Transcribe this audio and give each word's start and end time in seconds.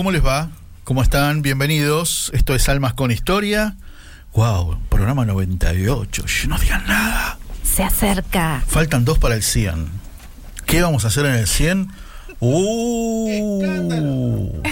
¿Cómo 0.00 0.12
les 0.12 0.24
va? 0.24 0.48
¿Cómo 0.84 1.02
están? 1.02 1.42
Bienvenidos. 1.42 2.30
Esto 2.32 2.54
es 2.54 2.66
Almas 2.70 2.94
con 2.94 3.10
Historia. 3.10 3.76
Wow, 4.32 4.80
programa 4.88 5.26
98. 5.26 6.24
Shh, 6.26 6.48
No 6.48 6.58
digan 6.58 6.86
nada. 6.86 7.36
Se 7.62 7.82
acerca. 7.82 8.64
Faltan 8.66 9.04
dos 9.04 9.18
para 9.18 9.34
el 9.34 9.42
100. 9.42 9.90
¿Qué 10.64 10.80
vamos 10.80 11.04
a 11.04 11.08
hacer 11.08 11.26
en 11.26 11.34
el 11.34 11.46
100? 11.46 11.88
¡Uh! 12.40 14.62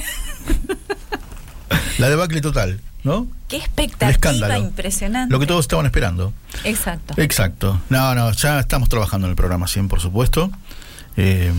La 1.98 2.08
debacle 2.08 2.40
total, 2.40 2.80
¿no? 3.04 3.26
Qué 3.48 3.58
expectativa 3.58 4.10
escándalo. 4.10 4.56
impresionante. 4.56 5.30
Lo 5.30 5.38
que 5.38 5.46
todos 5.46 5.66
estaban 5.66 5.84
esperando. 5.84 6.32
Exacto. 6.64 7.12
Exacto. 7.18 7.78
No, 7.90 8.14
no, 8.14 8.32
ya 8.32 8.60
estamos 8.60 8.88
trabajando 8.88 9.26
en 9.26 9.32
el 9.32 9.36
programa 9.36 9.68
100, 9.68 9.88
por 9.88 10.00
supuesto. 10.00 10.50
Eh, 11.18 11.52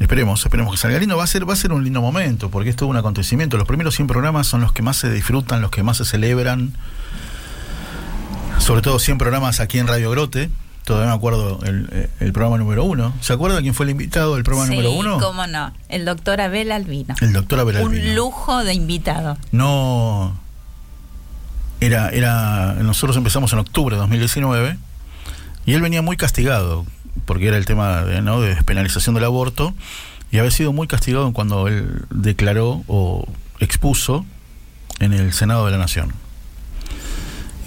esperemos, 0.00 0.44
esperemos 0.44 0.72
que 0.72 0.78
salga 0.78 0.98
lindo. 0.98 1.16
Va 1.16 1.24
a 1.24 1.26
ser, 1.26 1.48
va 1.48 1.52
a 1.52 1.56
ser 1.56 1.72
un 1.72 1.84
lindo 1.84 2.00
momento, 2.00 2.50
porque 2.50 2.70
es 2.70 2.76
todo 2.76 2.88
un 2.88 2.96
acontecimiento. 2.96 3.56
Los 3.56 3.68
primeros 3.68 3.94
100 3.94 4.08
programas 4.08 4.46
son 4.46 4.60
los 4.62 4.72
que 4.72 4.82
más 4.82 4.96
se 4.96 5.10
disfrutan, 5.12 5.60
los 5.60 5.70
que 5.70 5.82
más 5.82 5.98
se 5.98 6.04
celebran. 6.04 6.72
Sobre 8.58 8.82
todo 8.82 8.98
100 8.98 9.18
programas 9.18 9.60
aquí 9.60 9.78
en 9.78 9.86
Radio 9.86 10.10
Grote. 10.10 10.50
Todavía 10.84 11.10
me 11.10 11.16
acuerdo 11.16 11.60
el, 11.64 11.88
eh, 11.92 12.10
el 12.20 12.32
programa 12.32 12.58
número 12.58 12.84
uno. 12.84 13.12
¿Se 13.20 13.32
acuerda 13.32 13.60
quién 13.60 13.74
fue 13.74 13.84
el 13.84 13.90
invitado 13.90 14.34
del 14.34 14.44
programa 14.44 14.68
sí, 14.68 14.74
número 14.74 14.92
uno? 14.92 15.18
cómo 15.20 15.46
no. 15.46 15.72
El 15.88 16.04
doctor 16.04 16.40
Abel 16.40 16.72
Albino. 16.72 17.14
El 17.20 17.32
doctor 17.32 17.60
Abel 17.60 17.76
Albino. 17.76 18.08
Un 18.08 18.16
lujo 18.16 18.64
de 18.64 18.74
invitado. 18.74 19.36
No. 19.52 20.36
Era, 21.80 22.08
era. 22.08 22.74
Nosotros 22.80 23.16
empezamos 23.16 23.52
en 23.52 23.60
octubre 23.60 23.94
de 23.94 24.00
2019 24.00 24.78
y 25.66 25.74
él 25.74 25.82
venía 25.82 26.02
muy 26.02 26.16
castigado, 26.16 26.86
porque 27.26 27.48
era 27.48 27.56
el 27.56 27.64
tema 27.64 28.02
de, 28.02 28.22
¿no? 28.22 28.40
de 28.40 28.54
despenalización 28.54 29.14
del 29.14 29.24
aborto, 29.24 29.74
y 30.30 30.38
había 30.38 30.50
sido 30.50 30.72
muy 30.72 30.86
castigado 30.86 31.32
cuando 31.32 31.68
él 31.68 32.04
declaró 32.10 32.82
o 32.86 33.26
expuso 33.58 34.24
en 35.00 35.12
el 35.12 35.32
Senado 35.32 35.66
de 35.66 35.72
la 35.72 35.78
Nación. 35.78 36.12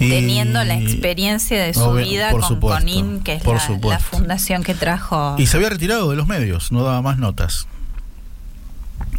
Y- 0.00 0.10
Teniendo 0.10 0.64
la 0.64 0.76
experiencia 0.76 1.62
de 1.62 1.72
su 1.72 1.92
vida 1.92 2.30
con 2.32 2.42
supuesto, 2.42 2.80
CONIN, 2.80 3.20
que 3.20 3.34
es 3.34 3.44
la, 3.44 3.98
fundación 4.00 4.62
que 4.64 4.74
trajo. 4.74 5.36
Y 5.38 5.46
se 5.46 5.56
había 5.56 5.70
retirado 5.70 6.10
de 6.10 6.16
los 6.16 6.26
medios, 6.26 6.72
no 6.72 6.82
daba 6.82 7.00
más 7.00 7.18
notas. 7.18 7.68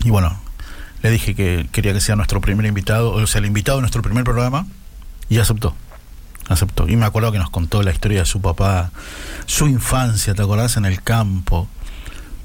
Y 0.03 0.09
bueno, 0.09 0.37
le 1.01 1.11
dije 1.11 1.33
que 1.33 1.67
quería 1.71 1.93
que 1.93 2.01
sea 2.01 2.15
nuestro 2.15 2.41
primer 2.41 2.65
invitado, 2.65 3.11
o 3.11 3.27
sea, 3.27 3.39
el 3.39 3.45
invitado 3.45 3.77
de 3.77 3.81
nuestro 3.83 4.01
primer 4.01 4.23
programa, 4.23 4.67
y 5.29 5.37
aceptó. 5.37 5.75
Aceptó. 6.47 6.87
Y 6.87 6.95
me 6.95 7.05
acuerdo 7.05 7.31
que 7.31 7.39
nos 7.39 7.49
contó 7.49 7.81
la 7.81 7.91
historia 7.91 8.19
de 8.19 8.25
su 8.25 8.41
papá, 8.41 8.91
su 9.45 9.67
infancia, 9.67 10.35
¿te 10.35 10.41
acordás? 10.41 10.77
En 10.77 10.85
el 10.85 11.01
campo. 11.01 11.67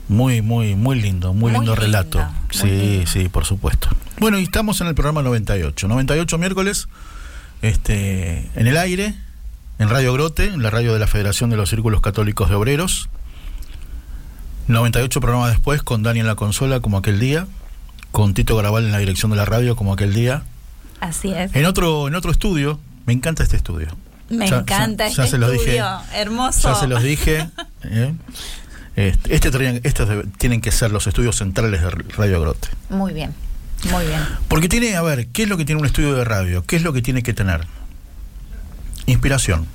Muy, 0.09 0.43
muy, 0.43 0.75
muy 0.75 1.00
lindo, 1.00 1.33
muy, 1.34 1.53
Muy 1.53 1.61
lindo 1.61 1.77
relato. 1.77 2.27
sí, 2.50 2.66
lindo. 2.66 3.06
sí, 3.06 3.28
por 3.28 3.44
supuesto. 3.44 3.89
Bueno, 4.19 4.39
y 4.39 4.43
estamos 4.43 4.81
en 4.81 4.89
el 4.89 4.94
programa 4.94 5.22
98. 5.22 5.87
98 5.87 6.39
miércoles, 6.39 6.89
este, 7.62 8.50
en 8.55 8.66
el 8.66 8.77
aire, 8.77 9.15
en 9.78 9.89
Radio 9.89 10.12
Grote, 10.12 10.47
en 10.47 10.62
la 10.62 10.71
radio 10.71 10.93
de 10.93 10.99
la 10.99 11.06
Federación 11.06 11.50
de 11.50 11.56
los 11.56 11.71
Círculos 11.71 12.00
Católicos 12.00 12.49
de 12.49 12.56
Obreros. 12.56 13.09
98 14.69 15.21
programas 15.21 15.50
después, 15.50 15.83
con 15.83 16.03
Dani 16.03 16.21
en 16.21 16.27
la 16.27 16.34
consola, 16.37 16.81
como 16.81 16.99
aquel 16.99 17.19
día, 17.21 17.47
con 18.12 18.34
Tito 18.34 18.56
Garabal 18.56 18.84
en 18.84 18.93
la 18.93 18.99
dirección 18.99 19.31
de 19.31 19.37
la 19.37 19.44
radio, 19.44 19.77
como 19.77 19.93
aquel 19.93 20.12
día. 20.15 20.43
Así 21.00 21.33
es. 21.33 21.55
En 21.55 21.66
otro, 21.66 22.09
en 22.09 22.15
otro 22.15 22.31
estudio, 22.31 22.78
me 23.10 23.15
encanta 23.15 23.43
este 23.43 23.56
estudio. 23.56 23.88
Me 24.28 24.48
Ya- 24.48 24.59
encanta 24.59 25.09
ya- 25.09 25.15
ya 25.16 25.25
este 25.25 25.32
se 25.32 25.38
los 25.38 25.50
dije. 25.50 25.65
estudio. 25.78 26.00
Hermoso. 26.15 26.69
Ya 26.72 26.75
se 26.76 26.87
los 26.87 27.03
dije. 27.03 27.50
¿eh? 27.82 28.15
Este, 28.94 29.34
este 29.34 29.81
estos 29.88 30.09
tienen 30.38 30.60
que 30.60 30.71
ser 30.71 30.93
los 30.93 31.09
estudios 31.09 31.34
centrales 31.37 31.81
de 31.82 31.91
Radio 31.91 32.41
Grote. 32.41 32.69
Muy 32.88 33.12
bien. 33.12 33.34
Muy 33.91 34.04
bien. 34.06 34.21
Porque 34.47 34.69
tiene, 34.69 34.94
a 34.94 35.03
ver, 35.03 35.26
¿qué 35.26 35.43
es 35.43 35.48
lo 35.48 35.56
que 35.56 35.65
tiene 35.65 35.81
un 35.81 35.87
estudio 35.87 36.15
de 36.15 36.25
radio? 36.25 36.65
¿Qué 36.65 36.76
es 36.76 36.82
lo 36.82 36.93
que 36.93 37.03
tiene 37.03 37.25
que 37.25 37.34
tener? 37.34 37.66
Inspiración. 39.06 39.66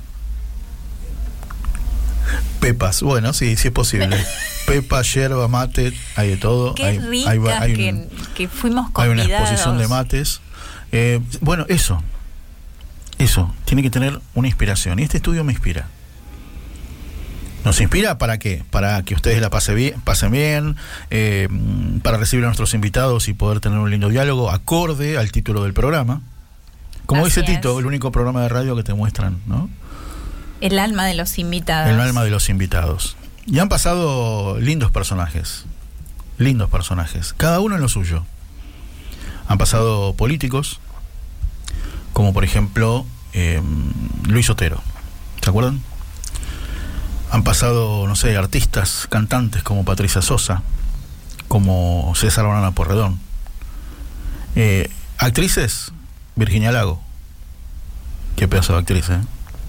Pepas, 2.60 3.02
bueno, 3.02 3.34
sí, 3.34 3.56
sí 3.56 3.68
es 3.68 3.74
posible. 3.74 4.16
Pepa, 4.66 5.02
yerba, 5.02 5.46
mate, 5.48 5.92
hay 6.16 6.30
de 6.30 6.36
todo. 6.38 6.74
Qué 6.74 6.84
hay, 6.86 6.98
hay 7.26 7.38
hay 7.46 7.70
un- 7.72 7.76
que, 7.76 8.08
que 8.34 8.48
fuimos 8.48 8.90
hay 8.94 9.08
una 9.10 9.20
convidados. 9.22 9.50
exposición 9.50 9.76
de 9.78 9.88
mates. 9.88 10.40
Eh, 10.92 11.20
bueno, 11.42 11.66
eso. 11.68 12.02
Eso. 13.18 13.54
Tiene 13.64 13.82
que 13.82 13.90
tener 13.90 14.20
una 14.34 14.48
inspiración. 14.48 14.98
Y 14.98 15.02
este 15.02 15.18
estudio 15.18 15.44
me 15.44 15.52
inspira. 15.52 15.88
¿Nos 17.64 17.80
inspira 17.80 18.16
para 18.16 18.38
qué? 18.38 18.62
Para 18.70 19.02
que 19.02 19.14
ustedes 19.14 19.40
la 19.40 19.50
pasen 19.50 19.74
bien, 19.74 20.00
pasen 20.02 20.30
bien 20.30 20.76
eh, 21.10 21.48
para 22.02 22.16
recibir 22.16 22.44
a 22.44 22.46
nuestros 22.48 22.74
invitados 22.74 23.26
y 23.28 23.34
poder 23.34 23.58
tener 23.58 23.80
un 23.80 23.90
lindo 23.90 24.08
diálogo 24.08 24.52
acorde 24.52 25.18
al 25.18 25.32
título 25.32 25.64
del 25.64 25.72
programa. 25.72 26.20
Como 27.06 27.26
Así 27.26 27.40
dice 27.40 27.54
Tito, 27.54 27.80
el 27.80 27.86
único 27.86 28.12
programa 28.12 28.42
de 28.42 28.48
radio 28.50 28.76
que 28.76 28.84
te 28.84 28.94
muestran, 28.94 29.38
¿no? 29.46 29.68
El 30.60 30.78
alma 30.78 31.06
de 31.06 31.14
los 31.14 31.38
invitados. 31.38 31.90
El 31.90 31.98
alma 31.98 32.22
de 32.22 32.30
los 32.30 32.48
invitados. 32.48 33.16
Y 33.46 33.58
han 33.58 33.68
pasado 33.68 34.60
lindos 34.60 34.92
personajes. 34.92 35.64
Lindos 36.38 36.70
personajes. 36.70 37.34
Cada 37.36 37.58
uno 37.58 37.74
en 37.74 37.80
lo 37.80 37.88
suyo. 37.88 38.24
Han 39.48 39.58
pasado 39.58 40.14
políticos, 40.14 40.80
como 42.16 42.32
por 42.32 42.44
ejemplo 42.44 43.04
eh, 43.34 43.60
Luis 44.26 44.48
Otero. 44.48 44.82
¿Se 45.42 45.50
acuerdan? 45.50 45.82
Han 47.30 47.44
pasado, 47.44 48.06
no 48.08 48.16
sé, 48.16 48.34
artistas, 48.38 49.06
cantantes 49.10 49.62
como 49.62 49.84
Patricia 49.84 50.22
Sosa, 50.22 50.62
como 51.46 52.14
César 52.16 52.46
Banana 52.46 52.70
Porredón. 52.70 53.20
Eh, 54.54 54.88
actrices, 55.18 55.92
Virginia 56.36 56.72
Lago. 56.72 57.02
Qué 58.36 58.48
pedazo 58.48 58.72
de 58.72 58.78
actriz, 58.78 59.10
¿eh? 59.10 59.20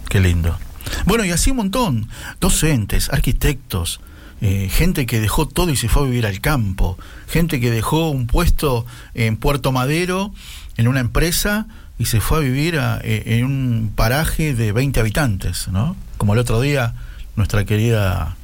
Qué 0.07 0.21
lindo. 0.21 0.57
Bueno, 1.03 1.25
y 1.25 1.31
así 1.31 1.51
un 1.51 1.57
montón. 1.57 2.07
Docentes, 2.39 3.09
arquitectos, 3.09 3.99
eh, 4.39 4.69
gente 4.71 5.05
que 5.05 5.19
dejó 5.19 5.49
todo 5.49 5.69
y 5.69 5.75
se 5.75 5.89
fue 5.89 6.03
a 6.03 6.05
vivir 6.05 6.25
al 6.25 6.39
campo. 6.39 6.97
Gente 7.27 7.59
que 7.59 7.71
dejó 7.71 8.09
un 8.09 8.25
puesto 8.25 8.85
en 9.15 9.35
Puerto 9.35 9.73
Madero, 9.73 10.31
en 10.77 10.87
una 10.87 11.01
empresa, 11.01 11.67
y 11.99 12.05
se 12.05 12.19
fue 12.21 12.37
a 12.37 12.41
vivir 12.41 12.77
a- 12.79 12.99
eh, 13.03 13.23
en 13.37 13.45
un 13.45 13.91
paraje 13.95 14.53
de 14.53 14.71
20 14.71 14.99
habitantes, 14.99 15.67
¿no? 15.69 15.95
Como 16.17 16.33
el 16.33 16.39
otro 16.39 16.61
día, 16.61 16.93
nuestra 17.35 17.65
querida 17.65 18.35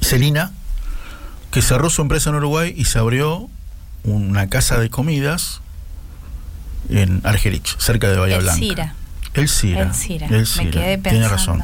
Celina, 0.00 0.52
que 1.50 1.62
cerró 1.62 1.90
su 1.90 2.02
empresa 2.02 2.30
en 2.30 2.36
Uruguay 2.36 2.74
y 2.76 2.84
se 2.84 2.98
abrió 2.98 3.48
una 4.04 4.48
casa 4.48 4.78
de 4.78 4.90
comidas 4.90 5.60
en 6.88 7.20
Argerich, 7.24 7.76
cerca 7.78 8.08
de 8.10 8.16
Bahía 8.18 8.36
El 8.36 8.42
Blanca. 8.42 8.58
Cira. 8.58 8.94
El 9.34 9.48
Cira. 9.48 9.82
El 9.82 9.94
Cira. 9.94 10.26
El 10.26 10.32
Me 10.40 10.46
Cira. 10.46 10.70
quedé 10.70 10.98
Tiene 10.98 11.00
pensando. 11.00 11.28
razón. 11.28 11.62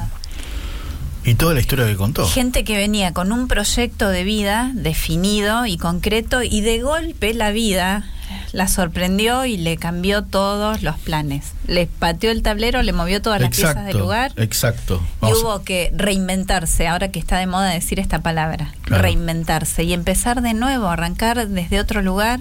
Y 1.27 1.35
toda 1.37 1.55
la 1.55 1.61
historia 1.61 1.87
que 1.87 1.97
contó. 1.97 2.27
Gente 2.29 2.65
que 2.65 2.77
venía 2.77 3.13
con 3.15 3.33
un 3.33 3.49
proyecto 3.49 4.09
de 4.11 4.25
vida 4.25 4.71
definido 4.75 5.65
y 5.65 5.79
concreto 5.79 6.43
y 6.43 6.61
de 6.61 6.81
golpe 6.83 7.33
la 7.33 7.51
vida 7.51 8.05
la 8.55 8.69
sorprendió 8.69 9.45
y 9.45 9.57
le 9.57 9.77
cambió 9.77 10.23
todos 10.23 10.83
los 10.83 10.97
planes. 10.99 11.53
Le 11.67 11.87
pateó 11.87 12.31
el 12.31 12.43
tablero, 12.43 12.83
le 12.83 12.93
movió 12.93 13.21
todas 13.21 13.41
las 13.41 13.51
piezas 13.51 13.85
del 13.85 13.99
lugar. 13.99 14.33
Exacto. 14.37 15.03
Y 15.23 15.27
hubo 15.33 15.63
que 15.65 15.93
reinventarse, 15.95 16.87
ahora 16.87 17.11
que 17.11 17.19
está 17.19 17.37
de 17.39 17.47
moda 17.49 17.69
decir 17.71 17.99
esta 17.99 18.21
palabra, 18.21 18.73
Claro. 18.83 19.03
reinventarse 19.03 19.83
y 19.83 19.93
empezar 19.93 20.41
de 20.41 20.55
nuevo, 20.55 20.87
arrancar 20.89 21.49
desde 21.49 21.81
otro 21.81 22.01
lugar, 22.01 22.41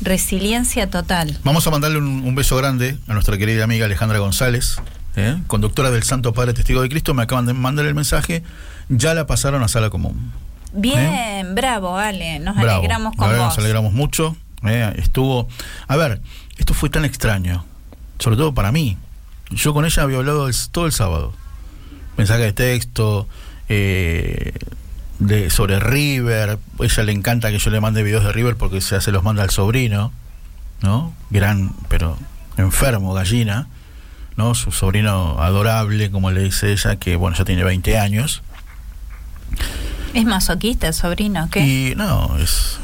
resiliencia 0.00 0.88
total. 0.90 1.38
Vamos 1.44 1.66
a 1.66 1.70
mandarle 1.70 1.98
un, 1.98 2.06
un 2.24 2.34
beso 2.34 2.56
grande 2.56 2.98
a 3.06 3.12
nuestra 3.12 3.36
querida 3.38 3.64
amiga 3.64 3.86
Alejandra 3.86 4.18
González, 4.18 4.76
¿eh? 5.16 5.36
conductora 5.46 5.90
del 5.90 6.02
Santo 6.04 6.32
Padre 6.32 6.54
Testigo 6.54 6.82
de 6.82 6.88
Cristo. 6.88 7.14
Me 7.14 7.22
acaban 7.22 7.46
de 7.46 7.52
mandar 7.52 7.86
el 7.86 7.94
mensaje. 7.94 8.42
Ya 8.88 9.14
la 9.14 9.26
pasaron 9.26 9.62
a 9.62 9.68
sala 9.68 9.90
común. 9.90 10.32
Bien, 10.72 11.54
bravo, 11.54 11.96
Ale, 11.96 12.40
nos 12.40 12.56
Bravo. 12.56 12.78
alegramos 12.78 13.14
con 13.14 13.28
verdad, 13.28 13.44
vos. 13.44 13.56
Nos 13.56 13.58
alegramos 13.58 13.92
mucho. 13.92 14.36
¿Eh? 14.64 14.92
Estuvo. 14.98 15.48
A 15.88 15.96
ver, 15.96 16.20
esto 16.58 16.74
fue 16.74 16.90
tan 16.90 17.04
extraño, 17.04 17.64
sobre 18.18 18.36
todo 18.36 18.54
para 18.54 18.72
mí. 18.72 18.96
Yo 19.50 19.72
con 19.74 19.84
ella 19.84 20.02
había 20.02 20.18
hablado 20.18 20.48
el- 20.48 20.54
todo 20.70 20.86
el 20.86 20.92
sábado. 20.92 21.32
Mensaje 22.16 22.42
de 22.42 22.52
texto, 22.52 23.28
eh, 23.68 24.52
de, 25.18 25.50
sobre 25.50 25.80
River. 25.80 26.58
ella 26.80 27.02
le 27.02 27.12
encanta 27.12 27.50
que 27.50 27.58
yo 27.58 27.70
le 27.70 27.80
mande 27.80 28.02
videos 28.02 28.24
de 28.24 28.32
River 28.32 28.56
porque 28.56 28.80
se, 28.80 29.00
se 29.00 29.12
los 29.12 29.22
manda 29.24 29.42
al 29.42 29.50
sobrino, 29.50 30.12
¿no? 30.80 31.12
Gran, 31.30 31.72
pero 31.88 32.16
enfermo, 32.56 33.14
gallina, 33.14 33.66
¿no? 34.36 34.54
Su 34.54 34.70
sobrino 34.72 35.40
adorable, 35.40 36.10
como 36.10 36.30
le 36.30 36.42
dice 36.42 36.72
ella, 36.72 36.96
que 36.96 37.16
bueno, 37.16 37.36
ya 37.36 37.44
tiene 37.44 37.64
20 37.64 37.98
años. 37.98 38.42
Es 40.14 40.24
masoquista 40.24 40.86
el 40.88 40.94
sobrino, 40.94 41.48
¿qué? 41.50 41.60
Y 41.60 41.94
no, 41.96 42.36
es. 42.38 42.78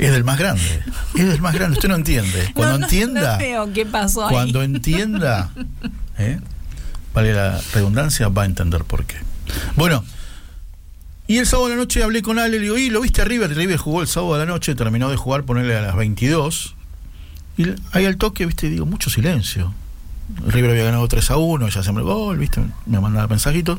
Es 0.00 0.10
del 0.12 0.24
más 0.24 0.38
grande. 0.38 0.82
Es 1.14 1.28
del 1.28 1.40
más 1.40 1.54
grande. 1.54 1.76
Usted 1.76 1.88
no 1.88 1.94
entiende. 1.94 2.50
Cuando 2.54 2.72
No, 2.72 2.78
no, 2.78 2.84
entienda. 2.86 3.32
no 3.34 3.38
veo 3.38 3.72
qué 3.72 3.84
pasó 3.86 4.26
ahí. 4.26 4.32
cuando 4.34 4.62
entienda. 4.62 5.50
¿eh? 6.18 6.40
Vale 7.14 7.34
la 7.34 7.60
redundancia, 7.74 8.28
va 8.28 8.42
a 8.42 8.46
entender 8.46 8.84
por 8.84 9.04
qué. 9.04 9.16
Bueno. 9.76 10.04
Y 11.26 11.38
el 11.38 11.46
sábado 11.46 11.66
a 11.66 11.70
la 11.70 11.76
noche 11.76 12.02
hablé 12.02 12.22
con 12.22 12.40
Ale, 12.40 12.58
le 12.58 12.64
digo, 12.64 12.76
¿y 12.76 12.90
lo 12.90 13.00
viste 13.02 13.22
a 13.22 13.24
River? 13.24 13.54
River 13.54 13.76
jugó 13.76 14.00
el 14.02 14.08
sábado 14.08 14.34
a 14.34 14.38
la 14.38 14.46
noche, 14.46 14.74
terminó 14.74 15.08
de 15.10 15.16
jugar, 15.16 15.44
ponerle 15.44 15.76
a 15.76 15.80
las 15.82 15.94
22. 15.94 16.74
Y 17.56 17.66
ahí 17.92 18.04
al 18.06 18.16
toque, 18.16 18.46
viste, 18.46 18.68
digo, 18.68 18.84
mucho 18.84 19.10
silencio. 19.10 19.72
River 20.46 20.70
había 20.72 20.84
ganado 20.84 21.06
3 21.06 21.30
a 21.30 21.36
1, 21.36 21.68
ya 21.68 21.84
se 21.84 21.92
me 21.92 22.02
gol, 22.02 22.36
viste, 22.38 22.60
me 22.86 22.98
mandaba 22.98 23.28
mensajitos. 23.28 23.78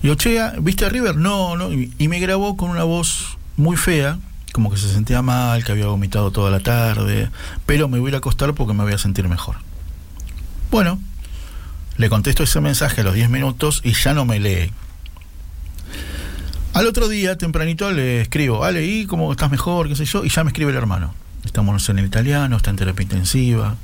Y 0.00 0.02
digo, 0.02 0.14
che, 0.14 0.38
¿viste 0.60 0.84
a 0.84 0.88
River? 0.90 1.16
No, 1.16 1.56
no. 1.56 1.72
Y, 1.72 1.92
y 1.98 2.06
me 2.06 2.20
grabó 2.20 2.56
con 2.56 2.70
una 2.70 2.84
voz 2.84 3.36
muy 3.56 3.76
fea, 3.76 4.18
como 4.58 4.72
que 4.72 4.76
se 4.76 4.92
sentía 4.92 5.22
mal, 5.22 5.62
que 5.62 5.70
había 5.70 5.86
vomitado 5.86 6.32
toda 6.32 6.50
la 6.50 6.58
tarde, 6.58 7.30
pero 7.64 7.86
me 7.86 8.00
voy 8.00 8.08
a 8.08 8.10
ir 8.10 8.14
a 8.16 8.18
acostar 8.18 8.52
porque 8.54 8.74
me 8.74 8.82
voy 8.82 8.92
a 8.92 8.98
sentir 8.98 9.28
mejor. 9.28 9.54
Bueno, 10.72 10.98
le 11.96 12.08
contesto 12.10 12.42
ese 12.42 12.60
mensaje 12.60 13.02
a 13.02 13.04
los 13.04 13.14
10 13.14 13.30
minutos 13.30 13.80
y 13.84 13.92
ya 13.92 14.14
no 14.14 14.24
me 14.24 14.40
lee. 14.40 14.72
Al 16.74 16.88
otro 16.88 17.06
día, 17.08 17.38
tempranito, 17.38 17.92
le 17.92 18.20
escribo, 18.22 18.64
Ale, 18.64 18.84
¿y 18.84 19.06
cómo 19.06 19.30
estás 19.30 19.48
mejor? 19.48 19.86
¿Qué 19.88 19.94
sé 19.94 20.06
yo? 20.06 20.24
Y 20.24 20.28
ya 20.28 20.42
me 20.42 20.48
escribe 20.50 20.72
el 20.72 20.76
hermano. 20.76 21.14
Estamos 21.44 21.88
en 21.88 22.00
el 22.00 22.06
italiano, 22.06 22.56
está 22.56 22.70
en 22.70 22.76
terapia 22.76 23.04
intensiva, 23.04 23.76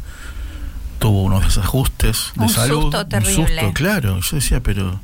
tuvo 0.99 1.23
unos 1.23 1.45
desajustes 1.45 2.33
de 2.35 2.43
Un 2.43 2.49
salud. 2.49 2.83
susto 2.83 3.01
Un 3.03 3.09
terrible. 3.09 3.61
susto, 3.61 3.73
claro. 3.75 4.19
Yo 4.19 4.37
decía, 4.39 4.61
pero. 4.61 4.99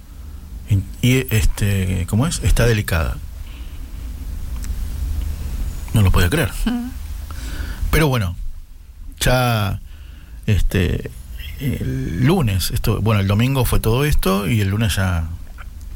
Y 1.00 1.32
este, 1.32 2.08
¿cómo 2.10 2.26
es? 2.26 2.40
Está 2.42 2.66
delicada. 2.66 3.16
No 5.94 6.02
lo 6.02 6.10
podía 6.10 6.28
creer. 6.30 6.50
Pero 7.90 8.08
bueno, 8.08 8.36
ya 9.20 9.80
este 10.46 11.10
el 11.60 12.24
lunes, 12.24 12.70
esto, 12.70 13.02
bueno, 13.02 13.20
el 13.20 13.26
domingo 13.26 13.64
fue 13.64 13.80
todo 13.80 14.04
esto 14.04 14.48
y 14.48 14.60
el 14.62 14.68
lunes 14.68 14.96
ya 14.96 15.24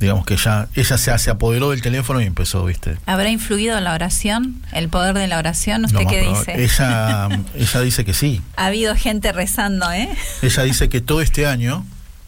digamos 0.01 0.27
que 0.27 0.37
ya 0.37 0.69
ella 0.75 0.99
se, 0.99 1.17
se 1.19 1.31
apoderó 1.31 1.71
del 1.71 1.81
teléfono 1.81 2.21
y 2.21 2.25
empezó, 2.27 2.65
¿viste? 2.67 2.99
¿Habrá 3.07 3.31
influido 3.31 3.81
la 3.81 3.95
oración? 3.95 4.57
¿El 4.73 4.89
poder 4.91 5.15
de 5.15 5.27
la 5.29 5.39
oración? 5.39 5.85
¿Usted 5.87 6.05
qué 6.11 6.29
dice? 6.29 6.63
Ella 6.65 7.29
ella 7.55 7.81
dice 7.81 8.05
que 8.05 8.13
sí. 8.13 8.43
Ha 8.57 8.67
habido 8.67 8.95
gente 8.97 9.33
rezando, 9.33 9.91
¿eh? 9.93 10.09
Ella 10.43 10.63
dice 10.65 10.89
que 10.91 11.01
todo 11.01 11.23
este 11.23 11.47
año, 11.47 11.87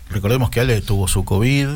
recordemos 0.08 0.48
que 0.48 0.60
Ale 0.60 0.80
tuvo 0.80 1.06
su 1.08 1.24
COVID, 1.26 1.66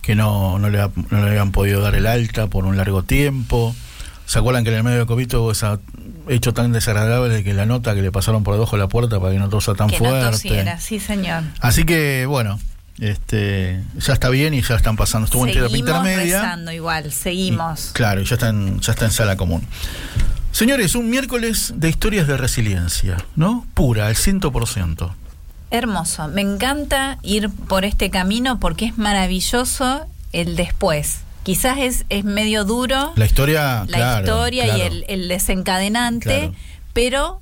que 0.00 0.14
no, 0.14 0.58
no, 0.58 0.70
le, 0.70 0.80
ha- 0.80 0.90
no 1.10 1.20
le 1.22 1.28
habían 1.28 1.50
podido 1.52 1.82
dar 1.82 1.94
el 1.96 2.06
alta 2.06 2.46
por 2.46 2.64
un 2.64 2.76
largo 2.78 3.02
tiempo. 3.02 3.74
¿Se 4.26 4.38
acuerdan 4.38 4.64
que 4.64 4.70
en 4.70 4.76
el 4.76 4.82
medio 4.82 4.98
de 4.98 5.06
COVID 5.06 5.28
tuvo 5.28 5.52
ese 5.52 5.66
hecho 6.28 6.52
tan 6.52 6.72
desagradable 6.72 7.32
de 7.32 7.44
que 7.44 7.54
la 7.54 7.64
nota 7.64 7.94
que 7.94 8.02
le 8.02 8.10
pasaron 8.10 8.42
por 8.42 8.54
debajo 8.54 8.76
de 8.76 8.82
la 8.82 8.88
puerta 8.88 9.20
para 9.20 9.32
que 9.32 9.38
no 9.38 9.48
tosa 9.48 9.74
tan 9.74 9.88
que 9.88 10.00
no 10.00 10.08
fuerte? 10.08 10.30
tosiera, 10.30 10.80
sí, 10.80 10.98
señor. 10.98 11.44
Así 11.60 11.84
que, 11.84 12.26
bueno, 12.26 12.58
este 12.98 13.82
ya 13.98 14.12
está 14.12 14.28
bien 14.28 14.52
y 14.54 14.62
ya 14.62 14.74
están 14.74 14.96
pasando. 14.96 15.26
Estuvo 15.26 15.46
en 15.46 15.52
terapia 15.52 15.76
Seguimos 15.76 15.88
intermedia. 15.90 16.42
rezando 16.42 16.72
igual, 16.72 17.12
seguimos. 17.12 17.90
Y, 17.90 17.92
claro, 17.92 18.22
ya 18.22 18.34
está, 18.34 18.48
en, 18.48 18.80
ya 18.80 18.92
está 18.92 19.04
en 19.04 19.10
sala 19.12 19.36
común. 19.36 19.62
Señores, 20.50 20.94
un 20.94 21.10
miércoles 21.10 21.74
de 21.76 21.88
historias 21.88 22.26
de 22.26 22.36
resiliencia, 22.36 23.18
¿no? 23.36 23.66
Pura, 23.74 24.06
al 24.06 24.14
100%. 24.16 25.12
Hermoso. 25.70 26.28
Me 26.28 26.40
encanta 26.40 27.18
ir 27.22 27.50
por 27.50 27.84
este 27.84 28.10
camino 28.10 28.58
porque 28.58 28.86
es 28.86 28.98
maravilloso 28.98 30.06
el 30.32 30.56
después. 30.56 31.18
Quizás 31.46 31.78
es, 31.78 32.04
es 32.08 32.24
medio 32.24 32.64
duro 32.64 33.12
La 33.14 33.24
historia, 33.24 33.84
la 33.88 33.96
claro, 33.96 34.26
historia 34.26 34.76
y 34.76 34.80
el, 34.80 35.04
el 35.06 35.28
desencadenante, 35.28 36.24
Claro. 36.40 36.54
pero 36.92 37.40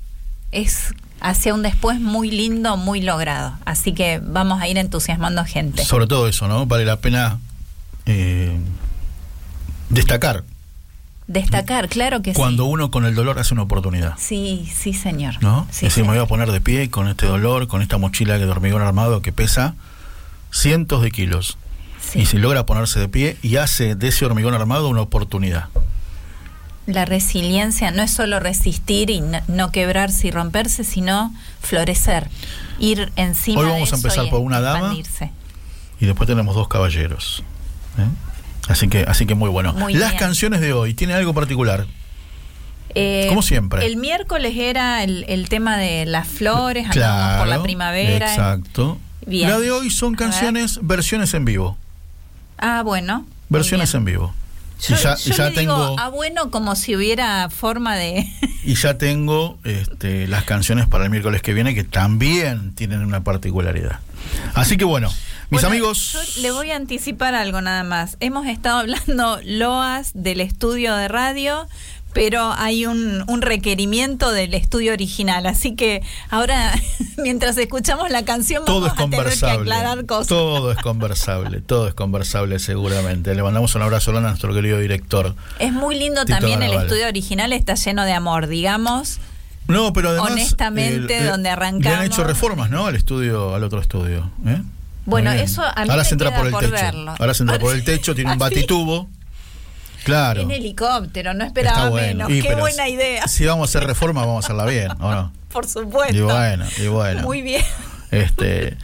es 0.53 0.93
hacia 1.23 1.55
un 1.55 1.63
después 1.63 1.99
muy 2.01 2.31
lindo, 2.31 2.77
muy 2.77 3.01
logrado. 3.01 3.55
Así 3.65 3.93
que 3.93 4.21
vamos 4.23 4.61
a 4.61 4.69
ir 4.69 4.77
entusiasmando 4.77 5.43
gente. 5.47 5.83
Sobre 5.87 6.07
todo 6.07 6.29
eso, 6.29 6.47
¿no? 6.49 6.67
Vale 6.67 6.85
la 6.85 6.97
pena 7.01 7.39
eh, 8.05 8.59
destacar 9.89 10.45
Destacar, 11.27 11.89
claro 11.89 12.21
que 12.21 12.35
cuando 12.35 12.65
sí. 12.65 12.69
uno 12.71 12.91
con 12.91 13.07
el 13.07 13.15
dolor 13.15 13.39
hace 13.39 13.55
una 13.55 13.63
oportunidad, 13.63 14.13
Sí, 14.19 14.71
sí, 14.77 14.93
señor. 14.93 15.43
¿no? 15.43 15.67
Sí, 15.71 15.87
es 15.87 15.93
decir, 15.95 16.05
me 16.05 16.11
voy 16.11 16.19
a 16.19 16.27
poner 16.27 16.53
de 16.53 16.61
pie 16.61 16.91
con 16.91 17.09
este 17.09 17.25
dolor, 17.25 17.67
con 17.69 17.81
esta 17.81 17.97
mochila 17.97 18.37
de 18.37 18.45
hormigón 18.45 18.83
armado 18.83 19.23
que 19.23 19.33
pesa 19.33 19.75
cientos 20.53 21.01
de 21.01 21.11
kilos. 21.11 21.57
Sí. 22.15 22.21
Y 22.21 22.27
si 22.27 22.39
logra 22.39 22.65
ponerse 22.65 23.01
de 23.01 23.09
pie 23.09 23.37
y 23.43 23.57
hace 23.57 23.97
de 23.97 24.09
ese 24.09 24.25
hormigón 24.25 24.55
armado 24.55 24.89
una 24.89 25.01
oportunidad. 25.01 25.69
La 26.87 27.05
resiliencia 27.07 27.91
no 27.91 28.03
es 28.03 28.13
solo 28.13 28.39
resistir 28.41 29.11
y 29.11 29.21
no, 29.21 29.41
no 29.49 29.73
quebrarse 29.73 30.29
y 30.29 30.31
romperse, 30.31 30.85
sino 30.85 31.35
florecer, 31.61 32.29
ir 32.79 33.11
encima 33.17 33.61
Hoy 33.61 33.67
vamos 33.69 33.91
de 33.91 33.97
a 33.97 33.99
empezar 33.99 34.31
por 34.31 34.41
una 34.41 34.61
dama. 34.61 34.95
Y 35.99 36.07
después 36.07 36.29
tenemos 36.29 36.55
dos 36.55 36.69
caballeros. 36.69 37.43
¿eh? 37.99 38.07
Así 38.69 38.89
que, 38.89 39.01
así 39.09 39.27
que 39.27 39.35
muy 39.35 39.51
bueno. 39.51 39.73
Muy 39.73 39.95
Las 39.95 40.11
bien. 40.11 40.21
canciones 40.21 40.61
de 40.61 40.73
hoy 40.73 40.95
tienen 40.95 41.17
algo 41.17 41.35
particular. 41.35 41.87
Eh, 42.95 43.27
Como 43.29 43.43
siempre. 43.43 43.85
El 43.85 43.97
miércoles 43.97 44.55
era 44.57 45.03
el, 45.03 45.25
el 45.27 45.49
tema 45.49 45.77
de 45.79 46.07
las 46.07 46.29
flores, 46.29 46.87
andábamos 46.91 47.39
por 47.39 47.49
la 47.49 47.63
primavera. 47.63 48.31
Exacto. 48.31 48.99
Bien. 49.27 49.49
La 49.51 49.59
de 49.59 49.73
hoy 49.73 49.91
son 49.91 50.15
canciones, 50.15 50.79
versiones 50.83 51.35
en 51.35 51.45
vivo. 51.45 51.77
Ah, 52.59 52.83
bueno. 52.83 53.27
Versiones 53.49 53.95
en 53.95 54.05
vivo. 54.05 54.35
Yo, 54.81 54.95
y 54.95 54.99
ya, 54.99 55.17
yo 55.17 55.33
y 55.33 55.37
ya 55.37 55.45
le 55.45 55.61
digo, 55.61 55.75
tengo, 55.75 55.97
ah, 55.99 56.09
bueno, 56.09 56.51
como 56.51 56.75
si 56.75 56.97
hubiera 56.97 57.49
forma 57.49 57.97
de... 57.97 58.27
y 58.65 58.75
ya 58.75 58.99
tengo 58.99 59.59
este, 59.65 60.27
las 60.27 60.45
canciones 60.45 60.87
para 60.87 61.05
el 61.05 61.11
miércoles 61.11 61.43
que 61.43 61.55
viene 61.55 61.75
que 61.75 61.85
también 61.85 62.75
tienen 62.75 63.01
una 63.01 63.23
particularidad. 63.23 64.01
Así 64.55 64.77
que 64.77 64.85
bueno, 64.85 65.09
mis 65.51 65.61
Bueno, 65.63 65.69
amigos. 65.69 66.13
Yo 66.13 66.43
le 66.43 66.51
voy 66.51 66.71
a 66.71 66.77
anticipar 66.77 67.35
algo 67.35 67.61
nada 67.61 67.85
más. 67.85 68.17
Hemos 68.21 68.47
estado 68.47 68.79
hablando 68.79 69.41
loas 69.45 70.11
del 70.15 70.41
estudio 70.41 70.95
de 70.97 71.09
radio, 71.09 71.69
pero 72.15 72.53
hay 72.57 72.87
un, 72.87 73.25
un 73.29 73.43
requerimiento 73.43 74.33
del 74.33 74.55
estudio 74.55 74.93
original. 74.95 75.45
Así 75.47 75.75
que 75.77 76.03
ahora, 76.31 76.73
mientras 77.19 77.59
escuchamos 77.59 78.09
la 78.11 78.25
canción, 78.25 78.65
Todo 78.65 78.81
vamos 78.83 78.97
es 78.99 79.05
a 79.05 79.11
tener 79.11 79.39
que 79.39 79.47
aclarar 79.61 80.07
cosas. 80.07 80.29
Todo 80.29 80.73
es 80.73 80.79
conversable, 80.79 81.61
todo 81.61 81.89
es 81.89 81.95
conversable 81.95 82.59
seguramente. 82.59 83.35
Le 83.35 83.43
mandamos 83.43 83.75
un 83.75 83.83
abrazo 83.83 84.17
a 84.17 84.21
nuestro 84.21 84.55
querido 84.55 84.79
director. 84.79 85.35
Es 85.59 85.73
muy 85.73 85.99
lindo 85.99 86.25
Tito 86.25 86.39
también 86.39 86.63
el 86.63 86.73
estudio 86.73 87.07
original, 87.09 87.53
está 87.53 87.75
lleno 87.75 88.05
de 88.05 88.13
amor, 88.13 88.47
digamos. 88.47 89.19
No, 89.67 89.93
pero 89.93 90.11
además. 90.11 90.31
Honestamente, 90.33 91.19
eh, 91.19 91.25
donde 91.25 91.49
Le 91.49 91.51
han 91.51 91.59
arrancamos- 91.59 92.05
hecho 92.05 92.23
reformas, 92.25 92.71
¿no? 92.71 92.87
Al 92.87 92.97
estudio, 92.97 93.55
al 93.55 93.65
otro 93.65 93.81
estudio. 93.81 94.31
¿eh? 94.47 94.61
Bueno, 95.07 95.33
eso 95.33 95.63
a 95.63 95.69
mí 95.85 95.91
Ahora 95.91 95.97
me 96.03 96.05
se 96.05 96.15
entra 96.15 96.29
queda 96.31 96.39
por 96.39 96.47
el 96.47 96.53
por 96.53 96.61
techo. 96.63 96.73
verlo. 96.73 97.15
Ahora 97.19 97.35
se 97.35 97.43
entra 97.43 97.59
por 97.59 97.75
el 97.75 97.83
techo, 97.85 98.15
tiene 98.15 98.33
un 98.33 98.39
batitubo. 98.39 99.09
Claro. 100.05 100.43
En 100.43 100.51
helicóptero, 100.51 101.35
no 101.35 101.45
esperaba 101.45 101.89
bueno. 101.89 102.29
menos. 102.29 102.31
Y, 102.31 102.43
Qué 102.43 102.55
buena 102.55 102.89
idea. 102.89 103.27
Si 103.27 103.45
vamos 103.45 103.69
a 103.69 103.79
hacer 103.79 103.89
reforma, 103.89 104.21
vamos 104.21 104.45
a 104.45 104.47
hacerla 104.47 104.67
bien, 104.67 104.91
¿o 105.01 105.11
no? 105.11 105.33
Por 105.53 105.67
supuesto. 105.67 106.15
Y 106.15 106.21
bueno, 106.21 106.65
y 106.79 106.87
bueno. 106.89 107.23
Muy 107.23 107.43
bien. 107.43 107.65
Este, 108.11 108.77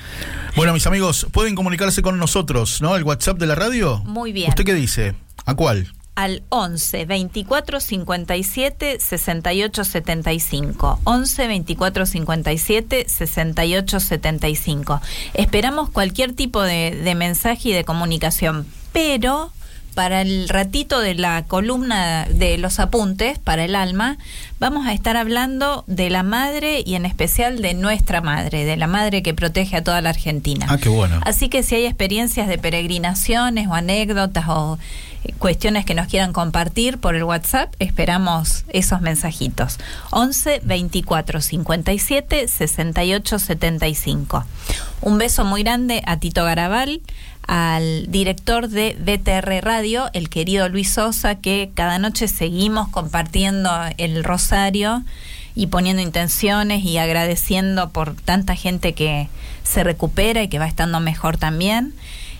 bueno, 0.57 0.73
mis 0.73 0.87
amigos, 0.87 1.27
pueden 1.31 1.55
comunicarse 1.55 2.03
con 2.03 2.19
nosotros, 2.19 2.83
¿no? 2.83 2.97
El 2.97 3.05
WhatsApp 3.05 3.39
de 3.39 3.47
la 3.47 3.55
radio. 3.55 3.99
Muy 4.05 4.33
bien. 4.33 4.49
¿Usted 4.49 4.65
qué 4.65 4.75
dice? 4.75 5.15
¿A 5.47 5.55
cuál? 5.55 5.93
al 6.21 6.43
11 6.51 7.07
24 7.07 7.81
57 7.81 8.99
68 9.01 9.85
75. 9.85 11.01
11 11.05 11.47
24 11.49 12.07
57 12.07 13.05
68 13.09 14.01
75. 14.01 15.01
Esperamos 15.33 15.89
cualquier 15.91 16.35
tipo 16.35 16.63
de, 16.63 17.01
de 17.03 17.15
mensaje 17.15 17.71
y 17.71 17.73
de 17.73 17.85
comunicación, 17.85 18.67
pero 18.93 19.51
para 19.95 20.23
el 20.23 20.49
ratito 20.49 21.01
de 21.01 21.15
la 21.15 21.45
columna 21.45 22.27
de 22.27 22.59
los 22.59 22.79
apuntes 22.81 23.39
para 23.39 23.65
el 23.65 23.75
alma, 23.75 24.19
vamos 24.59 24.87
a 24.87 24.93
estar 24.93 25.17
hablando 25.17 25.85
de 25.87 26.11
la 26.11 26.23
madre 26.23 26.83
y 26.85 26.95
en 26.95 27.07
especial 27.07 27.61
de 27.63 27.75
nuestra 27.75 28.21
madre, 28.21 28.65
de 28.65 28.77
la 28.77 28.87
madre 28.87 29.23
que 29.23 29.35
protege 29.35 29.77
a 29.77 29.85
toda 29.85 30.01
la 30.01 30.11
Argentina. 30.11 30.67
Ah, 30.69 30.79
qué 30.79 30.89
bueno. 30.89 31.21
Así 31.25 31.49
que 31.49 31.63
si 31.63 31.75
hay 31.75 31.87
experiencias 31.87 32.49
de 32.49 32.59
peregrinaciones 32.59 33.69
o 33.69 33.75
anécdotas 33.75 34.45
o 34.49 34.79
eh, 35.25 35.33
cuestiones 35.39 35.85
que 35.85 35.95
nos 35.95 36.07
quieran 36.07 36.33
compartir 36.33 36.99
por 36.99 37.15
el 37.15 37.25
WhatsApp, 37.25 37.75
esperamos 37.79 38.65
esos 38.69 39.01
mensajitos. 39.01 39.79
11 40.11 40.63
24 40.65 41.41
57 41.41 42.49
68 42.49 43.39
75. 43.39 44.45
Un 45.03 45.19
beso 45.19 45.45
muy 45.45 45.63
grande 45.63 46.03
a 46.07 46.19
Tito 46.19 46.45
Garabal, 46.45 47.01
al 47.51 48.07
director 48.13 48.69
de 48.69 48.97
BTR 49.01 49.65
Radio, 49.65 50.09
el 50.13 50.29
querido 50.29 50.69
Luis 50.69 50.89
Sosa, 50.89 51.35
que 51.35 51.73
cada 51.75 51.99
noche 51.99 52.29
seguimos 52.29 52.87
compartiendo 52.91 53.69
el 53.99 54.23
rosario 54.23 55.03
y 55.57 55.67
poniendo 55.67 56.01
intenciones 56.01 56.85
y 56.85 56.99
agradeciendo 56.99 57.91
por 57.91 58.15
tanta 58.15 58.55
gente 58.55 58.95
que 58.95 59.29
se 59.65 59.83
recupera 59.83 60.45
y 60.45 60.49
que 60.49 60.61
va 60.61 60.69
estando 60.69 61.01
mejor 61.01 61.39
también 61.39 61.93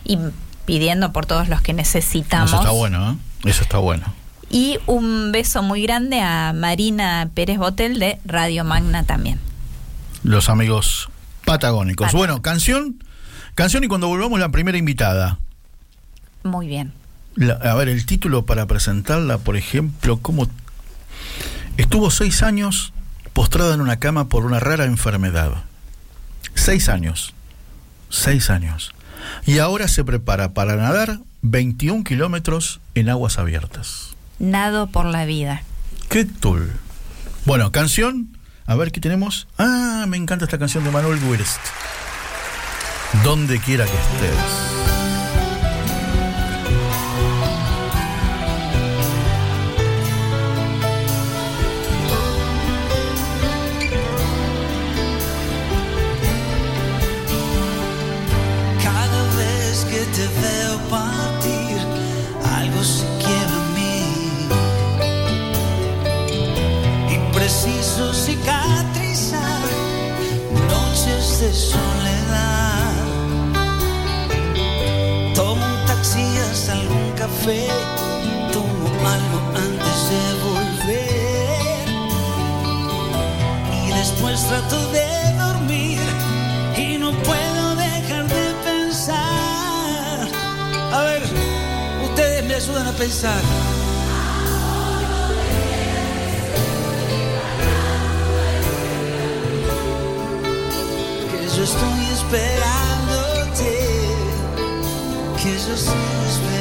y 0.05 0.17
pidiendo 0.65 1.13
por 1.13 1.27
todos 1.27 1.49
los 1.49 1.61
que 1.61 1.73
necesitamos. 1.73 2.53
Eso 2.53 2.61
está 2.61 2.71
bueno, 2.71 3.11
¿eh? 3.11 3.17
Eso 3.51 3.63
está 3.63 3.79
bueno. 3.79 4.15
Y 4.49 4.79
un 4.87 5.33
beso 5.33 5.65
muy 5.65 5.83
grande 5.83 6.21
a 6.21 6.53
Marina 6.53 7.29
Pérez 7.35 7.59
Botel 7.59 7.99
de 7.99 8.21
Radio 8.25 8.63
Magna 8.63 9.03
también. 9.03 9.41
Los 10.23 10.49
amigos 10.49 11.09
patagónicos. 11.45 12.13
Bueno, 12.13 12.43
canción, 12.43 13.03
canción 13.55 13.85
y 13.85 13.89
cuando 13.89 14.09
volvamos 14.09 14.39
la 14.41 14.49
primera 14.51 14.79
invitada. 14.79 15.39
Muy 16.43 16.67
bien. 16.67 16.93
La- 17.35 17.55
a 17.55 17.75
ver, 17.75 17.89
el 17.89 18.07
título 18.07 18.45
para 18.47 18.67
presentarla, 18.67 19.39
por 19.39 19.57
ejemplo, 19.57 20.19
¿cómo 20.21 20.49
estuvo 21.77 22.11
seis 22.11 22.43
años 22.43 22.93
postrada 23.33 23.75
en 23.75 23.81
una 23.81 23.99
cama 23.99 24.29
por 24.29 24.45
una 24.45 24.61
rara 24.61 24.85
enfermedad? 24.85 25.53
Seis 26.55 26.89
años. 26.89 27.35
Seis 28.09 28.51
años. 28.51 28.93
Y 29.47 29.59
ahora 29.59 29.87
se 29.89 30.03
prepara 30.05 30.53
para 30.55 30.77
nadar 30.77 31.21
21 31.43 32.05
kilómetros 32.05 32.81
en 32.95 33.09
aguas 33.09 33.39
abiertas. 33.39 34.17
Nado 34.39 34.87
por 34.89 35.05
la 35.07 35.25
vida. 35.27 35.63
¿Qué 36.09 36.25
tul? 36.25 36.73
Bueno, 37.45 37.71
canción. 37.71 38.37
A 38.67 38.75
ver 38.75 38.93
qué 38.93 39.01
tenemos. 39.01 39.47
Ah, 39.59 40.05
me 40.09 40.17
encanta 40.17 40.45
esta 40.47 40.59
canción 40.59 40.85
de 40.85 40.91
Manuel 40.91 41.23
Wirst. 41.25 41.61
Donde 43.25 43.59
quiera 43.59 43.85
que 43.85 43.93
estés. 43.93 44.80
Tomo 78.53 78.87
algo 79.17 79.39
antes 79.57 79.99
de 80.11 80.23
volver. 80.45 81.87
Y 83.73 83.93
después 83.93 84.47
trato 84.47 84.79
de 84.93 85.09
dormir 85.39 86.01
y 86.77 86.99
no 86.99 87.13
puedo 87.13 87.77
dejar 87.77 88.29
de 88.29 88.55
pensar. 88.65 90.29
A 90.93 91.03
ver, 91.05 91.23
ustedes 92.05 92.45
me 92.45 92.55
ayudan 92.57 92.89
a 92.89 92.93
pensar. 92.93 93.43
Que 101.31 101.49
yo 101.57 101.65
estoy 101.65 102.05
esperándote, 102.13 103.73
que 105.43 105.53
yo 105.53 105.75
estoy 105.75 105.97
esperándote. 106.29 106.60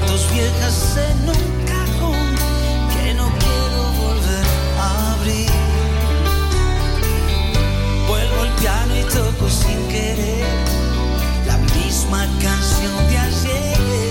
Fotos 0.00 0.30
viejas 0.32 0.98
en 1.08 1.28
un 1.28 1.64
cajón 1.64 2.34
que 2.94 3.14
no 3.14 3.30
quiero 3.38 3.92
volver 4.04 4.44
a 4.78 5.12
abrir. 5.14 5.50
Vuelvo 8.06 8.42
al 8.42 8.50
piano 8.56 8.96
y 8.96 9.02
toco 9.04 9.48
sin 9.48 9.88
querer 9.88 10.46
la 11.46 11.56
misma 11.58 12.26
canción 12.40 13.08
de 13.08 13.18
ayer. 13.18 14.05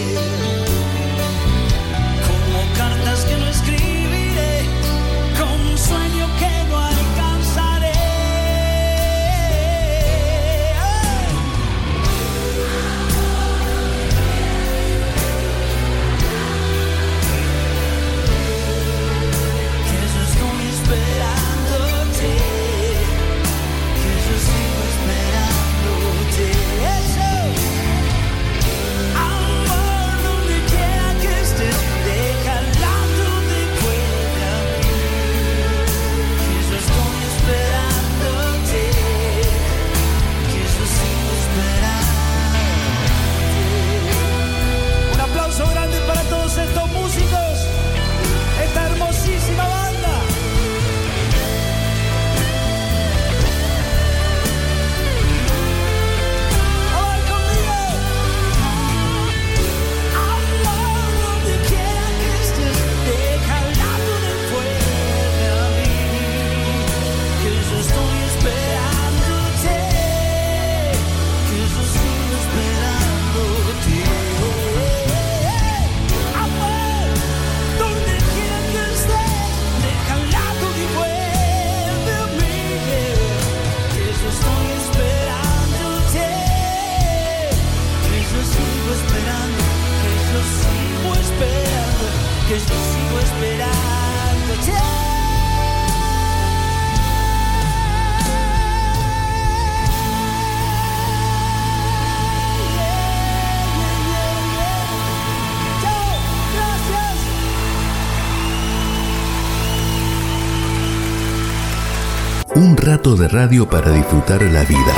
De 112.95 113.27
radio 113.27 113.69
para 113.69 113.91
disfrutar 113.91 114.41
la 114.41 114.63
vida. 114.63 114.95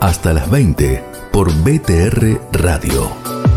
Hasta 0.00 0.34
las 0.34 0.50
20 0.50 1.02
por 1.32 1.50
BTR 1.50 2.38
Radio. 2.52 3.49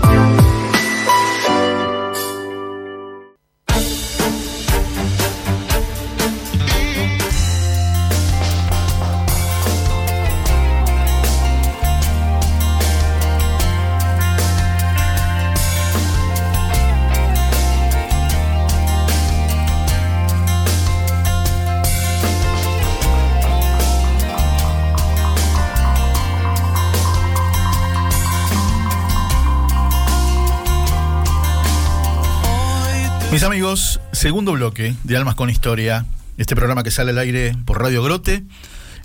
Segundo 34.24 34.54
bloque 34.54 34.96
de 35.04 35.18
Almas 35.18 35.36
con 35.36 35.50
Historia, 35.50 36.06
este 36.38 36.56
programa 36.56 36.82
que 36.84 36.92
sale 36.92 37.12
al 37.12 37.18
aire 37.18 37.58
por 37.66 37.82
Radio 37.82 38.02
Grote. 38.02 38.46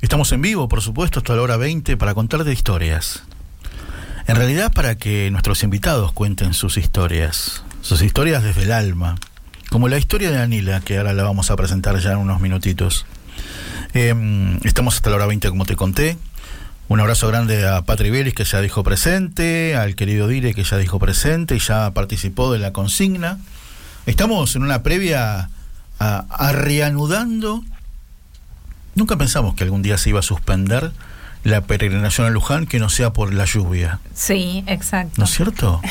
Estamos 0.01 0.31
en 0.31 0.41
vivo, 0.41 0.69
por 0.69 0.81
supuesto, 0.81 1.19
hasta 1.19 1.35
la 1.35 1.43
hora 1.43 1.57
20 1.57 1.97
para 1.97 2.15
contarte 2.15 2.53
historias. 2.53 3.25
En 4.29 4.37
realidad 4.37 4.73
para 4.73 4.95
que 4.95 5.29
nuestros 5.33 5.65
invitados 5.65 6.13
cuenten 6.13 6.55
sus 6.55 6.77
historias, 6.77 7.65
sus 7.83 8.01
historias 8.01 8.45
desde 8.45 8.63
el 8.63 8.71
alma, 8.71 9.17
como 9.71 9.89
la 9.89 9.99
historia 9.99 10.31
de 10.31 10.39
Anila, 10.39 10.83
que 10.83 10.99
ahora 10.99 11.13
la 11.15 11.25
vamos 11.25 11.51
a 11.51 11.57
presentar 11.57 11.99
ya 11.99 12.13
en 12.13 12.19
unos 12.19 12.41
minutitos. 12.41 13.05
Eh, 13.95 14.15
estamos 14.63 14.95
hasta 14.95 15.11
la 15.11 15.17
hora 15.17 15.27
20, 15.27 15.49
como 15.49 15.65
te 15.65 15.75
conté. 15.75 16.17
Un 16.87 17.01
abrazo 17.01 17.27
grande 17.27 17.67
a 17.67 17.83
Patri 17.83 18.11
Vélez, 18.11 18.35
que 18.35 18.45
ya 18.45 18.61
dijo 18.61 18.85
presente, 18.85 19.75
al 19.75 19.97
querido 19.97 20.29
Dire, 20.29 20.55
que 20.55 20.63
ya 20.63 20.77
dijo 20.77 21.01
presente 21.01 21.57
y 21.57 21.59
ya 21.59 21.93
participó 21.93 22.53
de 22.53 22.61
la 22.61 22.73
consigna. 22.73 23.39
Estamos 24.09 24.57
en 24.57 24.63
una 24.63 24.83
previa 24.83 25.51
a, 25.99 26.25
a, 26.31 26.53
reanudando. 26.53 27.63
Nunca 28.95 29.19
pensamos 29.19 29.55
que 29.55 29.65
algún 29.65 29.83
día 29.83 29.99
se 29.99 30.09
iba 30.09 30.21
a 30.21 30.23
suspender 30.23 30.93
la 31.45 31.61
peregrinación 31.61 32.27
a 32.27 32.31
Luján 32.31 32.65
que 32.65 32.79
no 32.79 32.89
sea 32.89 33.13
por 33.13 33.35
la 33.35 33.45
lluvia. 33.45 34.01
Sí, 34.15 34.65
exacto. 34.67 35.13
¿No 35.19 35.25
es 35.25 35.31
cierto? 35.31 35.83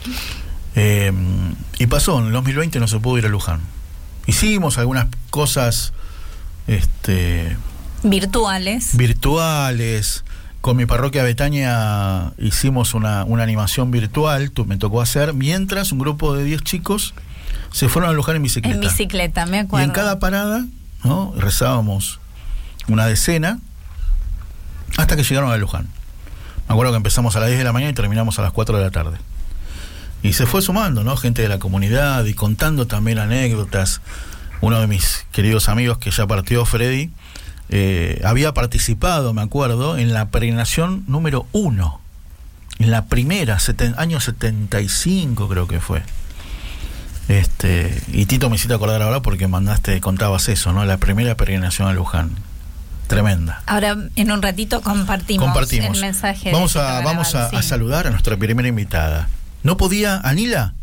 eh, 0.74 1.10
y 1.78 1.86
pasó, 1.86 2.18
en 2.20 2.26
el 2.26 2.32
2020 2.32 2.78
no 2.78 2.88
se 2.88 3.00
pudo 3.00 3.16
ir 3.16 3.24
a 3.24 3.30
Luján. 3.30 3.62
Hicimos 4.26 4.76
algunas 4.76 5.06
cosas 5.30 5.94
este, 6.66 7.56
virtuales. 8.02 8.94
Virtuales. 8.98 10.24
Con 10.60 10.76
mi 10.76 10.84
parroquia 10.84 11.22
Betania 11.22 12.34
hicimos 12.36 12.92
una, 12.92 13.24
una 13.24 13.44
animación 13.44 13.90
virtual, 13.90 14.50
tú, 14.50 14.66
me 14.66 14.76
tocó 14.76 15.00
hacer, 15.00 15.32
mientras 15.32 15.90
un 15.90 16.00
grupo 16.00 16.34
de 16.34 16.44
10 16.44 16.62
chicos 16.62 17.14
se 17.72 17.88
fueron 17.88 18.10
a 18.10 18.12
Luján 18.12 18.36
en 18.36 18.42
bicicleta. 18.42 18.74
En 18.74 18.80
bicicleta, 18.80 19.46
me 19.46 19.60
acuerdo. 19.60 19.84
Y 19.84 19.88
en 19.88 19.94
cada 19.94 20.18
parada, 20.18 20.64
¿no? 21.04 21.34
Rezábamos 21.36 22.20
una 22.88 23.06
decena 23.06 23.58
hasta 24.96 25.16
que 25.16 25.22
llegaron 25.22 25.50
a 25.50 25.56
Luján. 25.56 25.88
Me 26.68 26.72
acuerdo 26.74 26.92
que 26.92 26.96
empezamos 26.96 27.36
a 27.36 27.40
las 27.40 27.48
10 27.48 27.58
de 27.58 27.64
la 27.64 27.72
mañana 27.72 27.90
y 27.90 27.94
terminamos 27.94 28.38
a 28.38 28.42
las 28.42 28.52
4 28.52 28.78
de 28.78 28.84
la 28.84 28.90
tarde. 28.90 29.18
Y 30.22 30.32
se 30.32 30.46
fue 30.46 30.62
sumando, 30.62 31.04
¿no? 31.04 31.16
Gente 31.16 31.42
de 31.42 31.48
la 31.48 31.58
comunidad 31.58 32.24
y 32.24 32.34
contando 32.34 32.86
también 32.86 33.18
anécdotas. 33.18 34.00
Uno 34.60 34.80
de 34.80 34.86
mis 34.86 35.26
queridos 35.32 35.68
amigos 35.68 35.98
que 35.98 36.10
ya 36.10 36.26
partió, 36.26 36.64
Freddy, 36.64 37.10
eh, 37.68 38.20
había 38.24 38.54
participado, 38.54 39.34
me 39.34 39.42
acuerdo, 39.42 39.98
en 39.98 40.12
la 40.12 40.28
peregrinación 40.30 41.04
número 41.06 41.46
1. 41.52 42.00
En 42.78 42.90
la 42.90 43.06
primera, 43.06 43.58
seten, 43.58 43.94
año 43.98 44.20
75 44.20 45.48
creo 45.48 45.68
que 45.68 45.80
fue. 45.80 46.02
Este, 47.28 48.02
y 48.12 48.26
Tito 48.26 48.48
me 48.48 48.56
hiciste 48.56 48.74
acordar 48.74 49.02
ahora 49.02 49.20
porque 49.20 49.48
mandaste, 49.48 50.00
contabas 50.00 50.48
eso, 50.48 50.72
¿no? 50.72 50.84
La 50.84 50.98
primera 50.98 51.36
peregrinación 51.36 51.88
a 51.88 51.92
Luján. 51.92 52.30
Tremenda. 53.08 53.62
Ahora, 53.66 53.96
en 54.16 54.30
un 54.32 54.42
ratito 54.42 54.80
compartimos, 54.80 55.44
compartimos. 55.44 55.96
el 55.96 56.02
mensaje. 56.02 56.50
Vamos, 56.52 56.76
a, 56.76 57.00
vamos 57.02 57.34
a, 57.36 57.50
sí. 57.50 57.56
a, 57.56 57.62
saludar 57.62 58.08
a 58.08 58.10
nuestra 58.10 58.36
primera 58.36 58.68
invitada. 58.68 59.28
¿No 59.62 59.76
podía, 59.76 60.20
Anila? 60.24 60.74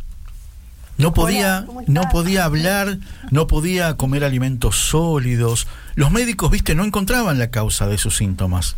No 0.97 1.13
podía, 1.13 1.65
Hola, 1.67 1.83
no 1.87 2.01
podía 2.09 2.45
hablar, 2.45 2.99
no 3.31 3.47
podía 3.47 3.97
comer 3.97 4.23
alimentos 4.23 4.77
sólidos. 4.77 5.67
Los 5.95 6.11
médicos, 6.11 6.51
viste, 6.51 6.75
no 6.75 6.85
encontraban 6.85 7.39
la 7.39 7.49
causa 7.49 7.87
de 7.87 7.97
sus 7.97 8.15
síntomas. 8.15 8.75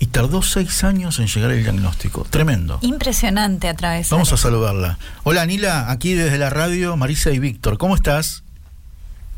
Y 0.00 0.06
tardó 0.06 0.42
seis 0.42 0.84
años 0.84 1.18
en 1.18 1.26
llegar 1.26 1.50
el 1.50 1.62
diagnóstico. 1.62 2.24
Tremendo. 2.28 2.78
Impresionante 2.82 3.68
a 3.68 3.74
través. 3.74 4.10
Vamos 4.10 4.32
a 4.32 4.36
saludarla. 4.36 4.98
Hola, 5.24 5.42
Anila, 5.42 5.90
aquí 5.90 6.14
desde 6.14 6.38
la 6.38 6.50
radio, 6.50 6.96
Marisa 6.96 7.30
y 7.30 7.38
Víctor. 7.38 7.78
¿Cómo 7.78 7.94
estás? 7.94 8.44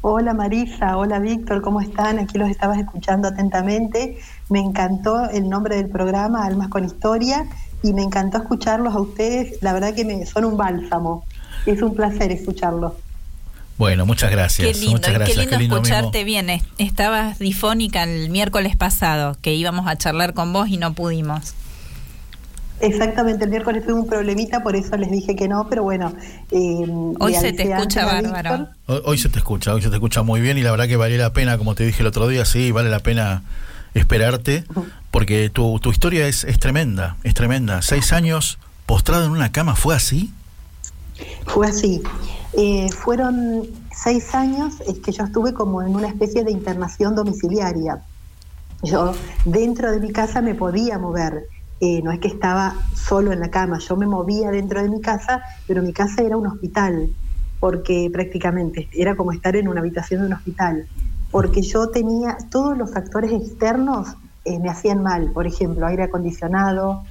Hola 0.02 0.32
Marisa, 0.32 0.96
hola 0.96 1.18
Víctor, 1.18 1.60
¿cómo 1.60 1.82
están? 1.82 2.18
Aquí 2.18 2.38
los 2.38 2.48
estabas 2.48 2.78
escuchando 2.78 3.28
atentamente. 3.28 4.18
Me 4.48 4.58
encantó 4.58 5.28
el 5.28 5.50
nombre 5.50 5.76
del 5.76 5.90
programa, 5.90 6.46
Almas 6.46 6.68
con 6.68 6.86
Historia, 6.86 7.44
y 7.82 7.92
me 7.92 8.02
encantó 8.02 8.38
escucharlos 8.38 8.94
a 8.94 9.00
ustedes. 9.00 9.62
La 9.62 9.74
verdad 9.74 9.94
que 9.94 10.06
me 10.06 10.24
son 10.24 10.46
un 10.46 10.56
bálsamo. 10.56 11.26
Es 11.66 11.82
un 11.82 11.94
placer 11.94 12.32
escucharlos. 12.32 12.94
Bueno, 13.80 14.04
muchas 14.04 14.30
gracias. 14.30 14.68
Qué 14.68 14.74
lindo, 14.74 14.90
muchas 14.90 15.14
gracias. 15.14 15.38
qué 15.38 15.40
lindo, 15.40 15.56
qué 15.56 15.62
lindo 15.62 15.76
escucharte 15.76 16.22
mismo. 16.22 16.46
bien. 16.46 16.62
Estabas 16.76 17.38
difónica 17.38 18.02
el 18.02 18.28
miércoles 18.28 18.76
pasado, 18.76 19.38
que 19.40 19.54
íbamos 19.54 19.88
a 19.88 19.96
charlar 19.96 20.34
con 20.34 20.52
vos 20.52 20.68
y 20.68 20.76
no 20.76 20.92
pudimos. 20.92 21.54
Exactamente, 22.80 23.44
el 23.44 23.50
miércoles 23.50 23.82
tuve 23.86 23.94
un 23.94 24.06
problemita, 24.06 24.62
por 24.62 24.76
eso 24.76 24.98
les 24.98 25.10
dije 25.10 25.34
que 25.34 25.48
no, 25.48 25.66
pero 25.70 25.82
bueno. 25.82 26.12
Eh, 26.50 27.14
hoy 27.20 27.34
se 27.34 27.54
te 27.54 27.72
escucha 27.72 28.04
bárbaro. 28.04 28.68
Hoy, 28.84 29.00
hoy, 29.02 29.16
se 29.16 29.30
te 29.30 29.38
escucha, 29.38 29.72
hoy 29.72 29.80
se 29.80 29.88
te 29.88 29.94
escucha 29.94 30.22
muy 30.22 30.42
bien 30.42 30.58
y 30.58 30.60
la 30.60 30.72
verdad 30.72 30.86
que 30.86 30.96
vale 30.96 31.16
la 31.16 31.32
pena, 31.32 31.56
como 31.56 31.74
te 31.74 31.86
dije 31.86 32.02
el 32.02 32.06
otro 32.06 32.28
día, 32.28 32.44
sí, 32.44 32.72
vale 32.72 32.90
la 32.90 33.00
pena 33.00 33.44
esperarte, 33.94 34.64
porque 35.10 35.48
tu, 35.48 35.80
tu 35.80 35.90
historia 35.90 36.28
es, 36.28 36.44
es 36.44 36.58
tremenda, 36.58 37.16
es 37.24 37.32
tremenda. 37.32 37.80
Seis 37.80 38.12
años 38.12 38.58
postrado 38.84 39.24
en 39.24 39.30
una 39.30 39.52
cama, 39.52 39.74
¿fue 39.74 39.96
así? 39.96 40.30
Fue 41.46 41.66
así. 41.66 42.02
Eh, 42.52 42.90
fueron 42.90 43.62
seis 43.92 44.34
años 44.34 44.74
que 45.04 45.12
yo 45.12 45.24
estuve 45.24 45.54
como 45.54 45.82
en 45.82 45.94
una 45.94 46.08
especie 46.08 46.42
de 46.44 46.50
internación 46.50 47.14
domiciliaria. 47.14 48.02
Yo 48.82 49.12
dentro 49.44 49.92
de 49.92 50.00
mi 50.00 50.10
casa 50.10 50.40
me 50.40 50.54
podía 50.54 50.98
mover, 50.98 51.44
eh, 51.80 52.02
no 52.02 52.10
es 52.10 52.18
que 52.18 52.28
estaba 52.28 52.74
solo 52.94 53.32
en 53.32 53.40
la 53.40 53.50
cama, 53.50 53.78
yo 53.78 53.96
me 53.96 54.06
movía 54.06 54.50
dentro 54.50 54.82
de 54.82 54.88
mi 54.88 55.00
casa, 55.00 55.42
pero 55.66 55.82
mi 55.82 55.92
casa 55.92 56.22
era 56.22 56.36
un 56.36 56.46
hospital, 56.46 57.10
porque 57.60 58.10
prácticamente 58.12 58.88
era 58.92 59.14
como 59.16 59.32
estar 59.32 59.54
en 59.54 59.68
una 59.68 59.80
habitación 59.80 60.22
de 60.22 60.26
un 60.28 60.32
hospital, 60.32 60.86
porque 61.30 61.62
yo 61.62 61.88
tenía 61.90 62.36
todos 62.50 62.76
los 62.76 62.90
factores 62.90 63.32
externos 63.32 64.16
eh, 64.44 64.58
me 64.58 64.70
hacían 64.70 65.02
mal, 65.02 65.32
por 65.32 65.46
ejemplo, 65.46 65.86
aire 65.86 66.04
acondicionado, 66.04 67.04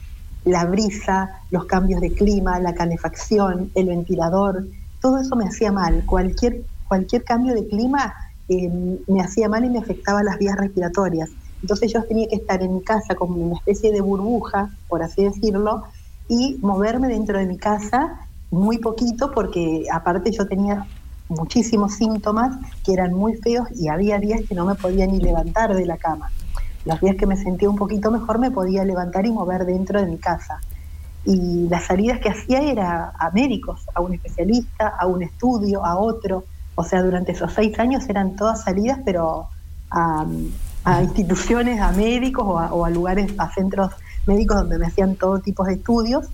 la 0.45 0.65
brisa, 0.65 1.41
los 1.51 1.65
cambios 1.65 2.01
de 2.01 2.11
clima, 2.11 2.59
la 2.59 2.73
calefacción, 2.73 3.71
el 3.75 3.87
ventilador, 3.87 4.65
todo 5.01 5.17
eso 5.17 5.35
me 5.35 5.45
hacía 5.45 5.71
mal. 5.71 6.03
Cualquier, 6.05 6.63
cualquier 6.87 7.23
cambio 7.23 7.53
de 7.53 7.67
clima 7.67 8.13
eh, 8.47 8.69
me 9.07 9.21
hacía 9.21 9.49
mal 9.49 9.65
y 9.65 9.69
me 9.69 9.79
afectaba 9.79 10.23
las 10.23 10.37
vías 10.37 10.57
respiratorias. 10.57 11.29
Entonces 11.61 11.91
yo 11.91 12.03
tenía 12.03 12.27
que 12.27 12.35
estar 12.35 12.61
en 12.63 12.75
mi 12.75 12.81
casa 12.81 13.15
como 13.15 13.35
una 13.35 13.55
especie 13.55 13.91
de 13.91 14.01
burbuja, 14.01 14.69
por 14.87 15.03
así 15.03 15.23
decirlo, 15.23 15.83
y 16.27 16.57
moverme 16.61 17.07
dentro 17.07 17.37
de 17.37 17.45
mi 17.45 17.57
casa 17.57 18.27
muy 18.51 18.77
poquito 18.79 19.31
porque 19.31 19.85
aparte 19.91 20.31
yo 20.31 20.47
tenía 20.47 20.87
muchísimos 21.27 21.93
síntomas 21.93 22.57
que 22.83 22.93
eran 22.93 23.13
muy 23.13 23.35
feos 23.35 23.67
y 23.75 23.87
había 23.87 24.19
días 24.19 24.41
que 24.47 24.55
no 24.55 24.65
me 24.65 24.75
podía 24.75 25.05
ni 25.05 25.19
levantar 25.19 25.75
de 25.75 25.85
la 25.85 25.97
cama. 25.97 26.31
Los 26.85 26.99
días 27.01 27.15
que 27.17 27.27
me 27.27 27.37
sentía 27.37 27.69
un 27.69 27.75
poquito 27.75 28.09
mejor 28.09 28.39
me 28.39 28.51
podía 28.51 28.83
levantar 28.83 29.25
y 29.25 29.31
mover 29.31 29.65
dentro 29.65 29.99
de 29.99 30.07
mi 30.07 30.17
casa. 30.17 30.61
Y 31.25 31.67
las 31.67 31.85
salidas 31.85 32.19
que 32.19 32.29
hacía 32.29 32.61
era 32.61 33.13
a 33.17 33.31
médicos, 33.31 33.85
a 33.93 34.01
un 34.01 34.13
especialista, 34.13 34.87
a 34.87 35.05
un 35.05 35.23
estudio, 35.23 35.85
a 35.85 35.97
otro. 35.97 36.45
O 36.75 36.83
sea, 36.83 37.01
durante 37.03 37.33
esos 37.33 37.53
seis 37.53 37.77
años 37.79 38.07
eran 38.09 38.35
todas 38.35 38.63
salidas, 38.63 38.99
pero 39.03 39.47
a, 39.91 40.25
a 40.85 41.03
instituciones, 41.03 41.81
a 41.81 41.91
médicos 41.91 42.45
o 42.47 42.59
a, 42.59 42.73
o 42.73 42.85
a, 42.85 42.89
lugares, 42.89 43.33
a 43.37 43.51
centros 43.51 43.91
médicos 44.25 44.57
donde 44.57 44.77
me 44.77 44.87
hacían 44.87 45.15
todo 45.15 45.39
tipo 45.39 45.63
de 45.65 45.73
estudios. 45.73 46.27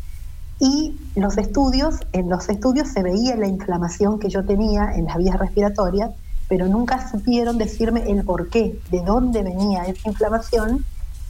Y 0.60 0.96
los 1.16 1.38
estudios, 1.38 2.00
en 2.14 2.30
los 2.30 2.48
estudios 2.48 2.88
se 2.88 3.04
veía 3.04 3.36
la 3.36 3.48
inflamación 3.48 4.20
que 4.20 4.30
yo 4.30 4.46
tenía 4.46 4.94
en 4.96 5.06
las 5.06 5.18
vías 5.18 5.38
respiratorias, 5.38 6.12
pero 6.48 6.68
nunca 6.68 7.10
supieron 7.10 7.58
decirme 7.58 8.10
el 8.10 8.24
por 8.24 8.50
qué, 8.50 8.80
de 8.92 9.02
dónde 9.02 9.44
venía 9.44 9.84
esa 9.86 10.08
inflamación 10.08 10.86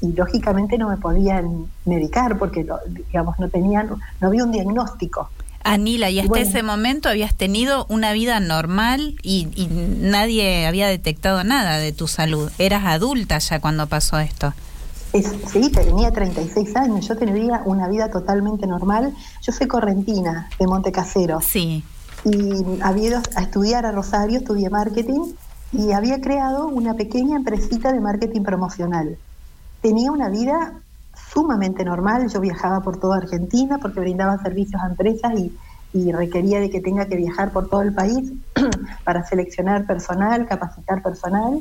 y 0.09 0.13
lógicamente 0.13 0.77
no 0.77 0.89
me 0.89 0.97
podían 0.97 1.65
medicar 1.85 2.37
porque 2.37 2.65
digamos 3.07 3.39
no 3.39 3.49
tenían 3.49 3.89
no 4.21 4.27
había 4.27 4.43
un 4.43 4.51
diagnóstico 4.51 5.29
Anila, 5.67 6.11
y 6.11 6.19
hasta 6.19 6.29
bueno. 6.29 6.47
ese 6.47 6.61
momento 6.61 7.09
habías 7.09 7.33
tenido 7.33 7.87
una 7.89 8.13
vida 8.13 8.39
normal 8.39 9.15
y, 9.23 9.47
y 9.55 9.67
nadie 9.67 10.67
había 10.67 10.87
detectado 10.87 11.43
nada 11.43 11.79
de 11.79 11.91
tu 11.91 12.07
salud. 12.07 12.51
Eras 12.59 12.85
adulta 12.85 13.39
ya 13.39 13.59
cuando 13.59 13.87
pasó 13.87 14.19
esto. 14.19 14.53
Es- 15.11 15.33
sí, 15.51 15.71
tenía 15.71 16.11
36 16.11 16.75
años, 16.75 17.07
yo 17.07 17.17
tenía 17.17 17.63
una 17.65 17.87
vida 17.87 18.11
totalmente 18.11 18.67
normal. 18.67 19.15
Yo 19.41 19.51
soy 19.51 19.65
correntina 19.67 20.49
de 20.59 20.67
Montecasero 20.67 21.41
Sí. 21.41 21.83
y 22.25 22.63
había 22.83 23.07
ido 23.07 23.21
a 23.35 23.41
estudiar 23.41 23.87
a 23.87 23.91
Rosario, 23.91 24.37
estudié 24.37 24.69
marketing 24.69 25.33
y 25.73 25.93
había 25.93 26.21
creado 26.21 26.67
una 26.67 26.93
pequeña 26.93 27.37
empresita 27.37 27.91
de 27.91 27.99
marketing 28.01 28.43
promocional. 28.43 29.17
Tenía 29.85 30.11
una 30.11 30.29
vida 30.29 30.81
sumamente 31.13 31.85
normal, 31.85 32.27
yo 32.27 32.39
viajaba 32.39 32.81
por 32.81 32.99
toda 32.99 33.17
Argentina 33.17 33.77
porque 33.79 33.99
brindaba 33.99 34.41
servicios 34.41 34.81
a 34.81 34.87
empresas 34.87 35.33
y, 35.93 36.11
requería 36.11 36.59
de 36.59 36.71
que 36.71 36.81
tenga 36.81 37.05
que 37.05 37.15
viajar 37.15 37.53
por 37.53 37.69
todo 37.69 37.83
el 37.83 37.93
país 37.93 38.33
para 39.05 39.23
seleccionar 39.27 39.85
personal, 39.85 40.47
capacitar 40.47 41.03
personal. 41.03 41.59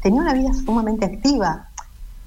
Tenía 0.00 0.22
una 0.22 0.32
vida 0.32 0.54
sumamente 0.54 1.04
activa. 1.04 1.68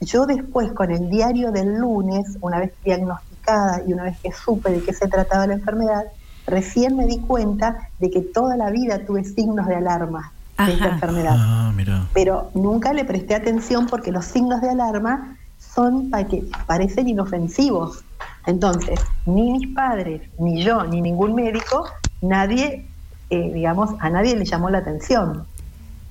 Yo 0.01 0.27
después, 0.27 0.71
con 0.71 0.91
el 0.91 1.09
diario 1.09 1.51
del 1.51 1.79
lunes, 1.79 2.37
una 2.39 2.59
vez 2.59 2.73
diagnosticada 2.83 3.81
y 3.87 3.93
una 3.93 4.03
vez 4.03 4.19
que 4.21 4.31
supe 4.31 4.69
de 4.69 4.83
qué 4.83 4.93
se 4.93 5.07
trataba 5.07 5.47
la 5.47 5.55
enfermedad, 5.55 6.03
recién 6.45 6.95
me 6.95 7.07
di 7.07 7.19
cuenta 7.21 7.89
de 7.97 8.11
que 8.11 8.21
toda 8.21 8.55
la 8.55 8.69
vida 8.69 9.03
tuve 9.03 9.23
signos 9.23 9.65
de 9.65 9.77
alarma 9.77 10.31
de 10.57 10.73
esta 10.73 10.89
enfermedad. 10.89 11.35
Ah, 11.37 11.71
mira. 11.75 12.07
Pero 12.13 12.51
nunca 12.53 12.93
le 12.93 13.05
presté 13.05 13.35
atención 13.35 13.87
porque 13.87 14.11
los 14.11 14.25
signos 14.25 14.61
de 14.61 14.69
alarma 14.69 15.37
son 15.59 16.09
pa- 16.09 16.23
que 16.25 16.43
parecen 16.67 17.07
inofensivos. 17.09 18.03
Entonces, 18.45 18.99
ni 19.25 19.51
mis 19.51 19.67
padres, 19.73 20.21
ni 20.37 20.63
yo, 20.63 20.83
ni 20.85 21.01
ningún 21.01 21.33
médico, 21.35 21.85
nadie, 22.21 22.87
eh, 23.29 23.51
digamos, 23.53 23.91
a 23.99 24.09
nadie 24.09 24.35
le 24.35 24.45
llamó 24.45 24.69
la 24.69 24.79
atención. 24.79 25.45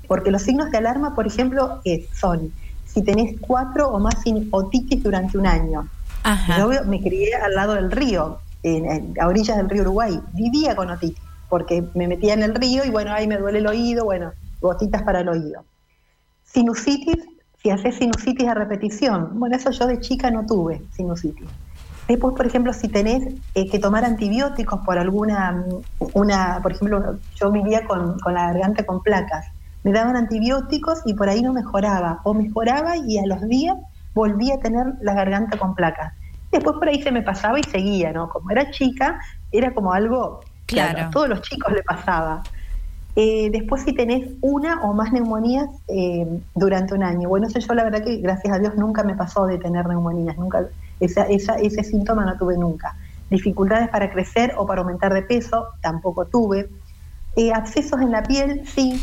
Porque 0.09 0.31
los 0.31 0.43
signos 0.43 0.71
de 0.71 0.79
alarma, 0.79 1.15
por 1.15 1.27
ejemplo, 1.27 1.81
es- 1.85 2.07
son 2.19 2.53
si 2.87 3.03
tenés 3.03 3.37
cuatro 3.41 3.89
o 3.89 3.99
más 4.01 4.15
sin- 4.23 4.49
otitis 4.51 5.03
durante 5.03 5.39
un 5.39 5.47
año. 5.47 5.89
Ajá. 6.25 6.59
Yo 6.59 6.69
me 6.87 7.01
crié 7.01 7.35
al 7.37 7.55
lado 7.55 7.75
del 7.75 7.91
río, 7.91 8.39
en, 8.63 8.91
en- 8.91 9.15
a 9.21 9.27
orillas 9.29 9.57
del 9.57 9.69
río 9.71 9.83
Uruguay. 9.83 10.21
Vivía 10.35 10.75
con 10.77 10.91
otitis, 10.91 11.23
porque 11.53 11.85
me 11.93 12.09
metía 12.09 12.33
en 12.33 12.43
el 12.43 12.55
río 12.55 12.83
y 12.83 12.89
bueno, 12.89 13.13
ahí 13.13 13.27
me 13.27 13.37
duele 13.37 13.59
el 13.59 13.67
oído, 13.67 14.07
bueno, 14.07 14.33
gotitas 14.63 15.03
para 15.03 15.21
el 15.21 15.29
oído. 15.29 15.67
Sinusitis, 16.45 17.27
si 17.63 17.69
haces 17.69 17.97
sinusitis 17.97 18.49
a 18.49 18.55
repetición, 18.55 19.39
bueno, 19.39 19.55
eso 19.57 19.71
yo 19.71 19.87
de 19.87 20.01
chica 20.01 20.31
no 20.31 20.47
tuve 20.47 20.81
sinusitis. 20.93 21.47
Después, 22.09 22.35
por 22.35 22.47
ejemplo, 22.47 22.73
si 22.73 22.89
tenés 22.89 23.35
eh, 23.55 23.69
que 23.71 23.79
tomar 23.79 24.03
antibióticos 24.07 24.81
por 24.81 24.97
alguna, 24.97 25.63
una, 26.15 26.61
por 26.63 26.73
ejemplo, 26.73 27.19
yo 27.35 27.53
vivía 27.53 27.85
con, 27.85 28.19
con 28.21 28.33
la 28.33 28.47
garganta 28.47 28.87
con 28.87 29.03
placas, 29.03 29.45
me 29.85 29.93
daban 29.93 30.17
antibióticos 30.17 31.03
y 31.05 31.13
por 31.13 31.29
ahí 31.29 31.43
no 31.43 31.53
mejoraba, 31.53 32.23
o 32.25 32.33
mejoraba 32.33 32.97
y 32.97 33.19
a 33.19 33.27
los 33.27 33.47
días 33.47 33.77
volvía 34.15 34.55
a 34.55 34.61
tener 34.61 34.87
la 35.03 35.13
garganta 35.13 35.59
con 35.59 35.75
placas. 35.75 36.15
Después 36.51 36.77
por 36.77 36.89
ahí 36.89 37.03
se 37.03 37.13
me 37.13 37.21
pasaba 37.21 37.61
y 37.61 37.65
seguía, 37.65 38.11
¿no? 38.11 38.31
Como 38.31 38.51
era 38.51 38.71
chica, 38.71 39.21
era 39.51 39.75
como 39.75 39.93
algo, 39.93 40.41
Claro. 40.75 41.01
a 41.09 41.11
todos 41.11 41.29
los 41.29 41.43
chicos 41.43 41.73
le 41.73 41.83
pasaba. 41.83 42.43
Eh, 43.15 43.51
después 43.51 43.83
si 43.83 43.93
tenés 43.93 44.31
una 44.41 44.81
o 44.83 44.95
más 44.95 45.13
neumonías 45.13 45.69
eh, 45.89 46.27
durante 46.55 46.95
un 46.95 47.03
año. 47.03 47.29
Bueno, 47.29 47.47
eso 47.47 47.59
yo 47.59 47.75
la 47.75 47.85
verdad 47.85 48.03
que 48.03 48.17
gracias 48.19 48.55
a 48.55 48.59
Dios 48.59 48.75
nunca 48.77 49.03
me 49.03 49.15
pasó 49.15 49.45
de 49.47 49.59
tener 49.59 49.87
neumonías, 49.87 50.37
nunca 50.39 50.67
esa, 50.99 51.25
esa- 51.25 51.57
ese 51.57 51.85
síntoma 51.85 52.25
no 52.25 52.37
tuve 52.39 52.57
nunca. 52.57 52.97
Dificultades 53.29 53.89
para 53.91 54.11
crecer 54.11 54.55
o 54.57 54.67
para 54.67 54.81
aumentar 54.81 55.13
de 55.13 55.23
peso, 55.23 55.69
tampoco 55.83 56.27
tuve. 56.27 56.71
Eh, 57.37 57.53
abscesos 57.53 58.01
en 58.01 58.11
la 58.13 58.23
piel, 58.23 58.63
sí. 58.67 59.01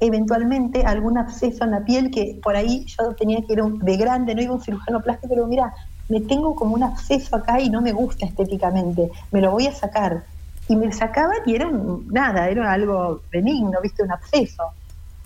Eventualmente 0.00 0.84
algún 0.84 1.18
absceso 1.18 1.64
en 1.64 1.72
la 1.72 1.84
piel 1.84 2.10
que 2.10 2.40
por 2.42 2.56
ahí 2.56 2.86
yo 2.86 3.14
tenía 3.14 3.40
que 3.46 3.52
ir 3.52 3.62
un- 3.62 3.78
de 3.80 3.96
grande, 3.98 4.34
no 4.34 4.40
iba 4.42 4.52
a 4.52 4.56
un 4.56 4.62
cirujano 4.62 5.00
plástico, 5.02 5.34
pero 5.34 5.46
mira, 5.46 5.74
me 6.08 6.20
tengo 6.22 6.54
como 6.54 6.74
un 6.74 6.82
absceso 6.82 7.36
acá 7.36 7.60
y 7.60 7.68
no 7.68 7.82
me 7.82 7.92
gusta 7.92 8.24
estéticamente, 8.24 9.10
me 9.30 9.42
lo 9.42 9.50
voy 9.50 9.66
a 9.66 9.72
sacar. 9.72 10.24
Y 10.70 10.76
me 10.76 10.92
sacaban 10.92 11.38
y 11.46 11.56
era 11.56 11.66
un- 11.66 12.06
nada, 12.12 12.48
era 12.48 12.70
algo 12.72 13.22
benigno, 13.32 13.80
viste, 13.82 14.04
un 14.04 14.12
absceso. 14.12 14.62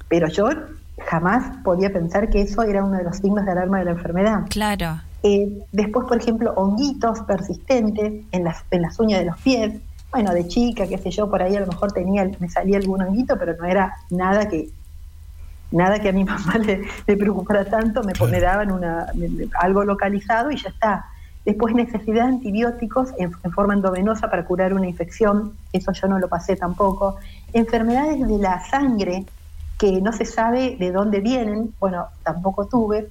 Pero 0.08 0.26
yo 0.28 0.48
jamás 1.06 1.58
podía 1.62 1.92
pensar 1.92 2.30
que 2.30 2.40
eso 2.40 2.62
era 2.62 2.82
uno 2.82 2.96
de 2.96 3.04
los 3.04 3.18
signos 3.18 3.44
de 3.44 3.50
alarma 3.52 3.80
de 3.80 3.84
la 3.84 3.90
enfermedad. 3.90 4.44
Claro. 4.48 5.00
Eh, 5.22 5.52
después, 5.70 6.06
por 6.08 6.16
ejemplo, 6.16 6.54
honguitos 6.56 7.20
persistentes 7.24 8.24
en 8.32 8.42
las, 8.44 8.64
en 8.70 8.80
las 8.80 8.98
uñas 8.98 9.18
de 9.20 9.26
los 9.26 9.38
pies. 9.42 9.74
Bueno, 10.10 10.32
de 10.32 10.48
chica, 10.48 10.86
qué 10.86 10.96
sé 10.96 11.10
yo, 11.10 11.28
por 11.28 11.42
ahí 11.42 11.54
a 11.56 11.60
lo 11.60 11.66
mejor 11.66 11.92
tenía, 11.92 12.26
me 12.38 12.48
salía 12.48 12.78
algún 12.78 13.02
honguito, 13.02 13.36
pero 13.38 13.54
no 13.54 13.66
era 13.66 13.94
nada 14.08 14.48
que 14.48 14.70
nada 15.72 15.98
que 15.98 16.08
a 16.08 16.12
mi 16.12 16.24
mamá 16.24 16.56
le, 16.64 16.84
le 17.06 17.16
preocupara 17.18 17.66
tanto, 17.66 18.02
me, 18.02 18.12
me 18.30 18.40
daban 18.40 18.72
una, 18.72 19.08
me- 19.14 19.28
me- 19.28 19.48
algo 19.60 19.84
localizado 19.84 20.50
y 20.50 20.56
ya 20.56 20.70
está. 20.70 21.04
Después 21.44 21.74
necesidad 21.74 22.24
de 22.24 22.34
antibióticos 22.34 23.10
en, 23.18 23.32
forma 23.52 23.74
endovenosa 23.74 24.30
para 24.30 24.46
curar 24.46 24.72
una 24.72 24.86
infección, 24.86 25.52
eso 25.72 25.92
yo 25.92 26.08
no 26.08 26.18
lo 26.18 26.28
pasé 26.28 26.56
tampoco. 26.56 27.16
Enfermedades 27.52 28.26
de 28.26 28.38
la 28.38 28.64
sangre 28.66 29.26
que 29.78 30.00
no 30.00 30.12
se 30.12 30.24
sabe 30.24 30.76
de 30.78 30.90
dónde 30.90 31.20
vienen, 31.20 31.74
bueno, 31.78 32.06
tampoco 32.22 32.66
tuve 32.66 33.08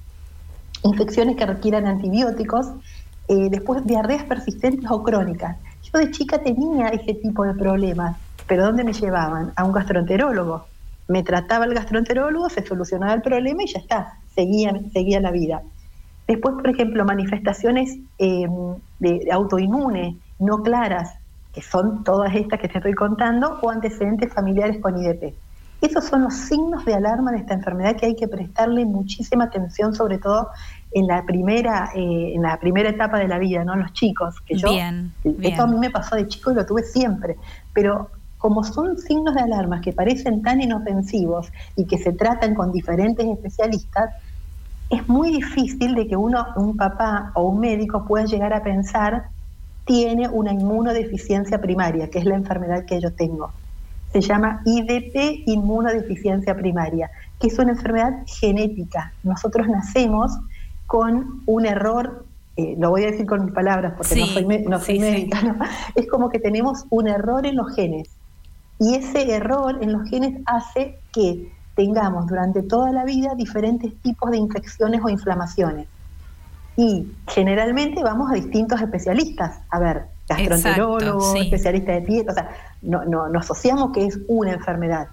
infecciones 0.82 1.36
que 1.36 1.46
requieran 1.46 1.86
antibióticos, 1.86 2.72
eh, 3.28 3.48
después 3.50 3.86
diarreas 3.86 4.24
persistentes 4.24 4.90
o 4.90 5.02
crónicas. 5.02 5.56
Yo 5.82 5.98
de 5.98 6.10
chica 6.10 6.38
tenía 6.38 6.88
ese 6.88 7.14
tipo 7.14 7.44
de 7.44 7.54
problemas, 7.54 8.16
pero 8.48 8.64
¿dónde 8.64 8.82
me 8.82 8.92
llevaban? 8.92 9.52
A 9.56 9.64
un 9.64 9.72
gastroenterólogo. 9.72 10.66
Me 11.06 11.22
trataba 11.22 11.66
el 11.66 11.74
gastroenterólogo, 11.74 12.48
se 12.50 12.66
solucionaba 12.66 13.14
el 13.14 13.22
problema 13.22 13.62
y 13.62 13.66
ya 13.66 13.78
está, 13.78 14.18
seguía, 14.34 14.72
seguía 14.92 15.20
la 15.20 15.30
vida. 15.30 15.62
Después, 16.26 16.54
por 16.54 16.68
ejemplo, 16.68 17.04
manifestaciones 17.04 17.98
eh, 18.18 18.46
de, 18.98 19.18
de 19.18 19.32
autoinmune 19.32 20.16
no 20.38 20.62
claras, 20.62 21.14
que 21.52 21.62
son 21.62 22.02
todas 22.02 22.34
estas 22.34 22.58
que 22.60 22.68
te 22.68 22.78
estoy 22.78 22.94
contando, 22.94 23.58
o 23.62 23.70
antecedentes 23.70 24.32
familiares 24.32 24.80
con 24.80 24.96
IDP. 24.98 25.34
Esos 25.80 26.04
son 26.04 26.22
los 26.22 26.34
signos 26.34 26.84
de 26.86 26.94
alarma 26.94 27.30
de 27.32 27.38
esta 27.38 27.52
enfermedad 27.52 27.96
que 27.96 28.06
hay 28.06 28.16
que 28.16 28.26
prestarle 28.26 28.86
muchísima 28.86 29.44
atención, 29.44 29.94
sobre 29.94 30.18
todo 30.18 30.48
en 30.92 31.06
la 31.06 31.26
primera, 31.26 31.90
eh, 31.94 32.32
en 32.34 32.42
la 32.42 32.58
primera 32.58 32.88
etapa 32.88 33.18
de 33.18 33.28
la 33.28 33.38
vida, 33.38 33.64
¿no? 33.64 33.76
Los 33.76 33.92
chicos, 33.92 34.40
que 34.40 34.56
yo, 34.56 34.70
Bien, 34.70 35.12
bien. 35.22 35.52
esto 35.52 35.64
a 35.64 35.66
mí 35.66 35.76
me 35.76 35.90
pasó 35.90 36.16
de 36.16 36.26
chico 36.26 36.52
y 36.52 36.54
lo 36.54 36.64
tuve 36.64 36.84
siempre, 36.84 37.36
pero 37.74 38.10
como 38.38 38.64
son 38.64 38.96
signos 38.96 39.34
de 39.34 39.40
alarma 39.40 39.80
que 39.80 39.92
parecen 39.92 40.42
tan 40.42 40.60
inofensivos 40.60 41.52
y 41.76 41.86
que 41.86 41.98
se 41.98 42.12
tratan 42.12 42.54
con 42.54 42.72
diferentes 42.72 43.26
especialistas, 43.26 44.10
es 44.94 45.08
muy 45.08 45.30
difícil 45.32 45.94
de 45.94 46.06
que 46.06 46.16
uno, 46.16 46.46
un 46.56 46.76
papá 46.76 47.30
o 47.34 47.48
un 47.48 47.60
médico 47.60 48.04
pueda 48.06 48.24
llegar 48.26 48.52
a 48.52 48.62
pensar 48.62 49.24
tiene 49.86 50.28
una 50.28 50.52
inmunodeficiencia 50.52 51.60
primaria, 51.60 52.08
que 52.08 52.18
es 52.18 52.24
la 52.24 52.34
enfermedad 52.36 52.84
que 52.86 53.00
yo 53.00 53.12
tengo. 53.12 53.52
Se 54.12 54.20
llama 54.20 54.62
IDP, 54.64 55.42
inmunodeficiencia 55.46 56.56
primaria, 56.56 57.10
que 57.40 57.48
es 57.48 57.58
una 57.58 57.72
enfermedad 57.72 58.12
genética. 58.26 59.12
Nosotros 59.22 59.68
nacemos 59.68 60.32
con 60.86 61.42
un 61.46 61.66
error, 61.66 62.24
eh, 62.56 62.76
lo 62.78 62.90
voy 62.90 63.02
a 63.04 63.10
decir 63.10 63.26
con 63.26 63.44
mis 63.44 63.52
palabras 63.52 63.94
porque 63.96 64.16
no 64.16 64.26
soy, 64.26 64.44
me- 64.46 64.60
no 64.60 64.78
soy 64.80 65.00
sí, 65.00 65.04
sí. 65.04 65.10
médica, 65.10 65.42
¿no? 65.42 65.56
es 65.94 66.06
como 66.08 66.28
que 66.30 66.38
tenemos 66.38 66.84
un 66.90 67.08
error 67.08 67.44
en 67.46 67.56
los 67.56 67.74
genes. 67.74 68.08
Y 68.78 68.94
ese 68.94 69.34
error 69.34 69.78
en 69.82 69.92
los 69.92 70.08
genes 70.08 70.40
hace 70.46 70.98
que 71.12 71.52
tengamos 71.74 72.26
durante 72.26 72.62
toda 72.62 72.92
la 72.92 73.04
vida 73.04 73.34
diferentes 73.34 73.94
tipos 74.00 74.30
de 74.30 74.38
infecciones 74.38 75.00
o 75.02 75.08
inflamaciones. 75.08 75.88
Y 76.76 77.06
generalmente 77.28 78.02
vamos 78.02 78.30
a 78.30 78.34
distintos 78.34 78.80
especialistas, 78.80 79.60
a 79.70 79.78
ver, 79.78 80.06
gastroenterólogo, 80.28 81.18
Exacto, 81.18 81.32
sí. 81.32 81.38
especialista 81.44 81.92
de 81.92 82.02
piel, 82.02 82.28
o 82.28 82.32
sea, 82.32 82.50
no, 82.82 83.04
no, 83.04 83.28
no 83.28 83.38
asociamos 83.38 83.92
que 83.92 84.06
es 84.06 84.18
una 84.26 84.52
enfermedad. 84.52 85.08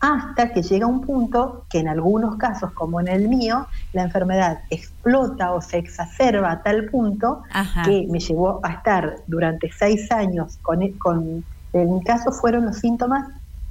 Hasta 0.00 0.52
que 0.52 0.62
llega 0.62 0.86
un 0.86 1.00
punto 1.00 1.64
que 1.70 1.78
en 1.78 1.88
algunos 1.88 2.36
casos, 2.36 2.72
como 2.72 3.00
en 3.00 3.08
el 3.08 3.28
mío, 3.28 3.66
la 3.92 4.02
enfermedad 4.02 4.60
explota 4.68 5.52
o 5.52 5.62
se 5.62 5.78
exacerba 5.78 6.50
a 6.50 6.62
tal 6.62 6.86
punto 6.86 7.42
Ajá. 7.50 7.82
que 7.82 8.06
me 8.10 8.18
llevó 8.18 8.60
a 8.62 8.72
estar 8.72 9.16
durante 9.26 9.70
seis 9.72 10.10
años 10.12 10.58
con, 10.62 10.82
e, 10.82 10.92
con 10.98 11.44
en 11.72 11.94
mi 11.94 12.02
caso 12.02 12.32
fueron 12.32 12.66
los 12.66 12.78
síntomas, 12.78 13.28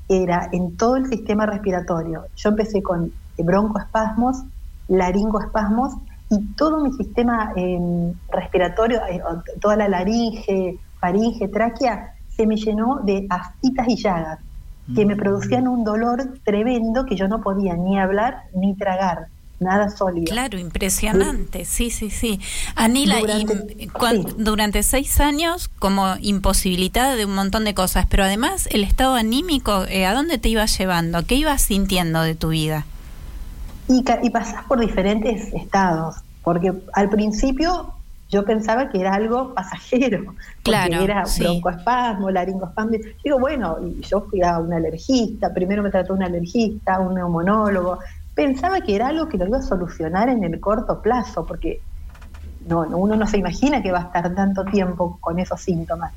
era 0.08 0.50
en 0.52 0.78
todo 0.78 0.98
el 0.98 1.08
sistema 1.08 1.46
respiratorio. 1.46 2.26
Yo 2.36 2.50
empecé 2.50 2.82
con 2.82 3.12
broncoespasmos, 3.38 4.44
laringoespasmos 4.88 5.94
y 6.30 6.54
todo 6.56 6.84
mi 6.84 6.92
sistema 6.94 7.52
eh, 7.56 7.80
respiratorio, 8.30 9.02
eh, 9.10 9.22
toda 9.62 9.76
la 9.76 9.90
laringe, 9.90 10.80
faringe, 11.00 11.48
tráquea, 11.50 12.14
se 12.28 12.46
me 12.46 12.56
llenó 12.56 13.02
de 13.04 13.26
aftitas 13.30 13.88
y 13.88 13.96
llagas 13.96 14.40
que 14.94 15.06
me 15.06 15.16
producían 15.16 15.68
un 15.68 15.84
dolor 15.84 16.40
tremendo 16.44 17.06
que 17.06 17.16
yo 17.16 17.28
no 17.28 17.42
podía 17.42 17.76
ni 17.76 18.00
hablar 18.00 18.44
ni 18.54 18.78
tragar. 18.78 19.30
Nada 19.60 19.90
sólido. 19.90 20.32
Claro, 20.32 20.58
impresionante, 20.58 21.66
sí, 21.66 21.90
sí, 21.90 22.10
sí. 22.10 22.40
Anila, 22.76 23.20
durante, 23.20 23.76
y 23.84 23.90
durante 24.38 24.84
seis 24.84 25.20
años 25.20 25.70
como 25.80 26.16
imposibilitada 26.22 27.16
de 27.16 27.26
un 27.26 27.36
montón 27.36 27.64
de 27.66 27.74
cosas, 27.74 28.06
pero 28.10 28.24
además 28.24 28.68
el 28.72 28.84
estado 28.84 29.16
anímico, 29.16 29.86
eh, 29.86 30.06
¿a 30.06 30.14
dónde 30.14 30.38
te 30.38 30.50
ibas 30.50 30.78
llevando? 30.78 31.26
¿Qué 31.26 31.36
ibas 31.36 31.62
sintiendo 31.62 32.22
de 32.22 32.36
tu 32.36 32.50
vida? 32.50 32.86
Y, 33.88 34.04
y 34.24 34.30
pasás 34.30 34.64
por 34.66 34.80
diferentes 34.80 35.54
estados, 35.54 36.18
porque 36.44 36.74
al 36.94 37.10
principio 37.10 37.94
yo 38.30 38.44
pensaba 38.44 38.90
que 38.90 39.00
era 39.00 39.14
algo 39.14 39.54
pasajero, 39.54 40.36
claro, 40.64 41.02
era 41.02 41.24
broncoespasmo, 41.40 42.32
laringoespasmo. 42.32 42.92
Digo, 43.24 43.40
bueno, 43.40 43.78
yo 44.02 44.22
fui 44.22 44.42
a 44.42 44.60
un 44.60 44.74
alergista, 44.74 45.54
primero 45.54 45.84
me 45.84 45.92
trató 45.92 46.14
un 46.14 46.24
alergista, 46.24 47.00
un 47.00 47.16
neumonólogo. 47.16 48.00
Pensaba 48.36 48.82
que 48.82 48.96
era 48.96 49.08
algo 49.08 49.30
que 49.30 49.38
lo 49.38 49.48
iba 49.48 49.60
a 49.60 49.62
solucionar 49.62 50.30
en 50.30 50.44
el 50.44 50.60
corto 50.60 51.02
plazo, 51.02 51.46
porque 51.46 51.80
no, 52.68 52.82
uno 52.82 53.16
no 53.16 53.26
se 53.26 53.38
imagina 53.38 53.82
que 53.82 53.92
va 53.92 54.00
a 54.00 54.04
estar 54.04 54.36
tanto 54.36 54.66
tiempo 54.66 55.18
con 55.22 55.40
esos 55.40 55.62
síntomas. 55.62 56.14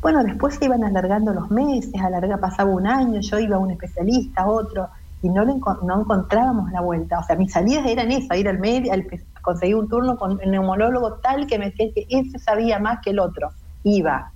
Bueno, 0.00 0.22
después 0.22 0.54
se 0.54 0.64
iban 0.64 0.84
alargando 0.84 1.34
los 1.34 1.50
meses, 1.50 2.00
alarga, 2.00 2.38
pasaba 2.38 2.70
un 2.70 2.86
año, 2.86 3.20
yo 3.20 3.38
iba 3.38 3.56
a 3.56 3.58
un 3.58 3.72
especialista, 3.72 4.46
otro, 4.46 4.88
y 5.22 5.28
no, 5.28 5.44
no 5.44 6.00
encontrábamos 6.00 6.70
la 6.70 6.80
vuelta. 6.80 7.18
O 7.18 7.24
sea, 7.24 7.36
mis 7.36 7.52
salidas 7.52 7.84
eran 7.86 8.10
eso, 8.10 8.34
ir 8.34 8.48
al 8.48 8.58
médico, 8.58 8.94
al, 8.94 9.06
conseguí 9.42 9.74
un 9.74 9.88
turno 9.88 10.16
con 10.16 10.40
el 10.40 10.50
neumólogo 10.50 11.14
tal 11.14 11.46
que 11.46 11.58
me 11.58 11.66
decía 11.66 11.88
que 11.94 12.06
ese 12.08 12.38
sabía 12.38 12.78
más 12.78 13.00
que 13.02 13.10
el 13.10 13.18
otro. 13.18 13.50
Iba. 13.82 14.32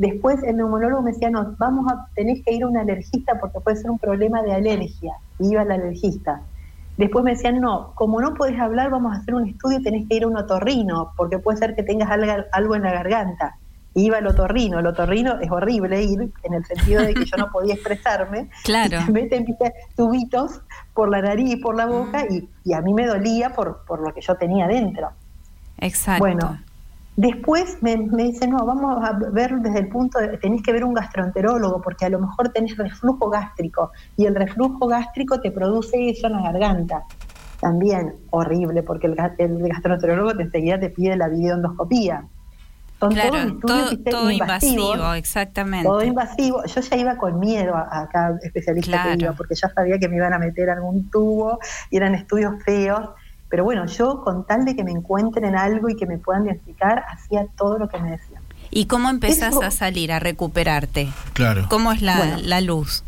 Después 0.00 0.42
el 0.42 0.56
neumólogo 0.56 1.02
me 1.02 1.12
decía, 1.12 1.28
no, 1.28 1.54
vamos 1.58 1.92
a, 1.92 2.08
tenés 2.14 2.42
que 2.42 2.54
ir 2.54 2.62
a 2.62 2.68
un 2.68 2.78
alergista 2.78 3.38
porque 3.38 3.60
puede 3.60 3.76
ser 3.76 3.90
un 3.90 3.98
problema 3.98 4.42
de 4.42 4.54
alergia. 4.54 5.12
Iba 5.38 5.60
al 5.60 5.70
alergista. 5.70 6.40
Después 6.96 7.22
me 7.22 7.32
decían, 7.32 7.60
no, 7.60 7.92
como 7.96 8.18
no 8.22 8.32
puedes 8.32 8.58
hablar, 8.58 8.88
vamos 8.88 9.14
a 9.14 9.18
hacer 9.18 9.34
un 9.34 9.46
estudio, 9.46 9.82
tenés 9.82 10.08
que 10.08 10.14
ir 10.14 10.24
a 10.24 10.28
un 10.28 10.38
otorrino, 10.38 11.12
porque 11.18 11.38
puede 11.38 11.58
ser 11.58 11.74
que 11.74 11.82
tengas 11.82 12.08
algo 12.10 12.74
en 12.74 12.82
la 12.82 12.92
garganta 12.92 13.56
iba 13.94 14.18
al 14.18 14.26
otorrino. 14.26 14.78
El 14.78 14.86
otorrino 14.86 15.38
es 15.40 15.50
horrible 15.50 16.02
ir 16.02 16.32
en 16.44 16.54
el 16.54 16.64
sentido 16.64 17.02
de 17.02 17.12
que 17.12 17.26
yo 17.26 17.36
no 17.36 17.50
podía 17.52 17.74
expresarme. 17.74 18.48
Claro. 18.64 19.00
Y 19.00 19.12
me 19.12 19.22
meten 19.22 19.44
tubitos 19.96 20.62
por 20.94 21.10
la 21.10 21.20
nariz, 21.20 21.60
por 21.60 21.76
la 21.76 21.84
boca, 21.84 22.24
y, 22.30 22.48
y, 22.64 22.72
a 22.72 22.80
mí 22.80 22.94
me 22.94 23.06
dolía 23.06 23.52
por, 23.52 23.84
por 23.84 24.00
lo 24.00 24.14
que 24.14 24.20
yo 24.20 24.34
tenía 24.36 24.66
dentro. 24.66 25.10
Exacto. 25.78 26.20
Bueno, 26.20 26.58
después 27.20 27.76
me, 27.82 27.96
me 27.96 28.24
dicen, 28.24 28.50
no, 28.50 28.64
vamos 28.64 29.04
a 29.04 29.12
ver 29.30 29.54
desde 29.56 29.80
el 29.80 29.88
punto 29.88 30.18
de, 30.18 30.38
tenés 30.38 30.62
que 30.62 30.72
ver 30.72 30.84
un 30.84 30.94
gastroenterólogo, 30.94 31.80
porque 31.82 32.06
a 32.06 32.08
lo 32.08 32.18
mejor 32.18 32.48
tenés 32.50 32.76
reflujo 32.76 33.28
gástrico, 33.28 33.92
y 34.16 34.24
el 34.26 34.34
reflujo 34.34 34.86
gástrico 34.86 35.40
te 35.40 35.50
produce 35.50 36.10
eso 36.10 36.26
en 36.26 36.34
la 36.34 36.52
garganta. 36.52 37.04
También 37.60 38.14
horrible, 38.30 38.82
porque 38.82 39.06
el, 39.06 39.16
el 39.38 39.68
gastroenterólogo 39.68 40.34
te 40.34 40.44
enseguida 40.44 40.80
te 40.80 40.88
pide 40.88 41.16
la 41.16 41.28
videoendoscopía 41.28 42.24
claro, 43.08 43.56
todo, 43.58 44.30
invasivo, 44.30 45.14
exactamente. 45.14 45.88
Todo 45.88 46.04
invasivo. 46.04 46.64
Yo 46.64 46.80
ya 46.80 46.96
iba 46.96 47.16
con 47.16 47.38
miedo 47.38 47.74
a, 47.74 48.08
cada 48.12 48.38
especialista 48.42 49.02
que 49.02 49.22
iba, 49.24 49.32
porque 49.32 49.54
ya 49.54 49.68
sabía 49.70 49.98
que 49.98 50.08
me 50.08 50.16
iban 50.16 50.32
a 50.32 50.38
meter 50.38 50.68
algún 50.70 51.10
tubo 51.10 51.58
y 51.90 51.96
eran 51.96 52.14
estudios 52.14 52.62
feos. 52.64 53.10
Pero 53.50 53.64
bueno, 53.64 53.84
yo 53.86 54.22
con 54.22 54.46
tal 54.46 54.64
de 54.64 54.74
que 54.74 54.84
me 54.84 54.92
encuentren 54.92 55.56
algo 55.56 55.88
y 55.88 55.96
que 55.96 56.06
me 56.06 56.18
puedan 56.18 56.44
diagnosticar, 56.44 57.04
hacía 57.10 57.46
todo 57.58 57.78
lo 57.78 57.88
que 57.88 57.98
me 57.98 58.12
decían. 58.12 58.42
¿Y 58.70 58.86
cómo 58.86 59.10
empezás 59.10 59.56
a 59.60 59.70
salir, 59.70 60.12
a 60.12 60.20
recuperarte? 60.20 61.08
Claro. 61.32 61.66
¿Cómo 61.68 61.90
es 61.92 62.00
la, 62.00 62.60
luz? 62.60 63.02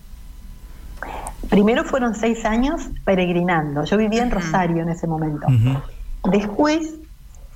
Primero 1.49 1.85
fueron 1.85 2.15
seis 2.15 2.45
años 2.45 2.83
peregrinando. 3.05 3.85
Yo 3.85 3.97
vivía 3.97 4.23
en 4.23 4.31
Rosario 4.33 4.83
en 4.83 4.89
ese 4.89 5.07
momento. 5.07 5.47
Después 6.25 6.95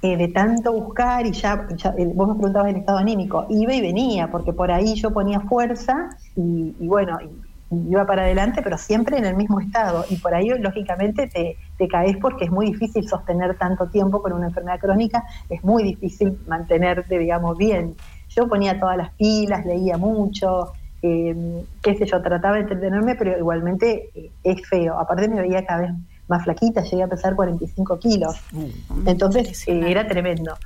eh, 0.02 0.16
de 0.16 0.28
tanto 0.28 0.72
buscar 0.72 1.26
y 1.26 1.32
ya, 1.32 1.66
eh, 1.96 2.12
vos 2.14 2.28
me 2.28 2.34
preguntabas 2.34 2.70
el 2.70 2.76
estado 2.76 2.98
anímico, 2.98 3.46
iba 3.48 3.74
y 3.74 3.80
venía, 3.80 4.30
porque 4.30 4.52
por 4.52 4.70
ahí 4.70 4.94
yo 4.94 5.10
ponía 5.10 5.40
fuerza 5.40 6.10
y, 6.36 6.74
bueno, 6.86 7.18
iba 7.70 8.06
para 8.06 8.22
adelante, 8.22 8.62
pero 8.62 8.78
siempre 8.78 9.18
en 9.18 9.24
el 9.24 9.36
mismo 9.36 9.60
estado. 9.60 10.04
Y 10.08 10.16
por 10.16 10.34
ahí, 10.34 10.48
lógicamente, 10.48 11.26
te, 11.26 11.56
te 11.78 11.88
caes 11.88 12.16
porque 12.18 12.44
es 12.44 12.50
muy 12.50 12.66
difícil 12.66 13.08
sostener 13.08 13.56
tanto 13.58 13.86
tiempo 13.88 14.22
con 14.22 14.32
una 14.32 14.46
enfermedad 14.46 14.78
crónica, 14.78 15.24
es 15.48 15.62
muy 15.64 15.82
difícil 15.82 16.38
mantenerte, 16.46 17.18
digamos, 17.18 17.56
bien. 17.58 17.94
Yo 18.28 18.48
ponía 18.48 18.78
todas 18.78 18.96
las 18.96 19.10
pilas, 19.12 19.64
leía 19.64 19.96
mucho, 19.96 20.72
eh, 21.02 21.64
qué 21.82 21.96
sé 21.96 22.06
yo, 22.06 22.22
trataba 22.22 22.56
de 22.56 22.62
entretenerme, 22.62 23.14
pero 23.14 23.38
igualmente 23.38 24.10
es 24.42 24.68
feo. 24.68 24.98
Aparte 24.98 25.28
me 25.28 25.40
veía 25.40 25.64
cada 25.64 25.82
vez 25.82 25.90
más 26.28 26.44
flaquita, 26.44 26.82
llegué 26.82 27.02
a 27.02 27.08
pesar 27.08 27.36
45 27.36 27.98
kilos. 27.98 28.36
Entonces 29.06 29.66
eh, 29.68 29.82
era 29.86 30.06
tremendo. 30.06 30.56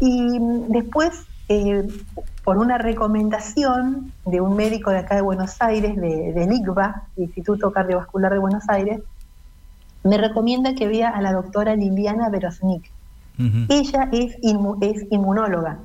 Y 0.00 0.38
después, 0.68 1.26
eh, 1.48 1.86
por 2.44 2.58
una 2.58 2.78
recomendación 2.78 4.12
de 4.26 4.40
un 4.40 4.54
médico 4.54 4.90
de 4.90 4.98
acá 4.98 5.16
de 5.16 5.22
Buenos 5.22 5.56
Aires, 5.60 5.96
de, 5.96 6.32
del 6.32 6.52
ICBA, 6.52 7.04
Instituto 7.16 7.72
Cardiovascular 7.72 8.32
de 8.32 8.38
Buenos 8.38 8.64
Aires, 8.68 9.00
me 10.02 10.18
recomienda 10.18 10.74
que 10.74 10.86
vea 10.86 11.08
a 11.08 11.22
la 11.22 11.32
doctora 11.32 11.74
Liliana 11.74 12.28
Verosnik. 12.28 12.90
Ella 13.68 14.08
es, 14.12 14.36
es 14.80 15.06
inmunóloga. 15.10 15.78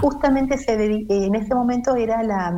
Justamente 0.00 0.58
se 0.58 0.74
en 0.74 1.34
ese 1.34 1.54
momento 1.54 1.96
era 1.96 2.22
la, 2.22 2.54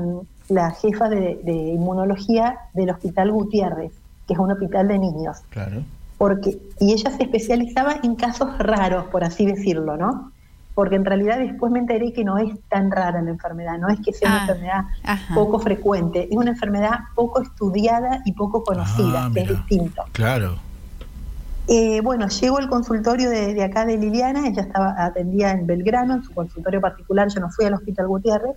la 0.49 0.71
jefa 0.73 1.09
de, 1.09 1.41
de 1.43 1.53
inmunología 1.53 2.59
del 2.75 2.91
Hospital 2.91 3.31
Gutiérrez 3.31 3.93
que 4.31 4.35
es 4.35 4.39
un 4.39 4.53
hospital 4.53 4.87
de 4.87 4.97
niños. 4.97 5.39
Claro. 5.49 5.83
Porque, 6.17 6.57
y 6.79 6.93
ella 6.93 7.11
se 7.11 7.25
especializaba 7.25 7.97
en 8.05 8.15
casos 8.15 8.57
raros, 8.59 9.07
por 9.07 9.25
así 9.25 9.45
decirlo, 9.45 9.97
¿no? 9.97 10.30
Porque 10.75 10.97
en 10.97 11.05
realidad 11.05 11.39
después 11.39 11.73
me 11.73 11.79
enteré 11.79 12.13
que 12.13 12.25
no 12.25 12.39
es 12.39 12.53
tan 12.69 12.91
rara 12.91 13.21
la 13.23 13.31
enfermedad, 13.31 13.79
no 13.79 13.89
es 13.89 14.01
que 14.01 14.13
sea 14.13 14.29
una 14.29 14.39
ah, 14.39 14.43
enfermedad 14.43 14.85
poco 15.35 15.59
frecuente, 15.59 16.29
es 16.31 16.37
una 16.37 16.51
enfermedad 16.51 17.01
poco 17.15 17.43
estudiada 17.43 18.23
y 18.25 18.33
poco 18.33 18.63
conocida, 18.63 19.27
ah, 19.27 19.31
que 19.33 19.41
es 19.41 19.49
distinto. 19.49 20.05
Claro. 20.13 20.57
Eh, 21.67 22.01
bueno, 22.03 22.29
llego 22.29 22.59
al 22.59 22.69
consultorio 22.69 23.31
de, 23.31 23.55
de, 23.55 23.63
acá 23.63 23.85
de 23.85 23.97
Liliana, 23.97 24.47
ella 24.47 24.63
estaba 24.63 24.95
atendía 25.05 25.53
en 25.53 25.67
Belgrano, 25.67 26.15
en 26.15 26.23
su 26.25 26.33
consultorio 26.33 26.81
particular, 26.81 27.29
yo 27.29 27.41
no 27.41 27.51
fui 27.51 27.65
al 27.65 27.75
Hospital 27.75 28.09
Gutiérrez, 28.09 28.57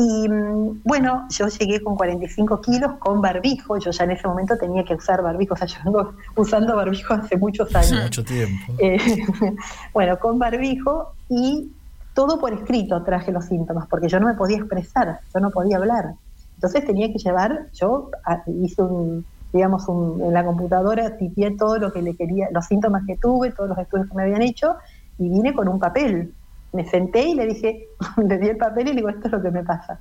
y 0.00 0.28
mm, 0.30 0.80
bueno, 0.82 1.26
yo 1.28 1.48
llegué 1.48 1.82
con 1.82 1.94
45 1.94 2.62
kilos 2.62 2.92
con 2.98 3.20
barbijo, 3.20 3.76
yo 3.76 3.90
ya 3.90 4.04
en 4.04 4.12
ese 4.12 4.26
momento 4.26 4.56
tenía 4.56 4.82
que 4.82 4.94
usar 4.94 5.22
barbijo, 5.22 5.52
o 5.52 5.56
sea, 5.58 5.66
yo 5.66 5.76
vengo 5.84 6.14
usando 6.36 6.74
barbijo 6.74 7.12
hace 7.12 7.36
muchos 7.36 7.74
años. 7.74 8.04
Mucho 8.04 8.24
tiempo. 8.24 8.72
Eh, 8.78 8.96
bueno, 9.92 10.18
con 10.18 10.38
barbijo 10.38 11.12
y 11.28 11.70
todo 12.14 12.40
por 12.40 12.54
escrito 12.54 13.02
traje 13.02 13.30
los 13.30 13.44
síntomas, 13.44 13.86
porque 13.88 14.08
yo 14.08 14.18
no 14.18 14.26
me 14.26 14.34
podía 14.34 14.56
expresar, 14.56 15.20
yo 15.34 15.40
no 15.40 15.50
podía 15.50 15.76
hablar. 15.76 16.14
Entonces 16.54 16.86
tenía 16.86 17.12
que 17.12 17.18
llevar, 17.18 17.66
yo 17.74 18.10
hice 18.46 18.80
un, 18.80 19.26
digamos, 19.52 19.86
un, 19.86 20.22
en 20.22 20.32
la 20.32 20.44
computadora, 20.46 21.18
tipié 21.18 21.50
todo 21.58 21.76
lo 21.76 21.92
que 21.92 22.00
le 22.00 22.16
quería, 22.16 22.48
los 22.52 22.64
síntomas 22.64 23.02
que 23.06 23.18
tuve, 23.18 23.52
todos 23.52 23.68
los 23.68 23.78
estudios 23.78 24.08
que 24.08 24.14
me 24.14 24.22
habían 24.22 24.40
hecho, 24.40 24.76
y 25.18 25.28
vine 25.28 25.52
con 25.52 25.68
un 25.68 25.78
papel 25.78 26.32
me 26.72 26.88
senté 26.88 27.28
y 27.28 27.34
le 27.34 27.46
dije, 27.46 27.88
le 28.16 28.38
di 28.38 28.48
el 28.48 28.56
papel 28.56 28.88
y 28.88 28.90
le 28.90 28.96
digo, 28.96 29.08
esto 29.08 29.26
es 29.26 29.32
lo 29.32 29.42
que 29.42 29.50
me 29.50 29.62
pasa. 29.62 29.98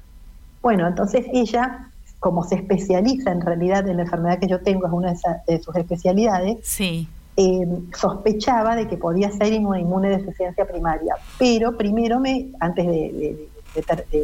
Bueno, 0.61 0.87
entonces 0.87 1.25
ella, 1.31 1.89
como 2.19 2.43
se 2.43 2.55
especializa 2.55 3.31
en 3.31 3.41
realidad 3.41 3.87
en 3.87 3.97
la 3.97 4.03
enfermedad 4.03 4.39
que 4.39 4.47
yo 4.47 4.59
tengo, 4.61 4.87
es 4.87 4.93
una 4.93 5.13
de, 5.47 5.61
sus 5.61 5.75
especialidades, 5.75 6.59
sí. 6.63 7.07
Eh, 7.37 7.65
sospechaba 7.97 8.75
de 8.75 8.89
que 8.89 8.97
podía 8.97 9.31
ser 9.31 9.57
una 9.61 9.79
inmunodeficiencia 9.79 10.65
primaria. 10.65 11.15
Pero 11.37 11.77
primero, 11.77 12.19
me, 12.19 12.47
antes 12.59 12.85
de, 12.85 13.47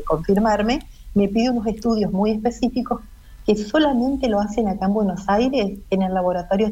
confirmarme, 0.04 0.82
me 1.14 1.30
pide 1.30 1.50
unos 1.50 1.66
estudios 1.68 2.12
muy 2.12 2.32
específicos 2.32 3.02
que 3.46 3.56
solamente 3.56 4.28
lo 4.28 4.42
hacen 4.42 4.68
acá 4.68 4.88
en 4.88 4.94
Buenos 4.94 5.30
Aires 5.30 5.80
en 5.90 6.02
el 6.02 6.14
laboratorio 6.14 6.68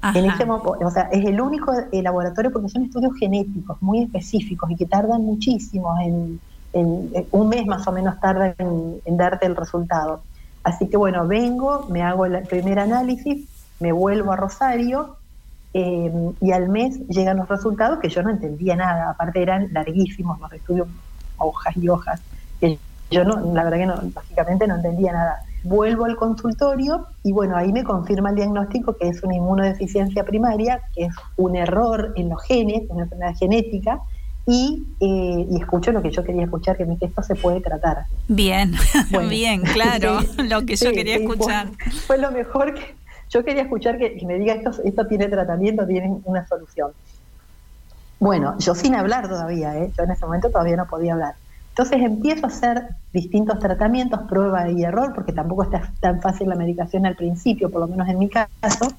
Estambulian. 0.00 0.24
En 0.24 0.30
este, 0.30 0.84
o 0.84 0.90
sea, 0.90 1.02
es 1.12 1.24
el 1.24 1.40
único 1.40 1.72
eh, 1.92 2.02
laboratorio 2.02 2.50
porque 2.50 2.68
son 2.68 2.84
estudios 2.84 3.12
genéticos 3.18 3.80
muy 3.82 4.02
específicos 4.02 4.70
y 4.70 4.76
que 4.76 4.86
tardan 4.86 5.22
muchísimo, 5.22 5.94
en, 6.00 6.40
un 6.72 7.48
mes 7.48 7.66
más 7.66 7.86
o 7.88 7.92
menos 7.92 8.20
tarda 8.20 8.54
en, 8.56 9.16
darte 9.16 9.46
el 9.46 9.56
resultado. 9.56 10.22
Así 10.62 10.88
que 10.88 10.96
bueno, 10.96 11.26
vengo, 11.26 11.86
me 11.90 12.02
hago 12.02 12.26
el 12.26 12.42
primer 12.46 12.78
análisis, 12.78 13.48
me 13.80 13.90
vuelvo 13.90 14.32
a 14.32 14.36
Rosario 14.36 15.16
em, 15.72 16.32
y 16.40 16.52
al 16.52 16.68
mes 16.68 17.00
llegan 17.08 17.38
los 17.38 17.48
resultados 17.48 17.98
que 17.98 18.08
yo 18.08 18.22
no 18.22 18.30
entendía 18.30 18.76
nada, 18.76 19.10
aparte 19.10 19.42
eran 19.42 19.72
larguísimos 19.72 20.38
los 20.38 20.52
estudios, 20.52 20.86
hojas 21.38 21.76
y 21.76 21.88
hojas, 21.88 22.20
que 22.60 22.78
yo 23.10 23.24
no, 23.24 23.52
la 23.52 23.64
verdad 23.64 23.78
que 23.78 23.86
no, 23.86 23.94
lógicamente 24.14 24.68
no 24.68 24.76
entendía 24.76 25.12
nada 25.12 25.40
vuelvo 25.62 26.04
al 26.04 26.16
consultorio 26.16 27.06
y 27.22 27.32
bueno, 27.32 27.56
ahí 27.56 27.72
me 27.72 27.84
confirma 27.84 28.30
el 28.30 28.36
diagnóstico 28.36 28.96
que 28.96 29.08
es 29.08 29.22
una 29.22 29.34
inmunodeficiencia 29.34 30.24
primaria, 30.24 30.80
que 30.94 31.06
es 31.06 31.14
un 31.36 31.56
error 31.56 32.12
en 32.16 32.28
los 32.28 32.42
genes, 32.42 32.82
una 32.88 33.04
enfermedad 33.04 33.36
genética, 33.36 34.00
y, 34.46 34.82
eh, 35.00 35.46
y, 35.50 35.60
escucho 35.60 35.92
lo 35.92 36.02
que 36.02 36.10
yo 36.10 36.24
quería 36.24 36.44
escuchar, 36.44 36.76
que, 36.76 36.86
esto 37.00 37.22
se 37.22 37.34
puede 37.34 37.60
tratar. 37.60 38.06
Bien, 38.26 38.72
bien, 39.28 39.62
claro, 39.74 40.20
lo 40.38 40.64
que 40.64 40.76
yo 40.76 40.92
quería 40.92 41.16
escuchar. 41.16 41.68
Fue, 42.06 42.18
lo 42.18 42.30
mejor 42.32 42.74
que 42.74 42.94
yo 43.28 43.44
quería 43.44 43.62
escuchar 43.62 43.98
que, 43.98 44.16
que 44.16 44.26
me 44.26 44.38
diga 44.38 44.54
esto, 44.54 44.72
esto 44.82 45.06
tiene 45.06 45.28
tratamiento, 45.28 45.86
tiene 45.86 46.18
una 46.24 46.46
solución. 46.48 46.90
Bueno, 48.18 48.56
yo 48.58 48.74
sin 48.74 48.94
hablar 48.94 49.28
todavía, 49.28 49.76
¿eh? 49.78 49.90
yo 49.96 50.04
en 50.04 50.10
ese 50.10 50.26
momento 50.26 50.50
todavía 50.50 50.76
no 50.76 50.86
podía 50.86 51.14
hablar. 51.14 51.34
Entonces 51.80 52.02
empiezo 52.06 52.44
a 52.44 52.50
hacer 52.50 52.88
distintos 53.10 53.58
tratamientos, 53.58 54.20
prueba 54.28 54.68
y 54.68 54.84
error, 54.84 55.14
porque 55.14 55.32
tampoco 55.32 55.62
está 55.62 55.90
tan 55.98 56.20
fácil 56.20 56.50
la 56.50 56.54
medicación 56.54 57.06
al 57.06 57.16
principio, 57.16 57.70
por 57.70 57.80
lo 57.80 57.88
menos 57.88 58.06
en 58.06 58.18
mi 58.18 58.28
caso, 58.28 58.92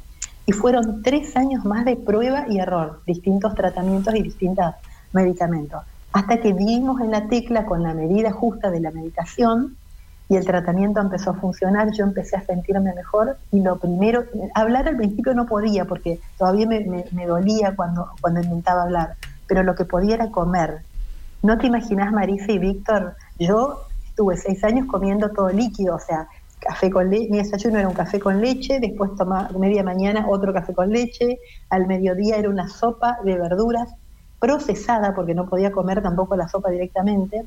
y 0.48 0.52
fueron 0.52 1.04
tres 1.04 1.38
años 1.38 1.64
más 1.64 1.86
de 1.86 1.96
prueba 1.96 2.46
y 2.50 2.58
error, 2.58 3.04
distintos 3.06 3.54
tratamientos 3.54 4.16
y 4.16 4.24
distintos 4.24 4.74
medicamentos, 5.14 5.84
hasta 6.12 6.38
que 6.40 6.54
dimos 6.54 7.02
en 7.02 7.12
la 7.12 7.28
tecla 7.28 7.68
con 7.68 7.84
la 7.84 7.94
medida 7.94 8.32
justa 8.32 8.72
de 8.72 8.80
la 8.80 8.90
medicación 8.90 9.78
y 10.28 10.36
el 10.38 10.46
tratamiento 10.48 11.02
empezó 11.02 11.30
a 11.30 11.34
funcionar, 11.36 11.92
yo 11.92 12.04
empecé 12.04 12.36
a 12.38 12.42
sentirme 12.42 12.96
mejor 12.96 13.38
y 13.52 13.62
lo 13.62 13.78
primero, 13.78 14.24
hablar 14.56 14.88
al 14.88 14.98
principio 14.98 15.36
no 15.36 15.46
podía 15.46 15.86
porque 15.86 16.20
todavía 16.36 16.66
me, 16.66 17.26
dolía 17.28 17.76
cuando, 17.76 18.10
cuando 18.22 18.42
intentaba 18.42 18.82
hablar, 18.82 19.18
pero 19.46 19.62
lo 19.62 19.76
que 19.76 19.86
podía 19.86 20.16
era 20.16 20.32
comer. 20.32 20.82
No 21.44 21.58
te 21.58 21.68
imaginas, 21.68 22.12
Marisa 22.12 22.52
y 22.52 22.60
Víctor, 22.60 23.16
yo 23.40 23.86
estuve 24.06 24.38
seis 24.38 24.64
años 24.64 24.88
comiendo 24.88 25.30
todo 25.30 25.50
líquido, 25.50 25.96
o 25.96 26.00
sea, 26.00 26.28
café 26.60 26.92
con 26.92 27.10
leche, 27.10 27.30
mi 27.32 27.38
desayuno 27.38 27.80
era 27.80 27.88
un 27.88 27.96
café 27.96 28.20
con 28.20 28.40
leche, 28.40 28.80
después 28.80 29.16
tomaba 29.16 29.50
media 29.58 29.84
mañana 29.84 30.26
otro 30.28 30.54
café 30.54 30.74
con 30.74 30.92
leche, 30.92 31.40
al 31.70 31.88
mediodía 31.88 32.38
era 32.38 32.50
una 32.50 32.70
sopa 32.70 33.18
de 33.24 33.38
verduras 33.38 33.90
procesada 34.40 35.16
porque 35.16 35.34
no 35.34 35.48
podía 35.48 35.72
comer 35.72 36.02
tampoco 36.02 36.36
la 36.36 36.48
sopa 36.48 36.70
directamente 36.70 37.46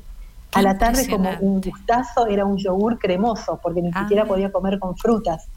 a 0.55 0.61
la 0.61 0.77
tarde 0.77 1.07
como 1.09 1.29
un 1.41 1.61
gustazo 1.61 2.27
era 2.27 2.45
un 2.45 2.57
yogur 2.57 2.97
cremoso, 2.97 3.59
porque 3.61 3.81
ni 3.81 3.91
siquiera 3.91 4.23
ah. 4.23 4.27
podía 4.27 4.51
comer 4.51 4.79
con 4.79 4.95
frutas. 4.95 5.49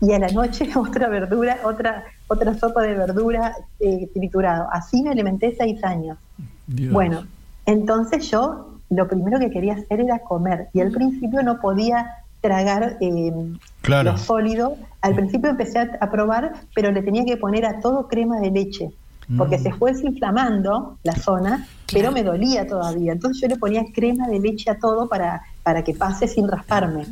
Y 0.00 0.12
a 0.12 0.18
la 0.18 0.28
noche 0.28 0.70
otra 0.76 1.08
verdura, 1.08 1.58
otra, 1.64 2.04
otra 2.28 2.54
sopa 2.58 2.82
de 2.82 2.94
verdura 2.94 3.56
eh, 3.80 4.08
triturado. 4.12 4.68
Así 4.70 5.02
me 5.02 5.10
alimenté 5.10 5.54
seis 5.56 5.82
años. 5.82 6.18
Bueno, 6.66 7.24
entonces 7.66 8.30
yo 8.30 8.78
lo 8.90 9.08
primero 9.08 9.38
que 9.38 9.50
quería 9.50 9.74
hacer 9.74 10.00
era 10.00 10.18
comer. 10.20 10.68
Y 10.72 10.80
al 10.80 10.90
principio 10.90 11.42
no 11.42 11.60
podía 11.60 12.18
tragar 12.40 12.98
eh, 13.00 13.32
lo 13.88 14.18
sólido. 14.18 14.76
Al 15.00 15.14
principio 15.14 15.50
empecé 15.50 15.78
a 15.78 16.10
probar, 16.10 16.52
pero 16.74 16.90
le 16.90 17.02
tenía 17.02 17.24
que 17.24 17.36
poner 17.36 17.64
a 17.64 17.80
todo 17.80 18.08
crema 18.08 18.38
de 18.40 18.50
leche 18.50 18.92
porque 19.36 19.58
mm. 19.58 19.62
se 19.62 19.72
fue 19.72 19.92
desinflamando 19.92 20.98
la 21.02 21.14
zona, 21.14 21.66
pero 21.92 22.12
me 22.12 22.22
dolía 22.22 22.66
todavía. 22.66 23.12
Entonces 23.12 23.40
yo 23.40 23.48
le 23.48 23.56
ponía 23.56 23.84
crema 23.94 24.28
de 24.28 24.40
leche 24.40 24.70
a 24.70 24.78
todo 24.78 25.08
para, 25.08 25.42
para 25.62 25.82
que 25.82 25.94
pase 25.94 26.26
sin 26.28 26.48
rasparme. 26.48 27.06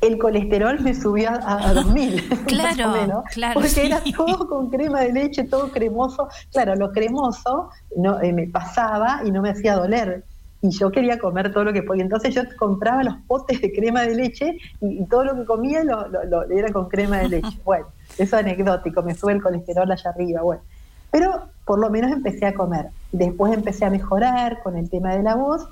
El 0.00 0.18
colesterol 0.18 0.78
me 0.80 0.94
subió 0.94 1.30
a, 1.30 1.68
a 1.68 1.74
2000, 1.74 2.28
claro, 2.46 3.24
claro, 3.32 3.54
porque 3.54 3.86
era 3.86 4.02
todo 4.16 4.46
con 4.46 4.68
crema 4.70 5.00
de 5.00 5.12
leche, 5.12 5.44
todo 5.44 5.70
cremoso. 5.70 6.28
Claro, 6.52 6.76
lo 6.76 6.92
cremoso 6.92 7.70
no, 7.96 8.20
eh, 8.20 8.32
me 8.32 8.46
pasaba 8.46 9.22
y 9.24 9.30
no 9.30 9.42
me 9.42 9.50
hacía 9.50 9.74
doler 9.74 10.24
y 10.62 10.70
yo 10.70 10.90
quería 10.90 11.18
comer 11.18 11.52
todo 11.52 11.64
lo 11.64 11.72
que 11.72 11.82
podía. 11.82 12.02
Entonces 12.02 12.34
yo 12.34 12.42
compraba 12.58 13.02
los 13.02 13.14
potes 13.26 13.60
de 13.60 13.72
crema 13.72 14.02
de 14.02 14.14
leche 14.14 14.58
y, 14.80 15.04
todo 15.06 15.24
lo 15.24 15.36
que 15.36 15.44
comía 15.44 15.84
lo, 15.84 16.08
lo, 16.08 16.42
era 16.50 16.72
con 16.72 16.88
crema 16.88 17.18
de 17.18 17.28
leche. 17.28 17.58
Bueno, 17.64 17.86
eso 18.12 18.22
es 18.22 18.34
anecdótico, 18.34 19.02
me 19.02 19.14
sube 19.14 19.32
el 19.32 19.42
colesterol 19.42 19.90
allá 19.90 20.10
arriba. 20.10 20.42
Bueno, 20.42 20.62
pero 21.10 21.48
por 21.64 21.78
lo 21.78 21.90
menos 21.90 22.12
empecé 22.12 22.46
a 22.46 22.54
comer. 22.54 22.86
Después 23.12 23.52
empecé 23.52 23.84
a 23.84 23.90
mejorar 23.90 24.62
con 24.62 24.76
el 24.76 24.88
tema 24.88 25.14
de 25.14 25.22
la 25.22 25.34
voz 25.34 25.66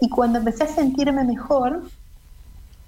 y 0.00 0.08
cuando 0.08 0.38
empecé 0.38 0.64
a 0.64 0.68
sentirme 0.68 1.24
mejor, 1.24 1.82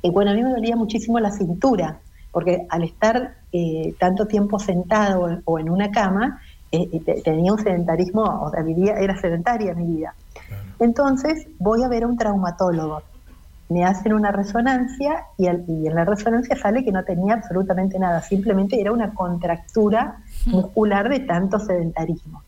eh, 0.06 0.10
bueno, 0.10 0.30
a 0.30 0.34
mí 0.34 0.42
me 0.42 0.50
dolía 0.50 0.76
muchísimo 0.76 1.18
la 1.18 1.30
cintura, 1.30 1.98
porque 2.30 2.66
al 2.68 2.84
estar 2.84 3.34
eh, 3.52 3.94
tanto 3.98 4.26
tiempo 4.26 4.58
sentado 4.58 5.40
o 5.44 5.58
en 5.58 5.68
una 5.68 5.90
cama, 5.90 6.40
eh, 6.70 7.00
tenía 7.24 7.52
un 7.52 7.58
sedentarismo, 7.58 8.22
o 8.22 8.50
sea, 8.50 8.62
mi 8.62 8.88
era 8.88 9.16
sedentaria 9.20 9.74
mi 9.74 9.96
vida. 9.96 10.14
Entonces 10.78 11.48
voy 11.58 11.82
a 11.82 11.88
ver 11.88 12.04
a 12.04 12.06
un 12.06 12.16
traumatólogo. 12.16 13.02
Me 13.68 13.84
hacen 13.84 14.12
una 14.12 14.30
resonancia 14.30 15.24
y, 15.36 15.46
y 15.46 15.88
en 15.88 15.94
la 15.94 16.04
resonancia 16.04 16.54
sale 16.56 16.84
que 16.84 16.92
no 16.92 17.02
tenía 17.02 17.34
absolutamente 17.34 17.98
nada, 17.98 18.22
simplemente 18.22 18.80
era 18.80 18.92
una 18.92 19.12
contractura 19.12 20.18
muscular 20.46 21.08
de 21.08 21.20
tanto 21.20 21.58
sedentarismo. 21.58 22.42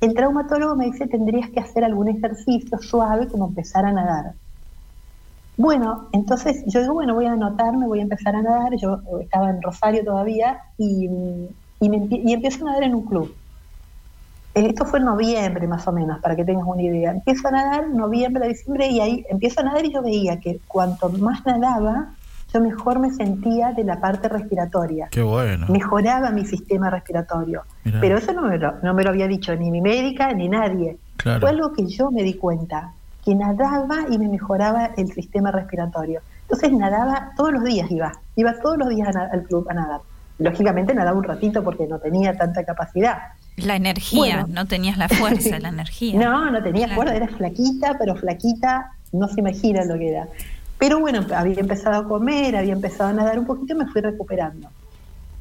El 0.00 0.12
traumatólogo 0.14 0.74
me 0.74 0.86
dice 0.86 1.06
tendrías 1.06 1.50
que 1.50 1.60
hacer 1.60 1.84
algún 1.84 2.08
ejercicio 2.08 2.78
suave 2.78 3.28
como 3.28 3.46
empezar 3.46 3.84
a 3.84 3.92
nadar. 3.92 4.34
Bueno, 5.56 6.08
entonces 6.12 6.64
yo 6.66 6.80
digo, 6.80 6.94
bueno, 6.94 7.14
voy 7.14 7.26
a 7.26 7.32
anotarme, 7.32 7.86
voy 7.86 8.00
a 8.00 8.02
empezar 8.02 8.34
a 8.34 8.42
nadar. 8.42 8.74
Yo 8.76 9.00
estaba 9.20 9.50
en 9.50 9.62
Rosario 9.62 10.04
todavía 10.04 10.58
y, 10.78 11.08
y, 11.80 12.32
empiezo 12.32 12.64
a 12.64 12.70
nadar 12.70 12.82
en 12.84 12.94
un 12.94 13.04
club. 13.04 13.34
Esto 14.54 14.84
fue 14.84 15.00
en 15.00 15.06
noviembre 15.06 15.66
más 15.66 15.86
o 15.88 15.92
menos, 15.92 16.20
para 16.20 16.36
que 16.36 16.44
tengas 16.44 16.64
una 16.66 16.82
idea. 16.82 17.10
Empiezo 17.10 17.48
a 17.48 17.50
nadar 17.52 17.88
noviembre, 17.88 18.48
diciembre 18.48 18.88
y 18.88 19.00
ahí 19.00 19.24
empiezo 19.28 19.60
a 19.60 19.64
nadar 19.64 19.84
y 19.84 19.92
yo 19.92 20.02
veía 20.02 20.38
que 20.38 20.60
cuanto 20.68 21.08
más 21.08 21.44
nadaba, 21.44 22.10
yo 22.52 22.60
mejor 22.60 23.00
me 23.00 23.10
sentía 23.10 23.72
de 23.72 23.82
la 23.82 24.00
parte 24.00 24.28
respiratoria. 24.28 25.08
Qué 25.10 25.22
bueno. 25.22 25.66
Mejoraba 25.68 26.30
mi 26.30 26.44
sistema 26.44 26.88
respiratorio. 26.88 27.62
Pero 28.00 28.18
eso 28.18 28.32
no 28.32 28.42
me, 28.42 28.58
lo, 28.58 28.74
no 28.82 28.94
me 28.94 29.02
lo 29.02 29.10
había 29.10 29.26
dicho 29.26 29.54
ni 29.56 29.72
mi 29.72 29.80
médica 29.80 30.32
ni 30.32 30.48
nadie. 30.48 30.98
Fue 31.18 31.48
algo 31.48 31.72
que 31.72 31.86
yo 31.86 32.12
me 32.12 32.22
di 32.22 32.34
cuenta, 32.34 32.92
que 33.24 33.34
nadaba 33.34 34.06
y 34.10 34.18
me 34.18 34.28
mejoraba 34.28 34.90
el 34.96 35.10
sistema 35.12 35.50
respiratorio. 35.50 36.20
Entonces 36.42 36.72
nadaba 36.72 37.32
todos 37.36 37.52
los 37.52 37.64
días, 37.64 37.90
iba. 37.90 38.12
Iba 38.36 38.54
todos 38.60 38.78
los 38.78 38.88
días 38.88 39.14
al 39.16 39.42
club 39.44 39.66
a 39.70 39.74
nadar. 39.74 40.00
Lógicamente 40.38 40.94
nadaba 40.94 41.16
un 41.16 41.24
ratito 41.24 41.62
porque 41.62 41.86
no 41.86 41.98
tenía 41.98 42.36
tanta 42.36 42.64
capacidad. 42.64 43.18
La 43.56 43.76
energía, 43.76 44.46
no 44.48 44.66
tenías 44.66 44.98
la 44.98 45.08
fuerza, 45.08 45.58
la 45.60 45.68
energía. 45.70 46.18
No, 46.18 46.50
no 46.50 46.62
tenía 46.62 46.88
fuerza, 46.88 47.14
era 47.14 47.28
flaquita, 47.28 47.96
pero 47.98 48.16
flaquita, 48.16 48.92
no 49.12 49.28
se 49.28 49.40
imagina 49.40 49.84
lo 49.84 49.96
que 49.96 50.10
era. 50.10 50.26
Pero 50.78 50.98
bueno, 50.98 51.24
había 51.34 51.60
empezado 51.60 52.00
a 52.00 52.08
comer, 52.08 52.56
había 52.56 52.72
empezado 52.72 53.10
a 53.10 53.12
nadar 53.12 53.38
un 53.38 53.46
poquito 53.46 53.74
y 53.74 53.78
me 53.78 53.86
fui 53.86 54.02
recuperando. 54.02 54.68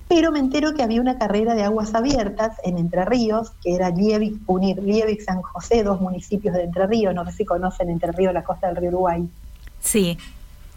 Pero 0.08 0.32
me 0.32 0.40
entero 0.40 0.74
que 0.74 0.84
había 0.84 1.02
una 1.02 1.18
carrera 1.18 1.56
de 1.56 1.64
aguas 1.64 1.96
abiertas 1.96 2.58
en 2.64 2.78
Entre 2.78 3.04
Ríos, 3.06 3.52
que 3.64 3.76
era 3.76 3.90
Liebig, 3.90 4.38
unir 4.48 4.82
Liebig 4.82 5.24
San 5.24 5.42
José, 5.42 5.84
dos 5.84 6.02
municipios 6.02 6.54
de 6.56 6.64
Entre 6.64 6.86
Ríos, 6.88 7.16
no 7.16 7.26
sé 7.26 7.32
si 7.32 7.46
conocen 7.46 7.90
Entre 7.90 8.12
Ríos, 8.12 8.34
la 8.34 8.44
costa 8.44 8.68
del 8.68 8.76
río 8.76 8.90
Uruguay. 8.90 9.28
Sí. 9.80 10.18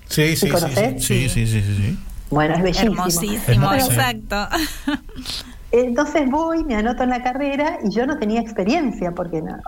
Sí, 0.09 0.37
sí, 0.37 0.51
sí, 0.51 1.01
sí, 1.01 1.29
sí, 1.29 1.47
sí, 1.47 1.63
sí, 1.63 1.99
Bueno, 2.31 2.55
es 2.55 2.63
bellísimo. 2.63 2.93
Hermosísimo, 2.93 3.75
exacto. 3.75 4.49
Entonces 5.73 6.31
voy, 6.31 6.65
me 6.65 6.77
anoto 6.77 7.03
en 7.03 7.11
la 7.11 7.23
carrera 7.23 7.79
y 7.85 7.91
yo 7.91 8.07
no 8.07 8.19
tenía 8.19 8.41
experiencia 8.41 9.11
porque 9.13 9.43
no, 9.43 9.59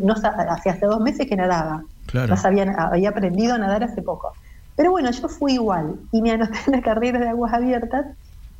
no 0.00 0.14
hacía 0.14 0.72
hace 0.72 0.86
dos 0.86 1.00
meses 1.00 1.28
que 1.28 1.36
nadaba. 1.36 1.84
No 2.12 2.36
sabía, 2.36 2.64
había 2.72 3.10
aprendido 3.10 3.54
a 3.54 3.58
nadar 3.58 3.84
hace 3.84 4.02
poco. 4.02 4.32
Pero 4.76 4.90
bueno, 4.90 5.10
yo 5.10 5.28
fui 5.28 5.54
igual 5.54 5.94
y 6.10 6.20
me 6.20 6.32
anoté 6.32 6.58
en 6.66 6.72
la 6.72 6.82
carrera 6.82 7.20
de 7.20 7.28
aguas 7.28 7.52
abiertas 7.52 8.06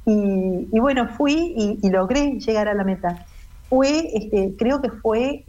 y, 0.07 0.79
bueno, 0.81 1.09
fui 1.09 1.79
y, 1.83 1.90
logré 1.90 2.38
llegar 2.38 2.69
a 2.69 2.75
la 2.75 2.85
meta. 2.85 3.25
Fue, 3.69 4.11
este, 4.14 4.55
creo 4.59 4.83
que 4.83 4.90
fue 4.90 5.43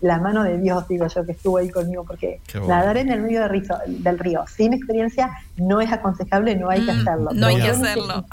la 0.00 0.18
mano 0.18 0.44
de 0.44 0.58
Dios, 0.58 0.86
digo 0.88 1.06
yo, 1.08 1.26
que 1.26 1.32
estuvo 1.32 1.58
ahí 1.58 1.68
conmigo, 1.68 2.04
porque 2.04 2.40
nadar 2.66 2.96
en 2.96 3.10
el 3.10 3.22
medio 3.22 3.40
del 3.40 3.50
río, 3.50 3.76
del 3.86 4.18
río 4.18 4.44
sin 4.46 4.72
experiencia 4.72 5.30
no 5.56 5.80
es 5.80 5.92
aconsejable, 5.92 6.56
no 6.56 6.70
hay 6.70 6.86
que 6.86 6.92
mm, 6.92 7.00
hacerlo. 7.00 7.30
no 7.34 7.46
hay 7.46 7.56
que 7.56 7.68
hacerlo. 7.68 8.24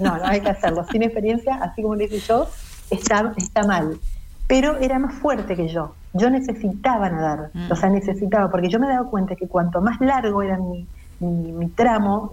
no, 0.00 0.18
no 0.18 0.26
hay 0.26 0.40
que 0.40 0.50
hacerlo. 0.50 0.84
Sin 0.90 1.02
experiencia, 1.02 1.54
así 1.62 1.82
como 1.82 1.94
le 1.94 2.08
dije 2.08 2.18
yo, 2.26 2.48
está, 2.90 3.32
está 3.36 3.62
mal. 3.62 3.98
Pero 4.46 4.76
era 4.78 4.98
más 4.98 5.14
fuerte 5.14 5.56
que 5.56 5.68
yo. 5.68 5.94
Yo 6.12 6.28
necesitaba 6.28 7.08
nadar, 7.08 7.50
mm. 7.54 7.72
o 7.72 7.76
sea, 7.76 7.88
necesitaba, 7.88 8.50
porque 8.50 8.68
yo 8.68 8.78
me 8.78 8.86
he 8.86 8.90
dado 8.90 9.08
cuenta 9.08 9.36
que 9.36 9.48
cuanto 9.48 9.80
más 9.80 10.00
largo 10.00 10.42
era 10.42 10.58
mi, 10.58 10.86
mi, 11.20 11.68
tramo 11.68 12.30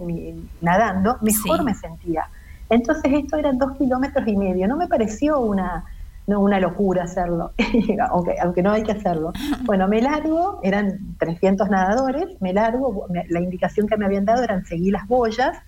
nadando, 0.60 1.18
mejor 1.20 1.62
me 1.62 1.74
sentía. 1.74 2.26
Entonces 2.72 3.12
esto 3.12 3.36
eran 3.36 3.58
dos 3.58 3.76
kilómetros 3.76 4.26
y 4.26 4.34
medio. 4.34 4.66
No 4.66 4.78
me 4.78 4.88
pareció 4.88 5.40
una, 5.40 5.84
una 6.26 6.58
locura 6.58 7.04
hacerlo, 7.04 7.52
aunque, 8.10 8.34
aunque 8.40 8.62
no 8.62 8.72
hay 8.72 8.82
que 8.82 8.92
hacerlo. 8.92 9.34
Bueno, 9.64 9.88
me 9.88 10.00
largo, 10.00 10.58
eran 10.62 10.98
300 11.18 11.68
nadadores, 11.68 12.40
me 12.40 12.54
largo, 12.54 13.06
la 13.28 13.40
indicación 13.40 13.86
que 13.86 13.98
me 13.98 14.06
habían 14.06 14.24
dado 14.24 14.42
eran 14.42 14.64
seguir 14.64 14.94
las 14.94 15.06
boyas. 15.06 15.58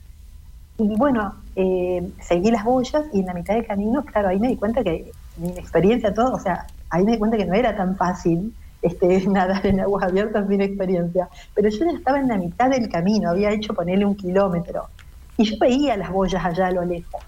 Y 0.79 0.97
bueno, 0.97 1.35
eh, 1.57 2.11
seguí 2.21 2.51
las 2.51 2.65
boyas 2.65 3.05
y 3.13 3.21
en 3.21 3.27
la 3.27 3.35
mitad 3.35 3.55
del 3.55 3.67
camino, 3.67 4.03
claro, 4.03 4.29
ahí 4.29 4.41
me 4.41 4.49
di 4.49 4.57
cuenta 4.57 4.83
que 4.83 5.13
mi 5.37 5.51
experiencia, 5.51 6.15
todo, 6.15 6.33
o 6.33 6.41
sea, 6.41 6.67
ahí 6.89 7.05
me 7.05 7.13
di 7.13 7.19
cuenta 7.19 7.37
que 7.37 7.45
no 7.45 7.55
era 7.55 7.77
tan 7.77 7.97
fácil 7.97 8.55
este, 8.81 9.27
nadar 9.29 9.67
en 9.67 9.81
aguas 9.81 10.05
abiertas 10.05 10.49
sin 10.49 10.63
experiencia. 10.63 11.29
Pero 11.55 11.69
yo 11.69 11.85
ya 11.85 11.99
estaba 11.99 12.19
en 12.19 12.29
la 12.29 12.39
mitad 12.39 12.71
del 12.71 12.89
camino, 12.89 13.29
había 13.29 13.51
hecho 13.51 13.75
ponerle 13.75 14.07
un 14.07 14.17
kilómetro. 14.17 14.89
Y 15.37 15.45
yo 15.45 15.57
veía 15.61 15.97
las 15.97 16.11
boyas 16.11 16.45
allá 16.45 16.69
a 16.69 16.73
lo 16.73 16.85
lejos. 16.85 17.21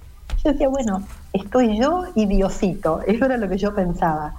Yo 0.45 0.53
decía, 0.53 0.69
bueno, 0.69 1.03
estoy 1.33 1.79
yo 1.79 2.05
y 2.15 2.27
Diosito. 2.27 3.01
Eso 3.07 3.25
era 3.25 3.37
lo 3.37 3.49
que 3.49 3.59
yo 3.59 3.75
pensaba. 3.75 4.35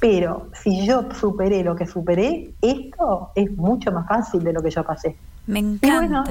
Pero 0.00 0.48
si 0.62 0.86
yo 0.86 1.12
superé 1.12 1.64
lo 1.64 1.74
que 1.74 1.86
superé, 1.86 2.54
esto 2.62 3.32
es 3.34 3.50
mucho 3.56 3.90
más 3.90 4.06
fácil 4.06 4.44
de 4.44 4.52
lo 4.52 4.62
que 4.62 4.70
yo 4.70 4.84
pasé. 4.84 5.16
Me 5.46 5.58
encanta. 5.58 5.86
Y 5.86 5.96
bueno, 5.96 6.24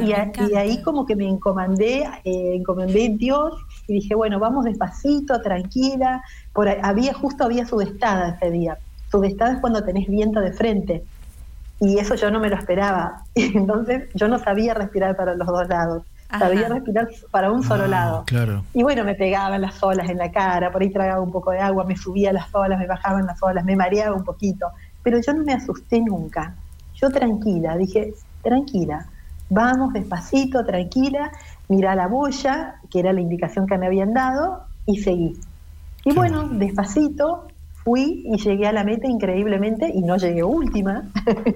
y, 0.49 0.55
ahí 0.55 0.81
como 0.83 1.05
que 1.05 1.15
me 1.15 1.27
encomendé, 1.27 2.03
eh, 2.23 2.55
encomendé 2.55 3.15
Dios 3.17 3.55
y 3.87 3.95
dije, 3.95 4.15
bueno, 4.15 4.39
vamos 4.39 4.63
despacito, 4.63 5.41
tranquila. 5.41 6.23
Por 6.53 6.69
ahí- 6.69 6.79
había, 6.81 7.13
justo 7.13 7.43
había 7.43 7.65
sudestada 7.65 8.37
ese 8.39 8.51
día. 8.51 8.77
Sudestada 9.11 9.53
es 9.53 9.59
cuando 9.59 9.83
tenés 9.83 10.07
viento 10.07 10.39
de 10.39 10.53
frente. 10.53 11.03
Y 11.79 11.97
eso 11.99 12.15
yo 12.15 12.31
no 12.31 12.39
me 12.39 12.49
lo 12.49 12.55
esperaba. 12.55 13.23
Entonces 13.35 14.09
yo 14.13 14.27
no 14.27 14.39
sabía 14.39 14.73
respirar 14.73 15.17
para 15.17 15.35
los 15.35 15.47
dos 15.47 15.67
lados. 15.67 16.03
Ajá. 16.29 16.39
Sabía 16.47 16.67
respirar 16.67 17.07
para 17.31 17.51
un 17.51 17.63
solo 17.63 17.85
Ah, 17.85 17.87
lado. 17.87 18.23
Claro. 18.25 18.63
Y 18.73 18.83
bueno, 18.83 19.03
me 19.03 19.15
pegaban 19.15 19.61
las 19.61 19.81
olas 19.81 20.09
en 20.09 20.17
la 20.17 20.31
cara, 20.31 20.71
por 20.71 20.81
ahí 20.81 20.89
tragaba 20.89 21.21
un 21.21 21.31
poco 21.31 21.51
de 21.51 21.59
agua, 21.59 21.85
me 21.85 21.95
subía 21.95 22.33
las 22.33 22.53
olas, 22.53 22.77
me 22.79 22.87
bajaban 22.87 23.25
las 23.25 23.41
olas, 23.41 23.63
me 23.63 23.75
mareaba 23.75 24.15
un 24.15 24.23
poquito. 24.25 24.67
Pero 25.03 25.19
yo 25.25 25.33
no 25.33 25.43
me 25.43 25.53
asusté 25.53 26.01
nunca. 26.01 26.55
Yo 26.95 27.09
tranquila, 27.09 27.77
dije, 27.77 28.13
tranquila, 28.41 29.05
vamos 29.49 29.93
despacito, 29.93 30.65
tranquila, 30.65 31.31
mira 31.69 31.95
la 31.95 32.07
boya, 32.07 32.75
que 32.91 32.99
era 32.99 33.13
la 33.13 33.21
indicación 33.21 33.67
que 33.67 33.77
me 33.77 33.85
habían 33.85 34.13
dado, 34.13 34.65
y 34.85 34.97
seguí. 34.97 35.37
Y 36.03 36.13
bueno, 36.13 36.47
despacito 36.49 37.47
fui 37.87 38.21
y 38.25 38.37
llegué 38.37 38.67
a 38.67 38.73
la 38.73 38.83
meta 38.83 39.07
increíblemente 39.07 39.89
y 39.93 40.01
no 40.01 40.17
llegué 40.17 40.43
última. 40.43 41.03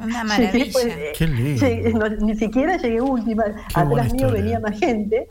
Una 0.02 0.24
Llegué, 0.24 0.24
maravilla. 0.24 0.66
pues, 0.72 0.86
eh, 0.86 1.12
Qué 1.18 1.28
lindo. 1.28 1.66
llegué- 1.66 1.94
no, 1.94 2.08
ni 2.26 2.36
siquiera 2.36 2.78
llegué 2.78 3.02
última. 3.02 3.44
Atrás 3.74 3.86
mío 4.14 4.28
historia. 4.28 4.32
venía 4.32 4.60
más 4.62 4.80
gente. 4.80 5.28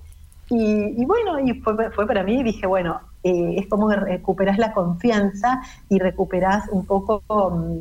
Y, 0.50 1.00
y 1.02 1.04
bueno, 1.06 1.40
y 1.40 1.54
fue, 1.60 1.90
fue 1.92 2.06
para 2.06 2.22
mí, 2.22 2.42
dije, 2.42 2.66
bueno, 2.66 3.00
eh, 3.22 3.54
es 3.56 3.66
como 3.68 3.88
que 3.88 3.96
recuperás 3.96 4.58
la 4.58 4.72
confianza 4.74 5.62
y 5.88 5.98
recuperás 5.98 6.68
un 6.70 6.84
poco 6.84 7.22
mm, 7.30 7.78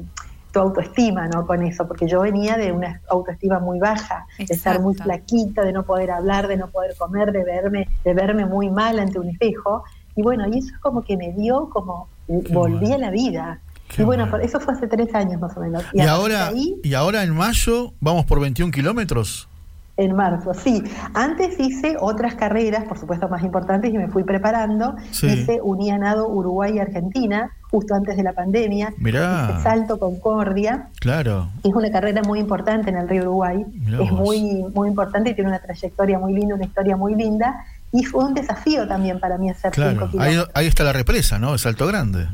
tu 0.54 0.60
autoestima, 0.62 1.28
¿no? 1.28 1.46
Con 1.46 1.62
eso, 1.64 1.88
porque 1.88 2.08
yo 2.08 2.22
venía 2.22 2.56
de 2.58 2.72
una 2.72 3.02
autoestima 3.10 3.60
muy 3.60 3.80
baja, 3.80 4.26
de 4.38 4.46
estar 4.46 4.80
muy 4.80 4.94
flaquita, 4.96 5.64
de 5.64 5.74
no 5.74 5.84
poder 5.84 6.10
hablar, 6.12 6.48
de 6.48 6.56
no 6.58 6.70
poder 6.70 6.96
comer, 6.98 7.32
de 7.34 7.44
verme, 7.44 7.88
de 8.06 8.14
verme 8.14 8.46
muy 8.46 8.70
mal 8.70 8.98
ante 9.00 9.20
un 9.20 9.28
espejo. 9.30 9.84
Y 10.20 10.22
bueno, 10.22 10.46
y 10.50 10.58
eso 10.58 10.68
es 10.76 10.80
como 10.82 11.02
que 11.02 11.16
me 11.16 11.32
dio 11.32 11.70
como, 11.70 12.10
volví 12.28 12.80
bueno. 12.80 12.96
a 12.96 12.98
la 12.98 13.10
vida. 13.10 13.60
Qué 13.88 14.02
y 14.02 14.06
bueno, 14.06 14.28
bueno. 14.30 14.44
eso 14.44 14.60
fue 14.60 14.74
hace 14.74 14.86
tres 14.88 15.16
años 15.16 15.40
más 15.40 15.56
o 15.56 15.62
menos. 15.62 15.82
Y 15.94 16.02
ahora, 16.02 16.48
ahí, 16.48 16.76
y 16.84 16.94
ahora 16.94 17.24
en 17.24 17.34
mayo 17.34 17.94
vamos 18.02 18.26
por 18.26 18.42
21 18.42 18.70
kilómetros. 18.74 19.48
en 19.96 20.16
marzo, 20.16 20.54
sí. 20.54 20.84
Antes 21.14 21.58
hice 21.60 21.96
otras 22.00 22.36
carreras, 22.36 22.84
por 22.86 22.98
supuesto 22.98 23.28
más 23.30 23.44
importantes, 23.44 23.94
y 23.94 23.98
me 23.98 24.08
fui 24.10 24.24
preparando. 24.26 24.96
Sí. 25.12 25.28
Hice 25.28 25.60
Unía 25.62 25.98
Nado 25.98 26.28
Uruguay 26.28 26.74
y 26.76 26.80
Argentina, 26.80 27.52
justo 27.72 27.96
antes 27.96 28.16
de 28.18 28.24
la 28.24 28.34
pandemia. 28.34 28.94
Mirá. 28.98 29.50
Hice 29.52 29.64
Salto 29.64 30.00
Concordia, 30.00 30.88
Claro. 31.00 31.48
es 31.64 31.74
una 31.74 31.90
carrera 31.92 32.22
muy 32.24 32.40
importante 32.40 32.90
en 32.90 32.98
el 32.98 33.08
río 33.10 33.22
Uruguay. 33.24 33.66
Mirá 33.74 34.04
es 34.04 34.10
vos. 34.12 34.20
muy, 34.20 34.66
muy 34.76 34.88
importante 34.90 35.32
y 35.32 35.34
tiene 35.34 35.50
una 35.50 35.60
trayectoria 35.60 36.20
muy 36.20 36.34
linda, 36.34 36.56
una 36.56 36.66
historia 36.66 36.96
muy 36.98 37.16
linda. 37.16 37.66
Y 37.92 38.04
fue 38.06 38.24
un 38.24 38.34
desafío 38.34 38.88
también 38.88 39.20
para 39.20 39.38
mí 39.38 39.50
hacer 39.50 39.72
Claro. 39.72 39.92
cinco 39.92 40.06
Ahí, 40.06 40.30
kilómetros. 40.32 40.50
ahí 40.54 40.68
está 40.68 40.84
la 40.84 40.94
represa, 40.94 41.40
¿no? 41.40 41.54
El 41.54 41.60
Salto 41.60 41.88
Grande. 41.88 42.28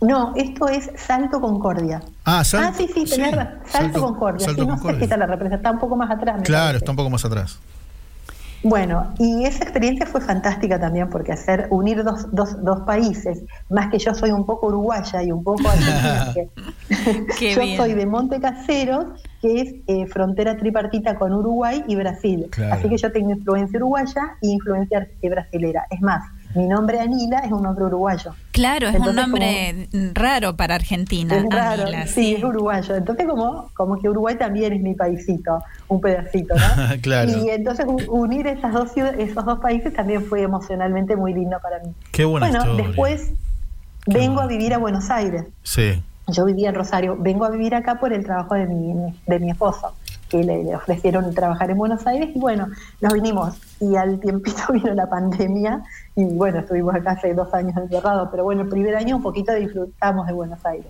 No, 0.00 0.32
esto 0.34 0.68
es 0.68 0.90
Salto 0.96 1.40
Concordia. 1.40 2.02
Ah, 2.24 2.42
Salto. 2.42 2.68
ah, 2.70 2.74
sí, 2.76 2.90
sí. 2.92 3.06
Salto, 3.06 4.00
Concordia. 4.02 4.44
Salto 4.46 4.62
sí, 4.62 4.66
no 4.68 4.74
sé 4.74 4.78
Concordia. 4.80 4.98
si 4.98 5.04
está 5.04 5.16
la 5.16 5.26
represa, 5.26 5.54
está 5.54 5.70
un 5.70 5.78
poco 5.78 5.94
más 5.94 6.10
atrás. 6.10 6.42
Claro, 6.42 6.78
está 6.78 6.90
un 6.90 6.96
poco 6.96 7.10
más 7.10 7.24
atrás. 7.24 7.58
Bueno, 8.62 9.12
y 9.18 9.44
esa 9.44 9.64
experiencia 9.64 10.06
fue 10.06 10.20
fantástica 10.20 10.78
también 10.78 11.10
porque 11.10 11.32
hacer 11.32 11.66
unir 11.70 12.04
dos, 12.04 12.26
dos, 12.32 12.62
dos 12.64 12.80
países, 12.80 13.42
más 13.68 13.90
que 13.90 13.98
yo 13.98 14.14
soy 14.14 14.30
un 14.30 14.46
poco 14.46 14.68
uruguaya 14.68 15.22
y 15.22 15.32
un 15.32 15.42
poco 15.42 15.68
argentina, 15.68 16.32
yo 17.40 17.60
bien. 17.60 17.76
soy 17.76 17.94
de 17.94 18.06
Monte 18.06 18.40
Caseros, 18.40 19.06
que 19.40 19.60
es 19.60 19.74
eh, 19.88 20.06
frontera 20.06 20.56
tripartita 20.56 21.16
con 21.16 21.32
Uruguay 21.32 21.82
y 21.88 21.96
Brasil. 21.96 22.46
Claro. 22.50 22.74
Así 22.74 22.88
que 22.88 22.96
yo 22.96 23.10
tengo 23.10 23.32
influencia 23.32 23.78
uruguaya 23.78 24.36
y 24.40 24.52
influencia 24.52 25.08
eh, 25.20 25.28
brasilera. 25.28 25.86
Es 25.90 26.00
más, 26.00 26.22
mi 26.54 26.66
nombre 26.66 27.00
Anila 27.00 27.40
es 27.40 27.52
un 27.52 27.62
nombre 27.62 27.84
uruguayo. 27.84 28.34
Claro, 28.52 28.88
es 28.88 28.98
un 28.98 29.14
nombre 29.14 29.88
raro 30.12 30.56
para 30.56 30.74
Argentina. 30.74 31.36
Es 31.36 31.44
raro, 31.48 31.82
Anila, 31.82 32.06
sí, 32.06 32.34
es 32.34 32.44
uruguayo. 32.44 32.94
Entonces 32.94 33.26
como, 33.26 33.70
como 33.74 33.98
que 33.98 34.08
Uruguay 34.08 34.36
también 34.36 34.72
es 34.72 34.82
mi 34.82 34.94
paisito, 34.94 35.62
un 35.88 36.00
pedacito, 36.00 36.54
¿no? 36.54 36.62
Claro. 37.02 37.30
Y 37.30 37.50
entonces 37.50 37.86
unir 38.08 38.46
esas 38.46 38.72
dos 38.72 38.90
esos 38.96 39.44
dos 39.44 39.58
países 39.60 39.92
también 39.94 40.24
fue 40.24 40.42
emocionalmente 40.42 41.16
muy 41.16 41.32
lindo 41.34 41.56
para 41.62 41.78
mí. 41.80 41.92
Qué 42.10 42.24
buena 42.24 42.48
bueno, 42.48 42.64
historia. 42.64 42.86
después 42.86 43.30
Qué 44.04 44.12
vengo 44.18 44.34
bueno. 44.34 44.42
a 44.42 44.46
vivir 44.46 44.74
a 44.74 44.78
Buenos 44.78 45.10
Aires. 45.10 45.44
Sí. 45.62 46.02
Yo 46.28 46.44
vivía 46.44 46.68
en 46.68 46.74
Rosario, 46.76 47.16
vengo 47.18 47.44
a 47.44 47.50
vivir 47.50 47.74
acá 47.74 47.98
por 47.98 48.12
el 48.12 48.24
trabajo 48.24 48.54
de 48.54 48.66
mi, 48.66 49.12
de 49.26 49.38
mi 49.40 49.50
esposo, 49.50 49.94
que 50.32 50.42
le, 50.42 50.74
ofrecieron 50.74 51.32
trabajar 51.34 51.70
en 51.70 51.76
Buenos 51.76 52.06
Aires 52.06 52.30
y 52.34 52.38
bueno, 52.40 52.68
nos 53.02 53.12
vinimos 53.12 53.54
y 53.80 53.94
al 53.96 54.18
tiempito 54.18 54.62
vino 54.72 54.92
la 54.94 55.06
pandemia 55.08 55.82
y 56.16 56.24
bueno, 56.24 56.60
estuvimos 56.60 56.94
acá 56.94 57.12
hace 57.12 57.34
dos 57.34 57.52
años 57.54 57.76
encerrados, 57.76 58.28
pero 58.30 58.42
bueno, 58.44 58.62
el 58.62 58.68
primer 58.68 58.96
año 58.96 59.16
un 59.16 59.22
poquito 59.22 59.54
disfrutamos 59.54 60.26
de 60.26 60.32
Buenos 60.32 60.64
Aires. 60.64 60.86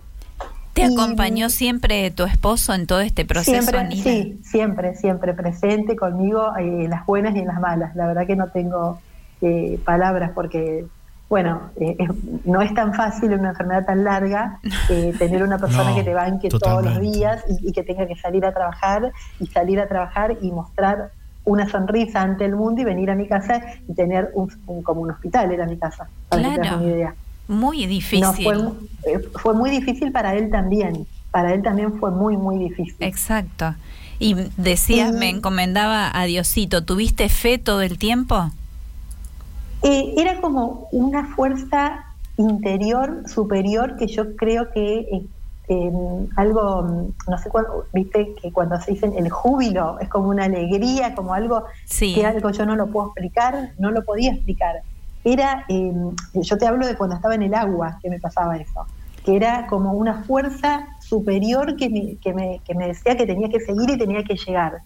¿Te 0.74 0.82
Y- 0.82 0.94
acompañó 0.94 1.50
siempre 1.50 2.10
tu 2.12 2.22
esposo 2.22 2.72
en 2.72 2.86
todo 2.86 3.00
este 3.00 3.24
proceso, 3.26 3.50
Siempre, 3.52 3.78
Anila? 3.78 4.02
sí, 4.02 4.40
siempre, 4.44 4.94
siempre 4.94 5.34
presente 5.34 5.96
conmigo 5.96 6.56
eh, 6.56 6.84
en 6.84 6.90
las 6.90 7.04
buenas 7.04 7.34
y 7.34 7.40
en 7.40 7.48
las 7.48 7.60
malas. 7.60 7.94
La 7.96 8.06
verdad 8.06 8.26
que 8.26 8.36
no 8.36 8.48
tengo 8.48 8.98
eh, 9.42 9.78
palabras 9.84 10.30
porque, 10.34 10.86
bueno, 11.32 11.70
eh, 11.80 11.96
es- 11.98 12.44
no 12.44 12.60
es 12.60 12.74
tan 12.74 12.92
fácil 12.92 13.32
en 13.32 13.40
una 13.40 13.50
enfermedad 13.50 13.86
tan 13.86 14.04
larga 14.04 14.60
eh, 14.90 15.14
tener 15.18 15.42
una 15.42 15.56
persona 15.58 15.88
No, 15.88 15.96
que 15.96 16.04
te 16.04 16.12
banque 16.12 16.50
todos 16.50 16.84
los 16.84 17.00
días 17.00 17.42
y, 17.48 17.68
y 17.70 17.72
que 17.72 17.82
tenga 17.82 18.06
que 18.06 18.16
salir 18.16 18.44
a 18.44 18.52
trabajar 18.52 19.10
y 19.40 19.46
salir 19.46 19.80
a 19.80 19.88
trabajar 19.88 20.36
y 20.42 20.52
mostrar 20.52 21.10
una 21.44 21.66
sonrisa 21.70 22.20
ante 22.20 22.44
el 22.44 22.54
mundo 22.54 22.82
y 22.82 22.84
venir 22.84 23.10
a 23.10 23.14
mi 23.14 23.26
casa 23.26 23.62
y 23.88 23.94
tener 23.94 24.30
un, 24.34 24.52
un- 24.66 24.82
como 24.82 25.00
un 25.00 25.10
hospital 25.12 25.50
era 25.52 25.64
mi 25.64 25.78
casa, 25.78 26.06
para 26.28 26.42
que 26.42 26.48
te 26.50 26.54
Claro. 26.56 26.68
hagas 26.68 26.82
una 26.82 26.92
idea. 26.92 27.14
Muy 27.48 27.86
difícil. 27.86 28.20
No, 28.20 28.34
fue, 28.34 28.58
mu- 28.58 28.74
eh, 29.06 29.18
fue 29.36 29.54
muy 29.54 29.70
difícil 29.70 30.12
para 30.12 30.34
él 30.34 30.50
también. 30.50 31.06
Para 31.30 31.54
él 31.54 31.62
también 31.62 31.94
fue 31.98 32.10
muy, 32.10 32.36
muy 32.36 32.58
difícil. 32.58 32.96
Exacto. 33.00 33.74
Y 34.18 34.34
decías, 34.58 35.14
Y- 35.14 35.18
me 35.18 35.30
encomendaba 35.30 36.10
a 36.12 36.24
Diosito, 36.24 36.84
¿tuviste 36.84 37.30
fe 37.30 37.56
todo 37.56 37.80
el 37.80 37.96
tiempo? 37.96 38.50
Eh, 39.82 40.14
era 40.16 40.40
como 40.40 40.88
una 40.92 41.26
fuerza 41.34 42.04
interior 42.36 43.24
superior 43.28 43.96
que 43.96 44.06
yo 44.06 44.36
creo 44.36 44.70
que 44.70 44.98
eh, 45.00 45.26
eh, 45.68 45.92
algo, 46.36 46.82
mm, 46.82 47.30
no 47.30 47.38
sé 47.38 47.50
cuándo, 47.50 47.84
viste 47.92 48.34
que 48.40 48.52
cuando 48.52 48.80
se 48.80 48.92
dicen 48.92 49.14
el 49.16 49.28
júbilo 49.30 49.98
es 50.00 50.08
como 50.08 50.28
una 50.28 50.44
alegría, 50.44 51.14
como 51.14 51.34
algo 51.34 51.64
Sí. 51.84 52.14
que 52.14 52.24
algo 52.24 52.50
yo 52.50 52.64
no 52.64 52.76
lo 52.76 52.88
puedo 52.88 53.08
explicar, 53.08 53.72
no 53.78 53.90
lo 53.90 54.04
podía 54.04 54.32
explicar. 54.32 54.82
Era, 55.24 55.64
eh, 55.68 55.92
yo 56.34 56.58
te 56.58 56.66
hablo 56.66 56.86
de 56.86 56.96
cuando 56.96 57.16
estaba 57.16 57.34
en 57.34 57.42
el 57.42 57.54
agua 57.54 57.98
que 58.02 58.10
me 58.10 58.18
pasaba 58.20 58.56
eso, 58.56 58.86
que 59.24 59.36
era 59.36 59.66
como 59.68 59.92
una 59.92 60.24
fuerza 60.24 60.86
superior 61.00 61.76
que 61.76 61.88
me, 61.88 62.16
que 62.16 62.32
me, 62.34 62.60
que 62.64 62.74
me 62.74 62.88
decía 62.88 63.16
que 63.16 63.26
tenía 63.26 63.48
que 63.48 63.60
seguir 63.60 63.90
y 63.90 63.98
tenía 63.98 64.24
que 64.24 64.34
llegar. 64.36 64.78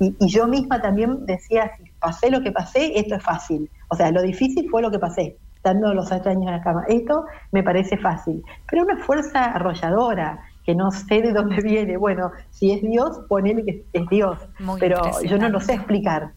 Y, 0.00 0.14
y 0.18 0.28
yo 0.28 0.46
misma 0.48 0.80
también 0.80 1.26
decía, 1.26 1.70
si 1.76 1.90
pasé 1.98 2.30
lo 2.30 2.42
que 2.42 2.50
pasé, 2.50 2.98
esto 2.98 3.14
es 3.14 3.22
fácil. 3.22 3.70
O 3.88 3.96
sea, 3.96 4.10
lo 4.10 4.22
difícil 4.22 4.68
fue 4.70 4.82
lo 4.82 4.90
que 4.90 4.98
pasé, 4.98 5.36
estando 5.56 5.94
los 5.94 6.10
ocho 6.10 6.28
años 6.28 6.46
en 6.46 6.52
la 6.52 6.62
cama. 6.62 6.84
Esto 6.88 7.24
me 7.52 7.62
parece 7.62 7.96
fácil. 7.96 8.42
Pero 8.70 8.82
una 8.84 8.96
fuerza 9.04 9.44
arrolladora, 9.44 10.40
que 10.64 10.74
no 10.74 10.90
sé 10.90 11.22
de 11.22 11.32
dónde 11.32 11.56
viene. 11.62 11.96
Bueno, 11.96 12.30
si 12.50 12.72
es 12.72 12.82
Dios, 12.82 13.20
ponele 13.28 13.64
que 13.64 13.84
es 13.92 14.08
Dios. 14.08 14.38
Muy 14.58 14.80
pero 14.80 15.00
yo 15.22 15.38
no 15.38 15.48
lo 15.48 15.60
sé 15.60 15.74
explicar. 15.74 16.30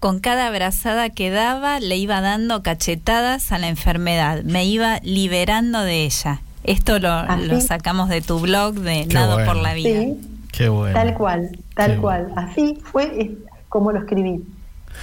Con 0.00 0.20
cada 0.20 0.48
abrazada 0.48 1.08
que 1.10 1.30
daba, 1.30 1.80
le 1.80 1.96
iba 1.96 2.20
dando 2.20 2.62
cachetadas 2.62 3.50
a 3.50 3.58
la 3.58 3.68
enfermedad, 3.68 4.42
me 4.44 4.66
iba 4.66 4.98
liberando 5.02 5.80
de 5.82 6.04
ella. 6.04 6.40
Esto 6.64 6.98
lo, 6.98 7.24
lo 7.24 7.60
sacamos 7.60 8.08
de 8.08 8.20
tu 8.20 8.40
blog 8.40 8.74
de 8.74 9.06
Qué 9.08 9.14
Nado 9.14 9.34
bueno. 9.34 9.52
por 9.52 9.62
la 9.62 9.72
Vida. 9.72 10.00
Sí, 10.00 10.20
Qué 10.52 10.68
bueno. 10.68 10.94
Tal 10.94 11.14
cual, 11.14 11.50
tal 11.74 11.94
Qué 11.94 12.00
cual. 12.00 12.32
Así 12.34 12.78
fue 12.82 13.36
como 13.68 13.92
lo 13.92 14.00
escribí. 14.00 14.42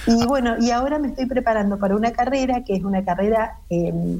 Y 0.06 0.26
bueno, 0.26 0.56
y 0.58 0.70
ahora 0.70 0.98
me 0.98 1.08
estoy 1.08 1.26
preparando 1.26 1.78
para 1.78 1.96
una 1.96 2.12
carrera 2.12 2.62
que 2.64 2.74
es 2.74 2.84
una 2.84 3.04
carrera 3.04 3.58
eh, 3.70 4.18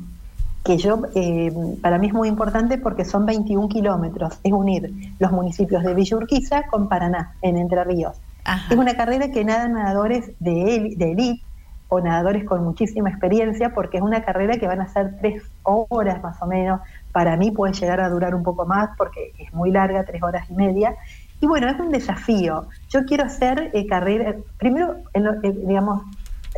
que 0.64 0.78
yo, 0.78 1.02
eh, 1.14 1.52
para 1.82 1.98
mí 1.98 2.06
es 2.06 2.14
muy 2.14 2.28
importante 2.28 2.78
porque 2.78 3.04
son 3.04 3.26
21 3.26 3.68
kilómetros. 3.68 4.38
Es 4.42 4.52
unir 4.52 4.90
los 5.18 5.30
municipios 5.30 5.82
de 5.82 5.94
Villa 5.94 6.16
Urquiza 6.16 6.62
con 6.68 6.88
Paraná, 6.88 7.34
en 7.42 7.58
Entre 7.58 7.84
Ríos. 7.84 8.16
Ajá. 8.44 8.72
Es 8.72 8.78
una 8.78 8.94
carrera 8.94 9.30
que 9.30 9.44
nadan 9.44 9.74
nadadores 9.74 10.30
de, 10.40 10.94
de 10.96 11.12
elite 11.12 11.44
o 11.88 12.00
nadadores 12.00 12.44
con 12.44 12.64
muchísima 12.64 13.10
experiencia 13.10 13.74
porque 13.74 13.98
es 13.98 14.02
una 14.02 14.24
carrera 14.24 14.56
que 14.56 14.66
van 14.66 14.80
a 14.80 14.88
ser 14.88 15.18
tres 15.20 15.42
horas 15.62 16.22
más 16.22 16.40
o 16.40 16.46
menos. 16.46 16.80
Para 17.12 17.36
mí 17.36 17.50
puede 17.50 17.74
llegar 17.74 18.00
a 18.00 18.08
durar 18.08 18.34
un 18.34 18.42
poco 18.42 18.64
más 18.64 18.90
porque 18.96 19.32
es 19.38 19.52
muy 19.52 19.70
larga, 19.70 20.04
tres 20.04 20.22
horas 20.22 20.48
y 20.50 20.54
media. 20.54 20.96
Y 21.40 21.46
bueno, 21.46 21.68
es 21.68 21.78
un 21.78 21.90
desafío. 21.90 22.66
Yo 22.88 23.04
quiero 23.04 23.24
hacer 23.24 23.70
eh, 23.74 23.86
carrera, 23.86 24.34
primero, 24.58 24.96
en 25.12 25.24
lo- 25.24 25.34
eh, 25.42 25.52
digamos, 25.66 26.02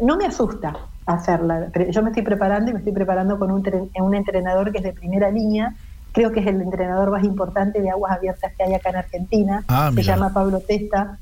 no 0.02 0.16
me 0.16 0.26
asusta 0.26 0.76
hacerla. 1.06 1.68
pero 1.72 1.90
Yo 1.90 2.02
me 2.02 2.10
estoy 2.10 2.22
preparando 2.22 2.70
y 2.70 2.74
me 2.74 2.78
estoy 2.80 2.92
preparando 2.92 3.38
con 3.38 3.50
un, 3.50 3.62
un 4.00 4.14
entrenador 4.14 4.70
que 4.72 4.78
es 4.78 4.84
de 4.84 4.92
primera 4.92 5.30
línea. 5.30 5.74
Creo 6.12 6.32
que 6.32 6.40
es 6.40 6.46
el 6.46 6.60
entrenador 6.62 7.10
más 7.10 7.24
importante 7.24 7.80
de 7.82 7.90
aguas 7.90 8.12
abiertas 8.12 8.52
que 8.56 8.62
hay 8.64 8.74
acá 8.74 8.90
en 8.90 8.96
Argentina. 8.96 9.64
Ah, 9.68 9.90
Se 9.94 10.02
llama 10.02 10.32
Pablo 10.32 10.60
Testa. 10.60 11.18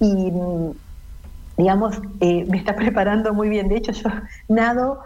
Y, 0.00 0.32
digamos, 1.56 2.00
eh, 2.20 2.44
me 2.48 2.58
está 2.58 2.74
preparando 2.76 3.34
muy 3.34 3.48
bien. 3.48 3.68
De 3.68 3.76
hecho, 3.76 3.92
yo 3.92 4.08
nado 4.48 5.00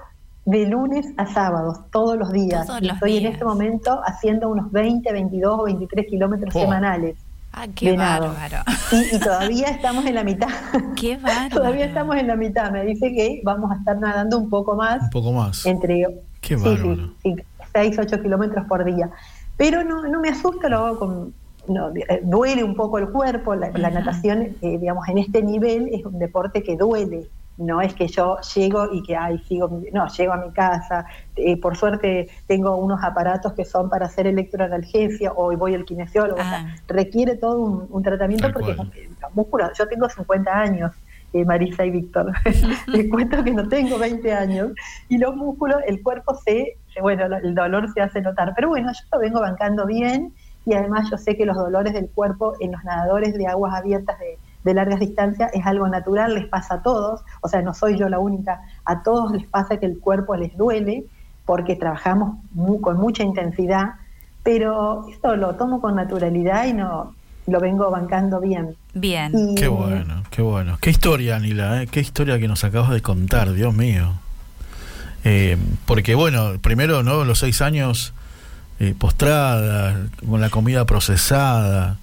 de 0.44 0.66
lunes 0.66 1.06
a 1.16 1.26
sábados, 1.26 1.80
todos 1.90 2.16
los 2.16 2.30
días. 2.32 2.66
Todos 2.66 2.80
Y 2.82 2.86
los 2.86 2.94
estoy 2.96 3.16
en 3.18 3.26
este 3.26 3.44
momento 3.44 4.00
haciendo 4.06 4.48
unos 4.48 4.70
20, 4.70 5.12
22 5.12 5.58
o 5.60 5.64
23 5.64 6.06
kilómetros 6.06 6.54
Oh. 6.54 6.60
semanales. 6.60 7.16
Ah, 7.58 7.66
qué 7.74 7.92
de 7.92 7.96
nado. 7.96 8.28
bárbaro. 8.34 8.62
Y, 8.92 9.16
y 9.16 9.18
todavía 9.18 9.68
estamos 9.68 10.04
en 10.04 10.14
la 10.14 10.22
mitad. 10.24 10.48
Qué 10.94 11.16
bárbaro. 11.16 11.56
todavía 11.56 11.86
estamos 11.86 12.16
en 12.16 12.26
la 12.26 12.36
mitad. 12.36 12.70
Me 12.70 12.84
dice 12.84 13.14
que 13.14 13.40
vamos 13.44 13.70
a 13.72 13.76
estar 13.76 13.98
nadando 13.98 14.36
un 14.38 14.50
poco 14.50 14.76
más 14.76 15.02
Un 15.02 15.10
poco 15.10 15.32
más. 15.32 15.64
entre 15.64 16.06
Qué 16.42 16.58
sí, 16.58 16.62
bárbaro. 16.62 17.12
sí, 17.22 17.34
sí, 17.34 17.42
6, 17.72 17.98
8 17.98 18.22
kilómetros 18.22 18.66
por 18.68 18.84
día. 18.84 19.08
Pero 19.56 19.82
no, 19.84 20.06
no 20.06 20.20
me 20.20 20.28
asusta, 20.28 20.68
lo 20.68 20.84
hago 20.84 20.98
con... 20.98 21.34
no, 21.66 21.88
eh, 21.96 22.20
duele 22.22 22.62
un 22.62 22.74
poco 22.74 22.98
el 22.98 23.08
cuerpo, 23.08 23.54
la, 23.54 23.70
la 23.70 23.90
natación, 23.90 24.42
eh, 24.60 24.78
digamos, 24.78 25.08
en 25.08 25.16
este 25.18 25.42
nivel 25.42 25.88
es 25.92 26.04
un 26.04 26.18
deporte 26.18 26.62
que 26.62 26.76
duele, 26.76 27.26
no 27.58 27.80
es 27.80 27.94
que 27.94 28.06
yo 28.08 28.36
llego 28.54 28.92
y 28.92 29.02
que, 29.02 29.16
ay, 29.16 29.38
sigo, 29.48 29.68
mi- 29.68 29.90
no, 29.90 30.06
llego 30.08 30.32
a 30.34 30.36
mi 30.36 30.50
casa, 30.52 31.06
eh, 31.36 31.58
por 31.60 31.76
suerte 31.76 32.28
tengo 32.46 32.76
unos 32.76 33.02
aparatos 33.02 33.52
que 33.54 33.64
son 33.64 33.88
para 33.88 34.06
hacer 34.06 34.26
electroanalgesia 34.26 35.32
o 35.34 35.56
voy 35.56 35.74
al 35.74 35.84
kinesiólogo, 35.84 36.40
o 36.40 36.44
sea, 36.44 36.66
Ah. 36.68 36.76
requiere 36.88 37.36
todo 37.36 37.58
un, 37.60 37.86
un 37.90 38.02
tratamiento 38.02 38.44
Tal 38.44 38.52
porque 38.52 38.74
cual. 38.76 38.90
los 39.22 39.34
músculos, 39.34 39.70
yo 39.78 39.88
tengo 39.88 40.08
50 40.08 40.52
años, 40.52 40.92
eh, 41.32 41.44
Marisa 41.44 41.84
y 41.84 41.90
Víctor, 41.90 42.32
les 42.86 43.08
cuento 43.10 43.42
que 43.42 43.52
no 43.52 43.68
tengo 43.68 43.98
20 43.98 44.32
años, 44.32 44.72
y 45.08 45.18
los 45.18 45.34
músculos, 45.34 45.78
el 45.86 46.02
cuerpo 46.02 46.34
se, 46.34 46.76
se- 46.92 47.00
bueno, 47.00 47.24
el 47.36 47.54
dolor 47.54 47.90
se 47.92 48.00
hace 48.02 48.20
notar, 48.20 48.52
pero 48.54 48.68
bueno, 48.68 48.92
yo 48.92 49.00
lo 49.12 49.18
vengo 49.18 49.40
bancando 49.40 49.86
bien, 49.86 50.32
y 50.66 50.74
además 50.74 51.08
yo 51.10 51.16
sé 51.16 51.36
que 51.36 51.46
los 51.46 51.56
dolores 51.56 51.92
del 51.94 52.08
cuerpo 52.10 52.54
en 52.60 52.72
los 52.72 52.82
nadadores 52.84 53.34
de 53.34 53.46
aguas 53.46 53.72
abiertas 53.74 54.18
de, 54.18 54.36
de 54.66 54.74
largas 54.74 54.98
distancias 55.00 55.50
es 55.54 55.64
algo 55.64 55.86
natural, 55.88 56.34
les 56.34 56.46
pasa 56.46 56.74
a 56.74 56.82
todos, 56.82 57.22
o 57.40 57.48
sea, 57.48 57.62
no 57.62 57.72
soy 57.72 57.96
yo 57.96 58.08
la 58.08 58.18
única, 58.18 58.60
a 58.84 59.02
todos 59.02 59.30
les 59.32 59.46
pasa 59.46 59.78
que 59.78 59.86
el 59.86 59.98
cuerpo 60.00 60.34
les 60.36 60.56
duele, 60.56 61.04
porque 61.46 61.76
trabajamos 61.76 62.38
mu- 62.52 62.80
con 62.80 62.96
mucha 62.98 63.22
intensidad, 63.22 63.94
pero 64.42 65.06
esto 65.08 65.36
lo 65.36 65.54
tomo 65.54 65.80
con 65.80 65.94
naturalidad 65.94 66.66
y 66.66 66.72
no 66.72 67.14
lo 67.46 67.60
vengo 67.60 67.88
bancando 67.92 68.40
bien. 68.40 68.74
Bien. 68.92 69.30
Y, 69.32 69.54
Qué 69.54 69.68
bueno, 69.68 70.24
qué 70.30 70.42
bueno. 70.42 70.78
Qué 70.80 70.90
historia, 70.90 71.36
Anila, 71.36 71.82
¿eh? 71.82 71.86
qué 71.86 72.00
historia 72.00 72.40
que 72.40 72.48
nos 72.48 72.64
acabas 72.64 72.90
de 72.90 73.00
contar, 73.02 73.52
Dios 73.52 73.72
mío. 73.72 74.14
Eh, 75.24 75.56
porque 75.86 76.16
bueno, 76.16 76.54
primero, 76.60 77.04
¿no? 77.04 77.24
Los 77.24 77.38
seis 77.38 77.62
años 77.62 78.12
eh, 78.80 78.94
postrada, 78.98 79.96
con 80.28 80.40
la 80.40 80.50
comida 80.50 80.84
procesada. 80.86 81.98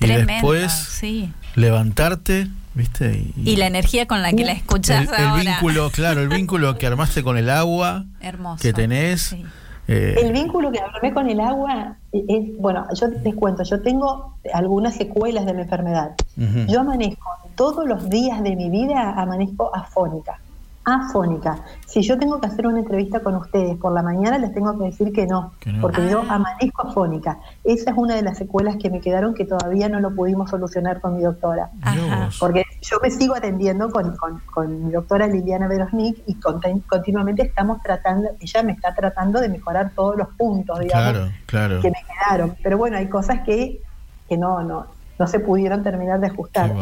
Y 0.00 0.08
después 0.08 0.72
sí. 0.72 1.32
Levantarte, 1.54 2.48
¿viste? 2.74 3.26
Y 3.36 3.56
la 3.56 3.66
energía 3.66 4.06
con 4.06 4.22
la 4.22 4.32
que 4.32 4.44
la 4.44 4.52
escuchás 4.52 5.08
el, 5.18 5.24
el 5.24 5.46
vínculo, 5.46 5.90
claro, 5.90 6.20
el 6.20 6.28
vínculo 6.28 6.76
que 6.78 6.86
armaste 6.86 7.22
con 7.22 7.36
el 7.38 7.50
agua 7.50 8.04
Hermoso. 8.20 8.60
que 8.62 8.72
tenés. 8.72 9.22
Sí. 9.22 9.44
eh, 9.88 10.16
El 10.22 10.32
vínculo 10.32 10.70
que 10.72 10.80
armé 10.80 11.12
con 11.12 11.28
el 11.28 11.40
agua 11.40 11.96
es, 12.12 12.56
bueno, 12.58 12.86
yo 12.98 13.08
les 13.08 13.34
cuento, 13.34 13.62
yo 13.62 13.80
tengo 13.80 14.36
algunas 14.52 14.94
secuelas 14.94 15.46
de 15.46 15.54
mi 15.54 15.62
enfermedad. 15.62 16.12
Yo 16.68 16.80
amanezco 16.80 17.28
todos 17.54 17.86
los 17.86 18.08
días 18.10 18.42
de 18.42 18.56
mi 18.56 18.68
vida, 18.70 19.12
amanezco 19.16 19.74
afónica. 19.74 20.38
Afónica. 20.84 21.58
Si 21.86 22.02
yo 22.02 22.18
tengo 22.18 22.40
que 22.40 22.46
hacer 22.46 22.66
una 22.66 22.80
entrevista 22.80 23.20
con 23.20 23.34
ustedes 23.36 23.76
por 23.78 23.92
la 23.92 24.02
mañana, 24.02 24.38
les 24.38 24.52
tengo 24.52 24.76
que 24.78 24.84
decir 24.86 25.12
que 25.12 25.26
no, 25.26 25.52
Que 25.60 25.72
no. 25.72 25.80
porque 25.80 26.08
yo 26.10 26.22
Ah. 26.28 26.34
amanezco 26.36 26.88
afónica. 26.88 27.38
Esa 27.64 27.90
es 27.92 27.96
una 27.96 28.14
de 28.16 28.22
las 28.22 28.36
secuelas 28.38 28.76
que 28.76 28.90
me 28.90 29.00
quedaron 29.00 29.34
que 29.34 29.44
todavía 29.44 29.88
no 29.88 30.00
lo 30.00 30.14
pudimos 30.14 30.50
solucionar 30.50 31.00
con 31.00 31.16
mi 31.16 31.22
doctora. 31.22 31.70
Ajá. 31.82 32.28
Porque 32.38 32.64
yo 32.82 32.98
me 33.02 33.10
sigo 33.10 33.34
atendiendo 33.34 33.90
con, 33.90 34.16
con- 34.16 34.40
con 34.52 34.86
mi 34.86 34.92
doctora 34.92 35.26
Liliana 35.26 35.68
Verosnik 35.68 36.22
y 36.26 36.34
conten- 36.36 36.82
continuamente 36.86 37.42
estamos 37.42 37.80
tratando, 37.82 38.28
ella 38.40 38.62
me 38.62 38.72
está 38.72 38.94
tratando 38.94 39.40
de 39.40 39.48
mejorar 39.48 39.92
todos 39.94 40.16
los 40.16 40.28
puntos, 40.36 40.78
digamos, 40.80 41.12
Claro, 41.12 41.32
claro. 41.46 41.80
que 41.80 41.90
me 41.90 41.98
quedaron. 42.06 42.56
Pero 42.62 42.76
bueno, 42.78 42.96
hay 42.98 43.08
cosas 43.08 43.40
que, 43.44 43.80
que 44.28 44.36
no, 44.36 44.62
no, 44.62 44.86
no 45.18 45.26
se 45.26 45.40
pudieron 45.40 45.82
terminar 45.82 46.20
de 46.20 46.26
ajustar. 46.28 46.72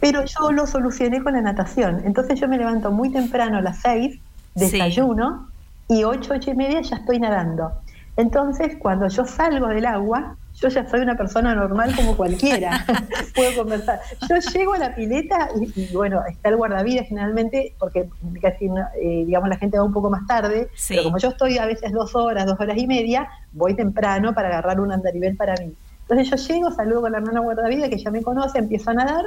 Pero 0.00 0.24
yo 0.24 0.52
lo 0.52 0.66
solucioné 0.66 1.22
con 1.22 1.32
la 1.34 1.40
natación. 1.40 2.02
Entonces 2.04 2.40
yo 2.40 2.48
me 2.48 2.58
levanto 2.58 2.90
muy 2.90 3.10
temprano 3.10 3.58
a 3.58 3.60
las 3.60 3.78
6, 3.80 4.18
Sí. 4.56 4.72
desayuno 4.72 5.48
y 5.86 6.02
8, 6.04 6.32
8 6.34 6.50
y 6.50 6.54
media 6.54 6.80
ya 6.80 6.96
estoy 6.96 7.20
nadando. 7.20 7.72
Entonces 8.16 8.76
cuando 8.80 9.06
yo 9.08 9.24
salgo 9.24 9.68
del 9.68 9.86
agua, 9.86 10.34
yo 10.60 10.68
ya 10.68 10.88
soy 10.88 11.00
una 11.00 11.16
persona 11.16 11.54
normal 11.54 11.94
como 11.94 12.16
cualquiera. 12.16 12.84
Puedo 13.36 13.62
conversar. 13.62 14.00
Yo 14.28 14.36
llego 14.52 14.72
a 14.74 14.78
la 14.78 14.94
pileta 14.96 15.50
y, 15.60 15.82
y, 15.82 15.88
bueno, 15.94 16.22
está 16.28 16.48
el 16.48 16.56
guardavidas 16.56 17.06
generalmente, 17.06 17.76
porque 17.78 18.08
casi, 18.42 18.68
no- 18.68 18.88
eh, 19.00 19.22
digamos, 19.24 19.48
la 19.48 19.56
gente 19.56 19.78
va 19.78 19.84
un 19.84 19.92
poco 19.92 20.10
más 20.10 20.26
tarde, 20.26 20.68
Sí. 20.74 20.94
pero 20.94 21.04
como 21.04 21.18
yo 21.18 21.28
estoy 21.28 21.58
a 21.58 21.66
veces 21.66 21.92
dos 21.92 22.16
horas, 22.16 22.44
dos 22.46 22.58
horas 22.58 22.76
y 22.76 22.88
media, 22.88 23.28
voy 23.52 23.74
temprano 23.74 24.34
para 24.34 24.48
agarrar 24.48 24.80
un 24.80 24.90
andarivel 24.90 25.36
para 25.36 25.54
mí. 25.54 25.72
Entonces 26.08 26.30
yo 26.30 26.36
llego, 26.54 26.70
saludo 26.72 27.02
con 27.02 27.12
la 27.12 27.18
hermana 27.18 27.40
guardavidas 27.40 27.90
que 27.90 27.98
ya 27.98 28.10
me 28.10 28.22
conoce, 28.22 28.58
empiezo 28.58 28.90
a 28.90 28.94
nadar 28.94 29.24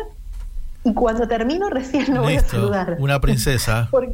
y 0.83 0.93
cuando 0.93 1.27
termino 1.27 1.69
recién 1.69 2.13
lo 2.13 2.23
voy 2.23 2.35
a 2.37 2.43
saludar. 2.43 2.95
una 2.99 3.19
princesa. 3.21 3.87
Porque, 3.91 4.13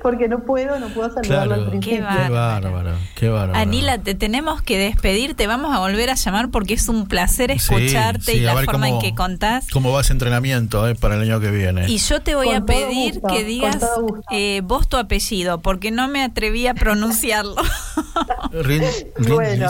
porque 0.00 0.28
no 0.28 0.38
puedo, 0.44 0.78
no 0.78 0.86
puedo 0.90 1.12
saludarlo 1.12 1.54
Claro. 1.54 1.62
al 1.64 1.70
principio. 1.70 1.98
Qué 1.98 2.04
Qué 2.26 2.30
bárbaro, 2.30 2.92
qué 3.16 3.28
bárbaro. 3.28 3.58
Anila, 3.58 3.98
te 3.98 4.14
tenemos 4.14 4.62
que 4.62 4.78
despedir, 4.78 5.34
te 5.34 5.48
vamos 5.48 5.74
a 5.74 5.80
volver 5.80 6.08
a 6.08 6.14
llamar 6.14 6.50
porque 6.50 6.74
es 6.74 6.88
un 6.88 7.08
placer 7.08 7.50
escucharte 7.50 8.30
sí, 8.32 8.38
y 8.38 8.40
la 8.42 8.54
forma 8.54 8.72
cómo- 8.72 8.86
en 8.86 9.00
que 9.00 9.14
contás. 9.16 9.66
¿Cómo 9.72 9.90
va 9.90 10.02
ese 10.02 10.12
entrenamiento 10.12 10.86
eh, 10.86 10.94
para 10.94 11.16
el 11.16 11.22
año 11.22 11.40
que 11.40 11.50
viene? 11.50 11.88
Y 11.88 11.98
yo 11.98 12.20
te 12.22 12.36
voy 12.36 12.46
Con 12.46 12.56
a 12.58 12.64
pedir 12.64 13.14
gusto, 13.14 13.28
que 13.34 13.42
digas 13.42 13.78
eh, 14.30 14.60
vos 14.62 14.88
tu 14.88 14.96
apellido, 14.98 15.60
porque 15.60 15.90
no 15.90 16.06
me 16.06 16.22
atreví 16.22 16.68
a 16.68 16.74
pronunciarlo. 16.74 17.56
Rin, 18.52 18.84
Bueno, 19.18 19.66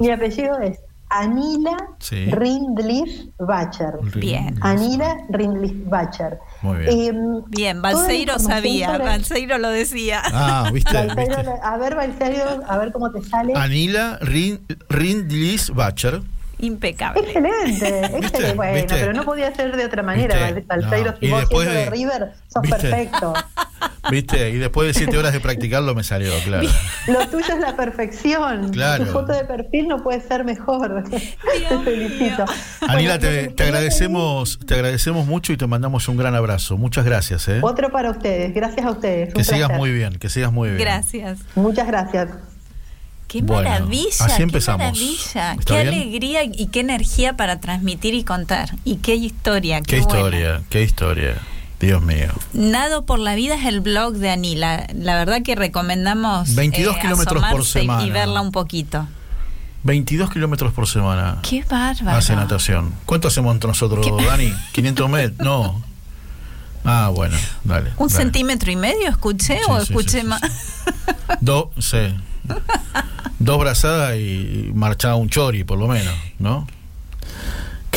mi 0.00 0.10
apellido 0.10 0.58
es 0.60 0.78
Anila 1.10 1.76
Sí. 2.00 2.26
Rindlis 2.30 3.28
Bacher. 3.38 3.94
Bien. 4.16 4.56
Anila 4.60 5.16
Rindlis 5.30 5.88
Bacher. 5.88 6.38
Muy 6.62 6.78
bien. 6.78 6.90
Em, 7.16 7.42
Bien, 7.48 7.82
Balseiro 7.82 8.38
sabía, 8.38 8.92
sobre- 8.92 9.04
Balseiro 9.04 9.58
lo 9.58 9.68
decía. 9.70 10.22
Ah, 10.32 10.70
¿viste? 10.72 10.92
Balseiro, 10.92 11.36
¿viste? 11.36 11.50
a 11.62 11.76
ver, 11.78 11.94
Balseiro, 11.94 12.60
a 12.66 12.78
ver 12.78 12.92
cómo 12.92 13.10
te 13.10 13.22
sale. 13.22 13.54
Anila 13.56 14.18
Rin, 14.20 14.60
Rindlis 14.88 15.70
Bacher. 15.70 16.20
Impecable. 16.60 17.20
Excelente, 17.22 18.04
excelente. 18.18 18.52
Bueno, 18.54 18.74
¿Viste? 18.74 18.94
pero 18.98 19.12
no 19.12 19.22
podía 19.24 19.54
ser 19.54 19.76
de 19.76 19.84
otra 19.84 20.02
manera. 20.02 20.34
Balseiro, 20.66 21.12
No, 21.12 21.16
si 21.18 21.26
y 21.26 21.30
vos 21.30 21.48
de 21.64 21.64
de- 21.72 21.90
River, 21.90 22.32
sos 22.52 22.62
¿Viste? 22.62 22.76
perfecto. 22.78 23.32
¿Viste? 24.10 24.50
Y 24.50 24.58
después 24.58 24.88
de 24.88 24.94
siete 24.94 25.18
horas 25.18 25.32
de 25.32 25.40
practicarlo 25.40 25.94
me 25.94 26.02
salió, 26.04 26.32
claro. 26.44 26.68
Lo 27.06 27.26
tuyo 27.28 27.54
es 27.54 27.60
la 27.60 27.76
perfección. 27.76 28.70
Claro. 28.70 29.04
Tu 29.06 29.12
foto 29.12 29.32
de 29.32 29.44
perfil 29.44 29.88
no 29.88 30.02
puede 30.02 30.20
ser 30.20 30.44
mejor. 30.44 31.04
te 31.10 31.78
felicito. 31.84 32.44
Anila, 32.88 33.18
Bueno, 33.18 33.18
te, 33.18 33.48
te 33.48 33.62
agradecemos, 33.64 34.58
te 34.66 34.74
agradecemos 34.74 35.26
mucho 35.26 35.52
y 35.52 35.56
te 35.56 35.66
mandamos 35.66 36.08
un 36.08 36.16
gran 36.16 36.34
abrazo. 36.34 36.76
Muchas 36.76 37.04
gracias, 37.04 37.48
¿eh? 37.48 37.60
Otro 37.62 37.90
para 37.90 38.10
ustedes. 38.10 38.54
Gracias 38.54 38.86
a 38.86 38.90
ustedes. 38.90 39.32
Que 39.34 39.40
un 39.40 39.44
sigas 39.44 39.60
placer. 39.68 39.76
muy 39.78 39.92
bien, 39.92 40.14
que 40.18 40.28
sigas 40.28 40.52
muy 40.52 40.68
bien. 40.70 40.80
Gracias. 40.80 41.38
Muchas 41.54 41.86
gracias. 41.86 42.28
Qué 43.26 43.42
Bueno, 43.42 43.68
maravilla, 43.68 44.08
así 44.20 44.36
qué 44.38 44.42
empezamos. 44.42 44.78
maravilla, 44.78 45.52
¿Está 45.52 45.74
qué 45.74 45.82
bien? 45.82 45.94
alegría 45.94 46.44
y 46.44 46.66
qué 46.68 46.80
energía 46.80 47.36
para 47.36 47.60
transmitir 47.60 48.14
y 48.14 48.24
contar. 48.24 48.70
Y 48.84 48.96
qué 48.96 49.16
historia, 49.16 49.80
Qué 49.82 49.86
qué, 49.86 49.98
historia, 49.98 50.62
qué 50.70 50.82
historia. 50.82 51.34
Dios 51.80 52.02
mío. 52.02 52.32
Nado 52.52 53.06
por 53.06 53.18
la 53.20 53.34
vida 53.34 53.54
es 53.54 53.64
el 53.66 53.80
blog 53.80 54.14
de 54.14 54.30
Anila. 54.30 54.86
La 54.94 55.14
verdad 55.14 55.42
que 55.42 55.54
recomendamos 55.54 56.54
22 56.54 56.96
kilómetros 56.98 57.44
por 57.50 57.64
semana. 57.64 58.04
y 58.06 58.10
verla 58.10 58.40
un 58.40 58.50
poquito. 58.52 59.06
22 59.84 60.30
kilómetros 60.30 60.72
por 60.72 60.88
semana. 60.88 61.38
Qué 61.48 61.64
bárbaro. 61.68 62.18
Hace 62.18 62.34
natación. 62.34 62.92
¿Cuánto 63.06 63.28
hacemos 63.28 63.54
entre 63.54 63.68
nosotros, 63.68 64.04
¿Qué? 64.04 64.24
Dani? 64.24 64.52
¿500 64.74 65.08
metros? 65.08 65.38
No. 65.46 65.82
Ah, 66.84 67.10
bueno, 67.14 67.36
dale. 67.64 67.90
¿Un 67.96 68.08
dale. 68.08 68.22
centímetro 68.22 68.70
y 68.72 68.76
medio 68.76 69.08
escuché 69.08 69.58
Sí, 69.58 69.64
o 69.68 69.76
sí, 69.78 69.82
escuché 69.84 70.20
sí, 70.22 70.26
más? 70.26 70.40
Dos, 71.40 71.66
sí. 71.78 72.14
Dos 73.38 73.58
brazadas 73.58 74.16
y 74.16 74.70
marchaba 74.74 75.14
un 75.16 75.28
chori, 75.28 75.64
por 75.64 75.78
lo 75.78 75.86
menos, 75.86 76.14
¿no? 76.38 76.66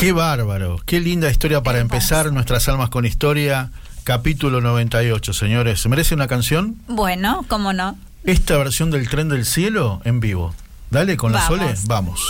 Qué 0.02 0.10
bárbaro, 0.10 0.80
qué 0.84 0.98
linda 0.98 1.30
historia 1.30 1.62
para 1.62 1.78
empezar 1.78 2.32
nuestras 2.32 2.68
almas 2.68 2.90
con 2.90 3.04
historia, 3.04 3.70
capítulo 4.02 4.60
98, 4.60 5.32
señores. 5.32 5.80
¿Se 5.80 5.88
merece 5.88 6.16
una 6.16 6.26
canción? 6.26 6.74
Bueno, 6.88 7.44
cómo 7.46 7.72
no. 7.72 7.96
Esta 8.24 8.56
versión 8.56 8.90
del 8.90 9.08
tren 9.08 9.28
del 9.28 9.46
cielo 9.46 10.02
en 10.04 10.18
vivo. 10.18 10.56
Dale, 10.90 11.16
con 11.16 11.30
la 11.30 11.48
Vamos. 11.48 11.58
Sole, 11.60 11.74
vamos. 11.86 12.20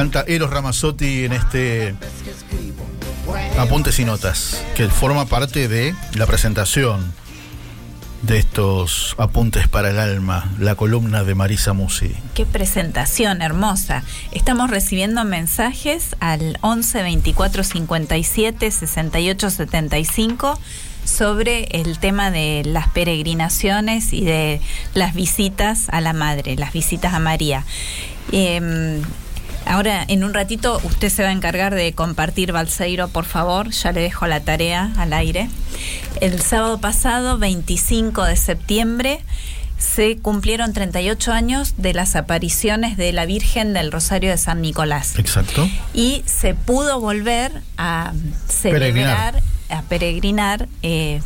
Canta 0.00 0.24
Eros 0.26 0.48
Ramazzotti 0.48 1.26
en 1.26 1.34
este 1.34 1.94
Apuntes 3.58 3.98
y 3.98 4.06
Notas, 4.06 4.64
que 4.74 4.88
forma 4.88 5.26
parte 5.26 5.68
de 5.68 5.94
la 6.14 6.24
presentación 6.24 7.12
de 8.22 8.38
estos 8.38 9.14
Apuntes 9.18 9.68
para 9.68 9.90
el 9.90 9.98
Alma, 9.98 10.54
la 10.58 10.74
columna 10.74 11.22
de 11.22 11.34
Marisa 11.34 11.74
Musi. 11.74 12.14
Qué 12.32 12.46
presentación 12.46 13.42
hermosa. 13.42 14.02
Estamos 14.32 14.70
recibiendo 14.70 15.22
mensajes 15.26 16.16
al 16.18 16.56
11 16.62 17.02
24 17.02 17.62
57 17.62 18.70
68 18.70 19.50
75 19.50 20.58
sobre 21.04 21.64
el 21.78 21.98
tema 21.98 22.30
de 22.30 22.62
las 22.64 22.88
peregrinaciones 22.88 24.14
y 24.14 24.24
de 24.24 24.62
las 24.94 25.14
visitas 25.14 25.90
a 25.90 26.00
la 26.00 26.14
Madre, 26.14 26.56
las 26.56 26.72
visitas 26.72 27.12
a 27.12 27.18
María. 27.18 27.66
Eh, 28.32 29.02
Ahora, 29.70 30.04
en 30.08 30.24
un 30.24 30.34
ratito, 30.34 30.80
usted 30.82 31.08
se 31.10 31.22
va 31.22 31.28
a 31.28 31.32
encargar 31.32 31.76
de 31.76 31.92
compartir 31.92 32.50
Balseiro, 32.50 33.06
por 33.06 33.24
favor. 33.24 33.70
Ya 33.70 33.92
le 33.92 34.00
dejo 34.00 34.26
la 34.26 34.40
tarea 34.40 34.92
al 34.96 35.12
aire. 35.12 35.48
El 36.20 36.40
sábado 36.40 36.80
pasado, 36.80 37.38
25 37.38 38.24
de 38.24 38.34
septiembre, 38.34 39.20
se 39.78 40.18
cumplieron 40.18 40.72
38 40.72 41.32
años 41.32 41.74
de 41.76 41.94
las 41.94 42.16
apariciones 42.16 42.96
de 42.96 43.12
la 43.12 43.26
Virgen 43.26 43.72
del 43.72 43.92
Rosario 43.92 44.30
de 44.30 44.38
San 44.38 44.60
Nicolás. 44.60 45.16
Exacto. 45.20 45.70
Y 45.94 46.24
se 46.26 46.54
pudo 46.54 46.98
volver 47.00 47.62
a 47.78 48.12
celebrar, 48.48 48.80
Peregrinar. 48.80 49.42
a 49.68 49.82
peregrinar 49.82 50.68
eh, 50.82 51.20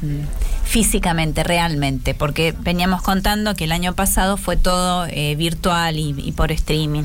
físicamente, 0.65 1.45
realmente, 1.45 2.13
porque 2.13 2.55
veníamos 2.61 3.01
contando 3.01 3.55
que 3.55 3.65
el 3.65 3.73
año 3.73 3.95
pasado 3.95 4.37
fue 4.37 4.59
todo 4.59 5.07
eh, 5.09 5.35
virtual 5.35 5.99
y, 5.99 6.15
y 6.19 6.33
por 6.33 6.53
streaming. 6.53 7.05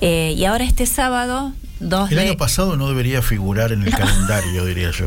Eh, 0.00 0.34
y 0.36 0.44
ahora 0.44 0.64
este 0.64 0.86
sábado, 0.86 1.52
2 1.80 2.10
El 2.10 2.16
de... 2.16 2.22
año 2.22 2.36
pasado 2.36 2.76
no 2.76 2.88
debería 2.88 3.22
figurar 3.22 3.72
en 3.72 3.82
el 3.82 3.90
calendario, 3.96 4.64
diría 4.64 4.90
yo. 4.90 5.04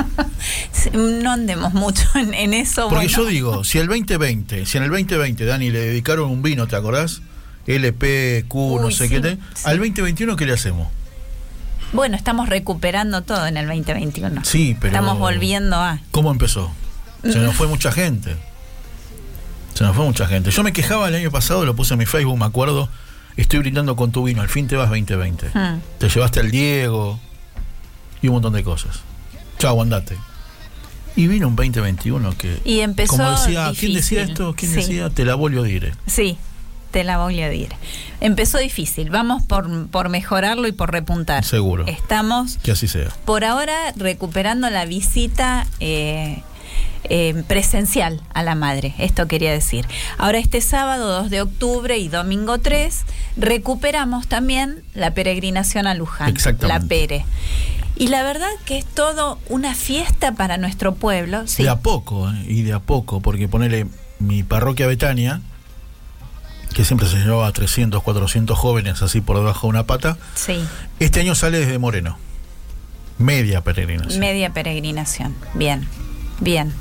no 0.94 1.32
andemos 1.32 1.74
mucho 1.74 2.08
en, 2.16 2.34
en 2.34 2.54
eso. 2.54 2.90
Porque 2.90 3.06
bueno. 3.08 3.18
yo 3.18 3.26
digo, 3.26 3.64
si 3.64 3.78
el 3.78 3.88
2020, 3.88 4.66
si 4.66 4.78
en 4.78 4.84
el 4.84 4.90
2020, 4.90 5.46
Dani, 5.46 5.70
le 5.72 5.80
dedicaron 5.80 6.30
un 6.30 6.42
vino, 6.42 6.68
¿te 6.68 6.76
acordás? 6.76 7.22
LP, 7.68 8.46
Q, 8.48 8.80
no 8.82 8.90
sé 8.92 9.08
sí, 9.08 9.14
qué. 9.14 9.20
te- 9.22 9.36
sí. 9.36 9.64
Al 9.66 9.78
2021, 9.78 10.36
¿qué 10.36 10.46
le 10.46 10.54
hacemos? 10.54 10.88
Bueno, 11.94 12.16
estamos 12.16 12.50
recuperando 12.50 13.22
todo 13.22 13.46
en 13.48 13.58
el 13.58 13.68
2021. 13.68 14.44
Sí, 14.46 14.76
pero. 14.80 14.94
Estamos 14.94 15.20
volviendo 15.20 15.76
a... 15.76 16.00
¿Cómo 16.12 16.32
empezó? 16.32 16.72
Se 17.24 17.38
nos 17.38 17.54
fue 17.56 17.68
mucha 17.68 17.92
gente. 17.92 18.36
Se 19.74 19.84
nos 19.84 19.96
fue 19.96 20.06
mucha 20.06 20.26
gente. 20.26 20.52
Yo 20.52 20.64
me 20.64 20.74
quejaba 20.74 21.08
el 21.08 21.16
año 21.16 21.32
pasado, 21.32 21.66
lo 21.66 21.76
puse 21.76 21.94
en 21.94 22.00
mi 22.00 22.06
Facebook, 22.06 22.38
me 22.38 22.46
acuerdo. 22.46 22.90
Estoy 23.38 23.60
brindando 23.60 23.96
con 23.96 24.12
tu 24.12 24.24
vino, 24.24 24.42
al 24.42 24.50
fin 24.50 24.68
te 24.68 24.76
vas 24.76 24.90
2020. 24.90 25.48
Hmm. 25.54 25.80
Te 25.98 26.10
llevaste 26.10 26.40
al 26.40 26.52
Diego 26.52 27.20
y 28.22 28.28
un 28.28 28.34
montón 28.34 28.54
de 28.54 28.64
cosas. 28.64 29.02
Chao, 29.58 29.82
andate. 29.82 30.18
Y 31.16 31.28
vino 31.28 31.48
un 31.48 31.56
2021 31.56 32.38
que. 32.38 32.60
Y 32.66 32.80
empezó 32.80 33.18
Como 33.18 33.32
decía, 33.32 33.72
¿quién 33.78 33.94
decía 33.94 34.24
esto? 34.24 34.54
¿Quién 34.56 34.72
Sí. 34.72 34.78
decía? 34.78 35.10
Te 35.10 35.26
la 35.26 35.36
vuelvo 35.36 35.62
a 35.62 35.66
dire. 35.66 35.94
Sí, 36.08 36.38
te 36.92 37.04
la 37.04 37.18
voy 37.18 37.42
a 37.42 37.50
decir. 37.50 37.70
Empezó 38.22 38.58
difícil. 38.60 39.10
Vamos 39.10 39.44
por, 39.44 39.88
por 39.88 40.10
mejorarlo 40.10 40.68
y 40.68 40.72
por 40.72 40.92
repuntar. 40.92 41.44
Seguro. 41.44 41.86
Estamos 41.88 42.58
Que 42.64 42.72
así 42.72 42.88
sea. 42.88 43.10
por 43.26 43.44
ahora 43.44 43.76
recuperando 43.98 44.70
la 44.70 44.86
visita 44.86 45.68
eh, 45.82 46.44
eh, 47.06 47.44
presencial 47.48 48.22
a 48.34 48.44
la 48.44 48.56
madre, 48.56 48.94
esto 49.00 49.28
quería 49.28 49.52
decir. 49.52 49.86
Ahora 50.18 50.38
este 50.40 50.62
sábado 50.62 51.08
2 51.22 51.30
de 51.30 51.42
octubre 51.42 51.98
y 51.98 52.08
domingo 52.08 52.60
3 52.60 53.02
recuperamos 53.38 54.28
también 54.28 54.84
la 54.94 55.14
peregrinación 55.14 55.88
a 55.88 55.94
Luján, 55.94 56.36
la 56.62 56.80
Pere. 56.80 57.26
Y 57.96 58.08
la 58.08 58.24
verdad 58.24 58.50
que 58.66 58.78
es 58.78 58.86
todo 58.86 59.38
una 59.50 59.76
fiesta 59.76 60.34
para 60.34 60.58
nuestro 60.58 60.96
pueblo. 60.96 61.46
Sí, 61.48 61.64
De 61.64 61.70
a 61.70 61.80
poco, 61.80 62.30
¿eh? 62.32 62.46
y 62.48 62.62
de 62.64 62.74
a 62.74 62.80
poco, 62.80 63.20
porque 63.22 63.48
ponele 63.48 63.86
mi 64.20 64.44
parroquia 64.44 64.88
Betania, 64.88 65.42
que 66.74 66.86
siempre 66.86 67.08
se 67.08 67.18
llevaba 67.18 67.48
a 67.48 67.52
300, 67.52 68.02
400 68.02 68.58
jóvenes 68.58 69.02
así 69.02 69.22
por 69.22 69.38
debajo 69.38 69.68
de 69.68 69.72
una 69.72 69.84
pata, 69.86 70.18
sí, 70.36 70.64
este 71.00 71.20
año 71.20 71.36
sale 71.36 71.60
desde 71.60 71.78
Moreno. 71.80 72.18
Media 73.18 73.62
peregrinación. 73.62 74.20
media 74.20 74.52
peregrinación. 74.52 75.36
Bien, 75.54 75.88
bien. 76.42 76.74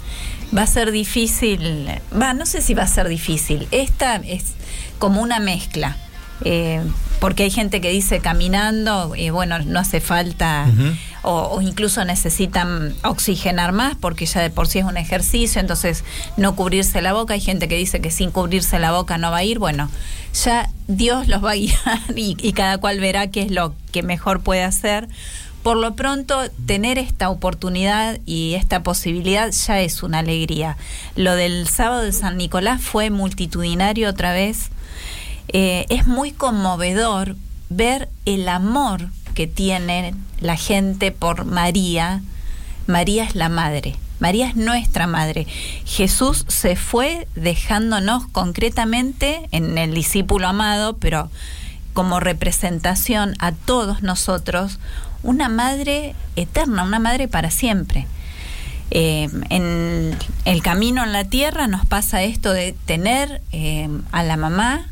Va 0.56 0.62
a 0.62 0.66
ser 0.66 0.90
difícil, 0.90 1.88
va, 2.20 2.34
no 2.34 2.44
sé 2.44 2.60
si 2.60 2.74
va 2.74 2.82
a 2.82 2.88
ser 2.88 3.06
difícil. 3.06 3.68
Esta 3.70 4.16
es 4.16 4.54
como 4.98 5.22
una 5.22 5.38
mezcla. 5.38 5.96
eh, 6.44 6.82
porque 7.20 7.42
hay 7.42 7.50
gente 7.50 7.82
que 7.82 7.90
dice 7.90 8.20
caminando, 8.20 9.12
eh, 9.14 9.30
bueno, 9.30 9.58
no 9.58 9.78
hace 9.78 10.00
falta, 10.00 10.66
o 11.22 11.60
incluso 11.60 12.02
necesitan 12.06 12.94
oxigenar 13.04 13.72
más 13.72 13.94
porque 13.94 14.24
ya 14.24 14.40
de 14.40 14.48
por 14.48 14.66
sí 14.66 14.78
es 14.78 14.86
un 14.86 14.96
ejercicio, 14.96 15.60
entonces 15.60 16.02
no 16.38 16.56
cubrirse 16.56 17.02
la 17.02 17.12
boca. 17.12 17.34
Hay 17.34 17.40
gente 17.42 17.68
que 17.68 17.76
dice 17.76 18.00
que 18.00 18.10
sin 18.10 18.30
cubrirse 18.30 18.78
la 18.78 18.92
boca 18.92 19.18
no 19.18 19.30
va 19.30 19.36
a 19.36 19.44
ir. 19.44 19.58
Bueno, 19.58 19.90
ya 20.32 20.70
Dios 20.88 21.28
los 21.28 21.44
va 21.44 21.50
a 21.50 21.56
guiar 21.56 22.00
y, 22.16 22.38
y 22.40 22.52
cada 22.54 22.78
cual 22.78 23.00
verá 23.00 23.26
qué 23.30 23.42
es 23.42 23.50
lo 23.50 23.74
que 23.92 24.02
mejor 24.02 24.40
puede 24.40 24.62
hacer. 24.62 25.06
Por 25.62 25.76
lo 25.76 25.94
pronto, 25.94 26.40
tener 26.66 26.98
esta 26.98 27.28
oportunidad 27.28 28.18
y 28.24 28.54
esta 28.54 28.82
posibilidad 28.82 29.50
ya 29.50 29.80
es 29.80 30.02
una 30.02 30.20
alegría. 30.20 30.78
Lo 31.16 31.36
del 31.36 31.68
sábado 31.68 32.00
de 32.00 32.12
San 32.12 32.38
Nicolás 32.38 32.80
fue 32.80 33.10
multitudinario 33.10 34.08
otra 34.08 34.32
vez. 34.32 34.70
Eh, 35.48 35.84
es 35.90 36.06
muy 36.06 36.32
conmovedor 36.32 37.36
ver 37.68 38.08
el 38.24 38.48
amor 38.48 39.08
que 39.34 39.46
tiene 39.46 40.14
la 40.40 40.56
gente 40.56 41.12
por 41.12 41.44
María. 41.44 42.22
María 42.86 43.24
es 43.24 43.34
la 43.34 43.50
madre. 43.50 43.96
María 44.18 44.48
es 44.48 44.56
nuestra 44.56 45.06
madre. 45.06 45.46
Jesús 45.84 46.46
se 46.48 46.76
fue 46.76 47.28
dejándonos 47.34 48.26
concretamente 48.28 49.48
en 49.50 49.76
el 49.76 49.92
discípulo 49.94 50.48
amado, 50.48 50.96
pero 50.96 51.30
como 51.92 52.20
representación 52.20 53.34
a 53.38 53.52
todos 53.52 54.02
nosotros, 54.02 54.78
una 55.22 55.48
madre 55.48 56.14
eterna, 56.36 56.82
una 56.82 56.98
madre 56.98 57.28
para 57.28 57.50
siempre. 57.50 58.06
Eh, 58.92 59.28
en 59.50 60.16
el 60.44 60.62
camino 60.62 61.04
en 61.04 61.12
la 61.12 61.24
tierra 61.24 61.68
nos 61.68 61.86
pasa 61.86 62.24
esto 62.24 62.52
de 62.52 62.74
tener 62.86 63.40
eh, 63.52 63.88
a 64.10 64.22
la 64.24 64.36
mamá. 64.36 64.88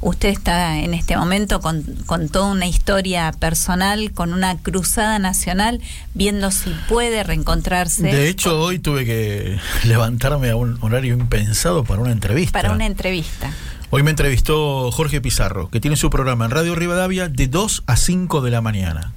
Usted 0.00 0.28
está 0.28 0.78
en 0.78 0.94
este 0.94 1.16
momento 1.16 1.60
con, 1.60 1.82
con 2.06 2.28
toda 2.28 2.52
una 2.52 2.66
historia 2.66 3.32
personal, 3.32 4.12
con 4.12 4.32
una 4.32 4.56
cruzada 4.56 5.18
nacional, 5.18 5.80
viendo 6.14 6.52
si 6.52 6.70
puede 6.88 7.24
reencontrarse. 7.24 8.04
De 8.04 8.28
hecho, 8.28 8.60
hoy 8.60 8.78
tuve 8.78 9.04
que 9.04 9.58
levantarme 9.84 10.50
a 10.50 10.56
un 10.56 10.78
horario 10.82 11.14
impensado 11.14 11.84
para 11.84 12.00
una 12.00 12.12
entrevista. 12.12 12.52
para 12.52 12.72
una 12.72 12.86
entrevista. 12.86 13.52
Hoy 13.90 14.02
me 14.02 14.10
entrevistó 14.10 14.90
Jorge 14.92 15.20
Pizarro, 15.20 15.68
que 15.68 15.80
tiene 15.80 15.96
su 15.96 16.10
programa 16.10 16.44
en 16.44 16.50
Radio 16.52 16.74
Rivadavia 16.74 17.28
de 17.28 17.48
2 17.48 17.84
a 17.86 17.96
5 17.96 18.40
de 18.42 18.50
la 18.50 18.60
mañana. 18.60 19.12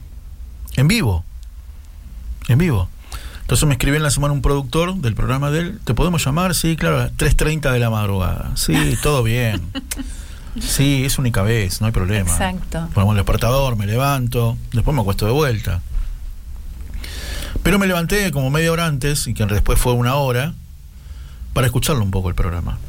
En 0.75 0.87
vivo. 0.87 1.23
En 2.47 2.57
vivo. 2.57 2.89
Entonces 3.41 3.67
me 3.67 3.73
escribió 3.73 3.97
en 3.97 4.03
la 4.03 4.11
semana 4.11 4.33
un 4.33 4.41
productor 4.41 4.95
del 4.95 5.13
programa 5.13 5.51
de 5.51 5.59
él. 5.59 5.79
¿Te 5.83 5.93
podemos 5.93 6.23
llamar? 6.23 6.55
Sí, 6.55 6.75
claro, 6.77 6.97
a 6.97 6.99
las 6.99 7.17
3.30 7.17 7.71
de 7.71 7.79
la 7.79 7.89
madrugada. 7.89 8.51
Sí, 8.55 8.97
todo 9.03 9.23
bien. 9.23 9.61
Sí, 10.59 11.05
es 11.05 11.17
única 11.17 11.43
vez, 11.43 11.79
no 11.79 11.87
hay 11.87 11.93
problema. 11.93 12.29
Exacto. 12.29 12.89
Ponemos 12.93 13.13
el 13.13 13.19
despertador, 13.19 13.77
me 13.77 13.87
levanto, 13.87 14.57
después 14.73 14.93
me 14.93 15.01
acuesto 15.01 15.25
de 15.25 15.31
vuelta. 15.31 15.81
Pero 17.63 17.79
me 17.79 17.87
levanté 17.87 18.31
como 18.31 18.49
media 18.49 18.71
hora 18.71 18.85
antes, 18.85 19.27
y 19.27 19.33
que 19.33 19.45
después 19.45 19.79
fue 19.79 19.93
una 19.93 20.15
hora, 20.15 20.53
para 21.53 21.67
escucharlo 21.67 22.03
un 22.03 22.11
poco 22.11 22.29
el 22.29 22.35
programa. 22.35 22.79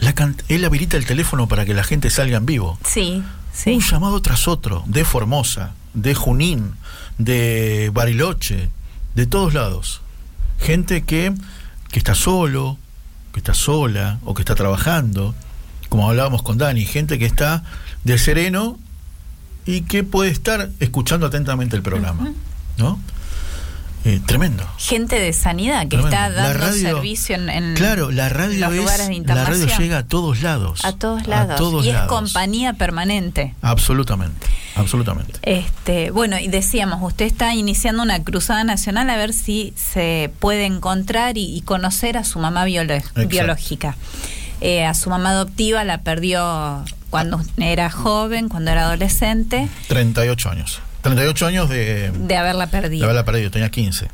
La 0.00 0.14
él 0.48 0.64
habilita 0.64 0.96
el 0.96 1.06
teléfono 1.06 1.48
para 1.48 1.64
que 1.64 1.74
la 1.74 1.84
gente 1.84 2.10
salga 2.10 2.38
en 2.38 2.46
vivo. 2.46 2.78
Sí, 2.84 3.22
sí. 3.52 3.74
Un 3.74 3.80
llamado 3.80 4.22
tras 4.22 4.48
otro, 4.48 4.82
de 4.86 5.04
Formosa, 5.04 5.72
de 5.94 6.14
Junín, 6.14 6.74
de 7.24 7.90
Bariloche, 7.92 8.68
de 9.14 9.26
todos 9.26 9.54
lados. 9.54 10.00
Gente 10.58 11.02
que, 11.02 11.32
que 11.90 11.98
está 11.98 12.14
solo, 12.14 12.78
que 13.32 13.40
está 13.40 13.54
sola, 13.54 14.18
o 14.24 14.34
que 14.34 14.42
está 14.42 14.54
trabajando, 14.54 15.34
como 15.88 16.08
hablábamos 16.08 16.42
con 16.42 16.58
Dani, 16.58 16.84
gente 16.84 17.18
que 17.18 17.26
está 17.26 17.64
de 18.04 18.18
sereno 18.18 18.78
y 19.66 19.82
que 19.82 20.04
puede 20.04 20.30
estar 20.30 20.70
escuchando 20.80 21.26
atentamente 21.26 21.76
el 21.76 21.82
programa, 21.82 22.32
¿no? 22.78 23.00
Eh, 24.04 24.20
tremendo. 24.26 24.64
Gente 24.78 25.20
de 25.20 25.32
sanidad 25.32 25.82
que 25.82 25.96
Tremendo. 25.96 26.08
está 26.16 26.30
dando 26.30 26.58
radio- 26.58 26.82
servicio 26.94 27.36
en, 27.36 27.48
en 27.48 27.74
Claro, 27.74 28.10
la 28.10 28.28
radio 28.28 28.58
los 28.60 28.70
es, 28.72 28.76
lugares 28.78 29.08
de 29.08 29.34
la 29.34 29.44
radio 29.44 29.66
llega 29.78 29.98
a 29.98 30.02
todos 30.02 30.42
lados. 30.42 30.84
a 30.84 30.92
todos 30.92 31.26
lados. 31.28 31.56
todos 31.56 31.86
y 31.86 31.90
es 31.90 31.96
compañía 32.08 32.72
permanente. 32.72 33.54
Absolutamente, 33.62 34.46
absolutamente. 34.74 35.38
Este, 35.42 36.10
bueno, 36.10 36.36
y 36.38 36.48
decíamos, 36.48 37.00
usted 37.02 37.26
está 37.26 37.54
iniciando 37.54 38.02
una 38.02 38.24
cruzada 38.24 38.64
nacional 38.64 39.08
a 39.10 39.16
ver 39.16 39.32
si 39.32 39.72
se 39.76 40.32
puede 40.40 40.66
encontrar 40.66 41.38
y, 41.38 41.56
y 41.56 41.60
conocer 41.62 42.16
a 42.18 42.24
su 42.24 42.40
mamá 42.40 42.64
biolo- 42.66 42.94
Exacto. 42.96 43.28
biológica. 43.28 43.96
Eh, 44.60 44.84
a 44.84 44.94
su 44.94 45.10
mamá 45.10 45.30
adoptiva 45.30 45.84
la 45.84 46.02
perdió 46.02 46.84
cuando 47.10 47.40
era 47.56 47.90
joven, 47.90 48.48
cuando 48.48 48.70
era 48.72 48.82
adolescente, 48.86 49.68
38 49.88 50.50
años. 50.50 50.80
38 51.02 51.46
años 51.46 51.68
de, 51.68 52.10
de 52.10 52.36
haberla 52.36 52.66
de 52.66 52.70
perdido. 52.72 53.04
haberla 53.04 53.24
perdido, 53.24 53.50
tenía 53.50 53.70
15. 53.70 54.08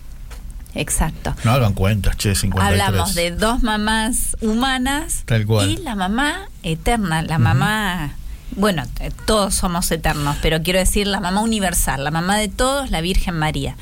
Exacto. 0.74 1.34
No 1.44 1.52
hagan 1.52 1.72
cuentas, 1.72 2.16
che, 2.16 2.34
53. 2.34 2.80
Hablamos 2.80 3.14
de 3.14 3.30
dos 3.32 3.62
mamás 3.62 4.36
humanas 4.40 5.22
Tal 5.24 5.46
cual. 5.46 5.68
y 5.68 5.76
la 5.78 5.94
mamá 5.96 6.48
eterna, 6.62 7.22
la 7.22 7.38
mamá, 7.38 8.12
bueno, 8.52 8.84
todos 9.26 9.54
somos 9.54 9.90
eternos, 9.90 10.36
pero 10.42 10.62
quiero 10.62 10.78
decir 10.78 11.06
la 11.06 11.20
mamá 11.20 11.40
universal, 11.40 12.04
la 12.04 12.10
mamá 12.10 12.36
de 12.36 12.48
todos, 12.48 12.90
la 12.90 13.00
Virgen 13.00 13.34
María. 13.38 13.76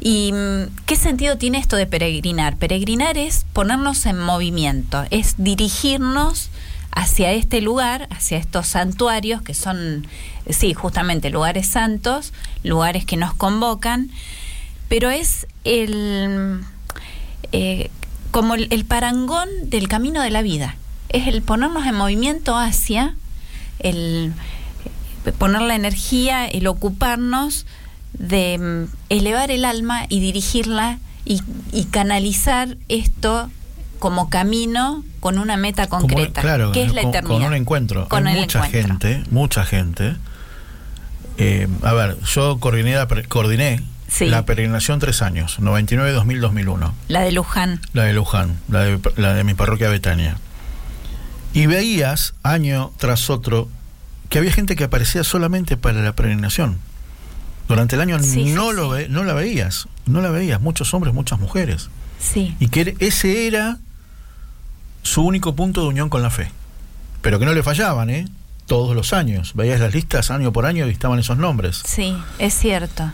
¿Y 0.00 0.32
mm, 0.32 0.86
qué 0.86 0.96
sentido 0.96 1.36
tiene 1.36 1.58
esto 1.58 1.76
de 1.76 1.86
peregrinar? 1.86 2.56
Peregrinar 2.56 3.18
es 3.18 3.44
ponernos 3.52 4.06
en 4.06 4.18
movimiento, 4.18 5.04
es 5.10 5.34
dirigirnos 5.36 6.48
hacia 6.92 7.32
este 7.32 7.60
lugar, 7.60 8.08
hacia 8.10 8.38
estos 8.38 8.66
santuarios 8.66 9.42
que 9.42 9.54
son, 9.54 10.06
sí, 10.48 10.74
justamente 10.74 11.30
lugares 11.30 11.66
santos, 11.66 12.32
lugares 12.62 13.04
que 13.04 13.16
nos 13.16 13.34
convocan, 13.34 14.10
pero 14.88 15.10
es 15.10 15.46
el 15.64 16.60
eh, 17.52 17.90
como 18.30 18.54
el, 18.54 18.84
parangón 18.84 19.48
del 19.64 19.88
camino 19.88 20.22
de 20.22 20.30
la 20.30 20.42
vida. 20.42 20.76
Es 21.08 21.26
el 21.26 21.42
ponernos 21.42 21.86
en 21.86 21.96
movimiento 21.96 22.56
hacia 22.56 23.16
el 23.80 24.32
poner 25.38 25.62
la 25.62 25.74
energía, 25.74 26.46
el 26.46 26.66
ocuparnos 26.66 27.66
de 28.12 28.58
mm, 28.58 28.96
elevar 29.08 29.50
el 29.50 29.64
alma 29.64 30.06
y 30.08 30.20
dirigirla 30.20 30.98
y 31.24 31.84
canalizar 31.84 32.76
esto 32.88 33.50
como 34.00 34.28
camino 34.30 35.04
con 35.20 35.38
una 35.38 35.56
meta 35.56 35.86
Como- 35.86 36.08
concreta, 36.08 36.40
claro, 36.40 36.72
que 36.72 36.82
es 36.82 36.92
la 36.92 37.02
con, 37.02 37.10
eternidad. 37.10 37.34
con 37.38 37.42
un 37.46 37.54
encuentro. 37.54 38.08
Con 38.08 38.26
Hay 38.26 38.40
mucha 38.40 38.66
encuentro. 38.66 38.98
gente, 39.08 39.30
mucha 39.30 39.64
gente. 39.64 40.16
Eh, 41.38 41.68
a 41.82 41.92
ver, 41.92 42.18
yo 42.34 42.58
coordiné, 42.58 42.96
coordiné 43.28 43.82
Sí. 44.08 44.26
la 44.26 44.44
peregrinación 44.44 44.98
tres 44.98 45.22
años, 45.22 45.60
99, 45.60 46.10
2000, 46.12 46.40
2001. 46.40 46.94
La 47.08 47.20
de 47.20 47.30
Luján. 47.32 47.80
La 47.92 48.02
de 48.04 48.12
Luján, 48.12 48.58
la 48.68 48.80
de, 48.80 48.98
la 49.16 49.34
de 49.34 49.44
mi 49.44 49.54
parroquia 49.54 49.88
Betania. 49.88 50.36
Y 51.52 51.66
veías 51.66 52.34
año 52.42 52.92
tras 52.98 53.30
otro 53.30 53.68
que 54.28 54.38
había 54.38 54.52
gente 54.52 54.76
que 54.76 54.84
aparecía 54.84 55.24
solamente 55.24 55.76
para 55.76 56.00
la 56.02 56.12
peregrinación. 56.12 56.78
Durante 57.68 57.94
el 57.94 58.00
año 58.02 58.18
Sí, 58.18 58.30
sí, 58.30 58.44
no, 58.52 58.72
Lo 58.72 58.88
ve- 58.88 59.08
no 59.08 59.22
la 59.24 59.32
veías, 59.32 59.86
no 60.06 60.20
la 60.20 60.30
veías, 60.30 60.60
muchos 60.60 60.92
hombres, 60.92 61.14
muchas 61.14 61.38
mujeres. 61.38 61.88
Sí. 62.18 62.54
Y 62.60 62.68
que 62.68 62.96
ese 62.98 63.46
era 63.46 63.78
su 65.02 65.22
único 65.22 65.54
punto 65.54 65.82
de 65.82 65.88
unión 65.88 66.08
con 66.08 66.22
la 66.22 66.30
fe. 66.30 66.50
Pero 67.22 67.38
que 67.38 67.44
no 67.46 67.52
le 67.54 67.62
fallaban, 67.62 68.10
¿eh? 68.10 68.26
Todos 68.66 68.94
los 68.94 69.12
años. 69.12 69.52
Veías 69.54 69.80
las 69.80 69.92
listas 69.94 70.30
año 70.30 70.52
por 70.52 70.64
año 70.66 70.86
y 70.86 70.90
estaban 70.90 71.18
esos 71.18 71.36
nombres. 71.38 71.82
Sí, 71.84 72.16
es 72.38 72.54
cierto. 72.54 73.10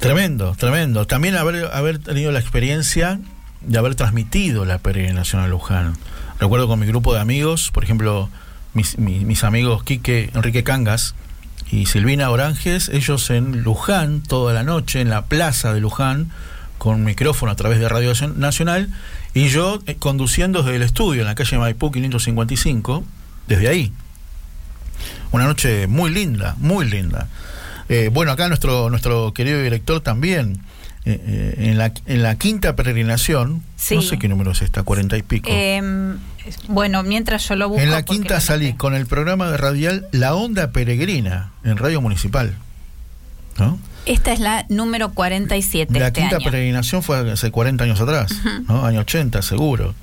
Tremendo, 0.00 0.54
tremendo. 0.56 1.06
También 1.06 1.36
haber, 1.36 1.66
haber 1.72 1.98
tenido 1.98 2.30
la 2.32 2.38
experiencia 2.40 3.18
de 3.60 3.78
haber 3.78 3.94
transmitido 3.94 4.64
la 4.64 4.78
peregrinación 4.78 5.42
a 5.42 5.48
Luján. 5.48 5.96
Recuerdo 6.40 6.68
con 6.68 6.78
mi 6.78 6.86
grupo 6.86 7.14
de 7.14 7.20
amigos, 7.20 7.70
por 7.72 7.82
ejemplo, 7.84 8.28
mis, 8.74 8.98
mi- 8.98 9.24
mis 9.24 9.42
amigos 9.44 9.82
Quique, 9.82 10.30
Enrique 10.34 10.62
Cangas 10.62 11.14
y 11.70 11.86
Silvina 11.86 12.30
Oranges, 12.30 12.88
ellos 12.88 13.30
en 13.30 13.62
Luján, 13.62 14.22
toda 14.22 14.52
la 14.52 14.62
noche, 14.62 15.00
en 15.00 15.10
la 15.10 15.22
plaza 15.26 15.72
de 15.74 15.80
Luján, 15.80 16.30
con 16.78 16.94
un 16.96 17.04
micrófono 17.04 17.50
a 17.50 17.56
través 17.56 17.80
de 17.80 17.88
Radio 17.88 18.12
Nacional, 18.36 18.88
y 19.38 19.48
yo 19.50 19.78
eh, 19.86 19.94
conduciendo 19.94 20.64
desde 20.64 20.76
el 20.76 20.82
estudio 20.82 21.20
en 21.20 21.28
la 21.28 21.36
calle 21.36 21.58
Maipú 21.58 21.92
555, 21.92 23.04
desde 23.46 23.68
ahí. 23.68 23.92
Una 25.30 25.44
noche 25.44 25.86
muy 25.86 26.10
linda, 26.10 26.56
muy 26.58 26.90
linda. 26.90 27.28
Eh, 27.88 28.10
bueno, 28.12 28.32
acá 28.32 28.48
nuestro, 28.48 28.90
nuestro 28.90 29.32
querido 29.32 29.62
director 29.62 30.00
también, 30.00 30.58
eh, 31.04 31.54
en, 31.58 31.78
la, 31.78 31.92
en 32.06 32.22
la 32.24 32.36
quinta 32.36 32.74
peregrinación, 32.74 33.62
Sí. 33.76 33.94
no 33.94 34.02
sé 34.02 34.18
qué 34.18 34.26
número 34.26 34.50
es 34.50 34.62
esta, 34.62 34.82
cuarenta 34.82 35.16
y 35.16 35.22
pico. 35.22 35.48
Em, 35.52 36.18
bueno, 36.66 37.04
mientras 37.04 37.48
yo 37.48 37.54
lo 37.54 37.68
busco. 37.68 37.80
en 37.82 37.92
la 37.92 38.02
quinta 38.02 38.40
salí 38.40 38.72
con 38.72 38.94
el 38.96 39.06
programa 39.06 39.48
de 39.52 39.56
radial 39.56 40.08
La 40.10 40.34
Onda 40.34 40.72
Peregrina, 40.72 41.52
en 41.62 41.76
Radio 41.76 42.00
Municipal. 42.00 42.56
¿no? 43.56 43.78
Esta 44.08 44.32
es 44.32 44.40
la 44.40 44.64
número 44.70 45.10
47 45.12 45.98
La 45.98 46.06
este 46.06 46.20
quinta 46.20 46.36
año. 46.36 46.44
peregrinación 46.44 47.02
fue 47.02 47.30
hace 47.30 47.50
40 47.50 47.84
años 47.84 48.00
atrás, 48.00 48.32
¿no? 48.66 48.86
Año 48.86 49.00
80, 49.00 49.42
seguro. 49.42 49.94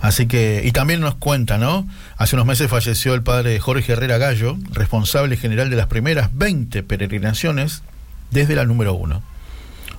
Así 0.00 0.26
que, 0.26 0.62
y 0.64 0.70
también 0.70 1.00
nos 1.00 1.16
cuenta, 1.16 1.58
¿no? 1.58 1.86
Hace 2.16 2.36
unos 2.36 2.46
meses 2.46 2.70
falleció 2.70 3.12
el 3.12 3.22
padre 3.22 3.58
Jorge 3.58 3.92
Herrera 3.92 4.18
Gallo, 4.18 4.56
responsable 4.70 5.36
general 5.36 5.68
de 5.68 5.74
las 5.74 5.88
primeras 5.88 6.30
20 6.32 6.84
peregrinaciones 6.84 7.82
desde 8.30 8.54
la 8.54 8.64
número 8.66 8.94
1. 8.94 9.20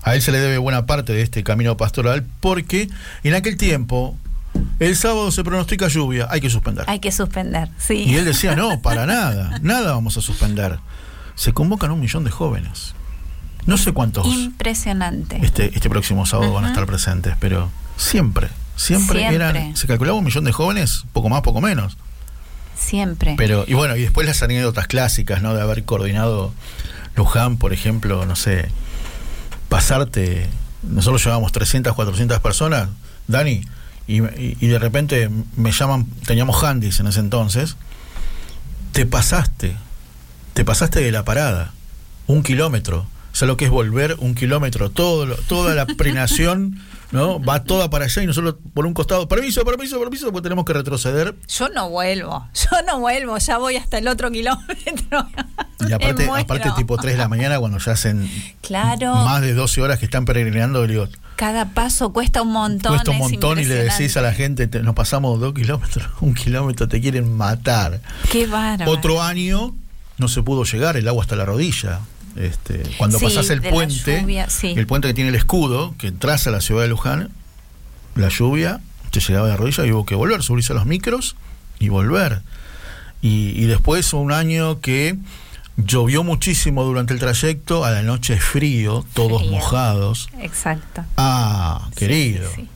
A 0.04 0.16
él 0.16 0.22
se 0.22 0.32
le 0.32 0.40
debe 0.40 0.58
buena 0.58 0.86
parte 0.86 1.12
de 1.12 1.22
este 1.22 1.44
camino 1.44 1.76
pastoral 1.76 2.26
porque 2.40 2.90
en 3.24 3.36
aquel 3.36 3.58
tiempo, 3.58 4.18
el 4.80 4.96
sábado 4.96 5.30
se 5.30 5.44
pronostica 5.44 5.90
lluvia, 5.90 6.28
hay 6.32 6.40
que 6.40 6.50
suspender. 6.50 6.86
Hay 6.88 7.00
que 7.00 7.12
suspender, 7.12 7.68
sí. 7.78 8.06
Y 8.08 8.16
él 8.16 8.24
decía, 8.24 8.56
no, 8.56 8.82
para 8.82 9.06
nada, 9.06 9.60
nada 9.62 9.92
vamos 9.92 10.18
a 10.18 10.22
suspender. 10.22 10.80
Se 11.36 11.52
convocan 11.52 11.92
un 11.92 12.00
millón 12.00 12.24
de 12.24 12.32
jóvenes. 12.32 12.96
No 13.66 13.78
sé 13.78 13.92
cuántos 13.94 14.26
Impresionante. 14.28 15.40
este, 15.44 15.72
este 15.76 15.90
próximo 15.90 16.26
sábado 16.26 16.54
van 16.54 16.66
a 16.66 16.70
estar 16.70 16.86
presentes, 16.86 17.36
pero 17.40 17.70
siempre, 17.98 18.50
siempre, 18.76 19.20
Siempre. 19.20 19.36
eran, 19.36 19.78
se 19.78 19.88
calculaba 19.88 20.18
un 20.18 20.24
millón 20.26 20.44
de 20.46 20.52
jóvenes, 20.52 21.04
poco 21.14 21.30
más, 21.30 21.42
poco 21.42 21.62
menos. 21.62 21.98
Siempre. 22.76 23.36
Pero, 23.38 23.64
y 23.68 23.74
bueno, 23.76 23.96
y 23.96 24.02
después 24.02 24.26
las 24.26 24.42
anécdotas 24.42 24.88
clásicas, 24.88 25.42
¿no? 25.44 25.54
De 25.54 25.62
haber 25.62 25.86
coordinado 25.86 26.52
Luján, 27.16 27.58
por 27.58 27.74
ejemplo, 27.74 28.26
no 28.26 28.36
sé, 28.36 28.70
pasarte, 29.70 30.48
nosotros 30.84 31.24
llevábamos 31.24 31.52
300, 31.52 31.94
400 31.94 32.40
personas, 32.40 32.90
Dani, 33.28 33.62
y, 34.08 34.22
y- 34.24 34.58
y 34.60 34.68
de 34.68 34.80
repente 34.80 35.30
me 35.56 35.72
llaman, 35.72 36.06
teníamos 36.26 36.64
handys 36.64 37.00
en 37.00 37.08
ese 37.08 37.20
entonces, 37.20 37.78
te 38.92 39.06
pasaste, 39.06 39.76
te 40.54 40.66
pasaste 40.66 41.00
de 41.02 41.12
la 41.12 41.24
parada, 41.24 41.72
un 42.28 42.44
kilómetro, 42.44 43.06
sea, 43.42 43.48
lo 43.48 43.58
que 43.58 43.66
es 43.66 43.72
volver 43.72 44.16
un 44.20 44.36
kilómetro, 44.36 44.90
todo 44.90 45.26
lo- 45.26 45.36
toda 45.36 45.76
la 45.76 45.86
prenación, 45.86 46.80
¿no? 47.12 47.42
Va 47.44 47.64
toda 47.64 47.90
para 47.90 48.06
allá 48.06 48.24
y 48.24 48.26
nosotros 48.28 48.56
por 48.74 48.86
un 48.86 48.94
costado, 48.94 49.28
permiso, 49.28 49.66
permiso, 49.66 50.00
permiso, 50.00 50.32
porque 50.32 50.44
tenemos 50.44 50.64
que 50.66 50.74
retroceder 50.74 51.36
Yo 51.48 51.70
no 51.70 51.90
vuelvo, 51.90 52.48
yo 52.54 52.70
no 52.88 53.00
vuelvo, 53.00 53.38
ya 53.38 53.58
voy 53.58 53.76
hasta 53.76 53.98
el 53.98 54.08
otro 54.08 54.32
kilómetro. 54.32 55.28
Y 55.88 55.92
aparte, 55.94 56.30
aparte 56.30 56.70
tipo 56.78 56.96
3 56.98 57.14
de 57.16 57.18
la 57.20 57.28
mañana, 57.28 57.60
cuando 57.60 57.78
ya 57.80 57.92
hacen 57.94 58.30
Claro. 58.62 59.16
más 59.16 59.42
de 59.42 59.54
12 59.54 59.82
horas 59.82 60.00
que 60.00 60.06
están 60.06 60.24
peregrinando, 60.26 60.86
digo, 60.88 61.08
Cada 61.36 61.66
paso 61.74 62.14
cuesta 62.14 62.42
un 62.44 62.52
montón. 62.54 62.94
cuesta 62.94 63.12
un 63.12 63.18
montón 63.18 63.60
y 63.60 63.66
le 63.66 63.76
decís 63.84 64.16
a 64.16 64.22
la 64.22 64.34
gente, 64.34 64.68
te- 64.68 64.82
nos 64.84 64.96
pasamos 64.96 65.40
dos 65.40 65.54
kilómetros, 65.54 66.08
un 66.22 66.34
kilómetro, 66.34 66.88
te 66.88 67.02
quieren 67.02 67.36
matar. 67.36 68.00
Qué 68.32 68.48
bárbaro. 68.48 68.90
Otro 68.92 69.22
año 69.22 69.76
no 70.18 70.28
se 70.28 70.44
pudo 70.44 70.64
llegar, 70.64 70.96
el 70.98 71.08
agua 71.08 71.24
hasta 71.24 71.36
la 71.36 71.46
rodilla. 71.46 72.00
Este, 72.36 72.84
cuando 72.98 73.20
Sí, 73.20 73.26
pasás 73.26 73.50
el 73.50 73.62
puente, 73.62 74.22
lluvia, 74.22 74.50
sí. 74.50 74.74
el 74.78 74.88
puente 74.88 75.08
que 75.10 75.14
tiene 75.14 75.30
el 75.30 75.36
escudo, 75.36 75.94
que 75.98 76.08
entras 76.08 76.48
a 76.48 76.52
la 76.52 76.62
ciudad 76.62 76.84
de 76.84 76.88
Luján, 76.88 77.30
la 78.16 78.30
lluvia 78.30 78.80
te 79.12 79.20
llegaba 79.20 79.48
de 79.50 79.58
rodilla 79.58 79.86
y 79.86 79.92
hubo 79.92 80.06
que 80.06 80.16
volver, 80.16 80.42
subirse 80.44 80.72
a 80.74 80.76
los 80.76 80.86
micros 80.86 81.36
y 81.80 81.90
volver. 81.90 82.42
Y, 83.22 83.50
y 83.62 83.66
después 83.66 84.14
un 84.14 84.32
año 84.32 84.80
que 84.80 85.18
llovió 85.78 86.24
muchísimo 86.24 86.84
durante 86.84 87.14
el 87.14 87.20
trayecto, 87.20 87.84
a 87.86 87.92
la 87.92 88.02
noche 88.04 88.38
frío, 88.38 89.06
todos 89.14 89.40
Frío. 89.42 89.52
mojados. 89.52 90.30
Exacto. 90.42 91.04
Ah, 91.18 91.90
querido. 91.96 92.50
Sí. 92.56 92.68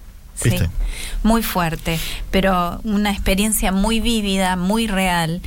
¿Viste? 0.43 0.65
Sí, 0.65 0.71
muy 1.23 1.41
fuerte, 1.43 1.99
pero 2.31 2.79
una 2.83 3.11
experiencia 3.11 3.71
muy 3.71 3.99
vívida, 3.99 4.55
muy 4.55 4.85
real 4.87 5.41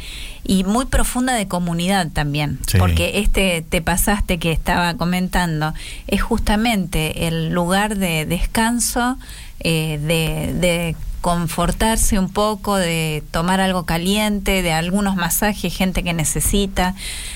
y 0.44 0.64
muy 0.64 0.86
profunda 0.86 1.34
de 1.34 1.46
comunidad 1.46 2.08
también, 2.10 2.58
Sí. 2.66 2.78
porque 2.78 3.18
este 3.20 3.62
te 3.68 3.82
pasaste 3.82 4.38
que 4.38 4.50
estaba 4.50 4.94
comentando 4.94 5.74
es 6.06 6.22
justamente 6.22 7.28
el 7.28 7.50
lugar 7.50 7.96
de 7.96 8.24
descanso, 8.24 9.18
eh, 9.60 9.98
de, 10.02 10.54
de 10.54 10.96
confortarse 11.20 12.18
un 12.18 12.30
poco, 12.30 12.76
de 12.76 13.22
tomar 13.30 13.60
algo 13.60 13.84
caliente, 13.84 14.62
de 14.62 14.72
algunos 14.72 15.16
masajes, 15.16 15.76
gente 15.76 16.02
que 16.02 16.14
necesita, 16.14 16.94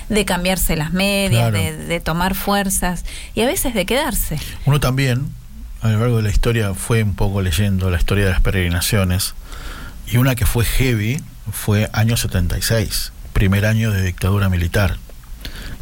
de 0.09 0.24
cambiarse 0.24 0.76
las 0.76 0.92
medias, 0.92 1.50
Claro. 1.50 1.59
de, 1.59 1.76
de 1.76 2.00
tomar 2.00 2.34
fuerzas 2.34 3.05
y 3.34 3.40
a 3.42 3.46
veces 3.46 3.74
de 3.74 3.84
quedarse. 3.84 4.38
Uno 4.66 4.80
también, 4.80 5.28
a 5.83 5.89
lo 5.89 5.99
largo 5.99 6.16
de 6.18 6.22
la 6.22 6.30
historia, 6.30 6.74
fue 6.74 7.03
un 7.03 7.14
poco 7.14 7.43
leyendo 7.43 7.91
la 7.91 7.99
historia 7.99 8.24
de 8.24 8.30
las 8.30 8.41
peregrinaciones. 8.41 9.35
Y 10.07 10.16
una 10.18 10.35
que 10.35 10.47
fue 10.47 10.64
heavy 10.64 11.20
fue 11.51 11.91
año 11.93 12.16
76, 12.16 13.12
primer 13.33 13.66
año 13.66 13.91
de 13.91 14.03
dictadura 14.03 14.49
militar. 14.49 14.97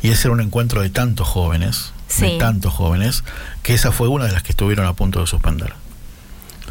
Y 0.03 0.09
ese 0.09 0.29
era 0.29 0.33
un 0.33 0.41
encuentro 0.41 0.81
de 0.83 0.91
tantos 0.91 1.29
jóvenes, 1.29 1.93
Sí. 2.09 2.23
de 2.23 2.39
tantos 2.39 2.73
jóvenes, 2.73 3.23
que 3.63 3.75
esa 3.75 3.93
fue 3.93 4.09
una 4.09 4.25
de 4.27 4.33
las 4.33 4.43
que 4.43 4.53
estuvieron 4.53 4.87
a 4.87 4.95
punto 4.95 5.21
de 5.21 5.27
suspender. 5.27 5.75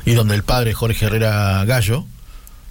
Y 0.06 0.14
donde 0.14 0.34
el 0.36 0.44
padre 0.44 0.74
Jorge 0.74 1.06
Herrera 1.06 1.64
Gallo 1.66 2.06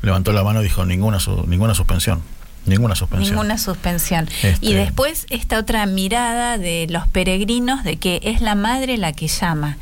levantó 0.03 0.33
la 0.33 0.43
mano 0.43 0.61
y 0.61 0.65
dijo 0.65 0.85
ninguna, 0.85 1.21
su- 1.21 1.45
ninguna 1.47 1.75
suspensión. 1.75 2.23
Ninguna 2.67 2.95
suspensión. 2.97 3.31
Ninguna 3.35 3.57
suspensión. 3.59 4.29
Este- 4.43 4.59
Y 4.67 4.75
después 4.75 5.27
esta 5.31 5.59
otra 5.59 5.87
mirada 5.87 6.59
de 6.59 6.87
los 6.91 7.07
peregrinos 7.07 7.85
de 7.85 7.97
que 7.97 8.21
es 8.25 8.41
la 8.43 8.55
madre 8.55 8.99
la 8.99 9.13
que 9.13 9.29
llama. 9.29 9.79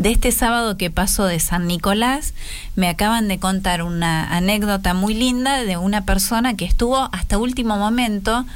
De 0.00 0.10
este 0.10 0.32
sábado 0.32 0.78
que 0.78 0.90
pasó 0.90 1.26
de 1.26 1.38
San 1.40 1.66
Nicolás, 1.66 2.32
me 2.74 2.88
acaban 2.88 3.28
de 3.28 3.38
contar 3.38 3.82
una 3.82 4.34
anécdota 4.34 4.94
muy 4.94 5.12
linda 5.12 5.62
de 5.62 5.76
una 5.76 6.06
persona 6.06 6.56
que 6.56 6.64
estuvo 6.64 7.10
hasta 7.12 7.36
último 7.36 7.76
momento 7.76 8.46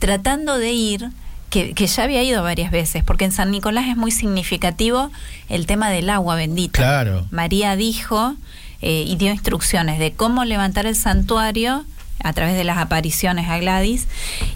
tratando 0.00 0.58
de 0.58 0.72
ir, 0.72 1.10
que, 1.50 1.72
que 1.72 1.86
ya 1.86 2.02
había 2.02 2.24
ido 2.24 2.42
varias 2.42 2.72
veces, 2.72 3.04
porque 3.04 3.26
en 3.26 3.30
San 3.30 3.52
Nicolás 3.52 3.86
es 3.86 3.96
muy 3.96 4.10
significativo 4.10 5.12
el 5.48 5.66
tema 5.66 5.88
del 5.88 6.10
agua 6.10 6.34
bendita. 6.34 6.82
Claro. 6.82 7.28
María 7.30 7.76
dijo 7.76 8.34
eh, 8.82 9.04
y 9.06 9.14
dio 9.14 9.30
instrucciones 9.30 10.00
de 10.00 10.10
cómo 10.10 10.44
levantar 10.44 10.86
el 10.86 10.96
santuario 10.96 11.84
a 12.24 12.32
través 12.32 12.56
de 12.56 12.64
las 12.64 12.78
apariciones 12.78 13.48
a 13.48 13.58
Gladys 13.58 14.06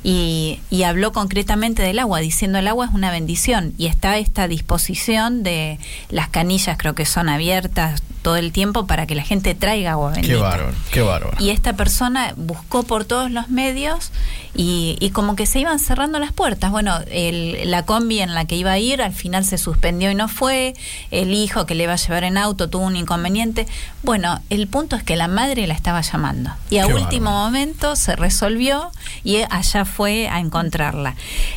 y, 0.03 0.61
y 0.71 0.83
habló 0.85 1.13
concretamente 1.13 1.83
del 1.83 1.99
agua, 1.99 2.21
diciendo 2.21 2.59
el 2.59 2.69
agua 2.69 2.87
es 2.87 2.93
una 2.93 3.11
bendición 3.11 3.73
y 3.79 3.87
está 3.87 4.19
esta 4.19 4.49
disposición 4.49 5.43
de 5.43 5.79
las 6.11 6.29
canillas, 6.29 6.77
creo 6.79 6.95
que 6.95 7.07
son 7.07 7.29
abiertas 7.29 8.03
todo 8.23 8.37
el 8.37 8.53
tiempo 8.53 8.87
para 8.87 9.05
que 9.09 9.17
la 9.17 9.25
gente 9.25 9.55
traiga 9.57 9.93
agua 9.93 10.13
bendita. 10.13 10.35
Qué 10.35 10.41
bárbaro, 10.41 10.75
qué 10.93 11.01
bárbaro. 11.03 11.37
Y 11.41 11.51
esta 11.51 11.73
persona 11.73 12.35
buscó 12.37 12.85
por 12.85 13.05
todos 13.05 13.33
los 13.33 13.49
medios 13.49 14.13
y, 14.55 14.97
y 15.01 15.11
como 15.11 15.35
que 15.35 15.45
se 15.45 15.59
iban 15.59 15.81
cerrando 15.81 16.21
las 16.21 16.31
puertas. 16.31 16.71
Bueno, 16.71 16.99
el- 17.11 17.69
la 17.69 17.85
combi 17.85 18.21
en 18.21 18.35
la 18.35 18.45
que 18.45 18.55
iba 18.55 18.71
a 18.71 18.79
ir 18.79 19.03
al 19.03 19.13
final 19.13 19.45
se 19.45 19.59
suspendió 19.59 20.09
y 20.09 20.15
no 20.15 20.29
fue. 20.29 20.75
El 21.11 21.35
hijo 21.35 21.67
que 21.67 21.75
le 21.75 21.83
iba 21.85 21.95
a 21.95 21.97
llevar 21.97 22.23
en 22.23 22.39
auto 22.39 22.71
tuvo 22.71 22.85
un 22.85 22.95
inconveniente. 22.95 23.67
Bueno, 24.05 24.41
el 24.51 24.69
punto 24.69 24.95
es 24.95 25.03
que 25.03 25.17
la 25.17 25.27
madre 25.27 25.67
la 25.67 25.75
estaba 25.75 26.01
llamando. 26.01 26.51
Y 26.71 26.79
a 26.79 26.87
Qué 26.87 26.95
último. 26.95 27.31
Momento 27.53 27.97
se 27.97 28.17
resolvió 28.17 28.91
y 29.25 29.37
allá 29.51 29.85
fue 29.85 30.29
a 30.29 30.41
encontrarla. 30.41 31.15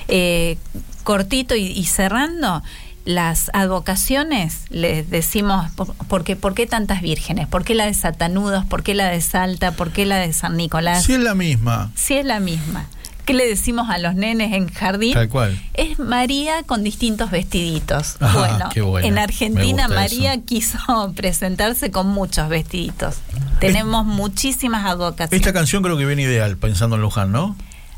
Eh, 0.07 0.57
cortito 1.03 1.55
y, 1.55 1.67
y 1.67 1.85
cerrando. 1.85 2.61
Las 3.05 3.51
advocaciones, 3.53 4.65
les 4.71 5.07
decimos, 5.11 5.69
por, 5.73 5.93
porque, 6.07 6.35
¿por 6.35 6.55
qué 6.55 6.65
tantas 6.65 7.01
vírgenes? 7.01 7.47
¿Por 7.47 7.63
qué 7.63 7.75
la 7.75 7.85
de 7.85 7.93
Satanudos? 7.93 8.65
¿Por 8.65 8.81
qué 8.81 8.95
la 8.95 9.09
de 9.09 9.21
Salta? 9.21 9.73
¿Por 9.73 9.91
qué 9.91 10.07
la 10.07 10.17
de 10.17 10.33
San 10.33 10.57
Nicolás? 10.57 11.03
Si 11.05 11.13
es 11.13 11.19
la 11.19 11.35
misma, 11.35 11.91
Sí 11.95 12.15
es 12.15 12.25
la 12.25 12.39
misma. 12.39 12.87
¿Qué 13.26 13.34
le 13.34 13.47
decimos 13.47 13.89
a 13.89 13.97
los 13.97 14.13
nenes 14.15 14.53
en 14.53 14.71
jardín? 14.71 15.13
tal 15.13 15.30
cual. 15.30 15.59
Es 15.73 15.97
María 15.99 16.61
con 16.63 16.84
distintos 16.84 17.32
vestiditos. 17.32 18.17
Ajá, 18.19 18.38
bueno, 18.39 18.69
qué 18.73 18.82
bueno. 18.82 19.07
en 19.07 19.17
Argentina 19.17 19.88
María 19.88 20.34
eso. 20.36 20.43
quiso 20.45 21.13
presentarse 21.15 21.89
con 21.91 22.07
muchos 22.07 22.47
vestiditos. 22.49 23.17
Tenemos 23.59 24.05
muchísimas 24.05 24.86
advocaciones. 24.86 25.34
Esta 25.34 25.53
canción 25.53 25.82
creo 25.82 25.97
que 25.97 26.05
viene 26.05 26.21
ideal, 26.21 26.57
pensando 26.57 26.95
en 26.97 27.01
Luján, 27.01 27.32
¿no? 27.32 27.55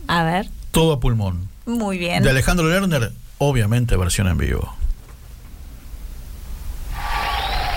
A 0.07 0.23
ver, 0.23 0.47
Todo 0.71 0.93
a 0.93 0.99
pulmón. 1.01 1.49
muy 1.65 1.97
bien. 1.97 2.23
De 2.23 2.30
Alejandro 2.30 2.67
Lerner, 2.69 3.11
obviamente 3.39 3.97
versión 3.97 4.28
en 4.28 4.38
vivo. 4.38 4.73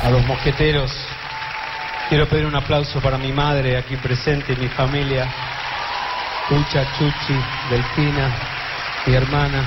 a 0.02 0.08
los 0.10 0.24
mosqueteros. 0.26 0.90
Quiero 2.08 2.28
pedir 2.28 2.46
un 2.46 2.56
aplauso 2.56 3.00
para 3.02 3.18
mi 3.18 3.32
madre 3.32 3.76
aquí 3.76 3.96
presente 3.96 4.52
y 4.54 4.56
mi 4.56 4.68
familia, 4.70 5.30
Ucha, 6.50 6.84
Chuchi, 6.98 7.40
Delfina, 7.68 8.28
mi 9.06 9.14
hermana. 9.14 9.64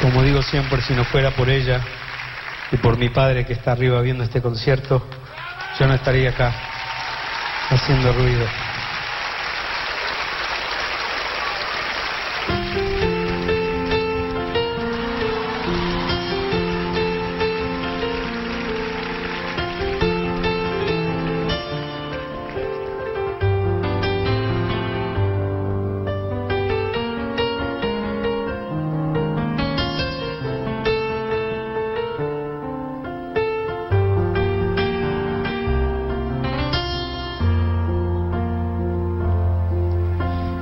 Como 0.00 0.22
digo 0.22 0.40
siempre, 0.42 0.80
si 0.82 0.94
no 0.94 1.04
fuera 1.04 1.32
por 1.32 1.50
ella 1.50 1.80
y 2.70 2.76
por 2.76 2.96
mi 2.96 3.08
padre 3.08 3.44
que 3.44 3.54
está 3.54 3.72
arriba 3.72 4.00
viendo 4.02 4.22
este 4.22 4.40
concierto, 4.40 5.02
yo 5.80 5.86
no 5.88 5.94
estaría 5.94 6.30
acá 6.30 6.52
haciendo 7.70 8.12
ruido. 8.12 8.67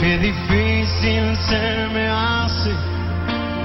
Qué 0.00 0.16
difícil 0.16 1.36
se 1.36 1.88
me 1.92 2.08
hace 2.08 2.70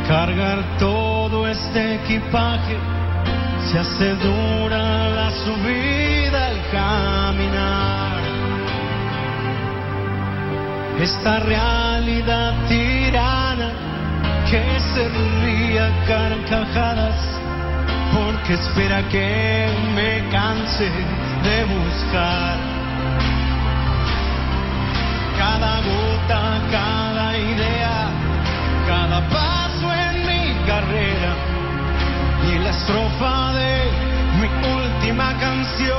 cargar 0.06 0.60
todo 0.78 1.48
este 1.48 1.96
equipaje. 1.96 2.76
Se 3.72 3.80
hace 3.80 4.16
dura 4.16 5.10
la 5.12 5.32
subida 5.32 6.48
al 6.48 6.62
caminar. 6.74 8.18
Esta 11.00 11.40
realidad 11.40 12.54
tirana 12.68 13.72
que 14.52 14.80
se 14.94 15.08
ría 15.42 15.90
carcajadas 16.06 17.16
porque 18.14 18.54
espera 18.56 19.08
que 19.08 19.70
me 19.96 20.30
canse 20.32 20.90
de 21.44 21.64
buscar 21.64 22.75
cada 25.56 25.80
gota, 25.80 26.42
cada 26.70 27.38
idea, 27.38 28.10
cada 28.86 29.20
paso 29.30 29.88
en 29.94 30.16
mi 30.28 30.44
carrera 30.68 31.32
y 32.50 32.60
la 32.60 32.72
estrofa 32.72 33.54
de 33.54 33.74
mi 34.40 34.48
última 34.80 35.28
canción. 35.40 35.96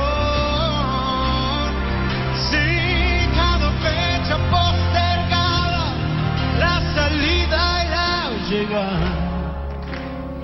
Sí, 2.49 2.69
cada 3.35 3.69
fecha 3.85 4.37
postergada, 4.53 5.85
la 6.59 6.75
salida 6.95 7.61
y 7.83 7.87
la 7.97 8.13
llegada 8.49 9.11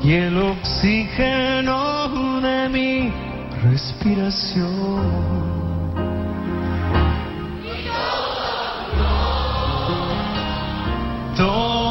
y 0.02 0.12
el 0.14 0.38
oxígeno 0.38 1.80
de 2.42 2.70
mi 2.70 3.12
respiración. 3.62 5.53
Todo 11.36 11.83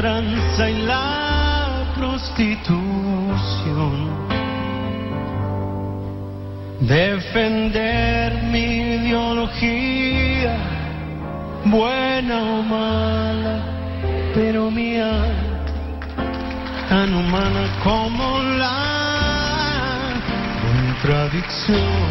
tranza 0.00 0.70
y 0.70 0.82
la 0.86 1.92
prostitución. 1.94 2.90
Defender 6.80 8.42
mi 8.44 8.66
ideología, 8.96 10.56
buena 11.66 12.36
o 12.42 12.62
mala, 12.62 13.56
pero 14.32 14.70
mía, 14.70 15.12
tan 16.88 17.14
humana 17.14 17.62
como 17.84 18.40
la 18.56 20.14
contradicción. 20.62 22.09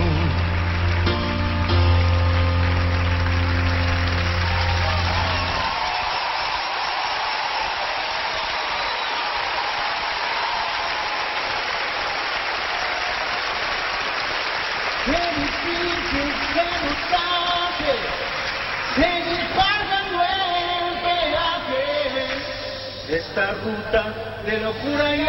Esta 23.40 23.52
ruta 23.64 24.04
de 24.46 24.60
locura 24.60 25.16
y 25.16 25.28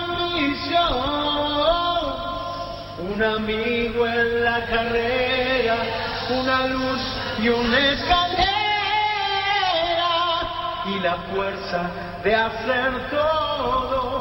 ambición. 0.00 0.70
Un 3.12 3.22
amigo 3.22 4.06
en 4.06 4.44
la 4.44 4.64
carrera, 4.66 5.76
una 6.30 6.66
luz 6.66 7.00
y 7.38 7.48
una 7.48 7.78
escalera 7.90 8.50
y 10.86 11.00
la 11.00 11.16
fuerza 11.32 11.90
de 12.24 12.34
hacer 12.34 13.10
todo 13.10 14.19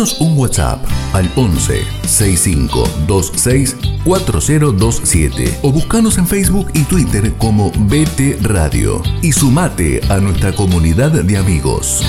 Un 0.00 0.38
WhatsApp 0.38 0.82
al 1.12 1.30
11 1.36 1.84
65 2.06 2.84
26 3.06 3.76
4027 4.02 5.58
o 5.62 5.70
buscanos 5.72 6.16
en 6.16 6.26
Facebook 6.26 6.70
y 6.72 6.84
Twitter 6.84 7.30
como 7.36 7.70
BT 7.70 8.40
Radio 8.40 9.02
y 9.20 9.30
sumate 9.32 10.00
a 10.08 10.16
nuestra 10.16 10.52
comunidad 10.52 11.10
de 11.10 11.36
amigos. 11.36 12.02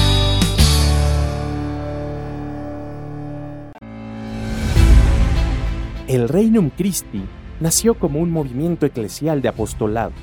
El 6.08 6.30
Regnum 6.30 6.70
Christi 6.70 7.24
nació 7.60 7.96
como 7.96 8.20
un 8.20 8.32
movimiento 8.32 8.86
eclesial 8.86 9.42
de 9.42 9.50
apostolado 9.50 10.14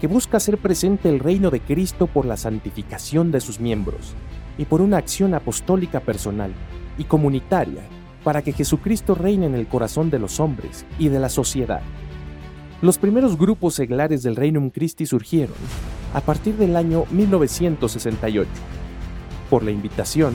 que 0.00 0.06
busca 0.06 0.36
hacer 0.36 0.58
presente 0.58 1.08
el 1.08 1.18
reino 1.18 1.50
de 1.50 1.58
Cristo 1.58 2.06
por 2.06 2.24
la 2.24 2.36
santificación 2.36 3.32
de 3.32 3.40
sus 3.40 3.58
miembros 3.58 4.14
y 4.58 4.66
por 4.66 4.80
una 4.80 4.98
acción 4.98 5.34
apostólica 5.34 5.98
personal 5.98 6.54
y 6.98 7.04
comunitaria 7.04 7.82
para 8.24 8.42
que 8.42 8.52
Jesucristo 8.52 9.14
reine 9.14 9.46
en 9.46 9.54
el 9.54 9.68
corazón 9.68 10.10
de 10.10 10.18
los 10.18 10.40
hombres 10.40 10.84
y 10.98 11.08
de 11.08 11.20
la 11.20 11.28
sociedad. 11.28 11.80
Los 12.82 12.98
primeros 12.98 13.38
grupos 13.38 13.74
seglares 13.74 14.22
del 14.22 14.36
Regnum 14.36 14.70
Christi 14.70 15.06
surgieron 15.06 15.54
a 16.12 16.20
partir 16.20 16.56
del 16.56 16.76
año 16.76 17.04
1968 17.10 18.50
por 19.48 19.62
la 19.62 19.70
invitación, 19.70 20.34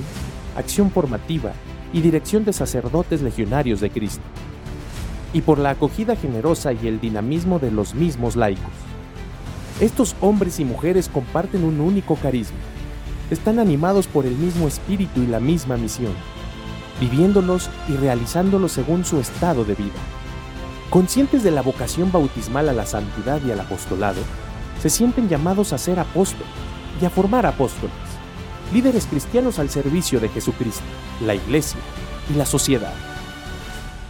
acción 0.55 0.89
formativa 0.89 1.51
y 1.93 2.01
dirección 2.01 2.45
de 2.45 2.53
sacerdotes 2.53 3.21
legionarios 3.21 3.81
de 3.81 3.89
Cristo, 3.89 4.23
y 5.33 5.41
por 5.41 5.59
la 5.59 5.71
acogida 5.71 6.15
generosa 6.15 6.73
y 6.73 6.87
el 6.87 6.99
dinamismo 6.99 7.59
de 7.59 7.71
los 7.71 7.93
mismos 7.93 8.35
laicos. 8.35 8.71
Estos 9.79 10.15
hombres 10.21 10.59
y 10.59 10.65
mujeres 10.65 11.09
comparten 11.09 11.63
un 11.63 11.81
único 11.81 12.15
carisma, 12.15 12.57
están 13.29 13.59
animados 13.59 14.07
por 14.07 14.25
el 14.25 14.35
mismo 14.35 14.67
espíritu 14.67 15.21
y 15.21 15.27
la 15.27 15.39
misma 15.39 15.77
misión, 15.77 16.13
viviéndolos 17.01 17.69
y 17.89 17.97
realizándolos 17.97 18.71
según 18.71 19.03
su 19.03 19.19
estado 19.19 19.65
de 19.65 19.75
vida. 19.75 19.99
Conscientes 20.91 21.41
de 21.43 21.51
la 21.51 21.63
vocación 21.63 22.11
bautismal 22.11 22.69
a 22.69 22.73
la 22.73 22.85
santidad 22.85 23.41
y 23.43 23.51
al 23.51 23.59
apostolado, 23.59 24.21
se 24.79 24.89
sienten 24.89 25.27
llamados 25.27 25.73
a 25.73 25.77
ser 25.77 25.99
apóstoles 25.99 26.47
y 27.01 27.05
a 27.05 27.09
formar 27.09 27.45
apóstoles, 27.45 27.95
líderes 28.71 29.07
cristianos 29.07 29.57
al 29.57 29.69
servicio 29.69 30.19
de 30.19 30.29
Jesucristo, 30.29 30.83
la 31.25 31.33
Iglesia 31.33 31.79
y 32.29 32.37
la 32.37 32.45
sociedad. 32.45 32.93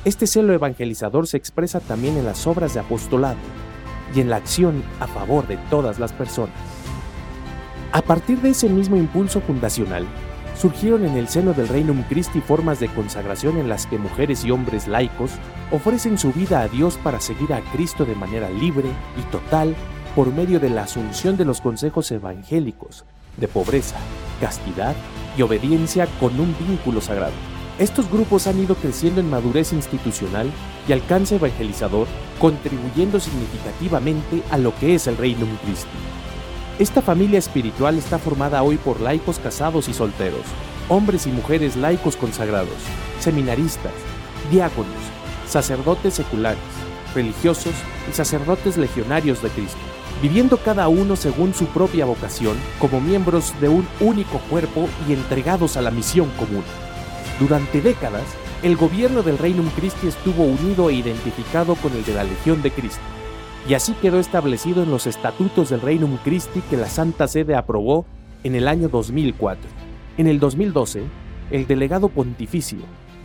Este 0.04 0.28
celo 0.28 0.54
evangelizador 0.54 1.28
se 1.28 1.38
expresa 1.38 1.80
también 1.80 2.18
en 2.18 2.26
las 2.26 2.46
obras 2.46 2.74
de 2.74 2.82
apostolado 2.82 3.38
y 4.14 4.20
en 4.20 4.30
la 4.30 4.38
acción 4.38 4.84
a 5.00 5.08
favor 5.08 5.48
de 5.48 5.58
todas 5.70 6.00
las 6.00 6.12
personas. 6.12 6.56
A 7.94 8.02
partir 8.02 8.42
de 8.42 8.50
ese 8.50 8.68
mismo 8.68 8.98
impulso 8.98 9.42
fundacional, 9.42 10.08
surgieron 10.62 11.05
en 11.05 11.18
el 11.18 11.28
seno 11.28 11.53
del 11.53 11.68
Reino 11.68 11.91
Christi 12.07 12.39
formas 12.39 12.80
de 12.80 12.88
consagración 12.88 13.57
en 13.57 13.68
las 13.68 13.88
que 13.88 13.97
mujeres 13.97 14.45
y 14.45 14.51
hombres 14.51 14.88
laicos 14.88 15.32
ofrecen 15.72 16.20
su 16.20 16.32
vida 16.32 16.62
a 16.62 16.68
Dios 16.68 16.99
para 17.03 17.20
seguir 17.20 17.51
a 17.51 17.62
Cristo 17.72 18.05
de 18.05 18.14
manera 18.14 18.47
libre 18.51 18.88
y 19.18 19.24
total 19.32 19.76
por 20.16 20.32
medio 20.32 20.59
de 20.59 20.70
la 20.70 20.84
asunción 20.84 21.36
de 21.36 21.45
los 21.45 21.62
consejos 21.62 22.12
evangélicos 22.12 23.05
de 23.38 23.47
pobreza, 23.47 23.95
castidad 24.39 24.95
y 25.36 25.41
obediencia 25.41 26.07
con 26.20 26.39
un 26.39 26.55
vínculo 26.59 27.01
sagrado. 27.01 27.34
Estos 27.80 28.12
grupos 28.12 28.45
han 28.45 28.59
ido 28.59 28.76
creciendo 28.76 29.20
en 29.20 29.32
madurez 29.32 29.74
institucional 29.74 30.51
y 30.88 30.93
alcance 30.93 31.38
evangelizador, 31.38 32.05
contribuyendo 32.39 33.20
significativamente 33.20 34.43
a 34.51 34.59
lo 34.59 34.76
que 34.76 34.93
es 34.93 35.07
el 35.07 35.18
Reino 35.18 35.47
Christi. 35.66 36.20
Esta 36.80 37.01
familia 37.01 37.38
espiritual 37.38 37.97
está 37.97 38.17
formada 38.17 38.63
hoy 38.63 38.78
por 38.78 39.01
laicos 39.01 39.39
casados 39.39 39.88
y 39.88 39.93
solteros, 39.93 40.45
hombres 40.89 41.28
y 41.28 41.30
mujeres 41.30 41.76
laicos 41.76 42.15
consagrados, 42.15 42.74
seminaristas, 43.19 43.91
diáconos, 44.49 44.88
sacerdotes 45.47 46.15
seculares, 46.15 46.59
religiosos 47.13 47.74
y 48.09 48.13
sacerdotes 48.13 48.78
legionarios 48.78 49.43
de 49.43 49.49
Cristo, 49.49 49.78
viviendo 50.22 50.57
cada 50.57 50.88
uno 50.88 51.15
según 51.15 51.53
su 51.53 51.65
propia 51.65 52.05
vocación 52.05 52.57
como 52.80 52.99
miembros 52.99 53.53
de 53.61 53.69
un 53.69 53.88
único 53.99 54.39
cuerpo 54.49 54.88
y 55.07 55.13
entregados 55.13 55.78
a 55.78 55.82
la 55.82 55.91
misión 55.91 56.30
común. 56.32 56.63
Durante 57.39 57.82
décadas, 57.82 58.26
el 58.63 58.76
gobierno 58.76 59.22
del 59.24 59.38
Reino 59.38 59.63
Christi 59.76 60.07
estuvo 60.07 60.43
unido 60.43 60.89
e 60.89 60.93
identificado 60.93 61.76
con 61.76 61.93
el 61.93 62.03
de 62.05 62.13
la 62.13 62.24
Legión 62.24 62.61
de 62.61 62.72
Cristo 62.72 63.01
y 63.70 63.74
así 63.76 63.93
quedó 64.01 64.20
establecido 64.20 64.84
en 64.84 64.91
los 64.91 65.07
estatutos 65.07 65.70
del 65.70 65.82
Reino 65.82 66.07
Christi 66.24 66.62
que 66.62 66.78
la 66.78 66.88
Santa 66.88 67.28
Sede 67.28 67.55
aprobó 67.55 68.05
en 68.43 68.55
el 68.55 68.68
año 68.68 68.89
2004. 68.89 69.70
En 70.18 70.28
el 70.28 70.39
2012, 70.39 71.03
el 71.51 71.68
delegado 71.68 72.09
pontificio, 72.09 72.80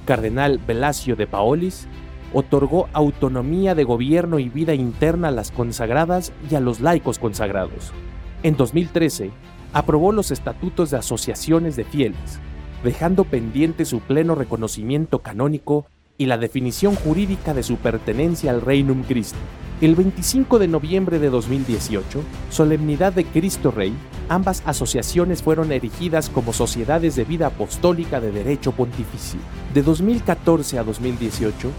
Cardenal 0.04 0.58
Velasio 0.58 1.16
de 1.16 1.26
Paolis, 1.26 1.88
otorgó 2.32 2.88
autonomía 2.92 3.74
de 3.74 3.84
gobierno 3.84 4.38
y 4.38 4.48
vida 4.48 4.74
interna 4.74 5.28
a 5.28 5.32
las 5.32 5.50
consagradas 5.50 6.32
y 6.50 6.54
a 6.54 6.60
los 6.60 6.80
laicos 6.80 7.18
consagrados. 7.18 7.92
En 8.42 8.56
2013, 8.56 9.30
aprobó 9.72 10.12
los 10.12 10.30
estatutos 10.30 10.90
de 10.90 10.98
asociaciones 10.98 11.76
de 11.76 11.84
fieles, 11.84 12.40
dejando 12.84 13.24
pendiente 13.24 13.84
su 13.84 14.00
pleno 14.00 14.34
reconocimiento 14.34 15.20
canónico 15.20 15.86
y 16.18 16.26
la 16.26 16.38
definición 16.38 16.94
jurídica 16.94 17.54
de 17.54 17.62
su 17.62 17.76
pertenencia 17.76 18.50
al 18.50 18.60
Reinum 18.60 19.02
Christi. 19.02 19.38
El 19.82 19.94
25 19.94 20.58
de 20.58 20.68
noviembre 20.68 21.18
de 21.18 21.28
2018, 21.28 22.22
Solemnidad 22.48 23.12
de 23.12 23.26
Cristo 23.26 23.70
Rey, 23.70 23.92
ambas 24.30 24.62
asociaciones 24.64 25.42
fueron 25.42 25.70
erigidas 25.70 26.30
como 26.30 26.54
sociedades 26.54 27.14
de 27.14 27.24
vida 27.24 27.48
apostólica 27.48 28.18
de 28.18 28.32
derecho 28.32 28.72
pontificio. 28.72 29.38
De 29.74 29.82
2014 29.82 30.78
a 30.78 30.82
2018, 30.82 31.70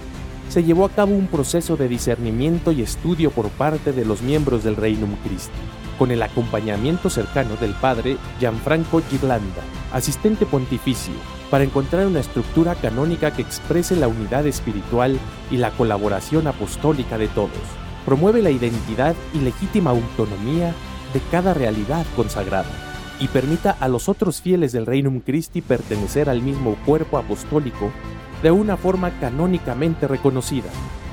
se 0.48 0.64
llevó 0.64 0.86
a 0.86 0.90
cabo 0.90 1.16
un 1.16 1.26
proceso 1.26 1.76
de 1.76 1.88
discernimiento 1.88 2.72
y 2.72 2.84
estudio 2.84 3.32
por 3.32 3.50
parte 3.50 3.92
de 3.94 4.06
los 4.06 4.22
miembros 4.22 4.64
del 4.64 4.76
Reinum 4.76 5.16
Christi, 5.24 5.58
con 5.98 6.12
el 6.12 6.22
acompañamiento 6.22 7.10
cercano 7.10 7.56
del 7.56 7.72
padre 7.72 8.18
Gianfranco 8.40 9.02
Girlanda, 9.10 9.64
asistente 9.92 10.46
pontificio, 10.46 11.16
para 11.50 11.64
encontrar 11.64 12.06
una 12.06 12.20
estructura 12.20 12.76
canónica 12.76 13.32
que 13.32 13.42
exprese 13.42 13.96
la 13.96 14.08
unidad 14.08 14.46
espiritual 14.46 15.18
y 15.50 15.58
la 15.58 15.72
colaboración 15.72 16.46
apostólica 16.46 17.18
de 17.18 17.28
todos 17.30 17.87
promueve 18.08 18.42
la 18.42 18.52
identidad 18.52 19.18
y 19.34 19.40
legítima 19.40 19.90
autonomía 19.90 20.74
de 21.14 21.20
cada 21.30 21.54
realidad 21.54 22.06
consagrada 22.16 22.70
y 23.20 23.28
permita 23.28 23.76
a 23.82 23.90
los 23.90 24.08
otros 24.08 24.40
fieles 24.40 24.72
del 24.72 24.86
Reinum 24.86 25.20
Christi 25.20 25.62
pertenecer 25.62 26.30
al 26.30 26.42
mismo 26.42 26.78
cuerpo 26.86 27.18
apostólico 27.18 27.92
de 28.42 28.52
una 28.52 28.78
forma 28.78 29.12
canónicamente 29.20 30.08
reconocida. 30.08 30.70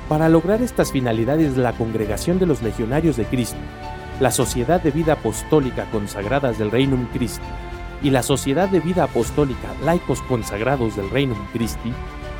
Para 0.07 0.29
lograr 0.29 0.61
estas 0.61 0.93
finalidades, 0.93 1.57
la 1.57 1.73
Congregación 1.73 2.39
de 2.39 2.45
los 2.45 2.61
Legionarios 2.61 3.17
de 3.17 3.25
Cristo, 3.25 3.59
la 4.21 4.31
Sociedad 4.31 4.81
de 4.81 4.91
Vida 4.91 5.13
Apostólica 5.13 5.91
Consagradas 5.91 6.57
del 6.57 6.71
Reinum 6.71 7.07
Christi 7.07 7.43
y 8.03 8.09
la 8.11 8.23
Sociedad 8.23 8.69
de 8.69 8.79
Vida 8.79 9.03
Apostólica 9.03 9.73
Laicos 9.83 10.21
Consagrados 10.21 10.95
del 10.95 11.09
Reinum 11.09 11.39
Christi 11.51 11.91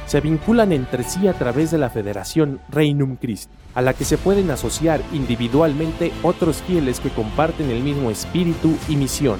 se 0.05 0.21
vinculan 0.21 0.71
entre 0.71 1.03
sí 1.03 1.27
a 1.27 1.33
través 1.33 1.71
de 1.71 1.77
la 1.77 1.89
Federación 1.89 2.59
Reinum 2.69 3.15
Christi, 3.15 3.51
a 3.73 3.81
la 3.81 3.93
que 3.93 4.05
se 4.05 4.17
pueden 4.17 4.51
asociar 4.51 5.01
individualmente 5.13 6.11
otros 6.23 6.61
fieles 6.61 6.99
que 6.99 7.09
comparten 7.09 7.69
el 7.71 7.81
mismo 7.81 8.11
espíritu 8.11 8.77
y 8.87 8.95
misión. 8.95 9.39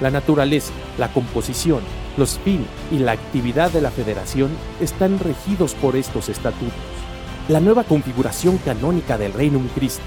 La 0.00 0.10
naturaleza, 0.10 0.72
la 0.98 1.12
composición, 1.12 1.80
los 2.16 2.38
fines 2.38 2.66
y 2.90 2.98
la 2.98 3.12
actividad 3.12 3.70
de 3.70 3.82
la 3.82 3.90
Federación 3.90 4.50
están 4.80 5.18
regidos 5.18 5.74
por 5.74 5.96
estos 5.96 6.28
estatutos. 6.28 6.72
La 7.48 7.60
nueva 7.60 7.84
configuración 7.84 8.58
canónica 8.58 9.18
del 9.18 9.32
Reinum 9.32 9.68
Christi, 9.74 10.02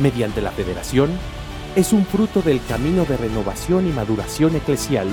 mediante 0.00 0.40
la 0.40 0.50
Federación, 0.50 1.10
es 1.76 1.92
un 1.92 2.04
fruto 2.04 2.42
del 2.42 2.60
camino 2.66 3.04
de 3.04 3.16
renovación 3.16 3.86
y 3.88 3.92
maduración 3.92 4.54
eclesial 4.56 5.08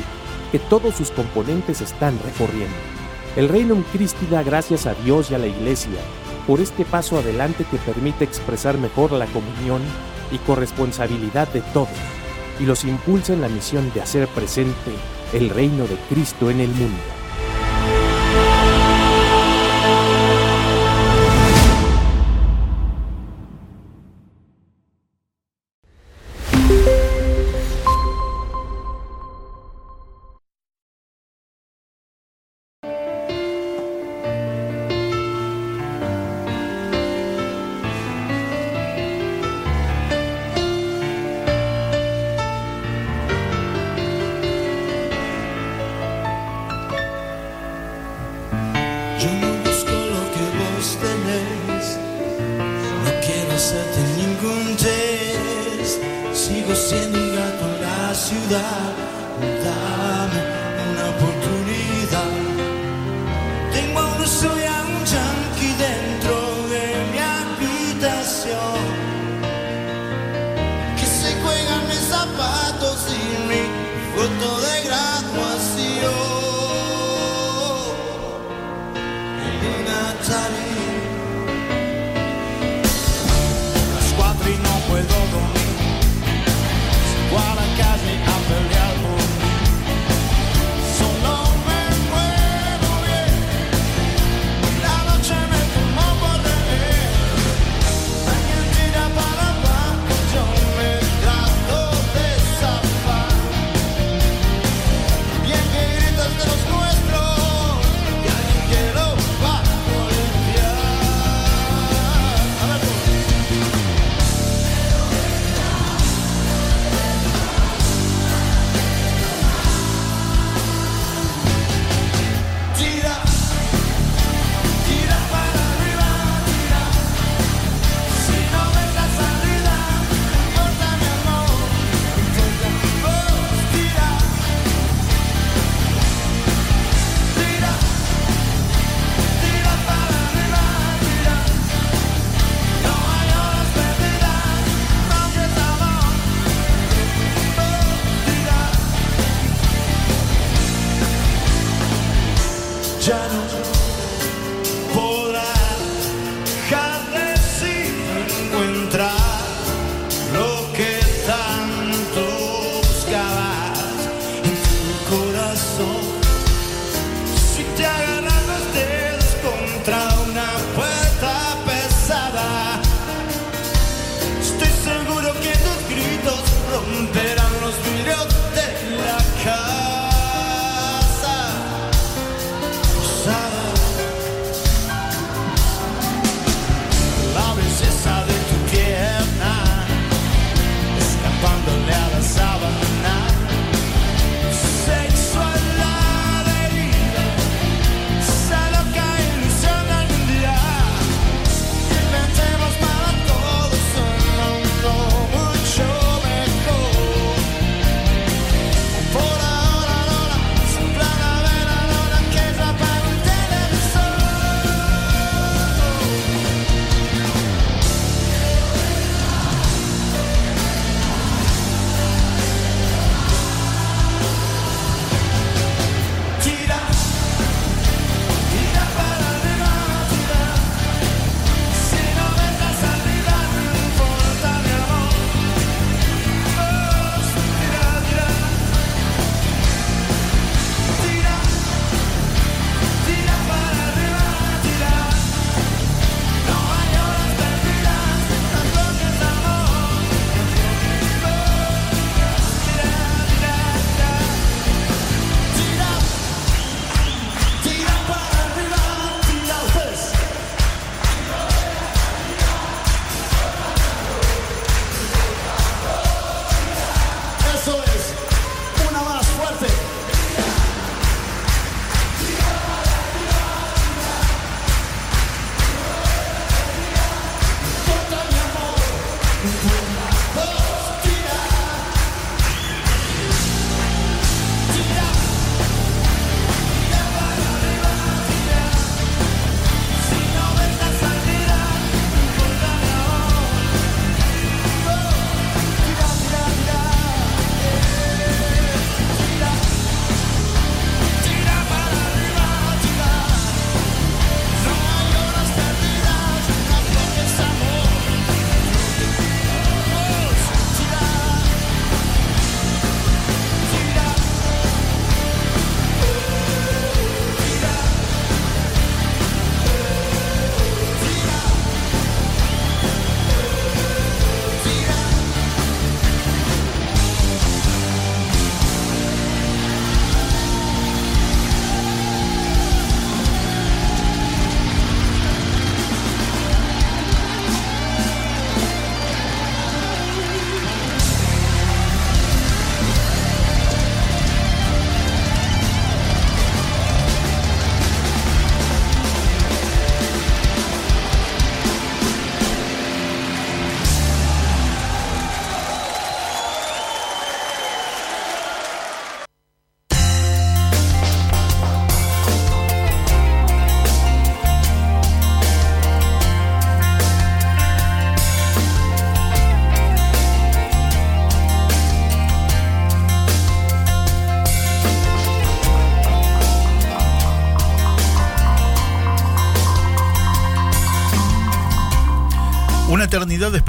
que 0.51 0.59
todos 0.59 0.95
sus 0.95 1.11
componentes 1.11 1.81
están 1.81 2.19
recorriendo. 2.23 2.98
El 3.35 3.47
Reino 3.47 3.75
Christi 3.93 4.25
da 4.25 4.41
gracias 4.43 4.85
a 4.85 4.95
Dios 4.95 5.29
y 5.29 5.35
a 5.35 5.37
la 5.37 5.47
Iglesia 5.47 5.99
por 6.47 6.59
este 6.59 6.83
paso 6.83 7.17
adelante 7.17 7.63
que 7.69 7.77
permite 7.77 8.23
expresar 8.23 8.77
mejor 8.77 9.11
la 9.11 9.27
comunión 9.27 9.81
y 10.31 10.39
corresponsabilidad 10.39 11.47
de 11.49 11.61
todos 11.73 11.89
y 12.59 12.63
los 12.63 12.85
impulsa 12.85 13.33
en 13.33 13.41
la 13.41 13.49
misión 13.49 13.91
de 13.93 14.01
hacer 14.01 14.27
presente 14.29 14.91
el 15.33 15.49
reino 15.49 15.85
de 15.85 15.95
Cristo 16.09 16.49
en 16.49 16.59
el 16.59 16.69
mundo. 16.69 17.18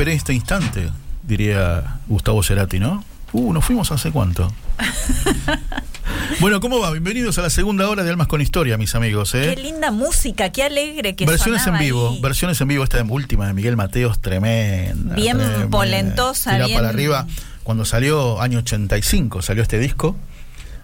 Esperé 0.01 0.16
este 0.16 0.32
instante, 0.32 0.89
diría 1.24 1.98
Gustavo 2.09 2.43
Cerati, 2.43 2.78
¿no? 2.78 3.05
Uh, 3.32 3.52
nos 3.52 3.62
fuimos 3.62 3.93
hace 3.93 4.10
cuánto. 4.10 4.51
bueno, 6.40 6.59
¿cómo 6.60 6.81
va? 6.81 6.90
Bienvenidos 6.90 7.36
a 7.36 7.43
la 7.43 7.51
segunda 7.51 7.86
hora 7.86 8.02
de 8.02 8.09
Almas 8.09 8.27
con 8.27 8.40
Historia, 8.40 8.78
mis 8.78 8.94
amigos. 8.94 9.35
¿eh? 9.35 9.52
Qué 9.55 9.60
linda 9.60 9.90
música, 9.90 10.51
qué 10.52 10.62
alegre 10.62 11.14
que 11.16 11.27
versiones 11.27 11.66
en 11.66 11.77
vivo, 11.77 12.12
ahí. 12.12 12.20
versiones 12.22 12.59
en 12.62 12.68
vivo, 12.68 12.82
esta 12.82 13.05
última 13.06 13.47
de 13.47 13.52
Miguel 13.52 13.77
Mateos, 13.77 14.22
tremenda. 14.22 15.16
Bien 15.16 15.36
tremenda. 15.36 15.68
polentosa, 15.68 16.56
bien- 16.56 16.72
para 16.78 16.89
arriba. 16.89 17.27
Cuando 17.62 17.85
salió, 17.85 18.40
año 18.40 18.60
85, 18.60 19.43
salió 19.43 19.62
este 19.62 19.78
disco 19.78 20.16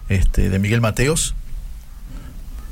este, 0.09 0.51
de 0.51 0.59
Miguel 0.59 0.79
Mateos. 0.81 1.33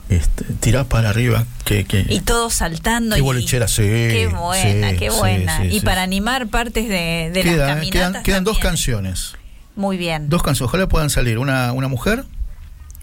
Este, 0.07 0.84
para 0.84 1.10
arriba, 1.10 1.45
que, 1.64 1.86
que 1.86 2.06
Y 2.10 2.19
todo 2.19 2.49
saltando. 2.52 3.15
Qué 3.15 3.22
y- 3.22 3.23
bolichera, 3.23 3.68
sí, 3.68 3.82
Qué 3.82 4.27
buena, 4.27 4.91
sí, 4.91 4.98
qué 4.98 5.10
buena. 5.10 5.61
sí, 5.61 5.69
y 5.72 5.80
para 5.82 6.03
animar 6.03 6.48
partes 6.48 6.88
de, 6.88 7.32
de 7.34 7.41
queda, 7.41 7.65
las 7.68 7.76
caminatas. 7.77 8.11
quedan, 8.11 8.23
quedan 8.23 8.44
dos 8.44 8.60
canciones. 8.60 9.34
Muy 9.76 9.98
bien. 9.98 10.30
Dos 10.30 10.44
canciones. 10.44 10.69
Ojalá 10.69 10.88
puedan 10.88 11.10
salir. 11.10 11.38
Una, 11.40 11.72
una 11.73 11.88
mujer, 11.88 12.23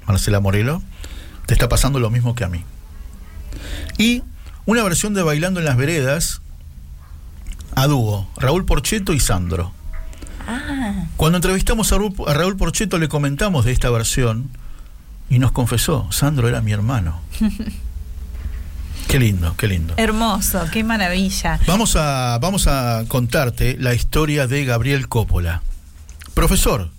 Marcela 0.07 0.39
Morelo, 0.41 0.81
te 1.47 1.55
está 1.55 1.69
pasando 1.69 1.99
lo 1.99 2.09
mismo 2.11 2.35
que 2.35 2.45
a 2.45 2.49
mí. 2.49 2.65
Y 3.99 4.23
una 4.65 4.83
versión 4.85 5.13
de 5.13 5.23
Bailando 5.23 5.59
en 5.61 5.67
las 5.67 5.77
Veredas 5.77 6.41
a 7.75 7.87
dúo, 7.89 8.29
Raúl 8.37 8.65
Porcheto 8.65 9.13
y 9.13 9.19
Sandro. 9.21 9.73
Ah, 10.47 11.07
Cuando 11.17 11.39
entrevistamos 11.39 11.93
a 11.93 11.97
Raúl, 11.97 12.15
a 12.27 12.35
Raúl 12.35 12.57
Porcheto 12.57 12.99
le 12.99 13.09
comentamos 13.09 13.65
de 13.65 13.73
esta 13.73 13.91
versión 13.91 14.51
y 15.33 15.39
nos 15.39 15.53
confesó, 15.53 16.13
Sandro 16.13 16.47
era 16.47 16.61
mi 16.61 16.73
hermano. 16.73 17.19
qué 19.09 19.19
lindo, 19.19 19.55
qué 19.57 19.67
lindo. 19.67 19.95
hermoso, 19.97 20.67
qué 20.71 20.85
maravilla. 20.85 21.59
Vamos 21.67 21.97
a, 21.97 22.39
vamos 22.39 22.67
a 22.67 23.05
contarte 23.09 23.79
la 23.79 23.95
historia 23.95 24.47
de 24.47 24.67
Gabriel 24.67 25.09
Coppola, 25.09 25.63
profesor 26.35 26.91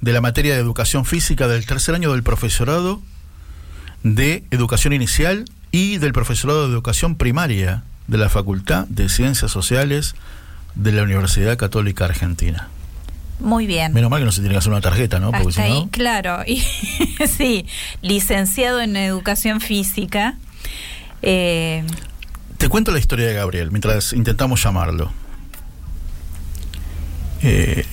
de 0.00 0.12
la 0.14 0.22
materia 0.22 0.54
de 0.54 0.60
educación 0.60 1.04
física 1.04 1.46
del 1.46 1.66
tercer 1.66 1.94
año 1.94 2.12
del 2.12 2.22
profesorado 2.22 3.02
de 4.02 4.44
educación 4.50 4.94
inicial 4.94 5.44
y 5.70 5.98
del 5.98 6.14
profesorado 6.14 6.66
de 6.66 6.72
educación 6.72 7.16
primaria 7.16 7.84
de 8.06 8.16
la 8.16 8.30
Facultad 8.30 8.86
de 8.88 9.10
Ciencias 9.10 9.50
Sociales 9.50 10.14
de 10.74 10.92
la 10.92 11.02
Universidad 11.02 11.58
Católica 11.58 12.06
Argentina. 12.06 12.70
Muy 13.42 13.66
bien. 13.66 13.92
Menos 13.92 14.10
mal 14.10 14.20
que 14.20 14.24
no 14.26 14.32
se 14.32 14.40
tiene 14.40 14.54
que 14.54 14.58
hacer 14.58 14.70
una 14.72 14.80
tarjeta, 14.80 15.18
¿no? 15.20 15.30
Porque 15.32 15.48
Hasta 15.48 15.62
si 15.66 15.72
ahí, 15.72 15.80
no, 15.84 15.90
claro. 15.90 16.42
Y, 16.46 16.62
sí, 17.26 17.66
licenciado 18.00 18.80
en 18.80 18.96
educación 18.96 19.60
física. 19.60 20.36
Eh, 21.22 21.84
Te 22.58 22.68
cuento 22.68 22.90
la 22.92 22.98
historia 22.98 23.26
de 23.26 23.34
Gabriel 23.34 23.70
mientras 23.70 24.12
intentamos 24.12 24.62
llamarlo. 24.62 25.12
Eh, 27.42 27.84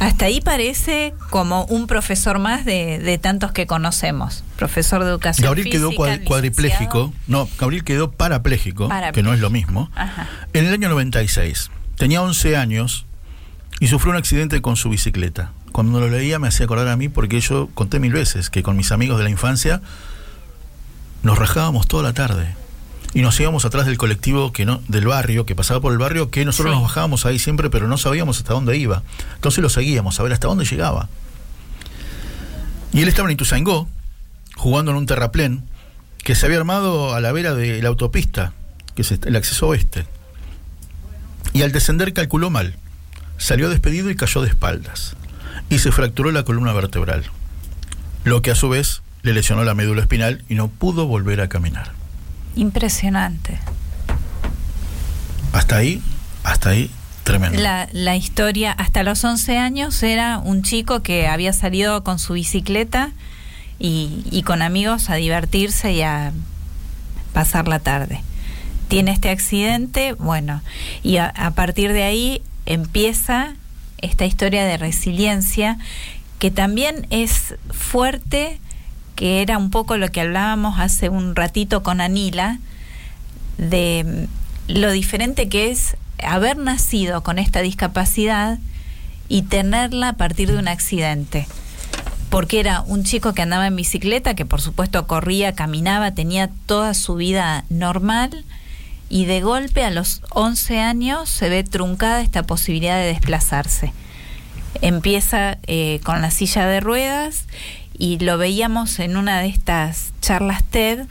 hasta 0.00 0.24
ahí 0.24 0.40
parece 0.40 1.14
como 1.30 1.64
un 1.66 1.86
profesor 1.86 2.40
más 2.40 2.64
de, 2.64 2.98
de 2.98 3.18
tantos 3.18 3.52
que 3.52 3.66
conocemos. 3.68 4.42
Profesor 4.56 5.04
de 5.04 5.10
educación 5.10 5.44
Gabriel 5.44 5.64
física. 5.68 5.78
quedó 5.78 5.92
cuad- 5.92 6.24
cuadripléjico, 6.24 7.12
no, 7.28 7.48
Gabriel 7.58 7.84
quedó 7.84 8.10
parapléjico, 8.10 8.88
que 9.12 9.22
no 9.22 9.32
es 9.32 9.38
lo 9.40 9.50
mismo, 9.50 9.90
Ajá. 9.94 10.28
en 10.52 10.66
el 10.66 10.72
año 10.74 10.88
96. 10.88 11.70
Tenía 11.96 12.20
11 12.22 12.56
años 12.56 13.06
y 13.80 13.88
sufrió 13.88 14.12
un 14.12 14.16
accidente 14.18 14.60
con 14.62 14.76
su 14.76 14.88
bicicleta. 14.90 15.52
Cuando 15.72 16.00
lo 16.00 16.08
leía 16.08 16.38
me 16.38 16.48
hacía 16.48 16.64
acordar 16.66 16.88
a 16.88 16.96
mí 16.96 17.08
porque 17.08 17.40
yo 17.40 17.68
conté 17.74 17.98
mil 17.98 18.12
veces 18.12 18.50
que 18.50 18.62
con 18.62 18.76
mis 18.76 18.92
amigos 18.92 19.18
de 19.18 19.24
la 19.24 19.30
infancia 19.30 19.80
nos 21.22 21.38
rajábamos 21.38 21.86
toda 21.88 22.02
la 22.02 22.12
tarde 22.12 22.54
y 23.14 23.22
nos 23.22 23.38
íbamos 23.40 23.64
atrás 23.64 23.86
del 23.86 23.96
colectivo 23.98 24.52
que 24.52 24.64
no 24.66 24.82
del 24.88 25.06
barrio 25.06 25.46
que 25.46 25.54
pasaba 25.54 25.80
por 25.80 25.92
el 25.92 25.98
barrio 25.98 26.30
que 26.30 26.44
nosotros 26.44 26.72
Sí. 26.74 26.80
nos 26.80 26.88
bajábamos 26.88 27.24
ahí 27.26 27.38
siempre 27.38 27.70
pero 27.70 27.86
no 27.88 27.96
sabíamos 27.96 28.38
hasta 28.38 28.52
dónde 28.54 28.76
iba 28.76 29.02
entonces 29.34 29.62
lo 29.62 29.68
seguíamos 29.70 30.18
a 30.18 30.22
ver 30.24 30.32
hasta 30.32 30.48
dónde 30.48 30.64
llegaba 30.64 31.08
y 32.92 33.00
él 33.02 33.08
estaba 33.08 33.28
en 33.28 33.34
Ituzaingó 33.34 33.88
jugando 34.56 34.90
en 34.90 34.96
un 34.98 35.06
terraplén 35.06 35.62
que 36.24 36.34
se 36.34 36.46
había 36.46 36.58
armado 36.58 37.14
a 37.14 37.20
la 37.20 37.32
vera 37.32 37.54
de 37.54 37.80
la 37.82 37.88
autopista 37.88 38.52
que 38.94 39.02
es 39.02 39.12
el 39.12 39.36
acceso 39.36 39.68
oeste 39.68 40.04
y 41.52 41.62
al 41.62 41.72
descender 41.72 42.12
calculó 42.12 42.50
mal 42.50 42.76
salió 43.36 43.68
despedido 43.68 44.10
y 44.10 44.16
cayó 44.16 44.42
de 44.42 44.48
espaldas 44.48 45.16
y 45.68 45.78
se 45.78 45.92
fracturó 45.92 46.30
la 46.30 46.44
columna 46.44 46.72
vertebral 46.72 47.24
lo 48.24 48.42
que 48.42 48.50
a 48.50 48.54
su 48.54 48.68
vez 48.68 49.02
le 49.22 49.32
lesionó 49.32 49.64
la 49.64 49.74
médula 49.74 50.02
espinal 50.02 50.44
y 50.48 50.54
no 50.54 50.68
pudo 50.68 51.06
volver 51.06 51.40
a 51.40 51.48
caminar 51.48 51.92
Impresionante. 52.54 53.58
Hasta 55.52 55.76
ahí, 55.76 56.02
hasta 56.44 56.70
ahí, 56.70 56.90
tremendo. 57.24 57.60
La, 57.60 57.88
la 57.92 58.16
historia, 58.16 58.72
hasta 58.72 59.02
los 59.02 59.24
11 59.24 59.58
años, 59.58 60.02
era 60.02 60.38
un 60.38 60.62
chico 60.62 61.02
que 61.02 61.28
había 61.28 61.52
salido 61.52 62.04
con 62.04 62.18
su 62.18 62.34
bicicleta 62.34 63.10
y, 63.78 64.24
y 64.30 64.42
con 64.42 64.62
amigos 64.62 65.08
a 65.10 65.14
divertirse 65.14 65.92
y 65.92 66.02
a 66.02 66.32
pasar 67.32 67.68
la 67.68 67.78
tarde. 67.78 68.22
Tiene 68.88 69.12
este 69.12 69.30
accidente, 69.30 70.12
bueno, 70.14 70.62
y 71.02 71.16
a, 71.16 71.28
a 71.28 71.52
partir 71.52 71.92
de 71.92 72.02
ahí 72.02 72.42
empieza 72.66 73.54
esta 73.98 74.26
historia 74.26 74.64
de 74.64 74.76
resiliencia 74.76 75.78
que 76.38 76.50
también 76.50 77.06
es 77.10 77.54
fuerte, 77.70 78.58
que 79.14 79.42
era 79.42 79.58
un 79.58 79.70
poco 79.70 79.96
lo 79.96 80.10
que 80.10 80.20
hablábamos 80.20 80.80
hace 80.80 81.08
un 81.08 81.36
ratito 81.36 81.84
con 81.84 82.00
Anila, 82.00 82.58
de 83.58 84.28
mm, 84.68 84.72
lo 84.72 84.90
diferente 84.90 85.48
que 85.48 85.70
es 85.70 85.96
haber 86.22 86.56
nacido 86.56 87.22
con 87.22 87.38
esta 87.38 87.60
discapacidad 87.60 88.58
y 89.28 89.42
tenerla 89.42 90.10
a 90.10 90.12
partir 90.14 90.50
de 90.50 90.58
un 90.58 90.68
accidente. 90.68 91.46
Porque 92.28 92.60
era 92.60 92.80
un 92.80 93.04
chico 93.04 93.34
que 93.34 93.42
andaba 93.42 93.66
en 93.66 93.76
bicicleta, 93.76 94.34
que 94.34 94.46
por 94.46 94.60
supuesto 94.60 95.06
corría, 95.06 95.54
caminaba, 95.54 96.12
tenía 96.12 96.50
toda 96.66 96.94
su 96.94 97.14
vida 97.14 97.64
normal 97.68 98.44
y 99.12 99.26
de 99.26 99.42
golpe 99.42 99.84
a 99.84 99.90
los 99.90 100.22
11 100.30 100.80
años 100.80 101.28
se 101.28 101.50
ve 101.50 101.64
truncada 101.64 102.22
esta 102.22 102.44
posibilidad 102.44 102.96
de 102.96 103.08
desplazarse. 103.08 103.92
Empieza 104.80 105.58
eh, 105.66 106.00
con 106.02 106.22
la 106.22 106.30
silla 106.30 106.66
de 106.66 106.80
ruedas 106.80 107.44
y 107.98 108.18
lo 108.20 108.38
veíamos 108.38 108.98
en 109.00 109.18
una 109.18 109.40
de 109.40 109.48
estas 109.48 110.14
charlas 110.22 110.64
TED 110.64 111.04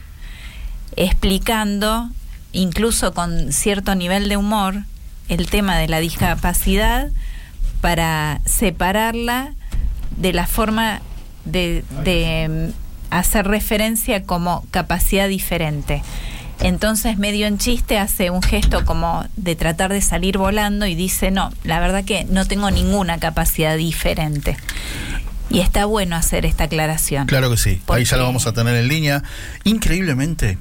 explicando, 0.96 2.10
incluso 2.50 3.14
con 3.14 3.52
cierto 3.52 3.94
nivel 3.94 4.28
de 4.28 4.36
humor, 4.36 4.82
el 5.28 5.48
tema 5.48 5.78
de 5.78 5.86
la 5.86 6.00
discapacidad 6.00 7.08
para 7.80 8.40
separarla 8.44 9.54
de 10.16 10.32
la 10.32 10.48
forma 10.48 11.02
de, 11.44 11.84
mm, 12.50 13.14
hacer 13.14 13.46
referencia 13.46 14.24
como 14.24 14.64
capacidad 14.72 15.28
diferente. 15.28 16.02
Entonces, 16.62 17.18
medio 17.18 17.46
en 17.48 17.58
chiste, 17.58 17.98
hace 17.98 18.30
un 18.30 18.40
gesto 18.40 18.84
como 18.84 19.26
de 19.36 19.56
tratar 19.56 19.92
de 19.92 20.00
salir 20.00 20.38
volando 20.38 20.86
y 20.86 20.94
dice, 20.94 21.32
no, 21.32 21.52
la 21.64 21.80
verdad 21.80 22.04
que 22.04 22.24
no 22.24 22.46
tengo 22.46 22.70
ninguna 22.70 23.18
capacidad 23.18 23.76
diferente. 23.76 24.56
Y 25.50 25.58
está 25.58 25.86
bueno 25.86 26.14
hacer 26.14 26.46
esta 26.46 26.64
aclaración. 26.64 27.26
Claro 27.26 27.50
que 27.50 27.56
sí, 27.56 27.82
ahí 27.88 28.04
ya 28.04 28.16
lo 28.16 28.24
vamos 28.24 28.46
a 28.46 28.52
tener 28.52 28.76
en 28.76 28.86
línea. 28.86 29.24
Increíblemente, 29.64 30.56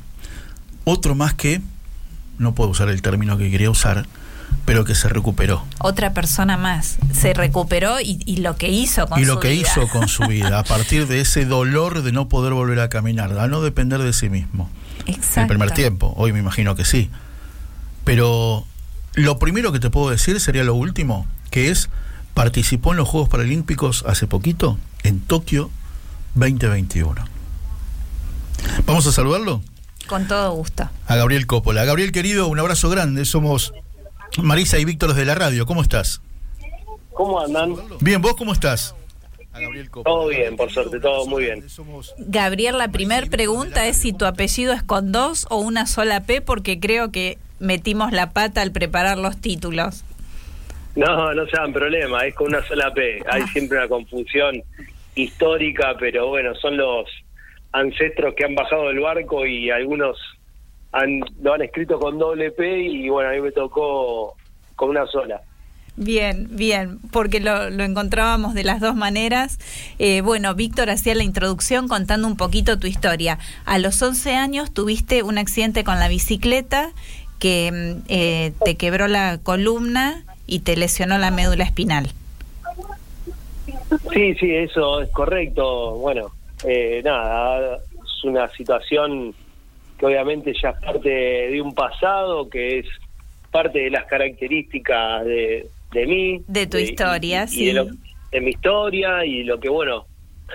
otro 0.86 1.14
más 1.14 1.36
que, 1.36 1.62
no 2.40 2.56
puedo 2.56 2.72
usar 2.72 2.90
el 2.90 3.04
término 3.04 3.38
que 3.38 3.52
quería 3.52 3.70
usar, 3.70 4.08
pero 4.66 4.84
que 4.84 4.96
se 4.96 5.08
recuperó. 5.08 5.64
Otra 5.80 6.14
persona 6.14 6.58
más 6.58 6.98
se 7.14 7.34
recuperó 7.34 8.02
y, 8.02 8.22
y 8.26 8.38
lo 8.38 8.58
que 8.58 8.70
hizo 8.70 9.08
con 9.08 9.20
y 9.20 9.24
su 9.24 9.36
lo 9.36 9.40
que 9.40 9.50
vida. 9.50 9.68
hizo 9.70 9.88
con 9.88 10.08
su 10.08 10.24
vida, 10.24 10.58
a 10.58 10.64
partir 10.64 11.08
de 11.08 11.22
ese 11.22 11.46
dolor 11.46 12.02
de 12.02 12.12
no 12.12 12.28
poder 12.28 12.54
volver 12.54 12.80
a 12.80 12.90
caminar, 12.90 13.38
a 13.38 13.48
no 13.48 13.62
depender 13.62 14.02
de 14.02 14.14
sí 14.14 14.30
mismo. 14.30 14.70
Exacto. 15.06 15.42
El 15.42 15.48
primer 15.48 15.72
tiempo, 15.72 16.14
hoy 16.18 16.34
me 16.34 16.40
imagino 16.40 16.76
que 16.76 16.86
sí. 16.86 17.10
Pero 18.04 18.66
lo 19.14 19.40
primero 19.40 19.72
que 19.72 19.80
te 19.80 19.90
puedo 19.90 20.10
decir 20.10 20.40
sería 20.40 20.64
lo 20.64 20.76
último, 20.76 21.28
que 21.50 21.70
es 21.70 21.90
participó 22.34 22.92
en 22.92 22.98
los 22.98 23.10
Juegos 23.10 23.30
Paralímpicos 23.30 24.04
hace 24.08 24.28
poquito, 24.28 24.78
en 25.04 25.20
Tokio 25.20 25.70
2021. 26.36 27.26
Vamos 28.86 29.06
a 29.08 29.12
saludarlo 29.12 29.62
Con 30.08 30.28
todo 30.28 30.52
gusto. 30.54 30.90
a 31.08 31.16
Gabriel 31.16 31.46
Coppola. 31.48 31.84
Gabriel 31.86 32.12
querido, 32.12 32.48
un 32.48 32.60
abrazo 32.60 32.90
grande. 32.90 33.26
Somos 33.26 33.74
Marisa 34.42 34.78
y 34.80 34.86
Víctor 34.86 35.10
desde 35.10 35.26
la 35.26 35.36
radio. 35.36 35.66
¿Cómo 35.66 35.82
estás? 35.82 36.22
¿Cómo 37.14 37.40
andan? 37.42 37.76
Bien, 38.00 38.22
¿vos 38.22 38.36
cómo 38.38 38.54
estás? 38.54 38.96
Todo 40.04 40.28
bien, 40.28 40.56
por 40.56 40.72
suerte, 40.72 41.00
todo 41.00 41.26
muy 41.26 41.44
bien. 41.44 41.64
Gabriel, 42.18 42.78
la 42.78 42.88
primera 42.88 43.28
pregunta 43.28 43.88
es 43.88 43.98
si 43.98 44.14
tu 44.14 44.26
apellido 44.26 44.74
es 44.74 44.82
con 44.84 45.12
dos 45.12 45.46
o 45.50 45.58
una 45.58 45.86
sola 45.88 46.24
P, 46.24 46.42
porque 46.42 46.80
creo 46.80 47.12
que 47.12 47.38
metimos 47.60 48.12
la 48.12 48.32
pata 48.32 48.62
al 48.62 48.72
preparar 48.72 49.18
los 49.18 49.40
títulos. 49.40 50.04
No, 50.96 51.34
no 51.34 51.46
se 51.46 51.58
dan 51.58 51.74
problema, 51.74 52.26
es 52.26 52.36
con 52.36 52.48
una 52.48 52.64
sola 52.64 52.94
P. 52.94 53.22
Hay 53.30 53.44
siempre 53.48 53.78
una 53.78 53.88
confusión 53.88 54.62
histórica, 55.16 55.96
pero 56.00 56.28
bueno, 56.28 56.56
son 56.56 56.78
los 56.78 57.10
ancestros 57.72 58.34
que 58.36 58.46
han 58.46 58.56
bajado 58.56 58.88
del 58.88 59.00
barco 59.00 59.46
y 59.46 59.70
algunos 59.70 60.18
han, 60.92 61.22
lo 61.42 61.54
han 61.54 61.62
escrito 61.62 62.00
con 62.00 62.18
doble 62.18 62.52
P 62.52 62.80
y 62.80 63.10
bueno, 63.10 63.30
a 63.30 63.34
mí 63.34 63.42
me 63.42 63.52
tocó 63.52 64.36
con 64.76 64.90
una 64.90 65.06
sola. 65.08 65.42
Bien, 65.98 66.48
bien, 66.50 67.00
porque 67.12 67.40
lo, 67.40 67.70
lo 67.70 67.84
encontrábamos 67.84 68.54
de 68.54 68.64
las 68.64 68.80
dos 68.80 68.96
maneras. 68.96 69.60
Eh, 70.00 70.22
bueno, 70.22 70.56
Víctor 70.56 70.90
hacía 70.90 71.16
la 71.16 71.24
introducción 71.24 71.88
contando 71.88 72.28
un 72.28 72.38
poquito 72.38 72.80
tu 72.80 72.88
historia. 72.88 73.40
A 73.66 73.78
los 73.78 74.02
11 74.02 74.36
años 74.36 74.74
tuviste 74.74 75.22
un 75.22 75.38
accidente 75.38 75.84
con 75.84 76.00
la 76.00 76.08
bicicleta 76.08 76.92
que 77.40 77.72
mm, 77.72 78.06
eh, 78.08 78.54
te 78.64 78.78
quebró 78.78 79.08
la 79.08 79.40
columna 79.44 80.24
y 80.48 80.60
te 80.60 80.78
lesionó 80.78 81.18
la 81.18 81.30
médula 81.30 81.66
espinal. 81.66 82.08
Sí, 84.14 84.36
sí, 84.36 84.56
eso 84.56 85.02
es 85.02 85.10
correcto. 85.10 85.96
Bueno, 85.98 86.32
eh, 86.64 87.02
nada, 87.04 87.76
es 87.76 88.24
una 88.24 88.48
situación 88.50 89.34
que 90.00 90.06
obviamente 90.06 90.54
ya 90.62 90.70
es 90.70 90.80
parte 90.80 91.10
de 91.10 91.62
un 91.62 91.76
pasado, 91.76 92.50
que 92.50 92.80
es 92.80 92.88
parte 93.52 93.80
de 93.80 93.90
las 93.90 94.06
características 94.06 95.26
de, 95.26 95.68
de 95.92 96.06
mí. 96.08 96.44
De 96.48 96.68
tu 96.68 96.78
y- 96.78 96.82
historia, 96.82 97.42
y- 97.42 97.46
y 97.46 97.48
sí. 97.48 97.66
de, 97.66 97.74
lo- 97.74 97.86
de 98.32 98.42
mi 98.42 98.52
historia 98.52 99.26
y 99.26 99.44
lo 99.44 99.60
que, 99.60 99.70
bueno, 99.70 100.06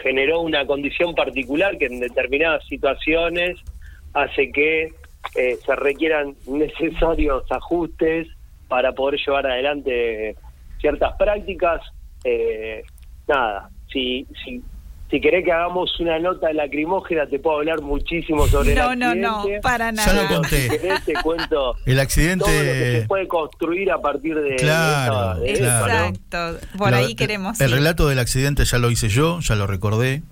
generó 0.03 0.41
una 0.41 0.67
condición 0.67 1.15
particular 1.15 1.79
que 1.79 1.87
en 1.87 2.01
determinadas 2.01 2.65
situaciones 2.67 3.59
hace 4.13 4.51
que 4.53 4.93
eh, 5.35 5.59
se 5.65 5.77
requieran 5.77 6.35
necesarios 6.47 7.45
ajustes 7.51 8.29
para 8.69 8.93
poder 8.93 9.19
llevar 9.25 9.47
adelante 9.47 10.37
ciertas 10.81 11.15
prácticas. 11.17 11.83
Eh, 12.25 12.83
nada, 13.29 13.71
si, 13.93 14.27
si, 14.45 14.61
si 15.11 15.21
querés 15.21 15.45
que 15.45 15.53
hagamos 15.53 15.99
una 16.01 16.19
nota 16.19 16.53
lacrimógena, 16.53 17.27
te 17.27 17.39
puedo 17.39 17.59
hablar 17.59 17.81
muchísimo 17.81 18.47
sobre 18.49 18.73
el 18.73 18.79
No, 18.79 18.97
no, 18.97 19.15
no, 19.15 19.37
accidente. 19.39 19.61
para 19.63 19.93
Ya 19.93 20.13
lo 20.13 20.23
nada. 20.23 20.29
conté. 20.37 20.63
Si 20.63 20.69
querés, 20.69 21.05
te 21.05 21.13
cuento 21.23 21.45
El 21.45 21.49
todo 21.49 21.81
lo 21.85 21.85
que 21.95 22.01
accidente. 22.01 23.01
se 23.03 23.07
puede 23.07 23.29
construir 23.29 23.91
a 23.93 23.99
partir 24.01 24.35
de, 24.35 24.43
de 24.43 24.57
Claro, 24.57 25.35
esa- 25.35 25.53
de 25.53 25.53
claro. 25.59 25.87
eso, 25.87 25.87
¿no? 25.87 26.05
Exacto, 26.07 26.67
por 26.79 26.91
La- 26.91 26.97
ahí 26.99 27.15
queremos 27.15 27.61
El 27.61 27.71
ir. 27.71 27.77
relato 27.77 28.09
del 28.09 28.19
accidente 28.19 28.65
ya 28.65 28.79
lo 28.79 28.91
hice 28.91 29.09
yo, 29.09 29.41
ya 29.41 29.55
lo 29.55 29.67
recordé. 29.67 30.23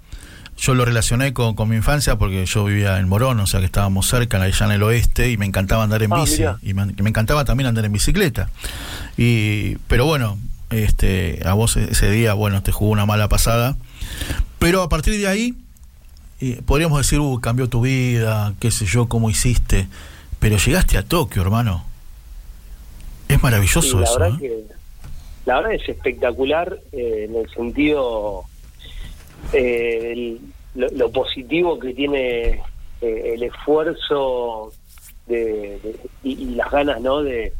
Yo 0.56 0.74
lo 0.74 0.84
relacioné 0.84 1.32
con, 1.32 1.56
con 1.56 1.68
mi 1.68 1.74
infancia 1.74 2.14
porque 2.16 2.46
yo 2.46 2.64
vivía 2.64 2.98
en 3.00 3.08
Morón, 3.08 3.40
o 3.40 3.46
sea 3.48 3.58
que 3.58 3.66
estábamos 3.66 4.06
cerca, 4.06 4.40
allá 4.40 4.66
en 4.66 4.70
el 4.72 4.84
oeste, 4.84 5.30
y 5.30 5.36
me 5.36 5.46
encantaba 5.46 5.82
andar 5.82 6.00
en 6.04 6.12
Ah, 6.12 6.20
bici. 6.20 6.38
mirá. 6.38 6.58
Y 6.62 6.74
me, 6.74 6.86
me 6.86 7.08
encantaba 7.08 7.44
también 7.44 7.66
andar 7.66 7.84
en 7.84 7.92
bicicleta. 7.92 8.50
Y, 9.16 9.76
pero 9.88 10.06
bueno, 10.06 10.38
este, 10.70 11.40
a 11.44 11.54
vos 11.54 11.76
ese 11.76 12.08
día, 12.10 12.34
bueno, 12.34 12.62
te 12.62 12.70
jugó 12.70 12.92
una 12.92 13.04
mala 13.04 13.28
pasada. 13.28 13.76
Pero 14.64 14.80
a 14.80 14.88
partir 14.88 15.20
de 15.20 15.26
ahí, 15.28 15.52
eh, 16.40 16.62
podríamos 16.64 16.96
decir, 16.96 17.20
uh, 17.20 17.38
cambió 17.38 17.68
tu 17.68 17.82
vida, 17.82 18.54
qué 18.60 18.70
sé 18.70 18.86
yo, 18.86 19.10
cómo 19.10 19.28
hiciste. 19.28 19.88
Pero 20.38 20.56
llegaste 20.56 20.96
a 20.96 21.02
Tokio, 21.02 21.42
hermano. 21.42 21.84
Es 23.28 23.42
maravilloso 23.42 23.82
Sí, 23.82 23.94
la 23.94 24.04
eso. 24.04 24.18
verdad 24.18 24.36
¿eh? 24.36 24.40
que 24.40 24.64
la 25.44 25.56
verdad 25.56 25.72
es 25.74 25.86
espectacular 25.86 26.78
eh, 26.92 27.26
en 27.28 27.36
el 27.36 27.50
sentido 27.50 28.44
eh, 29.52 30.12
el- 30.14 30.40
lo, 30.76 30.88
lo 30.92 31.12
positivo 31.12 31.78
que 31.78 31.92
tiene 31.92 32.62
el 33.02 33.42
esfuerzo 33.42 34.72
de, 35.26 35.78
de- 35.82 36.00
y, 36.22 36.30
y 36.42 36.54
las 36.54 36.70
ganas 36.70 37.02
no 37.02 37.22
de, 37.22 37.52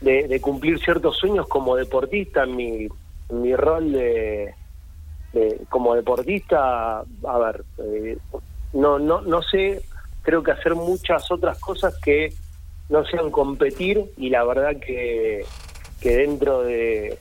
de, 0.00 0.28
de 0.28 0.40
cumplir 0.40 0.78
ciertos 0.78 1.16
sueños 1.16 1.48
como 1.48 1.74
deportista 1.74 2.44
en 2.44 2.54
mi, 2.54 2.86
en 3.30 3.42
mi 3.42 3.56
rol 3.56 3.90
de, 3.90 4.54
de- 5.32 5.60
como 5.68 5.94
deportista 5.94 7.00
a 7.00 7.38
ver 7.38 7.64
eh, 7.78 8.18
no 8.72 8.98
no 8.98 9.20
no 9.22 9.42
sé 9.42 9.82
creo 10.22 10.42
que 10.42 10.50
hacer 10.52 10.74
muchas 10.74 11.30
otras 11.30 11.58
cosas 11.58 11.96
que 12.02 12.32
no 12.88 13.04
sean 13.04 13.30
competir 13.30 14.04
y 14.16 14.30
la 14.30 14.42
verdad 14.44 14.76
que, 14.84 15.44
que 16.00 16.16
dentro 16.16 16.62
de, 16.62 17.16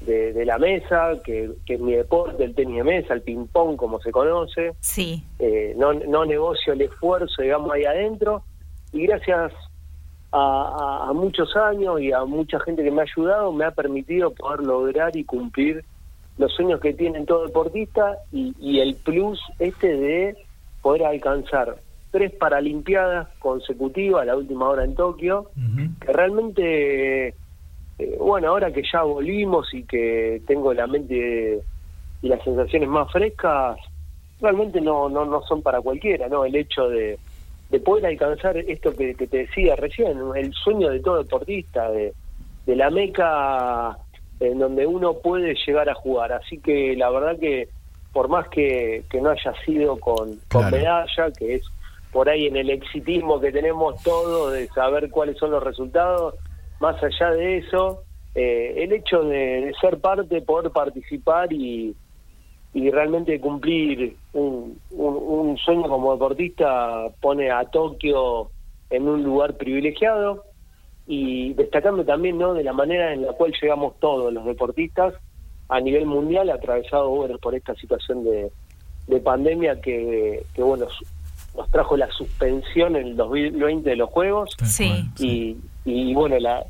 de, 0.00 0.32
de 0.32 0.44
la 0.44 0.58
mesa, 0.58 1.12
que, 1.24 1.50
que 1.64 1.74
es 1.74 1.80
mi 1.80 1.92
deporte, 1.94 2.42
el 2.44 2.54
tenis 2.54 2.78
de 2.78 2.82
mesa, 2.84 3.14
el 3.14 3.22
ping-pong 3.22 3.76
como 3.76 4.00
se 4.00 4.10
conoce, 4.10 4.72
Sí, 4.80 5.22
eh, 5.38 5.72
no, 5.76 5.92
no 5.94 6.24
negocio 6.24 6.72
el 6.72 6.80
esfuerzo, 6.82 7.42
digamos, 7.42 7.70
ahí 7.72 7.84
adentro. 7.84 8.42
Y 8.92 9.06
gracias 9.06 9.52
a, 10.32 10.38
a- 10.38 11.10
a 11.10 11.12
muchos 11.12 11.54
años 11.56 12.00
y 12.00 12.10
a 12.12 12.24
mucha 12.24 12.58
gente 12.60 12.82
que 12.82 12.90
me 12.90 13.02
ha 13.02 13.04
ayudado, 13.04 13.52
me 13.52 13.64
ha 13.66 13.70
permitido 13.70 14.32
poder 14.34 14.60
lograr 14.66 15.16
y 15.16 15.22
cumplir 15.24 15.84
los 16.38 16.52
sueños 16.52 16.80
que 16.80 16.94
tienen 16.94 17.26
todo 17.26 17.46
deportista 17.46 18.18
y, 18.32 18.54
y 18.60 18.80
el 18.80 18.94
plus 18.94 19.40
este 19.58 19.96
de 19.96 20.36
poder 20.80 21.04
alcanzar 21.04 21.76
tres 22.10 22.32
Paralimpiadas 22.32 23.28
consecutivas, 23.38 24.26
la 24.26 24.36
última 24.36 24.68
hora 24.68 24.84
en 24.84 24.94
Tokio, 24.94 25.50
que 26.00 26.12
realmente, 26.12 27.28
eh, 27.28 28.16
bueno, 28.18 28.48
ahora 28.48 28.72
que 28.72 28.82
ya 28.90 29.02
volvimos 29.02 29.72
y 29.74 29.82
que 29.82 30.40
tengo 30.46 30.72
la 30.72 30.86
mente 30.86 31.60
y 32.22 32.28
las 32.28 32.42
sensaciones 32.42 32.88
más 32.88 33.10
frescas, 33.12 33.78
realmente 34.40 34.80
no, 34.80 35.08
no, 35.08 35.26
no 35.26 35.42
son 35.42 35.62
para 35.62 35.80
cualquiera, 35.80 36.28
¿no? 36.28 36.44
El 36.44 36.56
hecho 36.56 36.88
de, 36.88 37.18
de 37.70 37.80
poder 37.80 38.06
alcanzar 38.06 38.56
esto 38.56 38.94
que, 38.96 39.14
que 39.14 39.26
te 39.26 39.38
decía 39.38 39.76
recién, 39.76 40.18
el 40.34 40.52
sueño 40.54 40.88
de 40.88 41.00
todo 41.00 41.22
deportista, 41.22 41.90
de, 41.90 42.14
de 42.64 42.76
la 42.76 42.90
meca 42.90 43.98
en 44.40 44.58
donde 44.58 44.86
uno 44.86 45.14
puede 45.14 45.54
llegar 45.66 45.88
a 45.88 45.94
jugar. 45.94 46.32
Así 46.32 46.58
que 46.58 46.94
la 46.96 47.10
verdad 47.10 47.38
que 47.38 47.68
por 48.12 48.28
más 48.28 48.48
que, 48.48 49.04
que 49.10 49.20
no 49.20 49.30
haya 49.30 49.52
sido 49.64 49.98
con, 49.98 50.38
medalla, 50.70 51.30
que 51.36 51.56
es 51.56 51.62
por 52.12 52.28
ahí 52.28 52.46
en 52.46 52.56
el 52.56 52.70
exitismo 52.70 53.38
que 53.40 53.52
tenemos 53.52 54.02
todos 54.02 54.52
de 54.52 54.66
saber 54.68 55.10
cuáles 55.10 55.36
son 55.36 55.50
los 55.50 55.62
resultados, 55.62 56.34
más 56.80 57.02
allá 57.02 57.30
de 57.32 57.58
eso, 57.58 58.02
eh, 58.34 58.74
el 58.78 58.92
hecho 58.92 59.22
de, 59.24 59.66
de 59.66 59.74
ser 59.80 59.98
parte, 59.98 60.40
poder 60.40 60.70
participar 60.70 61.52
y, 61.52 61.94
y 62.72 62.90
realmente 62.90 63.40
cumplir 63.40 64.16
un, 64.32 64.80
un, 64.90 65.16
un 65.16 65.58
sueño 65.58 65.88
como 65.88 66.12
deportista 66.12 67.08
pone 67.20 67.50
a 67.50 67.64
Tokio 67.64 68.50
en 68.90 69.06
un 69.06 69.22
lugar 69.22 69.56
privilegiado 69.56 70.44
y 71.10 71.54
destacando 71.54 72.04
también 72.04 72.36
no 72.36 72.52
de 72.52 72.62
la 72.62 72.74
manera 72.74 73.14
en 73.14 73.22
la 73.22 73.32
cual 73.32 73.52
llegamos 73.60 73.94
todos 73.98 74.30
los 74.32 74.44
deportistas 74.44 75.14
a 75.70 75.80
nivel 75.80 76.04
mundial 76.04 76.50
atravesado 76.50 77.08
bueno, 77.08 77.38
por 77.38 77.54
esta 77.54 77.74
situación 77.76 78.24
de, 78.24 78.52
de 79.06 79.20
pandemia 79.20 79.80
que, 79.80 80.44
que 80.54 80.62
bueno 80.62 80.86
nos 81.56 81.70
trajo 81.70 81.96
la 81.96 82.08
suspensión 82.12 82.94
en 82.94 83.08
el 83.08 83.16
2020 83.16 83.88
de 83.88 83.96
los 83.96 84.10
juegos 84.10 84.50
Sí. 84.62 84.92
y, 85.18 85.56
y 85.86 86.14
bueno 86.14 86.38
la, 86.38 86.64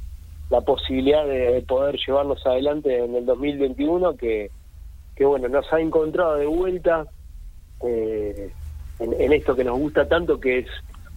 la 0.51 0.60
posibilidad 0.60 1.27
de, 1.27 1.55
de 1.55 1.62
poder 1.62 1.97
llevarnos 2.06 2.47
adelante 2.47 3.05
en 3.05 3.16
el 3.16 3.27
2021 3.27 4.16
que, 4.16 4.52
que 5.16 5.24
bueno 5.24 5.48
nos 5.48 5.70
ha 5.73 5.81
encontrado 5.81 6.36
de 6.36 6.47
vuelta 6.47 7.06
eh, 7.85 8.52
en, 9.01 9.20
en 9.20 9.32
esto 9.32 9.56
que 9.56 9.65
nos 9.65 9.78
gusta 9.81 10.09
tanto 10.09 10.39
que 10.39 10.60
es 10.60 10.66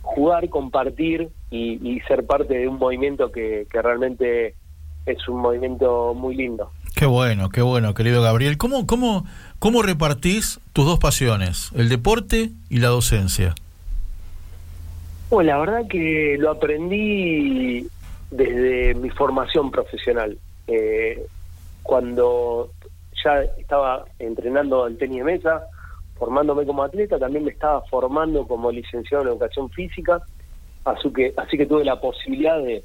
jugar, 0.02 0.49
compartir 0.49 1.30
y, 1.49 1.80
y 1.88 1.99
ser 2.02 2.26
parte 2.26 2.53
de 2.56 2.68
un 2.68 2.78
movimiento 2.78 3.32
que, 3.32 3.65
que 3.72 3.82
realmente 3.82 4.56
es 5.06 5.28
un 5.28 5.40
movimiento 5.40 6.14
muy 6.14 6.36
lindo. 6.36 6.72
Qué 6.95 7.06
bueno, 7.06 7.49
qué 7.49 7.61
bueno, 7.61 7.94
querido 7.94 8.22
Gabriel. 8.22 8.57
¿Cómo, 8.57 8.86
cómo, 8.86 9.26
cómo 9.60 9.82
repartís 9.82 10.60
tus 10.73 10.86
dos 10.86 10.99
pasiones, 10.99 11.72
el 11.76 11.90
deporte 11.90 12.52
y 12.69 12.80
la 12.80 12.90
docencia? 12.90 13.56
Bueno, 15.30 15.52
la 15.52 15.57
verdad 15.60 15.88
que 15.90 16.36
lo 16.38 16.52
aprendí 16.52 17.88
desde 18.30 18.94
mi 18.95 19.10
formación 19.10 19.72
profesional. 19.72 20.38
Eh, 20.68 21.26
cuando 21.84 22.69
ya 23.23 23.41
estaba 23.57 24.06
entrenando 24.19 24.86
el 24.86 24.98
tenis 24.98 25.19
de 25.19 25.23
mesa, 25.23 25.64
formándome 26.22 26.68
como 26.68 26.84
atleta, 26.84 27.18
también 27.18 27.45
me 27.45 27.49
estaba 27.49 27.81
formando 27.89 28.45
como 28.45 28.72
licenciado 28.72 29.23
en 29.23 29.30
educación 29.30 29.72
física, 29.72 30.22
así 30.85 31.11
que, 31.11 31.34
así 31.35 31.57
que 31.57 31.65
tuve 31.65 31.84
la 31.84 31.99
posibilidad 31.99 32.61
de 32.61 32.84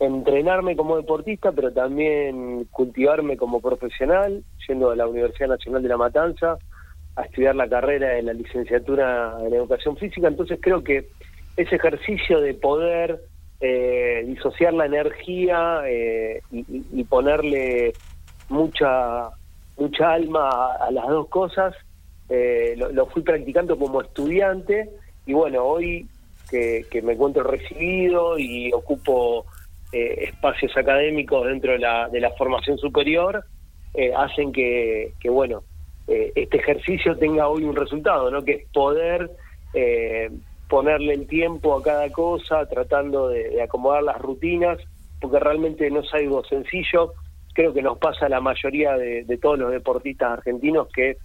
entrenarme 0.00 0.76
como 0.76 0.98
deportista, 0.98 1.50
pero 1.52 1.72
también 1.72 2.66
cultivarme 2.70 3.38
como 3.38 3.62
profesional, 3.62 4.44
yendo 4.68 4.90
a 4.90 4.96
la 4.96 5.06
Universidad 5.06 5.48
Nacional 5.48 5.82
de 5.82 5.88
La 5.88 5.96
Matanza 5.96 6.58
a 7.16 7.22
estudiar 7.22 7.54
la 7.54 7.70
carrera 7.70 8.08
de 8.10 8.22
la 8.22 8.34
licenciatura 8.34 9.34
en 9.40 9.54
educación 9.54 9.96
física. 9.96 10.28
Entonces 10.28 10.58
creo 10.60 10.84
que 10.84 11.08
ese 11.56 11.76
ejercicio 11.76 12.42
de 12.42 12.52
poder 12.52 13.18
eh, 13.60 14.24
disociar 14.26 14.74
la 14.74 14.84
energía 14.84 15.84
eh, 15.86 16.42
y, 16.50 17.02
ponerle 17.04 17.94
mucha 18.50 19.30
mucha 19.78 20.12
alma 20.12 20.74
a 20.74 20.90
las 20.90 21.08
dos 21.08 21.28
cosas 21.28 21.74
eh, 22.34 22.76
lo, 22.76 23.06
fui 23.06 23.22
practicando 23.22 23.78
como 23.78 24.00
estudiante 24.00 24.90
y 25.26 25.32
bueno 25.32 25.64
hoy 25.64 26.06
que, 26.50 26.84
que 26.90 27.02
me 27.02 27.12
encuentro 27.12 27.44
recibido 27.44 28.38
y 28.38 28.72
ocupo 28.72 29.46
eh, 29.92 30.24
espacios 30.24 30.76
académicos 30.76 31.46
dentro 31.46 31.70
de 31.70 31.78
la, 31.78 32.08
de 32.08 32.18
la 32.18 32.30
formación 32.30 32.76
superior 32.78 33.44
eh, 33.94 34.12
hacen 34.12 34.50
que, 34.50 35.12
bueno 35.26 35.62
eh, 36.08 36.32
este 36.34 36.56
ejercicio 36.56 37.16
tenga 37.16 37.46
hoy 37.46 37.62
un 37.62 37.76
resultado 37.76 38.28
no 38.28 38.44
que 38.44 38.52
es 38.52 38.68
poder 38.72 39.30
ponerle 40.68 41.14
el 41.14 41.28
tiempo 41.28 41.76
a 41.76 41.82
cada 41.82 42.10
cosa 42.10 42.66
tratando 42.66 43.28
de, 43.28 43.62
acomodar 43.62 44.02
las 44.02 44.20
rutinas 44.20 44.78
porque 45.20 45.38
realmente 45.38 45.88
no 45.90 46.00
es 46.00 46.12
algo 46.12 46.44
sencillo. 46.44 47.12
Creo 47.52 47.72
que 47.72 47.82
nos 47.82 47.98
pasa 47.98 48.26
a 48.26 48.28
la 48.28 48.40
mayoría 48.40 48.96
de 48.96 49.38
todos 49.40 49.58
los 49.58 49.70
deportistas 49.70 50.32
argentinos 50.32 50.88
que 50.92 51.18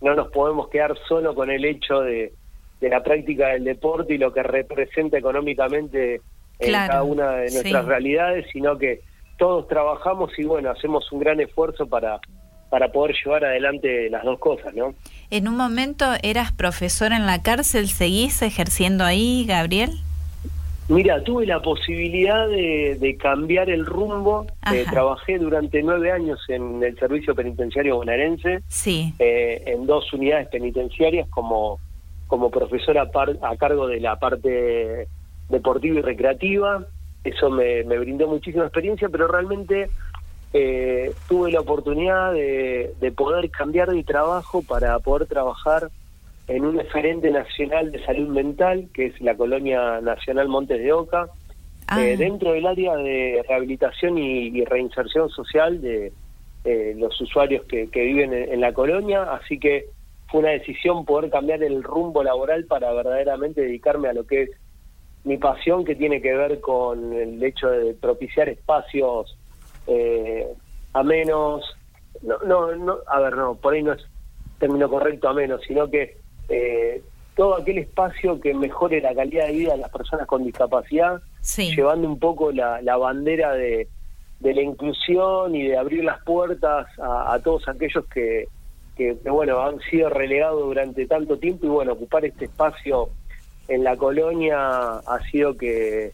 no 0.00 0.14
nos 0.14 0.28
podemos 0.30 0.68
quedar 0.68 0.96
solo 1.08 1.34
con 1.34 1.50
el 1.50 1.64
hecho 1.64 2.00
de, 2.00 2.32
de 2.80 2.88
la 2.88 3.02
práctica 3.02 3.48
del 3.48 3.64
deporte 3.64 4.14
y 4.14 4.18
lo 4.18 4.32
que 4.32 4.42
representa 4.42 5.18
económicamente 5.18 6.20
en 6.58 6.68
Claro, 6.68 6.90
cada 6.90 7.02
una 7.02 7.30
de 7.32 7.50
nuestras 7.50 7.84
sí. 7.84 7.88
realidades, 7.88 8.46
sino 8.52 8.78
que 8.78 9.00
todos 9.38 9.68
trabajamos 9.68 10.30
y 10.38 10.44
bueno, 10.44 10.70
hacemos 10.70 11.10
un 11.12 11.20
gran 11.20 11.40
esfuerzo 11.40 11.86
para, 11.86 12.18
para 12.70 12.90
poder 12.90 13.14
llevar 13.22 13.44
adelante 13.44 14.08
las 14.10 14.24
dos 14.24 14.38
cosas, 14.38 14.74
¿no? 14.74 14.94
En 15.30 15.48
un 15.48 15.56
momento 15.56 16.06
eras 16.22 16.52
profesor 16.52 17.12
en 17.12 17.26
la 17.26 17.42
cárcel, 17.42 17.88
¿seguís 17.88 18.40
ejerciendo 18.42 19.04
ahí, 19.04 19.44
Gabriel? 19.46 19.90
Mira, 20.88 21.22
tuve 21.24 21.46
la 21.46 21.60
posibilidad 21.60 22.46
de, 22.48 22.96
de 23.00 23.16
cambiar 23.16 23.70
el 23.70 23.84
rumbo. 23.84 24.46
Eh, 24.72 24.84
trabajé 24.88 25.38
durante 25.38 25.82
nueve 25.82 26.12
años 26.12 26.38
en 26.48 26.82
el 26.82 26.96
servicio 26.96 27.34
penitenciario 27.34 27.96
bonaerense, 27.96 28.60
Sí. 28.68 29.12
eh, 29.18 29.62
en 29.66 29.86
dos 29.86 30.12
unidades 30.12 30.46
penitenciarias 30.48 31.28
como, 31.28 31.80
como 32.28 32.50
profesora 32.52 33.10
par- 33.10 33.36
a 33.42 33.56
cargo 33.56 33.88
de 33.88 33.98
la 34.00 34.16
parte 34.16 35.08
deportiva 35.48 35.98
y 35.98 36.02
recreativa. 36.02 36.86
Eso 37.24 37.50
me, 37.50 37.82
me 37.82 37.98
brindó 37.98 38.28
muchísima 38.28 38.62
experiencia, 38.64 39.08
pero 39.08 39.26
realmente 39.26 39.90
eh, 40.52 41.12
tuve 41.28 41.50
la 41.50 41.60
oportunidad 41.60 42.32
de, 42.32 42.94
de 43.00 43.10
poder 43.10 43.50
cambiar 43.50 43.90
de 43.90 44.04
trabajo 44.04 44.62
para 44.62 44.96
poder 45.00 45.26
trabajar 45.26 45.88
en 46.48 46.64
un 46.64 46.76
referente 46.76 47.30
nacional 47.30 47.90
de 47.92 48.04
salud 48.04 48.28
mental, 48.28 48.88
que 48.94 49.06
es 49.06 49.20
la 49.20 49.36
Colonia 49.36 50.00
Nacional 50.00 50.48
Montes 50.48 50.78
de 50.78 50.92
Oca, 50.92 51.30
Ah, 51.88 52.04
eh, 52.04 52.16
dentro 52.16 52.52
del 52.52 52.66
área 52.66 52.96
de 52.96 53.44
rehabilitación 53.48 54.18
y, 54.18 54.48
y 54.48 54.64
reinserción 54.64 55.28
social 55.30 55.80
de 55.80 56.12
eh, 56.64 56.94
los 56.96 57.20
usuarios 57.20 57.64
que, 57.66 57.88
que 57.90 58.02
viven 58.02 58.34
en, 58.34 58.54
en 58.54 58.60
la 58.60 58.72
colonia, 58.72 59.22
así 59.22 59.60
que 59.60 59.86
fue 60.28 60.40
una 60.40 60.50
decisión 60.50 61.04
poder 61.04 61.30
cambiar 61.30 61.62
el 61.62 61.84
rumbo 61.84 62.24
laboral 62.24 62.64
para 62.64 62.92
verdaderamente 62.92 63.60
dedicarme 63.60 64.08
a 64.08 64.14
lo 64.14 64.26
que 64.26 64.42
es 64.42 64.50
mi 65.22 65.36
pasión, 65.36 65.84
que 65.84 65.94
tiene 65.94 66.20
que 66.20 66.34
ver 66.34 66.60
con 66.60 67.12
el 67.12 67.42
hecho 67.42 67.68
de 67.68 67.94
propiciar 67.94 68.48
espacios 68.48 69.38
eh, 69.86 70.44
amenos, 70.92 71.64
no, 72.22 72.38
no, 72.38 72.74
no, 72.74 72.96
a 73.06 73.20
ver, 73.20 73.36
no, 73.36 73.54
por 73.54 73.74
ahí 73.74 73.84
no 73.84 73.92
es 73.92 74.04
término 74.58 74.88
correcto 74.90 75.28
ameno, 75.28 75.58
sino 75.60 75.88
que 75.88 76.16
eh, 76.48 77.02
todo 77.34 77.56
aquel 77.56 77.78
espacio 77.78 78.40
que 78.40 78.54
mejore 78.54 79.00
la 79.00 79.14
calidad 79.14 79.46
de 79.46 79.52
vida 79.52 79.72
de 79.72 79.78
las 79.78 79.90
personas 79.90 80.26
con 80.26 80.44
discapacidad, 80.44 81.20
sí. 81.42 81.74
llevando 81.76 82.08
un 82.08 82.18
poco 82.18 82.50
la, 82.50 82.80
la 82.80 82.96
bandera 82.96 83.52
de, 83.52 83.88
de 84.40 84.54
la 84.54 84.62
inclusión 84.62 85.54
y 85.54 85.68
de 85.68 85.76
abrir 85.76 86.02
las 86.02 86.22
puertas 86.24 86.86
a, 86.98 87.34
a 87.34 87.38
todos 87.40 87.68
aquellos 87.68 88.06
que, 88.06 88.48
que, 88.96 89.16
que, 89.22 89.30
bueno, 89.30 89.60
han 89.60 89.78
sido 89.90 90.08
relegados 90.08 90.62
durante 90.64 91.06
tanto 91.06 91.38
tiempo 91.38 91.66
y 91.66 91.68
bueno, 91.68 91.92
ocupar 91.92 92.24
este 92.24 92.46
espacio 92.46 93.10
en 93.68 93.84
la 93.84 93.96
colonia 93.96 94.56
ha 94.58 95.20
sido 95.30 95.56
que, 95.56 96.12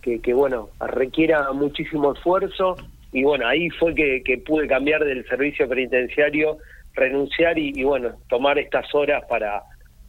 que, 0.00 0.20
que, 0.20 0.32
bueno, 0.32 0.70
requiera 0.80 1.52
muchísimo 1.52 2.14
esfuerzo 2.14 2.76
y 3.12 3.24
bueno, 3.24 3.46
ahí 3.46 3.68
fue 3.70 3.94
que, 3.94 4.22
que 4.24 4.38
pude 4.38 4.66
cambiar 4.66 5.04
del 5.04 5.26
servicio 5.28 5.68
penitenciario, 5.68 6.56
renunciar 6.94 7.58
y, 7.58 7.72
y 7.74 7.84
bueno, 7.84 8.12
tomar 8.28 8.58
estas 8.58 8.94
horas 8.94 9.22
para, 9.28 9.62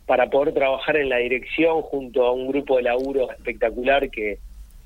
para 0.05 0.29
poder 0.29 0.53
trabajar 0.53 0.97
en 0.97 1.09
la 1.09 1.17
dirección 1.17 1.81
junto 1.81 2.25
a 2.25 2.31
un 2.31 2.47
grupo 2.49 2.77
de 2.77 2.83
laburo 2.83 3.31
espectacular 3.31 4.09
que, 4.09 4.37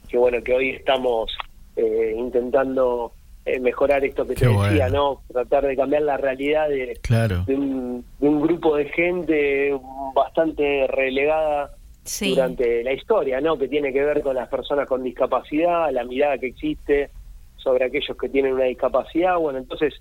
que 0.08 0.18
bueno, 0.18 0.42
que 0.44 0.54
hoy 0.54 0.70
estamos 0.72 1.36
eh, 1.76 2.14
intentando 2.18 3.12
eh, 3.46 3.60
mejorar 3.60 4.04
esto 4.06 4.28
que 4.28 4.36
Qué 4.36 4.42
te 4.42 4.48
decía, 4.48 4.88
bueno. 4.90 4.90
¿no? 4.90 5.22
Tratar 5.34 5.66
de 5.68 5.76
cambiar 5.76 6.02
la 6.04 6.18
realidad 6.18 6.70
de, 6.70 6.98
Claro. 7.02 7.44
de, 7.48 7.56
un, 7.56 8.06
de 8.20 8.28
un 8.28 8.42
grupo 8.42 8.76
de 8.76 8.86
gente 8.90 9.76
bastante 10.14 10.86
relegada 10.88 11.72
Sí. 12.04 12.30
durante 12.36 12.84
la 12.84 12.94
historia, 12.94 13.42
¿no? 13.42 13.58
Que 13.58 13.68
tiene 13.68 13.92
que 13.92 14.02
ver 14.02 14.22
con 14.22 14.36
las 14.36 14.48
personas 14.48 14.88
con 14.88 15.04
discapacidad, 15.04 15.92
la 15.92 16.06
mirada 16.06 16.38
que 16.38 16.48
existe 16.48 17.10
sobre 17.58 17.84
aquellos 17.86 18.16
que 18.18 18.30
tienen 18.30 18.54
una 18.54 18.64
discapacidad. 18.64 19.38
Bueno, 19.38 19.60
entonces, 19.60 19.94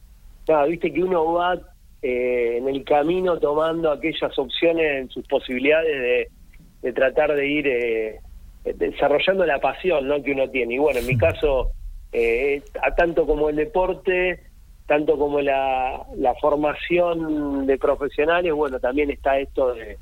nada, 0.46 0.66
viste 0.66 0.92
que 0.92 1.02
uno 1.02 1.32
va 1.32 1.58
eh, 2.08 2.58
en 2.58 2.68
el 2.68 2.84
camino 2.84 3.38
tomando 3.38 3.90
aquellas 3.90 4.38
opciones 4.38 4.86
en 5.02 5.08
sus 5.10 5.26
posibilidades 5.26 6.00
de, 6.00 6.28
de 6.82 6.92
tratar 6.92 7.34
de 7.34 7.46
ir 7.48 7.66
eh, 7.66 8.20
desarrollando 8.76 9.44
la 9.46 9.58
pasión, 9.60 10.06
¿no? 10.08 10.22
Que 10.22 10.32
uno 10.32 10.48
tiene. 10.50 10.74
Y 10.74 10.78
bueno, 10.78 11.00
en 11.00 11.06
mi 11.06 11.16
caso, 11.18 11.70
eh, 12.12 12.62
a 12.82 12.94
tanto 12.94 13.26
como 13.26 13.48
el 13.48 13.56
deporte, 13.56 14.40
tanto 14.86 15.18
como 15.18 15.40
la, 15.40 16.02
la 16.16 16.34
formación 16.36 17.66
de 17.66 17.76
profesionales, 17.78 18.52
bueno, 18.52 18.78
también 18.78 19.10
está 19.10 19.38
esto 19.38 19.74
de, 19.74 19.98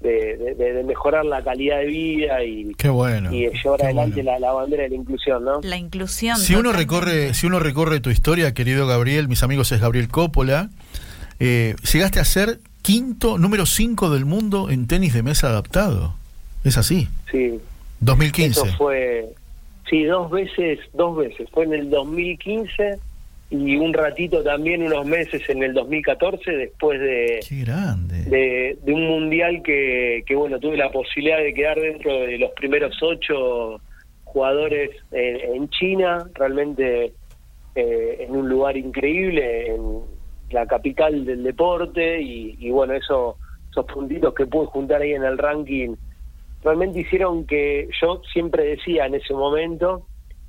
de, 0.00 0.36
de- 0.54 0.72
de 0.72 0.82
mejorar 0.84 1.24
la 1.24 1.42
calidad 1.44 1.78
de 1.80 1.86
vida 1.86 2.42
y, 2.44 2.72
Qué 2.74 2.88
bueno. 2.88 3.32
y 3.32 3.46
de 3.46 3.52
llevar 3.62 3.78
qué 3.80 3.84
adelante 3.86 4.22
bueno. 4.22 4.30
la, 4.32 4.38
la 4.40 4.52
bandera 4.52 4.82
de 4.84 4.88
la 4.90 4.94
inclusión, 4.96 5.44
¿no? 5.44 5.60
La 5.62 5.76
inclusión. 5.76 6.36
Si 6.36 6.54
uno 6.54 6.72
recorre, 6.72 7.34
si 7.34 7.46
uno 7.46 7.58
recorre 7.60 8.00
tu 8.00 8.10
historia, 8.10 8.52
querido 8.54 8.86
Gabriel, 8.86 9.28
mis 9.28 9.42
amigos 9.42 9.70
es 9.72 9.80
Gabriel 9.80 10.08
Coppola, 10.08 10.70
eh, 11.40 11.74
llegaste 11.92 12.20
a 12.20 12.24
ser 12.24 12.58
quinto, 12.82 13.38
número 13.38 13.66
5 13.66 14.10
del 14.10 14.24
mundo 14.24 14.70
en 14.70 14.86
tenis 14.86 15.14
de 15.14 15.22
mesa 15.22 15.48
adaptado. 15.48 16.14
Es 16.64 16.76
así. 16.76 17.08
Sí, 17.30 17.60
2015. 18.00 18.60
eso 18.60 18.76
fue, 18.76 19.28
sí, 19.88 20.04
dos 20.04 20.30
veces, 20.30 20.80
dos 20.92 21.16
veces. 21.16 21.48
Fue 21.50 21.64
en 21.64 21.74
el 21.74 21.90
2015 21.90 22.98
y 23.50 23.76
un 23.76 23.92
ratito 23.92 24.42
también, 24.42 24.82
unos 24.82 25.04
meses 25.04 25.42
en 25.48 25.62
el 25.62 25.74
2014, 25.74 26.50
después 26.52 26.98
de, 26.98 27.40
Qué 27.46 27.60
grande. 27.60 28.24
de, 28.24 28.78
de 28.82 28.92
un 28.92 29.06
mundial 29.06 29.62
que, 29.62 30.22
que, 30.26 30.34
bueno, 30.34 30.58
tuve 30.58 30.76
la 30.76 30.90
posibilidad 30.90 31.38
de 31.38 31.52
quedar 31.52 31.78
dentro 31.78 32.20
de 32.20 32.38
los 32.38 32.50
primeros 32.52 32.96
ocho 33.02 33.80
jugadores 34.24 34.90
en, 35.10 35.54
en 35.54 35.68
China, 35.68 36.26
realmente 36.34 37.12
eh, 37.74 38.16
en 38.20 38.30
un 38.34 38.48
lugar 38.48 38.76
increíble, 38.76 39.66
en 39.74 39.80
la 40.52 40.66
capital 40.66 41.24
del 41.24 41.42
deporte, 41.42 42.20
y, 42.20 42.56
y 42.60 42.70
bueno, 42.70 42.92
eso, 42.94 43.36
esos 43.70 43.86
puntitos 43.86 44.34
que 44.34 44.46
pude 44.46 44.66
juntar 44.66 45.02
ahí 45.02 45.12
en 45.12 45.24
el 45.24 45.38
ranking 45.38 45.94
realmente 46.62 47.00
hicieron 47.00 47.44
que 47.46 47.88
yo 48.00 48.22
siempre 48.32 48.64
decía 48.64 49.06
en 49.06 49.14
ese 49.16 49.34
momento 49.34 50.06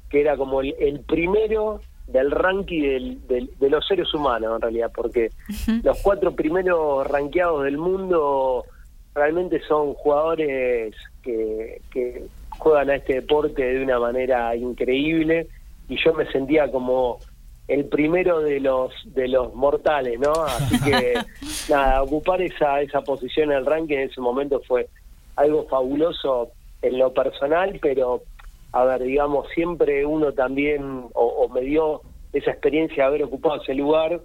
que 0.09 0.21
era 0.21 0.37
como 0.37 0.61
el, 0.61 0.75
el 0.79 0.99
primero 0.99 1.81
del 2.07 2.29
ranking 2.31 2.81
del- 2.81 3.27
del- 3.27 3.49
de 3.59 3.69
los 3.69 3.87
seres 3.87 4.13
humanos 4.13 4.55
en 4.55 4.61
realidad, 4.61 4.91
porque 4.93 5.31
los 5.83 5.99
cuatro 6.01 6.35
primeros 6.35 7.07
rankeados 7.07 7.63
del 7.63 7.77
mundo 7.77 8.65
realmente 9.15 9.59
son 9.67 9.93
jugadores 9.95 10.93
que, 11.23 11.81
que 11.91 12.25
juegan 12.59 12.89
a 12.89 12.95
este 12.95 13.15
deporte 13.15 13.63
de 13.63 13.83
una 13.83 13.99
manera 13.99 14.55
increíble 14.55 15.47
y 15.89 15.95
yo 16.03 16.13
me 16.13 16.29
sentía 16.31 16.69
como 16.71 17.17
el 17.67 17.85
primero 17.85 18.41
de 18.41 18.59
los 18.59 18.91
de 19.05 19.27
los 19.27 19.53
mortales, 19.53 20.19
¿no? 20.19 20.31
Así 20.33 20.79
que 20.81 21.13
nada, 21.69 22.03
ocupar 22.03 22.41
esa 22.41 22.81
esa 22.81 23.01
posición 23.01 23.51
en 23.51 23.59
el 23.59 23.65
ranking 23.65 23.95
en 23.95 24.09
ese 24.09 24.21
momento 24.21 24.61
fue 24.67 24.89
algo 25.35 25.65
fabuloso 25.67 26.51
en 26.81 26.99
lo 26.99 27.13
personal, 27.13 27.79
pero 27.81 28.23
a 28.73 28.83
ver, 28.85 29.03
digamos, 29.03 29.47
siempre 29.53 30.05
uno 30.05 30.31
también, 30.33 30.81
o, 31.13 31.25
o 31.25 31.49
me 31.49 31.61
dio 31.61 32.01
esa 32.33 32.51
experiencia 32.51 33.03
de 33.03 33.07
haber 33.07 33.23
ocupado 33.23 33.61
ese 33.61 33.75
lugar, 33.75 34.19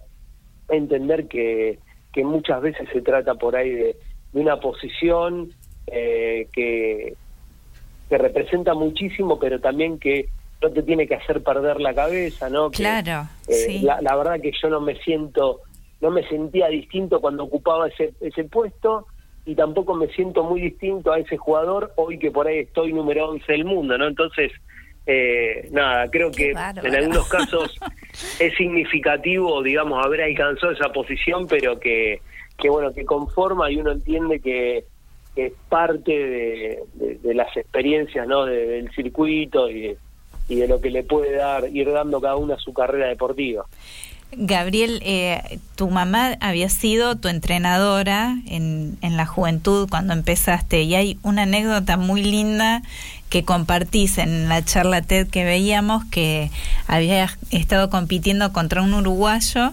entender 0.71 1.29
que, 1.29 1.79
que 2.13 2.25
muchas 2.25 2.63
veces 2.63 2.89
se 2.93 3.03
trata 3.03 3.35
por 3.35 3.57
ahí 3.57 3.71
de, 3.71 3.97
de 4.33 4.41
una 4.41 4.59
posición 4.59 5.51
eh, 5.87 6.49
que, 6.53 7.15
que 8.09 8.19
representa 8.19 8.75
muchísimo, 8.75 9.39
pero 9.39 9.61
también 9.61 9.99
que 9.99 10.29
no 10.63 10.71
te 10.71 10.83
tiene 10.83 11.07
que 11.07 11.15
hacer 11.15 11.43
perder 11.43 11.81
la 11.81 11.95
cabeza, 11.95 12.49
¿no? 12.51 12.71
Que, 12.71 12.79
Claro, 12.79 13.29
eh, 13.47 13.53
sí. 13.55 13.79
la, 13.81 14.01
la 14.03 14.17
verdad 14.17 14.41
que 14.41 14.51
yo 14.61 14.69
no 14.69 14.81
me 14.81 14.97
siento, 15.03 15.61
no 16.01 16.11
me 16.11 16.27
sentía 16.29 16.69
distinto 16.69 17.21
cuando 17.21 17.45
ocupaba 17.45 17.89
ese, 17.89 18.13
ese 18.21 18.45
puesto 18.45 19.07
y 19.47 19.55
tampoco 19.55 19.95
me 19.95 20.09
siento 20.09 20.43
muy 20.45 20.61
distinto 20.61 21.13
a 21.13 21.19
ese 21.19 21.37
jugador 21.37 21.93
hoy 21.97 22.19
que 22.19 22.31
por 22.31 22.47
ahí 22.49 22.59
estoy 22.61 22.93
número 22.93 23.29
11 23.31 23.51
del 23.53 23.65
mundo, 23.65 23.97
¿no? 23.97 24.07
Entonces, 24.09 24.53
eh, 25.07 25.69
nada, 25.71 26.11
creo 26.11 26.31
que 26.31 26.53
bárbaro. 26.53 26.87
en 26.87 26.95
algunos 26.97 27.29
casos 27.29 27.75
es 28.41 28.55
significativo, 28.57 29.63
digamos, 29.63 30.05
haber 30.05 30.23
alcanzado 30.23 30.73
esa 30.73 30.91
posición, 30.93 31.47
pero 31.47 31.79
que, 31.79 32.21
que 32.59 32.69
bueno, 32.69 32.93
que 32.93 33.05
conforma 33.05 33.71
y 33.71 33.77
uno 33.79 33.93
entiende 33.93 34.41
que, 34.41 34.85
que 35.35 35.47
es 35.47 35.53
parte 35.69 36.13
de, 36.13 36.79
de- 36.95 37.15
de 37.23 37.35
las 37.35 37.57
experiencias, 37.57 38.27
¿no? 38.27 38.45
de- 38.45 38.67
del 38.67 38.91
circuito 38.93 39.71
y 39.71 39.81
de, 39.83 39.97
y 40.49 40.57
de 40.57 40.69
lo 40.69 40.81
que 40.81 40.91
le 40.91 41.03
puede 41.03 41.37
dar, 41.37 41.69
ir 41.73 41.91
dando 41.93 42.21
cada 42.21 42.37
uno 42.37 42.55
a 42.55 42.59
su 42.59 42.73
carrera 42.73 43.09
deportiva. 43.09 43.65
Gabriel, 44.33 45.01
eh, 45.05 45.59
tu 45.75 45.89
mamá 45.89 46.37
había 46.41 46.69
sido 46.69 47.17
tu 47.17 47.29
entrenadora 47.29 48.37
en, 48.47 48.99
en 49.01 49.17
la 49.17 49.25
juventud 49.25 49.89
cuando 49.89 50.13
empezaste 50.13 50.83
y 50.83 50.95
hay 50.95 51.19
una 51.23 51.43
anécdota 51.43 51.97
muy 51.97 52.23
linda 52.23 52.83
que 53.31 53.45
compartís 53.45 54.19
en 54.19 54.49
la 54.49 54.63
charla 54.63 55.01
TED 55.01 55.29
que 55.29 55.45
veíamos 55.45 56.05
que 56.07 56.51
habías 56.87 57.39
estado 57.51 57.89
compitiendo 57.89 58.53
contra 58.53 58.83
un 58.83 58.93
uruguayo 58.93 59.71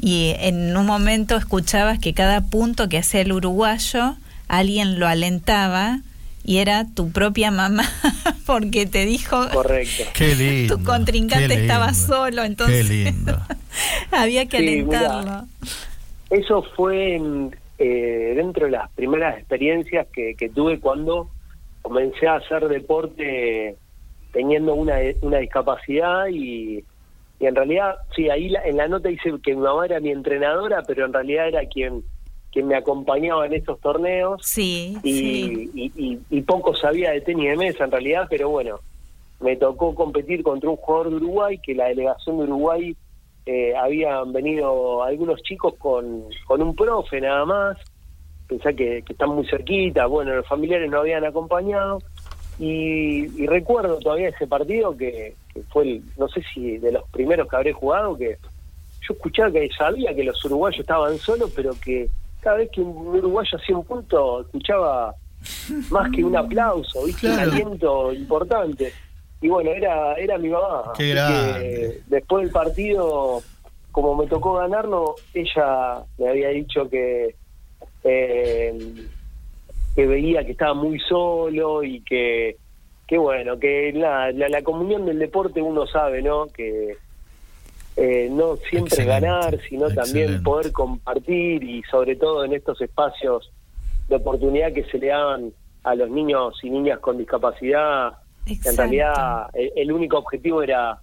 y 0.00 0.34
en 0.38 0.76
un 0.76 0.86
momento 0.86 1.36
escuchabas 1.36 2.00
que 2.00 2.12
cada 2.12 2.40
punto 2.40 2.88
que 2.88 2.98
hacía 2.98 3.20
el 3.20 3.32
uruguayo 3.32 4.16
alguien 4.48 4.98
lo 4.98 5.06
alentaba 5.06 6.00
y 6.44 6.58
era 6.58 6.86
tu 6.94 7.10
propia 7.12 7.50
mamá 7.50 7.84
porque 8.46 8.86
te 8.86 9.04
dijo 9.06 9.48
Correcto. 9.52 10.02
Qué 10.14 10.34
lindo. 10.34 10.76
tu 10.76 10.84
contrincante 10.84 11.48
qué 11.54 11.60
estaba 11.62 11.94
solo, 11.94 12.42
entonces 12.44 12.86
Qué 12.88 12.94
lindo. 13.04 13.38
había 14.12 14.46
que 14.46 14.58
Sí, 14.58 14.68
alentarlo. 14.68 15.46
Eso 16.30 16.62
fue 16.76 17.14
en, 17.16 17.54
eh, 17.78 18.32
dentro 18.36 18.66
de 18.66 18.72
las 18.72 18.90
primeras 18.92 19.38
experiencias 19.38 20.06
que, 20.12 20.34
que 20.34 20.48
tuve 20.48 20.80
cuando 20.80 21.30
comencé 21.82 22.26
a 22.26 22.36
hacer 22.36 22.68
deporte 22.68 23.76
teniendo 24.32 24.74
una, 24.74 24.94
una 25.20 25.38
discapacidad 25.38 26.26
y, 26.32 26.84
y 27.38 27.46
en 27.46 27.54
realidad, 27.54 27.96
sí, 28.16 28.30
ahí 28.30 28.48
la- 28.48 28.64
en 28.64 28.78
la 28.78 28.88
nota 28.88 29.08
dice 29.10 29.30
que 29.42 29.54
mi 29.54 29.60
mamá 29.60 29.84
era 29.84 30.00
mi 30.00 30.10
entrenadora, 30.10 30.82
pero 30.86 31.04
en 31.04 31.12
realidad 31.12 31.48
era 31.48 31.66
quien, 31.66 32.02
quien 32.52 32.68
me 32.68 32.76
acompañaba 32.76 33.46
en 33.46 33.54
estos 33.54 33.80
torneos 33.80 34.42
Sí, 34.44 34.98
y, 35.02 35.12
sí. 35.12 35.70
y, 35.74 35.92
y- 35.96 36.18
y 36.30 36.40
poco 36.42 36.74
sabía 36.74 37.10
de 37.12 37.22
tenis 37.22 37.48
de 37.50 37.56
mesa 37.56 37.84
en 37.84 37.90
realidad, 37.90 38.26
pero 38.28 38.50
bueno, 38.50 38.78
me 39.40 39.56
tocó 39.56 39.94
competir 39.94 40.42
contra 40.42 40.70
un 40.70 40.76
jugador 40.76 41.10
de 41.10 41.16
Uruguay, 41.16 41.58
que 41.58 41.74
la 41.74 41.86
delegación 41.88 42.36
de 42.38 42.44
Uruguay 42.44 42.94
eh, 43.46 43.74
habían 43.74 44.32
venido 44.32 45.02
algunos 45.02 45.42
chicos 45.42 45.74
con, 45.78 46.24
con 46.46 46.62
un 46.62 46.76
profe 46.76 47.20
nada 47.20 47.44
más, 47.44 47.78
pensá 48.46 48.72
que, 48.72 49.02
que 49.02 49.12
están 49.14 49.30
muy 49.30 49.46
cerquita, 49.48 50.06
bueno, 50.06 50.34
los 50.36 50.46
familiares 50.46 50.90
no 50.90 51.00
habían 51.00 51.24
acompañado, 51.24 51.98
y, 52.58 53.24
y 53.42 53.46
recuerdo 53.46 53.98
todavía 53.98 54.28
ese 54.28 54.46
partido 54.46 54.96
que, 54.96 55.34
que 55.52 55.62
fue, 55.72 55.84
el, 55.84 56.02
no 56.18 56.28
sé 56.28 56.42
si 56.52 56.76
de 56.78 56.92
los 56.92 57.08
primeros 57.08 57.48
que 57.48 57.56
habré 57.56 57.72
jugado, 57.72 58.16
que 58.16 58.36
yo 59.08 59.14
escuchaba 59.14 59.50
que 59.50 59.68
sabía 59.76 60.14
que 60.14 60.22
los 60.22 60.44
uruguayos 60.44 60.78
estaban 60.80 61.16
solos, 61.18 61.50
pero 61.56 61.72
que 61.82 62.08
cada 62.42 62.56
vez 62.56 62.70
que 62.70 62.80
un 62.80 63.06
uruguayo 63.06 63.56
hacía 63.56 63.76
un 63.76 63.84
punto, 63.84 64.42
escuchaba 64.42 65.14
más 65.90 66.10
que 66.10 66.24
un 66.24 66.36
aplauso, 66.36 67.04
¿viste? 67.04 67.28
Claro. 67.28 67.42
un 67.42 67.48
aliento 67.48 68.12
importante. 68.12 68.92
Y 69.40 69.48
bueno, 69.48 69.70
era 69.70 70.14
era 70.14 70.38
mi 70.38 70.48
mamá. 70.48 70.92
Qué 70.96 71.14
que 71.14 72.02
después 72.06 72.44
del 72.44 72.52
partido, 72.52 73.42
como 73.90 74.14
me 74.16 74.26
tocó 74.26 74.54
ganarlo, 74.54 75.16
ella 75.34 76.02
me 76.18 76.28
había 76.28 76.48
dicho 76.50 76.88
que 76.88 77.34
eh, 78.04 78.94
que 79.94 80.06
veía 80.06 80.44
que 80.44 80.52
estaba 80.52 80.74
muy 80.74 80.98
solo 81.00 81.82
y 81.82 82.00
que 82.02 82.56
que 83.06 83.18
bueno, 83.18 83.58
que 83.58 83.92
la, 83.92 84.32
la, 84.32 84.48
la 84.48 84.62
comunión 84.62 85.06
del 85.06 85.18
deporte 85.18 85.60
uno 85.60 85.86
sabe, 85.86 86.22
¿no? 86.22 86.46
Que 86.46 86.96
eh, 87.96 88.28
no 88.30 88.56
siempre 88.56 88.94
Excelente, 88.96 89.26
ganar, 89.26 89.58
sino 89.68 89.90
también 89.90 90.42
poder 90.42 90.72
compartir 90.72 91.62
y 91.62 91.82
sobre 91.90 92.16
todo 92.16 92.44
en 92.44 92.54
estos 92.54 92.80
espacios 92.80 93.50
de 94.08 94.16
oportunidad 94.16 94.72
que 94.72 94.84
se 94.84 94.98
le 94.98 95.08
dan 95.08 95.52
a 95.84 95.94
los 95.94 96.10
niños 96.10 96.58
y 96.62 96.70
niñas 96.70 96.98
con 97.00 97.18
discapacidad. 97.18 98.14
En 98.46 98.54
Exacto. 98.54 98.82
realidad 98.82 99.50
el, 99.54 99.72
el 99.76 99.92
único 99.92 100.18
objetivo 100.18 100.62
era 100.62 100.98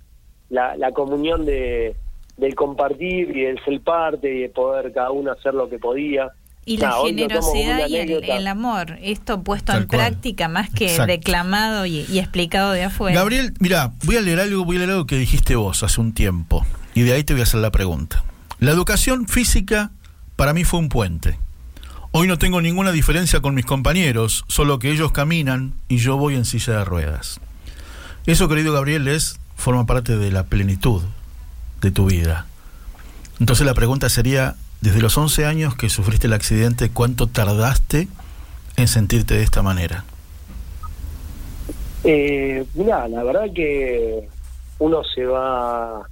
la, 0.50 0.76
la 0.78 0.92
comunión 0.92 1.46
de 1.46 1.96
del 2.38 2.56
compartir 2.56 3.36
y 3.36 3.42
del 3.42 3.64
ser 3.66 3.82
parte 3.82 4.34
y 4.34 4.42
de 4.44 4.50
poder 4.50 4.94
cada 4.94 5.12
uno 5.12 5.32
hacer 5.32 5.54
lo 5.54 5.70
que 5.70 5.78
podía. 5.78 6.30
Y 6.66 6.78
la 6.78 6.94
generosidad 7.04 7.88
y 7.88 7.98
el, 7.98 8.48
amor, 8.48 8.98
esto 9.02 9.44
puesto 9.44 9.74
Tal 9.74 9.82
en 9.84 9.88
cual. 9.88 10.02
práctica 10.02 10.48
más 10.48 10.70
que 10.70 10.86
Exacto. 10.86 11.12
declamado 11.12 11.86
y, 11.86 12.06
y 12.10 12.20
explicado 12.20 12.72
de 12.72 12.84
afuera. 12.84 13.18
Gabriel, 13.20 13.54
mira, 13.60 13.92
voy 14.06 14.18
a 14.18 14.22
leer 14.22 14.40
algo, 14.40 14.64
voy 14.66 14.76
a 14.78 14.80
leer 14.80 14.92
algo 14.92 15.06
que 15.06 15.16
dijiste 15.16 15.56
vos 15.56 15.84
hace 15.84 16.00
un 16.00 16.14
tiempo. 16.14 16.66
Y 17.00 17.04
de 17.04 17.14
ahí 17.14 17.24
te 17.24 17.32
voy 17.32 17.40
a 17.40 17.44
hacer 17.44 17.62
la 17.62 17.72
pregunta. 17.72 18.26
La 18.60 18.72
educación 18.72 19.26
física 19.26 19.90
para 20.36 20.52
mí 20.54 20.66
fue 20.66 20.82
un 20.82 20.90
puente. 20.90 21.40
Hoy 22.12 22.28
no 22.28 22.38
tengo 22.38 22.60
ninguna 22.60 22.92
diferencia 22.92 23.40
con 23.40 23.56
mis 23.56 23.66
compañeros, 23.66 24.44
solo 24.50 24.80
que 24.80 24.92
ellos 24.92 25.14
caminan 25.14 25.76
y 25.88 26.00
yo 26.00 26.18
voy 26.18 26.36
en 26.36 26.44
silla 26.44 26.74
de 26.74 26.84
ruedas. 26.84 27.40
Eso, 28.26 28.50
querido 28.50 28.74
Gabriel, 28.74 29.08
es 29.08 29.40
forma 29.56 29.86
parte 29.86 30.18
de 30.18 30.30
la 30.30 30.44
plenitud 30.48 31.02
de 31.80 31.92
tu 31.92 32.06
vida. 32.06 32.48
Entonces 33.40 33.66
la 33.66 33.76
pregunta 33.76 34.10
sería, 34.10 34.56
desde 34.82 35.00
los 35.00 35.18
11 35.18 35.46
años 35.46 35.76
que 35.76 35.88
sufriste 35.88 36.28
el 36.28 36.34
accidente, 36.34 36.90
¿cuánto 36.90 37.28
tardaste 37.28 38.10
en 38.76 38.90
sentirte 38.90 39.36
de 39.36 39.44
esta 39.44 39.62
manera? 39.62 40.04
Eh, 42.04 42.66
la 42.76 43.24
verdad 43.24 43.46
que 43.56 44.28
uno 44.80 45.02
se 45.16 45.24
va 45.24 46.06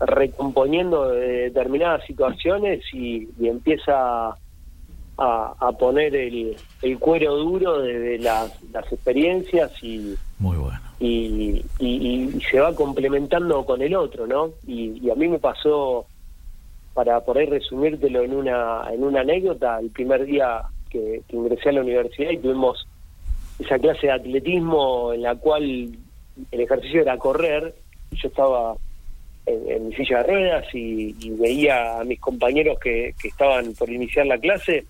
recomponiendo 0.00 1.08
de 1.10 1.50
determinadas 1.50 2.04
situaciones 2.06 2.82
y, 2.92 3.28
y 3.38 3.48
empieza 3.48 4.28
a, 4.30 4.36
a 5.58 5.72
poner 5.78 6.14
el, 6.16 6.56
el 6.82 6.98
cuero 6.98 7.36
duro 7.36 7.80
desde 7.80 8.18
las, 8.18 8.52
las 8.72 8.90
experiencias 8.92 9.72
y, 9.82 10.14
Muy 10.38 10.56
bueno. 10.56 10.78
y, 11.00 11.64
y- 11.78 12.30
y 12.36 12.40
se 12.50 12.60
va 12.60 12.74
complementando 12.74 13.64
con 13.64 13.80
el 13.82 13.94
otro, 13.94 14.26
¿no? 14.26 14.50
Y, 14.66 15.08
a 15.10 15.14
mí 15.14 15.28
me 15.28 15.38
pasó, 15.38 16.06
para 16.94 17.20
poder 17.20 17.50
resumírtelo 17.50 18.22
en 18.22 18.34
una, 18.34 18.82
en 18.92 19.02
una 19.04 19.20
anécdota, 19.20 19.78
el 19.78 19.90
primer 19.90 20.24
día 20.24 20.62
que, 20.90 21.22
que 21.28 21.36
ingresé 21.36 21.68
a 21.70 21.72
la 21.72 21.80
universidad 21.82 22.30
y 22.30 22.38
tuvimos 22.38 22.86
esa 23.58 23.78
clase 23.78 24.06
de 24.08 24.12
atletismo 24.12 25.12
en 25.14 25.22
la 25.22 25.34
cual 25.34 25.62
el 26.50 26.60
ejercicio 26.60 27.00
era 27.02 27.16
correr, 27.18 27.74
yo 28.12 28.28
estaba 28.28 28.74
en, 29.46 29.70
en 29.70 29.88
mi 29.88 29.94
silla 29.94 30.18
de 30.22 30.32
ruedas 30.32 30.64
y, 30.74 31.14
y 31.20 31.30
veía 31.30 32.00
a 32.00 32.04
mis 32.04 32.20
compañeros 32.20 32.78
que, 32.80 33.14
que 33.20 33.28
estaban 33.28 33.72
por 33.74 33.88
iniciar 33.90 34.26
la 34.26 34.38
clase 34.38 34.84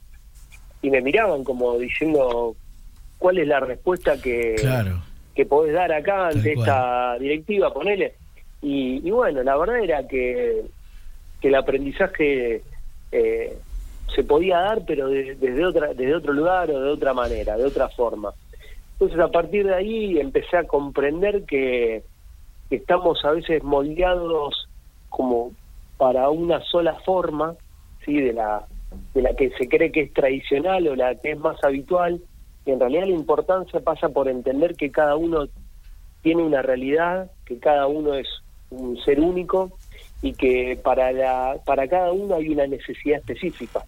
y 0.83 0.91
me 0.91 1.01
miraban 1.03 1.45
como 1.45 1.79
diciendo 1.79 2.57
cuál 3.19 3.39
es 3.39 3.47
la 3.49 3.61
respuesta 3.61 4.21
que, 4.21 4.55
Claro. 4.57 5.03
que 5.35 5.47
podés 5.47 5.75
dar 5.75 5.93
acá 5.93 6.29
ante 6.29 6.53
esta 6.53 7.19
directiva, 7.19 7.73
ponele. 7.73 8.15
Y, 8.63 9.07
y 9.07 9.11
bueno, 9.11 9.43
la 9.43 9.57
verdad 9.57 9.79
era 9.83 10.07
que, 10.09 10.63
que 11.41 11.49
el 11.49 11.55
aprendizaje 11.55 12.63
eh, 13.13 13.57
se 14.15 14.25
podía 14.25 14.59
dar, 14.59 14.83
pero 14.87 15.09
de- 15.09 15.35
desde, 15.37 15.65
otra, 15.65 15.89
desde 15.95 16.15
otro 16.15 16.33
lugar 16.33 16.71
o 16.71 16.81
de 16.81 16.91
otra 16.91 17.13
manera, 17.15 17.57
de 17.57 17.65
otra 17.65 17.89
forma. 17.89 18.33
Entonces 18.93 19.19
a 19.19 19.29
partir 19.29 19.67
de 19.67 19.75
ahí 19.75 20.19
empecé 20.19 20.57
a 20.57 20.65
comprender 20.65 21.45
que 21.45 22.03
estamos 22.71 23.25
a 23.25 23.33
veces 23.33 23.63
moldeados 23.63 24.69
como 25.09 25.53
para 25.97 26.29
una 26.31 26.61
sola 26.63 26.95
forma, 27.05 27.55
¿sí? 28.05 28.21
de 28.21 28.33
la 28.33 28.67
de 29.15 29.23
la 29.23 29.35
que 29.35 29.51
se 29.51 29.69
cree 29.69 29.91
que 29.91 30.03
es 30.03 30.13
tradicional 30.13 30.87
o 30.89 30.97
la 30.97 31.15
que 31.17 31.33
es 31.33 31.39
más 31.39 31.63
habitual, 31.65 32.21
y 32.65 32.71
en 32.71 32.81
realidad 32.81 33.03
la 33.07 33.15
importancia 33.15 33.81
pasa 33.81 34.09
por 34.09 34.29
entender 34.29 34.75
que 34.75 34.91
cada 34.91 35.17
uno 35.17 35.47
tiene 36.23 36.43
una 36.43 36.63
realidad, 36.63 37.31
que 37.45 37.59
cada 37.59 37.87
uno 37.87 38.15
es 38.15 38.27
un 38.71 38.97
ser 39.05 39.21
único 39.21 39.73
y 40.23 40.33
que 40.33 40.79
para 40.83 41.13
la 41.13 41.57
para 41.65 41.87
cada 41.89 42.13
uno 42.13 42.37
hay 42.37 42.49
una 42.49 42.67
necesidad 42.67 43.19
específica. 43.19 43.85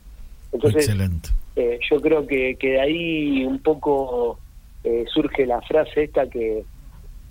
Entonces, 0.52 0.88
Excelente. 0.88 1.30
eh, 1.56 1.78
yo 1.90 2.00
creo 2.00 2.26
que, 2.26 2.56
que 2.56 2.70
de 2.70 2.80
ahí 2.80 3.44
un 3.44 3.58
poco 3.60 4.38
eh, 4.84 5.04
surge 5.12 5.46
la 5.46 5.60
frase 5.62 6.04
esta 6.04 6.28
que, 6.28 6.64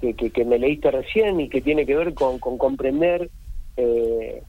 que, 0.01 0.45
me 0.45 0.59
leíste 0.59 0.91
recién 0.91 1.39
y 1.39 1.49
que 1.49 1.61
tiene 1.61 1.85
que 1.85 1.95
ver 1.95 2.13
con, 2.13 2.39
comprender 2.39 3.29
eh, 3.77 4.41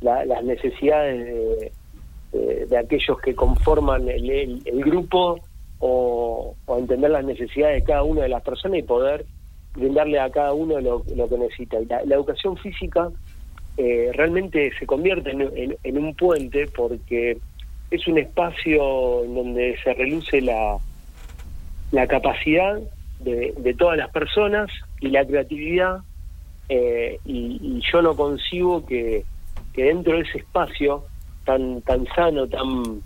la- 0.00 0.24
las 0.24 0.44
necesidades 0.44 1.72
de, 2.32 2.76
aquellos 2.76 3.18
que 3.20 3.34
conforman 3.34 4.08
el, 4.08 4.28
el- 4.30 4.84
grupo 4.84 5.40
o, 5.78 6.54
entender 6.78 7.10
las 7.10 7.24
necesidades 7.24 7.80
de 7.80 7.86
cada 7.86 8.02
una 8.02 8.22
de 8.22 8.28
las 8.28 8.42
personas 8.42 8.78
y 8.78 8.82
poder 8.82 9.24
brindarle 9.74 10.18
a 10.18 10.30
cada 10.30 10.52
uno 10.52 10.80
lo, 10.80 11.02
que 11.04 11.38
necesita. 11.38 11.78
La, 11.88 12.04
la 12.04 12.14
educación 12.16 12.56
física 12.56 13.10
eh, 13.78 14.10
realmente 14.14 14.70
se 14.78 14.86
convierte 14.86 15.30
en 15.30 15.98
un 15.98 16.14
puente 16.14 16.66
porque 16.74 17.38
es 17.90 18.06
un 18.08 18.18
espacio 18.18 19.24
en 19.24 19.34
donde 19.34 19.76
se 19.82 19.94
reluce 19.94 20.40
la, 20.40 20.78
la 21.92 22.06
capacidad 22.06 22.78
de, 23.20 23.54
de 23.56 23.74
todas 23.74 23.96
las 23.96 24.10
personas 24.10 24.70
y 25.00 25.08
la 25.08 25.24
creatividad 25.24 26.02
eh, 26.68 27.18
y, 27.24 27.60
y 27.62 27.80
yo 27.92 28.02
no 28.02 28.16
concibo 28.16 28.84
que, 28.86 29.24
que 29.72 29.84
dentro 29.84 30.16
de 30.16 30.22
ese 30.22 30.38
espacio 30.38 31.04
tan 31.44 31.80
tan 31.82 32.06
sano 32.14 32.46
tan 32.48 33.02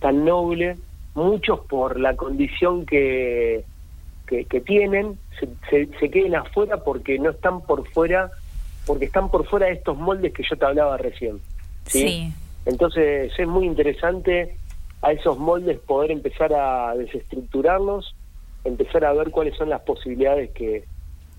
tan 0.00 0.24
noble 0.24 0.78
muchos 1.14 1.60
por 1.60 2.00
la 2.00 2.16
condición 2.16 2.86
que 2.86 3.64
que, 4.26 4.44
que 4.46 4.60
tienen 4.60 5.18
se, 5.38 5.48
se, 5.68 5.98
se 5.98 6.10
queden 6.10 6.34
afuera 6.36 6.78
porque 6.78 7.18
no 7.18 7.30
están 7.30 7.60
por 7.62 7.86
fuera 7.90 8.30
porque 8.86 9.04
están 9.04 9.30
por 9.30 9.46
fuera 9.46 9.66
de 9.66 9.74
estos 9.74 9.98
moldes 9.98 10.32
que 10.32 10.42
yo 10.42 10.56
te 10.56 10.64
hablaba 10.64 10.96
recién. 10.96 11.38
¿sí? 11.86 12.08
Sí. 12.08 12.32
Entonces 12.64 13.32
es 13.36 13.48
muy 13.48 13.66
interesante 13.66 14.56
a 15.02 15.12
esos 15.12 15.38
moldes 15.38 15.78
poder 15.80 16.12
empezar 16.12 16.52
a 16.54 16.94
desestructurarlos, 16.94 18.14
empezar 18.64 19.04
a 19.04 19.12
ver 19.12 19.30
cuáles 19.30 19.56
son 19.56 19.68
las 19.68 19.82
posibilidades 19.82 20.50
que, 20.50 20.84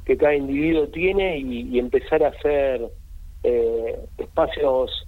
que 0.06 0.18
cada 0.18 0.36
individuo 0.36 0.88
tiene 0.88 1.38
y, 1.38 1.70
y 1.72 1.80
empezar 1.80 2.24
a 2.24 2.28
hacer 2.30 2.82
eh, 3.44 4.00
espacios 4.18 5.08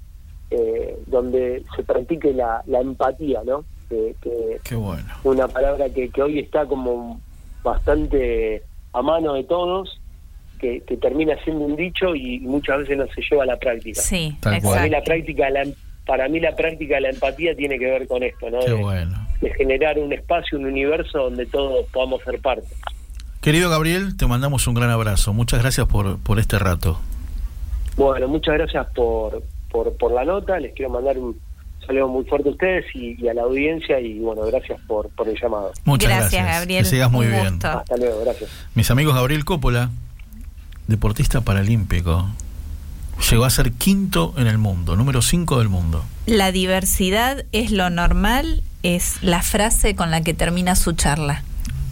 eh, 0.52 0.96
donde 1.08 1.64
se 1.76 1.84
practique 1.84 2.34
la, 2.34 2.62
la 2.68 2.80
empatía, 2.82 3.42
¿no? 3.46 3.66
Que, 3.90 4.16
que 4.22 4.60
Qué 4.64 4.76
bueno. 4.76 5.06
una 5.24 5.48
palabra 5.48 5.90
que, 5.90 6.10
que 6.10 6.22
hoy 6.22 6.40
está 6.40 6.66
como 6.66 7.20
bastante 7.64 8.62
a 8.94 9.02
mano 9.02 9.34
de 9.34 9.44
todos, 9.44 10.00
que, 10.60 10.82
que 10.82 10.98
termina 10.98 11.36
siendo 11.44 11.66
un 11.66 11.76
dicho 11.76 12.16
y 12.16 12.40
muchas 12.40 12.80
veces 12.80 12.98
no 12.98 13.06
se 13.08 13.22
lleva 13.30 13.44
a 13.44 13.48
la 13.48 13.58
práctica. 13.58 14.02
Sí. 14.02 14.36
Para 14.42 14.60
mí 14.84 14.90
la 14.90 15.02
práctica, 15.04 15.46
de 15.46 15.52
la, 15.52 15.66
para 16.06 16.28
mí 16.30 16.40
la 16.40 16.56
práctica 16.56 16.96
de 16.96 17.02
la 17.02 17.10
empatía 17.10 17.56
tiene 17.56 17.78
que 17.78 17.86
ver 17.86 18.08
con 18.08 18.24
esto, 18.24 18.50
¿no? 18.50 18.60
Qué 18.60 18.72
De- 18.72 18.82
bueno. 18.82 19.28
de 19.42 19.54
generar 19.56 20.00
un 20.00 20.14
espacio, 20.14 20.58
un 20.58 20.66
universo 20.66 21.24
donde 21.26 21.46
todos 21.48 21.86
podamos 21.92 22.24
ser 22.24 22.40
parte. 22.40 22.68
Querido 23.46 23.70
Gabriel, 23.70 24.18
te 24.18 24.26
mandamos 24.26 24.66
un 24.66 24.74
gran 24.74 24.90
abrazo. 24.90 25.32
Muchas 25.32 25.60
gracias 25.62 25.86
por, 25.86 26.18
por 26.18 26.40
este 26.40 26.58
rato. 26.58 27.00
Bueno, 27.96 28.28
muchas 28.28 28.56
gracias 28.56 28.88
por, 28.96 29.44
por, 29.70 29.96
por 29.98 30.12
la 30.14 30.26
nota, 30.26 30.60
les 30.60 30.74
quiero 30.74 30.90
mandar 30.92 31.16
un 31.20 31.40
saludo 31.86 32.08
muy 32.08 32.26
fuerte 32.26 32.50
a 32.50 32.52
ustedes 32.54 32.86
y, 32.96 33.24
y 33.24 33.28
a 33.28 33.36
la 33.36 33.44
audiencia 33.44 34.00
y 34.00 34.18
bueno, 34.18 34.42
gracias 34.48 34.82
por, 34.88 35.10
por 35.10 35.30
el 35.30 35.40
llamado. 35.40 35.72
Muchas 35.84 36.10
Gracias, 36.10 36.32
gracias. 36.32 36.60
Gabriel. 36.60 36.84
Que 36.86 36.90
sigas 36.90 37.12
muy 37.12 37.28
Un 37.28 37.32
bien. 37.34 37.50
gusto. 37.52 37.68
Hasta 37.68 37.98
luego, 37.98 38.22
gracias. 38.22 38.50
Mis 38.74 38.90
amigos 38.90 39.14
Gabriel 39.14 39.46
Coppola, 39.46 39.92
deportista 40.88 41.42
paralímpico, 41.42 42.28
llegó 43.30 43.46
a 43.46 43.52
ser 43.52 43.74
quinto 43.74 44.34
en 44.38 44.48
el 44.48 44.58
mundo, 44.58 44.96
número 44.96 45.22
cinco 45.22 45.60
del 45.60 45.70
mundo. 45.70 46.04
La 46.26 46.52
diversidad 46.52 47.46
es 47.52 47.70
lo 47.70 47.92
normal, 47.92 48.64
es 48.82 49.22
la 49.22 49.44
frase 49.44 49.96
con 49.96 50.10
la 50.10 50.22
que 50.22 50.34
termina 50.34 50.76
su 50.76 50.94
charla. 50.94 51.44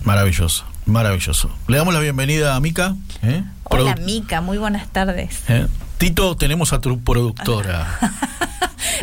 Maravilloso, 0.04 0.66
maravilloso. 0.86 1.50
Le 1.68 1.78
damos 1.78 1.94
la 1.94 2.00
bienvenida 2.00 2.56
a 2.56 2.60
Mica. 2.60 2.96
¿eh? 3.22 3.44
Hola, 3.66 3.96
Produ- 3.96 4.06
Mica, 4.06 4.42
muy 4.42 4.58
buenas 4.58 4.88
tardes. 4.92 5.44
¿eh? 5.50 5.68
Tito, 5.98 6.36
tenemos 6.36 6.74
a 6.74 6.82
tu 6.82 7.02
productora. 7.04 8.00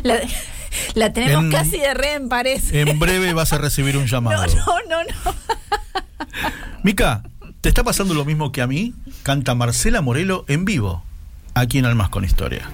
La, 0.02 0.16
la 0.94 1.12
tenemos 1.12 1.44
En- 1.44 1.50
casi 1.50 1.78
de 1.78 1.92
rehén, 1.94 2.28
parece. 2.28 2.80
En 2.82 2.98
breve 2.98 3.32
vas 3.34 3.52
a 3.52 3.58
recibir 3.58 3.96
un 3.96 4.04
No, 4.04 4.08
llamado. 4.08 4.46
no, 4.46 4.64
no, 4.88 5.02
no. 5.04 5.34
Mica, 6.82 7.22
¿te 7.60 7.68
está 7.68 7.82
pasando 7.84 8.14
lo 8.14 8.24
mismo 8.24 8.52
que 8.52 8.62
a 8.62 8.66
mí? 8.66 8.94
Canta 9.22 9.54
Marcela 9.54 10.00
Morelo 10.00 10.44
en 10.48 10.64
vivo, 10.64 11.02
aquí 11.54 11.78
en 11.78 11.86
Almas 11.86 12.08
con 12.10 12.24
Historia. 12.24 12.68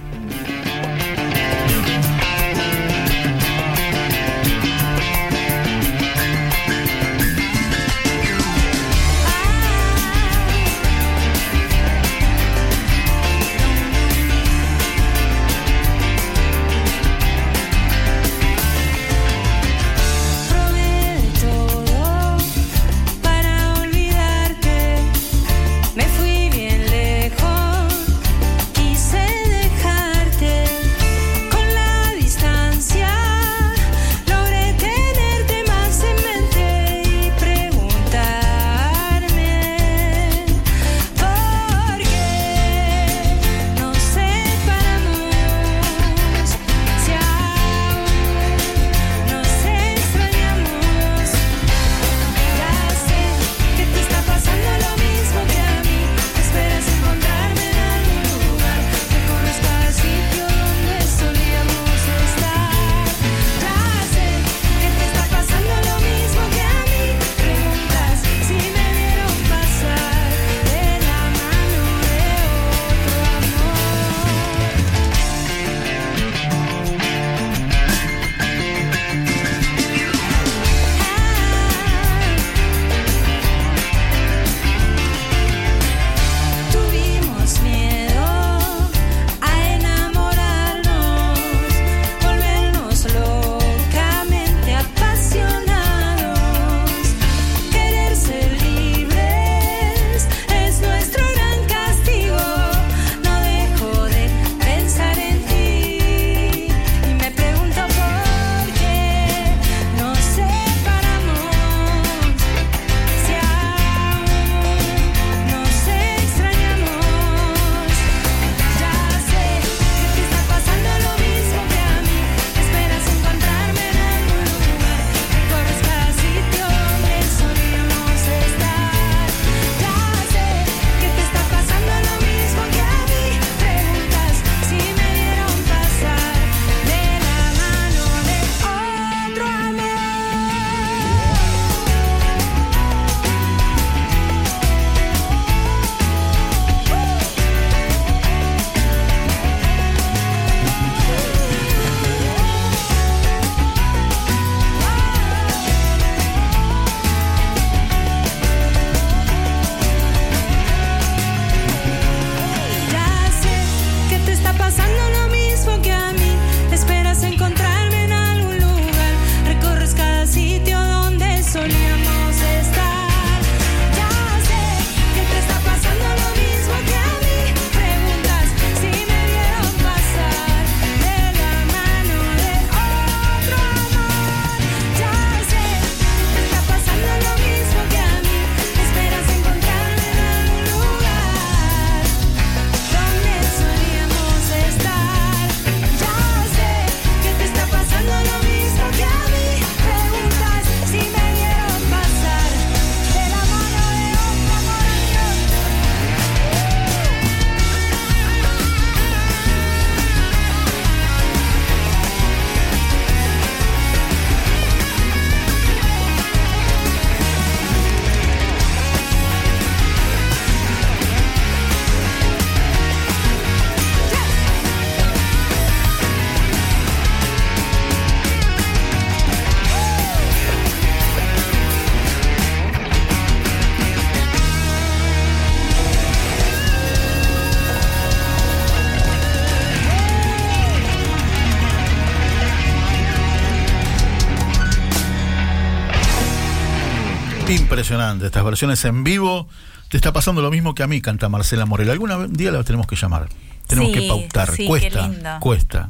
Impresionante, 247.87 248.25
estas 248.25 248.43
versiones 248.43 248.83
en 248.83 249.05
vivo. 249.05 249.47
Te 249.87 249.95
está 249.95 250.11
pasando 250.11 250.41
lo 250.41 250.51
mismo 250.51 250.75
que 250.75 250.83
a 250.83 250.87
mí, 250.87 250.99
canta 250.99 251.29
Marcela 251.29 251.65
Morel. 251.65 251.89
Algún 251.89 252.33
día 252.33 252.51
la 252.51 252.61
tenemos 252.65 252.85
que 252.85 252.97
llamar. 252.97 253.29
Tenemos 253.65 253.93
Sí, 253.93 253.97
que 254.01 254.07
pautar. 254.09 254.51
sí, 254.53 254.65
cuesta, 254.67 255.09
cuesta. 255.39 255.87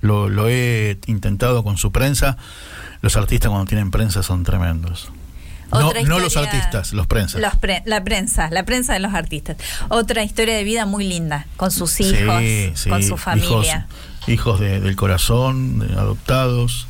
Lo, 0.00 0.28
lo 0.28 0.48
he 0.48 1.00
intentado 1.06 1.64
con 1.64 1.76
su 1.76 1.90
prensa. 1.90 2.36
Los 3.02 3.16
artistas 3.16 3.48
cuando 3.50 3.66
tienen 3.66 3.90
prensa 3.90 4.22
son 4.22 4.44
tremendos. 4.44 5.08
No, 5.72 5.92
no 6.06 6.20
los 6.20 6.36
artistas, 6.36 6.92
los 6.92 7.08
prensas. 7.08 7.40
Los 7.40 7.56
pre- 7.56 7.82
la 7.84 8.04
prensa, 8.04 8.48
la 8.52 8.62
prensa 8.64 8.92
de 8.92 9.00
los 9.00 9.12
artistas. 9.12 9.56
Otra 9.88 10.22
historia 10.22 10.54
de 10.54 10.62
vida 10.62 10.86
muy 10.86 11.04
linda, 11.04 11.46
con 11.56 11.72
sus 11.72 11.98
hijos, 12.00 12.38
Sí, 12.40 12.70
sí, 12.76 12.88
con 12.90 13.02
su 13.02 13.16
familia. 13.16 13.88
Hijos, 14.28 14.28
hijos 14.28 14.60
de- 14.60 14.80
del 14.80 14.94
corazón, 14.94 15.80
de 15.80 15.94
adoptados. 15.94 16.86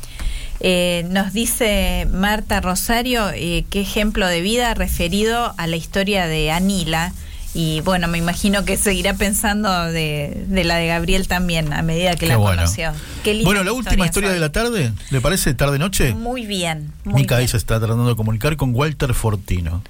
Eh, 0.63 1.05
nos 1.09 1.33
dice 1.33 2.07
Marta 2.11 2.61
Rosario 2.61 3.29
eh, 3.33 3.65
qué 3.71 3.81
ejemplo 3.81 4.27
de 4.27 4.41
vida 4.41 4.73
referido 4.75 5.53
a 5.57 5.65
la 5.67 5.75
historia 5.75 6.27
de 6.27 6.51
Anila. 6.51 7.13
Y 7.53 7.81
bueno, 7.81 8.07
me 8.07 8.17
imagino 8.17 8.63
que 8.63 8.77
seguirá 8.77 9.13
pensando 9.15 9.69
de, 9.85 10.45
de 10.47 10.63
la 10.63 10.75
de 10.77 10.87
Gabriel 10.87 11.27
también 11.27 11.73
a 11.73 11.81
medida 11.81 12.11
que 12.11 12.19
Qué 12.19 12.27
la 12.27 12.37
bueno. 12.37 12.61
conoció. 12.61 12.91
Qué 13.23 13.33
linda 13.33 13.45
Bueno, 13.45 13.63
la 13.65 13.73
última 13.73 14.05
historia 14.05 14.29
de 14.29 14.39
la 14.39 14.51
tarde, 14.53 14.93
¿le 15.09 15.19
parece 15.19 15.53
tarde-noche? 15.53 16.13
Muy 16.13 16.45
bien, 16.45 16.93
muy 17.03 17.23
Mica 17.23 17.37
bien. 17.37 17.49
se 17.49 17.57
está 17.57 17.77
tratando 17.79 18.07
de 18.07 18.15
comunicar 18.15 18.55
con 18.55 18.73
Walter 18.73 19.13
Fortino. 19.13 19.83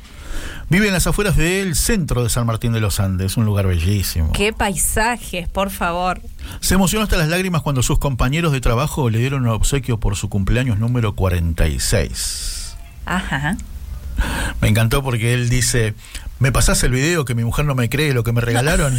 Vive 0.72 0.88
en 0.88 0.94
las 0.94 1.06
afueras 1.06 1.36
del 1.36 1.76
centro 1.76 2.24
de 2.24 2.30
San 2.30 2.46
Martín 2.46 2.72
de 2.72 2.80
los 2.80 3.02
Andes, 3.02 3.36
un 3.36 3.44
lugar 3.44 3.68
bellísimo. 3.68 4.32
Qué 4.32 4.54
paisajes, 4.54 5.50
por 5.50 5.70
favor. 5.70 6.22
Se 6.62 6.76
emocionó 6.76 7.04
hasta 7.04 7.18
las 7.18 7.28
lágrimas 7.28 7.62
cuando 7.62 7.84
sus 7.84 8.00
compañeros 8.00 8.54
de 8.54 8.62
trabajo 8.62 9.10
le 9.10 9.20
dieron 9.20 9.42
un 9.42 9.50
obsequio 9.50 10.00
por 10.00 10.16
su 10.16 10.30
cumpleaños 10.30 10.80
número 10.80 11.14
46. 11.14 12.78
Ajá. 13.06 13.58
Me 14.62 14.70
encantó 14.70 15.04
porque 15.04 15.34
él 15.34 15.50
dice, 15.50 15.94
¿me 16.40 16.54
pasás 16.54 16.82
el 16.84 16.92
video 16.92 17.26
que 17.26 17.36
mi 17.36 17.44
mujer 17.44 17.66
no 17.66 17.76
me 17.76 17.90
cree 17.90 18.14
lo 18.14 18.24
que 18.24 18.32
me 18.32 18.40
regalaron? 18.40 18.98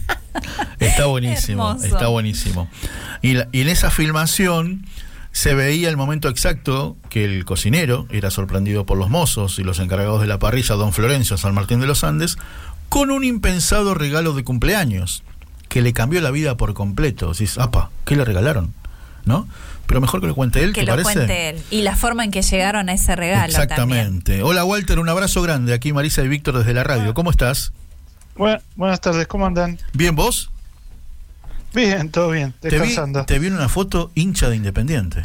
está 0.80 1.06
buenísimo, 1.06 1.66
Hermoso. 1.70 1.86
está 1.86 2.08
buenísimo. 2.08 2.68
Y, 3.22 3.32
la- 3.34 3.48
y 3.52 3.62
en 3.62 3.68
esa 3.70 3.90
filmación 3.90 4.84
se 5.34 5.52
veía 5.54 5.88
el 5.88 5.96
momento 5.96 6.28
exacto 6.28 6.96
que 7.10 7.24
el 7.24 7.44
cocinero 7.44 8.06
era 8.10 8.30
sorprendido 8.30 8.86
por 8.86 8.96
los 8.96 9.10
mozos 9.10 9.58
y 9.58 9.64
los 9.64 9.80
encargados 9.80 10.20
de 10.20 10.28
la 10.28 10.38
parrilla, 10.38 10.76
don 10.76 10.92
Florencio 10.92 11.36
San 11.36 11.54
Martín 11.54 11.80
de 11.80 11.88
los 11.88 12.04
Andes, 12.04 12.38
con 12.88 13.10
un 13.10 13.24
impensado 13.24 13.94
regalo 13.94 14.32
de 14.34 14.44
cumpleaños 14.44 15.24
que 15.68 15.82
le 15.82 15.92
cambió 15.92 16.20
la 16.20 16.30
vida 16.30 16.56
por 16.56 16.72
completo. 16.72 17.32
Decís, 17.32 17.58
apa, 17.58 17.90
¿qué 18.04 18.14
le 18.14 18.24
regalaron? 18.24 18.72
¿No? 19.24 19.48
Pero 19.86 20.00
mejor 20.00 20.20
que 20.20 20.28
lo 20.28 20.36
cuente 20.36 20.62
él, 20.62 20.72
Que 20.72 20.82
¿te 20.82 20.86
lo 20.86 20.92
parece? 20.92 21.12
cuente 21.14 21.48
él. 21.48 21.62
Y 21.70 21.82
la 21.82 21.96
forma 21.96 22.22
en 22.24 22.30
que 22.30 22.42
llegaron 22.42 22.88
a 22.88 22.92
ese 22.92 23.16
regalo 23.16 23.52
también. 23.52 23.62
Exactamente. 23.70 24.42
Hola 24.44 24.64
Walter, 24.64 25.00
un 25.00 25.08
abrazo 25.08 25.42
grande. 25.42 25.74
Aquí 25.74 25.92
Marisa 25.92 26.22
y 26.22 26.28
Víctor 26.28 26.56
desde 26.58 26.74
la 26.74 26.84
radio. 26.84 27.12
¿Cómo 27.12 27.30
estás? 27.32 27.72
Bu- 28.36 28.60
buenas 28.76 29.00
tardes, 29.00 29.26
¿cómo 29.26 29.46
andan? 29.46 29.78
¿Bien 29.92 30.14
vos? 30.14 30.50
Bien, 31.74 32.08
todo 32.10 32.30
bien, 32.30 32.54
Te 32.60 32.68
vi, 32.70 32.76
descansando. 32.76 33.24
te 33.26 33.38
vi 33.38 33.48
en 33.48 33.54
una 33.54 33.68
foto 33.68 34.10
hincha 34.14 34.48
de 34.48 34.56
Independiente. 34.56 35.24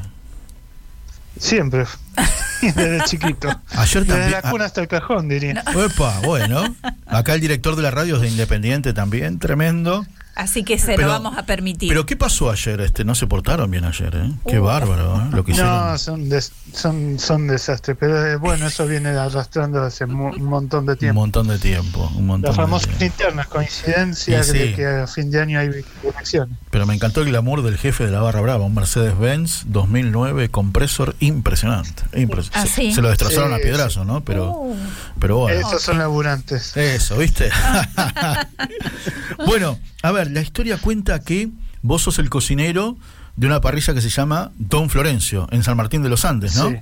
Siempre, 1.38 1.86
desde 2.62 3.04
chiquito. 3.06 3.48
Ayer 3.72 4.04
Desde 4.06 4.20
también. 4.20 4.32
la 4.32 4.50
cuna 4.50 4.66
hasta 4.66 4.82
el 4.82 4.88
cajón, 4.88 5.30
diría. 5.30 5.64
Epa, 5.74 6.20
bueno. 6.22 6.76
Acá 7.06 7.36
el 7.36 7.42
director 7.42 7.76
de 7.78 7.84
la 7.84 7.92
radio 7.92 8.16
es 8.18 8.22
de 8.22 8.28
Independiente 8.30 8.92
también, 8.94 9.40
tremendo. 9.40 10.06
Así 10.36 10.64
que 10.64 10.78
se 10.80 10.96
Pero- 10.96 11.08
lo 11.08 11.14
vamos 11.14 11.38
a 11.38 11.44
permitir. 11.46 11.90
Pero 11.90 12.06
¿qué 12.06 12.16
pasó 12.16 12.50
ayer? 12.50 12.80
Este, 12.82 13.04
no 13.04 13.14
se 13.14 13.28
portaron 13.28 13.70
bien 13.70 13.84
ayer, 13.84 14.16
¿eh? 14.16 14.32
Qué 14.48 14.58
bárbaro, 14.60 15.18
¿eh? 15.18 15.30
Lo 15.32 15.44
que 15.44 15.52
hicieron. 15.52 15.92
No, 15.92 15.98
son, 15.98 16.30
des- 16.30 16.54
son, 16.74 17.20
son 17.20 17.48
desastres, 17.48 17.98
pero 18.00 18.26
eh, 18.26 18.36
bueno, 18.38 18.68
eso 18.68 18.88
viene 18.88 19.10
arrastrando 19.10 19.82
hace 19.84 20.06
un 20.06 20.44
montón 20.46 20.86
de 20.86 20.94
un 20.94 20.98
tiempo. 20.98 21.20
montón 21.22 21.48
de 21.50 21.60
tiempo, 21.60 22.10
un 22.16 22.28
montón 22.28 22.50
Las 22.50 22.56
de 22.58 22.64
famosas 22.64 22.88
tiempo. 22.98 23.06
internas, 23.06 23.48
coincidencias 23.48 24.48
sí. 24.48 24.58
de 24.58 24.76
que 24.76 24.86
a 24.88 25.08
fin 25.08 25.30
de 25.30 25.42
año 25.42 25.60
hay 25.60 25.72
elecciones. 26.04 26.58
Pero 26.72 26.86
me 26.86 26.94
encantó 26.96 27.20
el 27.22 27.28
glamour 27.28 27.62
del 27.62 27.78
jefe 27.78 28.06
de 28.06 28.12
la 28.12 28.22
barra 28.22 28.40
brava, 28.40 28.64
un 28.64 28.74
Mercedes-Benz 28.76 29.64
2009 29.68 30.50
compresor 30.50 31.16
impresionante. 31.20 32.04
impres- 32.14 32.50
Ah, 32.54 32.62
se, 32.62 32.68
sí. 32.70 32.92
se 32.94 33.02
lo 33.02 33.10
destrozaron 33.10 33.50
Sí, 33.50 33.56
a 33.56 33.62
piedrazo, 33.62 34.06
¿no? 34.06 34.22
Pero, 34.24 34.52
Uh, 34.52 34.76
pero 35.20 35.38
bueno. 35.38 35.60
Esos 35.68 35.82
son 35.82 35.98
laburantes. 36.00 36.76
Eso, 36.78 37.18
¿viste? 37.18 37.50
bueno, 39.46 39.80
a 40.04 40.12
ver, 40.12 40.32
la 40.32 40.42
historia 40.42 40.78
cuenta 40.78 41.20
que 41.20 41.50
vos 41.82 42.02
sos 42.02 42.20
el 42.20 42.30
cocinero 42.30 42.98
de 43.36 43.48
una 43.48 43.62
parrilla 43.62 43.94
que 43.94 44.02
se 44.02 44.10
llama 44.10 44.52
Don 44.58 44.90
Florencio, 44.90 45.48
en 45.52 45.64
San 45.64 45.78
Martín 45.78 46.02
de 46.04 46.10
los 46.10 46.26
Andes, 46.26 46.56
¿no? 46.56 46.70
Sí. 46.70 46.78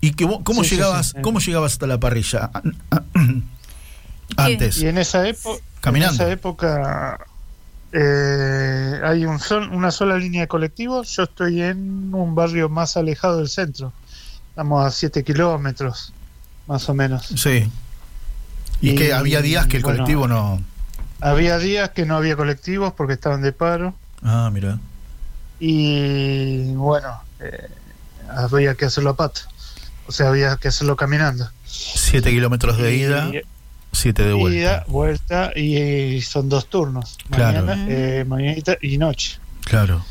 ¿Y 0.00 0.10
que 0.12 0.24
vos- 0.24 0.40
cómo 0.44 0.64
Sí, 0.64 0.70
llegabas, 0.76 1.08
sí. 1.10 1.16
cómo 1.22 1.38
llegabas 1.40 1.72
hasta 1.72 1.86
la 1.86 1.98
parrilla? 2.00 2.50
¿Qué? 2.90 3.42
Antes. 4.36 4.78
Y 4.78 4.88
en 4.88 4.98
esa, 4.98 5.26
época 5.28 5.62
Caminando. 5.80 6.14
en 6.16 6.20
esa 6.28 6.32
época 6.32 7.18
eh, 7.92 9.00
hay 9.04 9.24
un 9.24 9.38
sol- 9.38 9.70
una 9.72 9.90
sola 9.90 10.18
línea 10.18 10.42
de 10.42 10.48
colectivos. 10.48 11.14
Yo 11.16 11.22
estoy 11.22 11.62
en 11.62 12.12
un 12.12 12.34
barrio 12.34 12.68
más 12.68 12.96
alejado 12.96 13.38
del 13.38 13.48
centro. 13.48 13.92
Estamos 14.50 14.84
a 14.84 14.90
7 14.90 15.22
kilómetros, 15.22 16.12
más 16.66 16.88
o 16.88 16.94
menos. 16.94 17.26
Sí. 17.26 17.70
Y, 18.80 18.90
Y, 18.90 18.94
que 18.94 19.12
había 19.12 19.40
días 19.42 19.66
que 19.66 19.78
el 19.78 19.82
bueno. 19.82 19.98
colectivo 19.98 20.28
no. 20.28 20.62
Había 21.20 21.58
días 21.58 21.90
que 21.90 22.04
no 22.04 22.16
había 22.16 22.36
colectivos 22.36 22.92
porque 22.94 23.14
estaban 23.14 23.40
de 23.42 23.52
paro. 23.52 23.94
Ah, 24.22 24.50
mira. 24.52 24.78
Y 25.58 26.72
bueno, 26.74 27.22
eh, 27.40 27.68
había 28.28 28.74
que 28.74 28.84
hacerlo 28.84 29.10
a 29.10 29.16
pata. 29.16 29.40
O 30.06 30.12
sea, 30.12 30.28
había 30.28 30.56
que 30.56 30.68
hacerlo 30.68 30.96
caminando. 30.96 31.50
Siete 31.64 32.30
kilómetros 32.30 32.76
de 32.78 32.94
Y- 32.94 33.00
ida, 33.02 33.30
siete 33.92 34.22
de 34.24 34.34
vuelta. 34.34 34.58
Ida, 34.58 34.84
vuelta 34.88 35.52
y 35.58 36.20
son 36.22 36.48
dos 36.48 36.68
turnos. 36.68 37.16
Claro. 37.30 37.64
Mañana, 37.64 37.86
eh, 37.88 38.24
mañanita 38.26 38.76
y 38.82 38.98
noche. 38.98 39.38
Claro. 39.64 40.04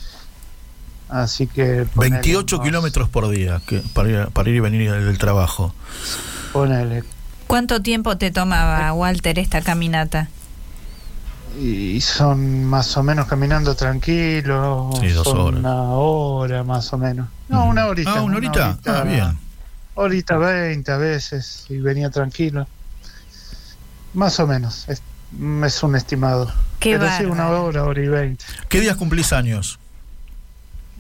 Así 1.10 1.48
que... 1.48 1.86
ponele 1.94 2.16
28 2.18 2.56
unos- 2.56 2.66
kilómetros 2.68 3.10
por 3.10 3.30
día 3.30 3.62
que, 3.68 3.80
para, 3.94 4.10
ir, 4.10 4.28
para 4.34 4.50
ir 4.50 4.56
y 4.56 4.60
venir 4.60 4.92
del 4.92 5.18
trabajo. 5.18 5.74
Ponele. 6.52 7.04
¿Cuánto 7.48 7.82
tiempo 7.82 8.18
te 8.18 8.32
tomaba, 8.32 8.92
Walter, 8.94 9.38
esta 9.38 9.62
caminata? 9.62 10.30
Y 11.62 12.02
son 12.02 12.66
más 12.66 12.98
o 12.98 13.04
menos 13.04 13.28
caminando 13.28 13.76
tranquilo. 13.76 14.90
Sí, 15.00 15.10
dos 15.10 15.24
son 15.26 15.38
horas. 15.40 15.60
Una 15.60 15.84
hora 15.92 16.64
más 16.64 16.92
o 16.92 16.98
menos. 16.98 17.30
No, 17.48 17.66
Mm. 17.66 17.70
una 17.70 17.86
horita. 17.88 18.14
Ah, 18.16 18.22
¿una 18.24 18.38
horita? 18.38 18.78
Ah, 18.86 19.04
bien. 19.04 19.38
Horita 19.94 20.38
veinte 20.38 20.92
a 20.92 20.98
veces 20.98 21.66
y 21.70 21.78
venía 21.78 22.10
tranquilo. 22.10 22.68
Más 24.14 24.40
o 24.40 24.48
menos. 24.48 24.86
Es, 24.90 25.02
es 25.66 25.84
un 25.84 25.96
estimado. 25.96 26.52
Qué 26.80 26.98
Pero 26.98 27.10
sí, 27.18 27.24
una 27.26 27.50
hora, 27.50 27.84
hora 27.86 28.02
y 28.02 28.08
veinte. 28.08 28.44
¿Qué 28.68 28.82
días 28.82 28.98
cumplís 28.98 29.32
años? 29.32 29.80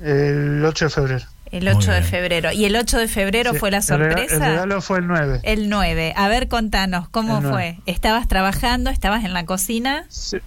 El 0.01 0.63
8 0.65 0.85
de 0.85 0.91
febrero. 0.91 1.25
El 1.51 1.67
8 1.67 1.91
de 1.91 2.01
febrero. 2.01 2.51
¿Y 2.51 2.65
el 2.65 2.75
8 2.75 2.97
de 2.97 3.07
febrero 3.07 3.53
Sí, 3.53 3.59
fue 3.59 3.71
la 3.71 3.77
el 3.77 3.83
sorpresa? 3.83 4.35
El 4.35 4.41
regalo 4.41 4.81
fue 4.81 4.99
el 4.99 5.07
9. 5.07 5.39
El 5.43 5.69
9. 5.69 6.13
A 6.17 6.27
ver, 6.27 6.47
contanos, 6.47 7.07
¿cómo 7.09 7.41
fue? 7.41 7.79
¿Estabas 7.85 8.27
trabajando? 8.27 8.89
¿Estabas 8.89 9.23
en 9.23 9.33
la 9.33 9.45
cocina? 9.45 10.05
Sí, 10.09 10.37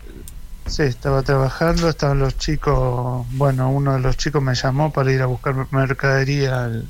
sí, 0.66 0.82
estaba 0.82 1.22
trabajando, 1.22 1.88
estaban 1.88 2.18
los 2.18 2.36
chicos, 2.36 3.26
bueno, 3.32 3.70
uno 3.70 3.94
de 3.94 4.00
los 4.00 4.16
chicos 4.18 4.42
me 4.42 4.54
llamó 4.54 4.92
para 4.92 5.10
ir 5.12 5.22
a 5.22 5.26
buscar 5.26 5.54
mercadería 5.70 6.64
al- 6.64 6.88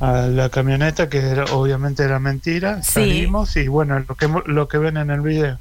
a 0.00 0.22
la 0.22 0.48
camioneta, 0.48 1.08
que 1.10 1.18
era- 1.18 1.44
obviamente 1.52 2.02
era 2.02 2.18
mentira, 2.18 2.82
Sí. 2.82 2.92
salimos 2.92 3.54
y 3.56 3.68
bueno, 3.68 4.02
lo 4.08 4.14
que, 4.16 4.28
lo 4.46 4.66
que 4.66 4.78
ven 4.78 4.96
en 4.96 5.10
el 5.10 5.20
video. 5.20 5.58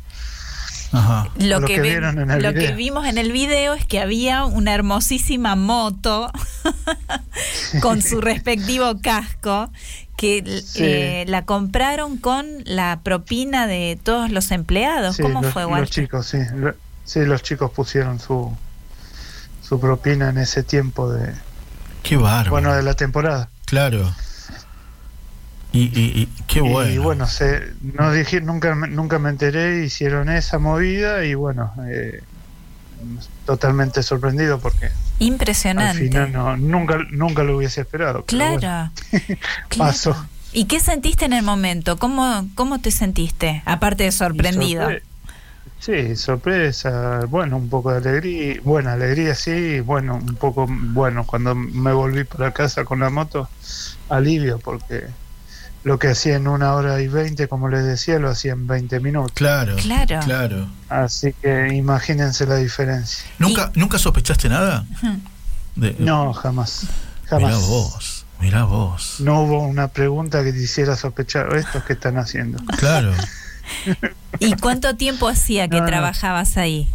Ajá. 0.92 1.30
Lo, 1.38 1.60
Lo 1.60 1.68
que, 1.68 1.76
que 1.76 1.82
ven- 1.82 1.92
vieron 1.92 2.20
en 2.20 2.32
el 2.32 2.42
lo 2.44 2.54
que 2.54 2.60
video. 2.60 2.76
vimos 2.76 3.06
en 3.08 3.18
el 3.18 3.32
video 3.32 3.74
es 3.76 3.86
que 3.86 4.00
había 4.00 4.46
una 4.46 4.74
hermosísima 4.74 5.56
moto 5.56 6.32
con 7.82 8.02
su 8.02 8.22
respectivo 8.22 9.00
casco 9.02 9.72
que 10.18 10.62
Sí. 10.66 10.80
eh, 10.84 11.26
la 11.28 11.46
compraron 11.46 12.18
con 12.18 12.46
la 12.66 13.00
propina 13.04 13.68
de 13.68 14.00
todos 14.02 14.32
los 14.32 14.52
empleados. 14.52 15.16
Sí, 15.16 15.22
¿Cómo 15.22 15.42
los, 15.42 15.54
fue, 15.54 15.62
los 15.64 15.72
Walter? 15.72 15.90
chicos, 15.90 16.26
sí, 16.28 16.40
lo- 16.56 16.76
sí, 17.06 17.22
los 17.26 17.42
chicos 17.44 17.72
pusieron 17.72 18.20
su, 18.20 18.56
su 19.62 19.80
propina 19.80 20.30
en 20.30 20.38
ese 20.40 20.64
tiempo 20.64 21.10
de, 21.12 21.34
Qué 22.04 22.18
bárbaro. 22.18 22.52
bueno, 22.52 22.74
de 22.76 22.84
la 22.84 22.96
temporada. 22.96 23.50
Claro. 23.66 24.14
Y, 25.72 25.82
y, 25.84 26.22
y 26.24 26.30
qué 26.48 26.62
bueno. 26.62 26.92
Y 26.92 26.98
bueno, 26.98 27.28
se, 27.28 27.74
no 27.94 28.12
dije, 28.12 28.42
nunca, 28.42 28.74
me- 28.76 28.88
nunca 28.88 29.20
me 29.20 29.30
enteré, 29.30 29.84
hicieron 29.86 30.30
esa 30.30 30.58
movida 30.58 31.24
y 31.26 31.36
bueno, 31.36 31.72
eh, 31.88 32.22
totalmente 33.46 34.04
sorprendido 34.04 34.60
porque 34.60 34.86
al 34.88 34.92
Impresionante. 35.20 35.98
final 36.04 36.32
no, 36.32 36.58
nunca, 36.58 36.98
nunca 37.12 37.44
lo 37.44 37.58
hubiese 37.58 37.82
esperado. 37.82 38.24
pero 38.26 38.38
bueno, 38.46 38.60
Claro. 38.60 38.92
pasó. 39.78 40.12
Claro. 40.14 40.28
¿Y 40.52 40.66
qué 40.66 40.80
sentiste 40.80 41.26
en 41.26 41.34
el 41.34 41.44
momento? 41.44 41.98
¿Cómo, 41.98 42.48
cómo 42.56 42.80
te 42.82 42.90
sentiste? 42.92 43.62
Aparte 43.66 44.04
de 44.06 44.12
sorprendido. 44.12 44.84
Sorpre- 44.90 45.04
Sí, 45.80 46.18
sorpresa, 46.18 47.22
bueno, 47.30 47.56
un 47.56 47.70
poco 47.70 47.92
de 47.92 48.00
alegría, 48.00 48.60
buena 48.66 48.94
alegría, 48.94 49.34
sí, 49.34 49.80
bueno, 49.80 50.16
un 50.16 50.36
poco, 50.36 50.66
bueno, 50.68 51.26
cuando 51.26 51.56
me 51.56 51.94
volví 51.94 52.26
para 52.26 52.52
casa 52.52 52.84
con 52.84 53.00
la 53.00 53.10
moto, 53.10 53.48
alivio, 54.10 54.60
porque 54.60 55.06
lo 55.84 55.98
que 56.00 56.10
hacía 56.10 56.36
en 56.36 56.48
una 56.48 56.74
hora 56.74 57.02
y 57.02 57.08
veinte, 57.08 57.48
como 57.48 57.70
les 57.70 57.86
decía, 57.86 58.20
lo 58.20 58.30
hacía 58.30 58.52
en 58.54 58.68
20 58.68 59.00
minutos. 59.00 59.32
Claro. 59.34 59.76
Claro. 59.78 60.20
Claro. 60.26 60.68
Así 60.90 61.34
que 61.42 61.74
imagínense 61.74 62.46
la 62.46 62.56
diferencia. 62.58 63.24
¿Nunca, 63.40 63.72
¿nunca 63.76 63.98
sospechaste 63.98 64.50
nada? 64.50 64.86
De- 65.76 65.96
No, 66.00 66.34
jamás. 66.34 66.86
Jamás. 67.28 67.44
Mirá 67.54 67.58
vos, 67.58 68.26
mirá 68.42 68.64
vos. 68.66 69.16
No 69.20 69.42
hubo 69.44 69.60
una 69.66 69.88
pregunta 69.88 70.44
que 70.44 70.52
te 70.52 70.60
hiciera 70.62 70.96
sospechar 70.96 71.56
estos 71.56 71.84
que 71.84 71.94
están 71.94 72.18
haciendo. 72.18 72.62
Claro. 72.78 73.14
¿Y 74.40 74.54
cuánto 74.56 74.96
tiempo 74.96 75.28
hacía 75.30 75.68
que 75.68 75.80
No, 75.80 75.86
trabajabas 75.86 76.58
ahí? 76.58 76.90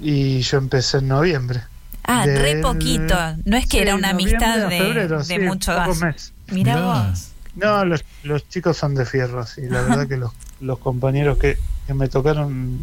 Y 0.00 0.40
yo 0.40 0.58
empecé 0.58 0.98
en 0.98 1.08
noviembre. 1.08 1.60
Ah, 2.04 2.24
re 2.24 2.60
poquito. 2.62 3.14
No 3.44 3.56
es 3.56 3.64
que 3.66 3.76
Sí, 3.76 3.78
era 3.78 3.94
una 3.94 4.10
amistad 4.10 4.56
de, 4.68 4.78
febrero, 4.78 5.18
de 5.18 5.24
sí, 5.24 5.38
mucho 5.38 5.72
pocos 5.76 6.00
gas. 6.00 6.14
meses. 6.14 6.32
Mirá 6.48 6.74
Mirá. 6.76 6.86
vos. 7.10 7.29
No, 7.54 7.84
los, 7.84 8.04
los 8.22 8.48
chicos 8.48 8.76
son 8.76 8.94
de 8.94 9.04
fierro, 9.04 9.44
sí. 9.46 9.62
La 9.68 9.82
verdad 9.82 10.06
que 10.06 10.16
los, 10.16 10.32
los 10.60 10.78
compañeros 10.78 11.38
que, 11.38 11.58
que 11.86 11.94
me 11.94 12.08
tocaron 12.08 12.80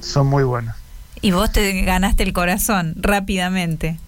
son 0.00 0.26
muy 0.26 0.44
buenos. 0.44 0.74
Y 1.20 1.32
vos 1.32 1.50
te 1.52 1.82
ganaste 1.82 2.22
el 2.22 2.32
corazón 2.32 2.94
rápidamente. 2.96 3.98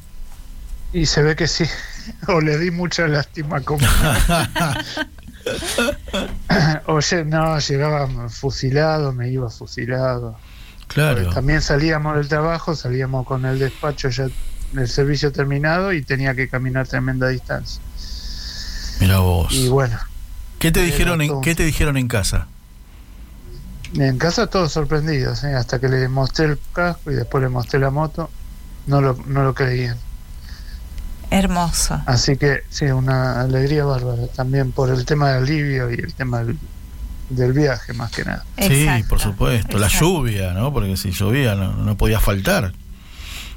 Y 0.93 1.07
se 1.07 1.23
ve 1.23 1.37
que 1.37 1.47
sí. 1.49 1.65
O 2.29 2.41
le 2.41 2.59
di 2.59 2.71
mucha 2.71 3.07
lástima 3.07 3.61
como. 3.61 3.87
Oye, 6.87 7.25
no, 7.25 7.59
llegaba 7.59 8.29
fusilado, 8.29 9.13
me 9.13 9.29
iba 9.29 9.51
fusilado. 9.51 10.37
Claro. 10.89 11.31
También 11.31 11.63
salíamos 11.63 12.17
del 12.17 12.29
trabajo, 12.29 12.75
salíamos 12.75 13.27
con 13.27 13.45
el 13.45 13.59
despacho 13.59 14.09
ya 14.09 14.29
el 14.77 14.89
servicio 14.89 15.31
terminado 15.33 15.93
y 15.93 16.03
tenía 16.03 16.35
que 16.35 16.49
caminar 16.49 16.89
tremenda 16.89 17.29
distancia. 17.29 17.81
Mirá 19.01 19.19
vos. 19.19 19.53
Y 19.53 19.69
bueno, 19.69 19.99
¿Qué 20.59 20.71
te 20.71 20.83
dijeron 20.83 21.23
en. 21.23 21.41
¿Qué 21.41 21.55
te 21.55 21.65
dijeron 21.65 21.97
en 21.97 22.09
casa? 22.09 22.47
en 23.95 24.19
casa 24.19 24.47
todos 24.47 24.71
sorprendidos, 24.73 25.43
¿eh? 25.43 25.55
hasta 25.55 25.81
que 25.81 25.89
le 25.89 26.09
mostré 26.09 26.47
el 26.47 26.59
casco 26.73 27.11
y 27.11 27.15
después 27.15 27.43
le 27.43 27.49
mostré 27.49 27.81
la 27.81 27.91
moto, 27.91 28.31
no 28.87 29.01
lo, 29.01 29.19
no 29.27 29.43
lo 29.43 29.53
creían. 29.55 29.97
Hermoso. 31.31 32.01
Así 32.07 32.37
que 32.37 32.61
sí, 32.71 32.87
una 32.87 33.41
alegría 33.41 33.85
bárbara, 33.85 34.27
también 34.29 34.73
por 34.73 34.91
el 34.91 35.05
tema 35.05 35.31
del 35.31 35.45
alivio 35.45 35.91
y 35.91 35.95
el 35.95 36.15
tema 36.15 36.45
del, 36.45 36.59
del 37.31 37.53
viaje 37.53 37.93
más 37.93 38.11
que 38.11 38.25
nada. 38.25 38.45
Sí, 38.59 38.87
por 39.09 39.21
supuesto. 39.21 39.79
La 39.79 39.89
lluvia, 39.89 40.53
¿no? 40.53 40.73
Porque 40.73 40.97
si 40.97 41.11
llovía 41.13 41.55
no, 41.55 41.73
no 41.73 41.97
podía 41.97 42.21
faltar. 42.21 42.73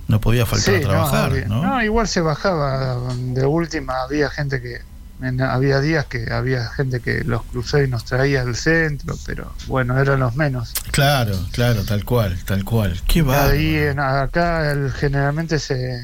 No 0.08 0.20
podía 0.20 0.46
faltar 0.46 0.76
Sí, 0.76 0.82
a 0.84 0.88
trabajar, 0.88 1.32
obvio. 1.32 1.48
¿no? 1.48 1.64
No, 1.64 1.84
igual 1.84 2.08
se 2.08 2.22
bajaba. 2.22 2.98
De 3.16 3.46
última 3.46 4.02
había 4.04 4.30
gente 4.30 4.62
que. 4.62 4.82
En- 5.22 5.42
había 5.42 5.80
días 5.80 6.06
que 6.06 6.32
había 6.34 6.68
gente 6.70 7.00
que 7.00 7.24
los 7.24 7.44
crucé 7.44 7.86
y 7.86 7.88
nos 7.88 8.04
traía 8.06 8.42
al 8.42 8.56
centro, 8.56 9.16
pero 9.26 9.54
bueno, 9.68 9.98
eran 10.00 10.20
los 10.20 10.36
menos. 10.36 10.74
Claro, 10.92 11.38
claro, 11.52 11.84
tal 11.84 12.04
cual, 12.04 12.38
tal 12.46 12.64
cual. 12.66 13.00
Qué. 13.08 13.24
Ahí 13.30 13.76
en, 13.78 14.00
acá 14.00 14.72
el- 14.72 14.92
generalmente 14.92 15.60
se, 15.60 16.02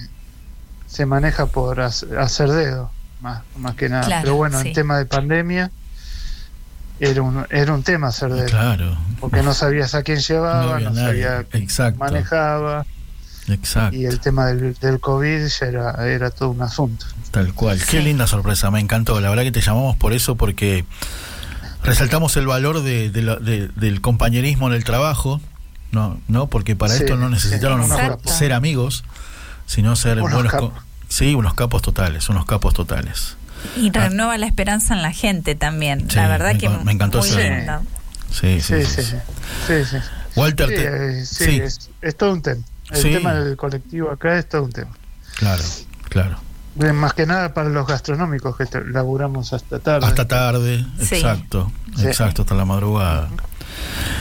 se 0.88 1.06
maneja 1.06 1.48
por 1.48 1.77
hac- 1.80 2.18
hacer 2.18 2.49
dedo, 2.52 2.91
más, 3.22 3.41
más 3.57 3.76
que 3.76 3.90
nada. 3.90 4.06
Claro, 4.06 4.22
pero 4.23 4.36
bueno, 4.36 4.61
sí. 4.61 4.69
en 4.69 4.73
tema 4.73 4.98
de 4.98 5.06
pandemia 5.06 5.72
era 6.99 7.22
un, 7.22 7.45
era 7.49 7.73
un 7.73 7.84
tema 7.84 8.07
hacer 8.07 8.31
dedo. 8.34 8.45
Claro, 8.48 8.98
Porque 9.19 9.41
no 9.41 9.53
sabías 9.53 9.95
a 9.95 10.03
quién 10.03 10.18
no 10.18 10.23
llevaba, 10.23 10.80
no, 10.80 10.90
nadie. 10.91 11.02
sabía 11.23 11.44
quién 11.49 11.64
Exacto, 11.64 11.99
manejaba. 11.99 12.86
Exacto. 13.51 13.95
Y 13.95 14.05
el 14.05 14.19
tema 14.19 14.47
del, 14.47 14.73
del 14.76 14.99
COVID 14.99 15.45
ya 15.47 15.65
era, 15.65 16.07
era 16.07 16.30
todo 16.31 16.49
un 16.49 16.61
asunto. 16.61 17.05
Tal 17.31 17.53
cual. 17.53 17.80
Qué 17.85 18.01
linda 18.01 18.26
sorpresa, 18.27 18.71
me 18.71 18.80
encantó. 18.80 19.19
La 19.21 19.30
verdad 19.30 19.43
que 19.43 19.51
te 19.51 19.61
llamamos 19.61 19.95
por 19.97 20.13
eso, 20.13 20.35
porque 20.35 20.85
resaltamos 21.84 22.35
el 22.38 22.47
valor 22.47 22.81
de, 22.84 23.09
de 23.09 23.21
la- 23.21 23.35
de- 23.38 23.67
del 23.69 24.01
compañerismo 24.01 24.67
en 24.67 24.73
el 24.73 24.84
trabajo, 24.84 25.41
¿no? 25.91 26.19
¿no? 26.27 26.47
Porque 26.47 26.76
para 26.76 26.93
Sí, 26.95 27.03
esto 27.03 27.15
no 27.17 27.30
necesitaron 27.30 27.80
a 27.80 27.84
lo 27.84 27.88
mejor 27.88 28.03
Exacto. 28.03 28.30
ser 28.34 28.53
amigos, 28.53 29.03
sino 29.65 29.95
ser 29.95 30.19
Unos 30.21 30.34
buenos. 30.34 30.51
capos. 30.51 30.73
Sí, 31.07 31.34
unos 31.35 31.53
capos 31.55 31.81
totales, 31.81 32.30
unos 32.30 32.45
capos 32.45 32.73
totales. 32.73 33.35
Y 33.76 33.91
renueva 33.91 34.38
la 34.38 34.45
esperanza 34.45 34.93
en 34.93 35.01
la 35.01 35.11
gente 35.11 35.55
también. 35.55 36.09
Sí, 36.09 36.15
la 36.15 36.27
verdad 36.27 36.53
me 36.53 36.57
que 36.59 36.69
me 36.69 36.91
encantó 36.91 37.19
muy 37.19 37.30
lindo. 37.31 37.81
Sí, 38.31 38.61
sí, 38.61 38.85
Sí, 38.85 38.85
sí. 38.85 38.85
sí, 38.85 39.01
sí. 39.03 39.11
sí. 39.67 39.84
sí, 39.85 39.85
sí. 39.91 39.97
Walter, 40.35 40.69
Sí, 40.69 40.76
te- 40.76 41.19
eh, 41.21 41.26
sí, 41.26 41.45
sí. 41.45 41.59
Es, 41.61 41.89
es 42.01 42.15
todo 42.15 42.34
un 42.34 42.41
tema. 42.43 42.61
El 42.91 42.98
Sí. 43.02 43.11
tema 43.14 43.34
del 43.34 43.56
colectivo 43.57 44.11
acá 44.11 44.38
es 44.38 44.48
todo 44.49 44.64
un 44.64 44.72
tema. 44.72 44.91
claro, 45.38 45.64
claro. 46.10 46.38
Más 46.94 47.14
que 47.14 47.26
nada 47.26 47.53
para 47.53 47.68
los 47.70 47.86
gastronómicos 47.88 48.56
que 48.56 48.66
te- 48.66 48.84
laburamos 48.86 49.52
hasta 49.53 49.80
tarde. 49.80 50.06
Hasta 50.07 50.28
tarde, 50.28 50.86
Sí. 51.02 51.16
exacto, 51.16 51.72
Sí. 51.98 52.06
exacto, 52.07 52.44
hasta 52.44 52.56
la 52.56 52.64
madrugada. 52.66 53.28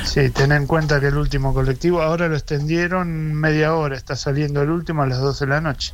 Sí, 0.04 0.30
ten 0.30 0.52
en 0.52 0.66
cuenta 0.66 0.98
que 1.00 1.06
el 1.08 1.16
último 1.16 1.52
colectivo 1.54 2.02
ahora 2.02 2.26
lo 2.28 2.34
extendieron 2.36 3.34
media 3.34 3.74
hora, 3.74 3.96
está 3.96 4.16
saliendo 4.16 4.62
el 4.62 4.70
último 4.70 5.02
a 5.02 5.06
las 5.06 5.18
12 5.20 5.44
de 5.44 5.50
la 5.50 5.60
noche. 5.60 5.92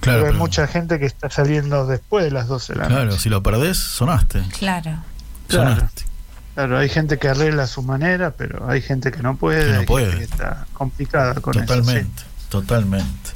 Claro, 0.00 0.18
pero 0.20 0.26
hay 0.26 0.32
pero- 0.32 0.38
mucha 0.38 0.66
gente 0.66 0.98
que 0.98 1.06
está 1.06 1.28
saliendo 1.30 1.86
después 1.86 2.24
de 2.24 2.30
las 2.30 2.46
12 2.48 2.72
de 2.74 2.78
la 2.80 2.86
claro, 2.86 3.04
noche. 3.06 3.18
si 3.18 3.28
lo 3.28 3.42
perdés, 3.42 3.76
sonaste. 3.76 4.42
Claro. 4.58 5.02
Claro. 5.48 5.74
Sonaste. 5.74 6.02
Claro, 6.02 6.15
hay 6.56 6.88
gente 6.88 7.18
que 7.18 7.28
arregla 7.28 7.64
a 7.64 7.66
su 7.66 7.82
manera, 7.82 8.30
pero 8.30 8.68
hay 8.68 8.80
gente 8.82 9.10
que 9.12 9.22
no 9.22 9.36
puede, 9.36 9.64
Que 9.66 9.72
no 9.78 9.82
puede. 9.84 10.06
gente 10.06 10.18
que 10.18 10.24
está 10.32 10.66
complicada 10.72 11.34
con 11.34 11.54
eso. 11.56 11.66
Totalmente, 11.66 12.22
totalmente. 12.48 13.30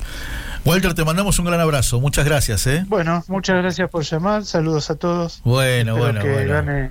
Walter, 0.65 0.93
te 0.95 1.05
mandamos 1.05 1.39
un 1.39 1.47
gran 1.47 1.61
abrazo. 1.61 2.01
Muchas 2.01 2.25
gracias, 2.25 2.67
¿eh? 2.67 2.85
Bueno, 2.89 3.25
muchas 3.29 3.57
gracias 3.57 3.89
por 3.91 4.05
llamar, 4.05 4.45
saludos 4.45 4.91
a 4.91 4.95
todos. 4.95 5.41
Bueno, 5.45 5.97
Espero 5.97 5.97
bueno, 5.99 6.21
que 6.23 6.33
bueno. 6.33 6.53
gane 6.53 6.91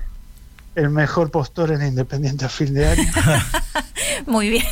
el 0.75 0.89
mejor 0.89 1.29
postor 1.29 1.71
en 1.71 1.81
Independiente 1.85 2.45
a 2.45 2.49
fin 2.49 2.73
de 2.73 2.87
año. 2.87 3.03
Muy 4.25 4.49
bien. 4.49 4.65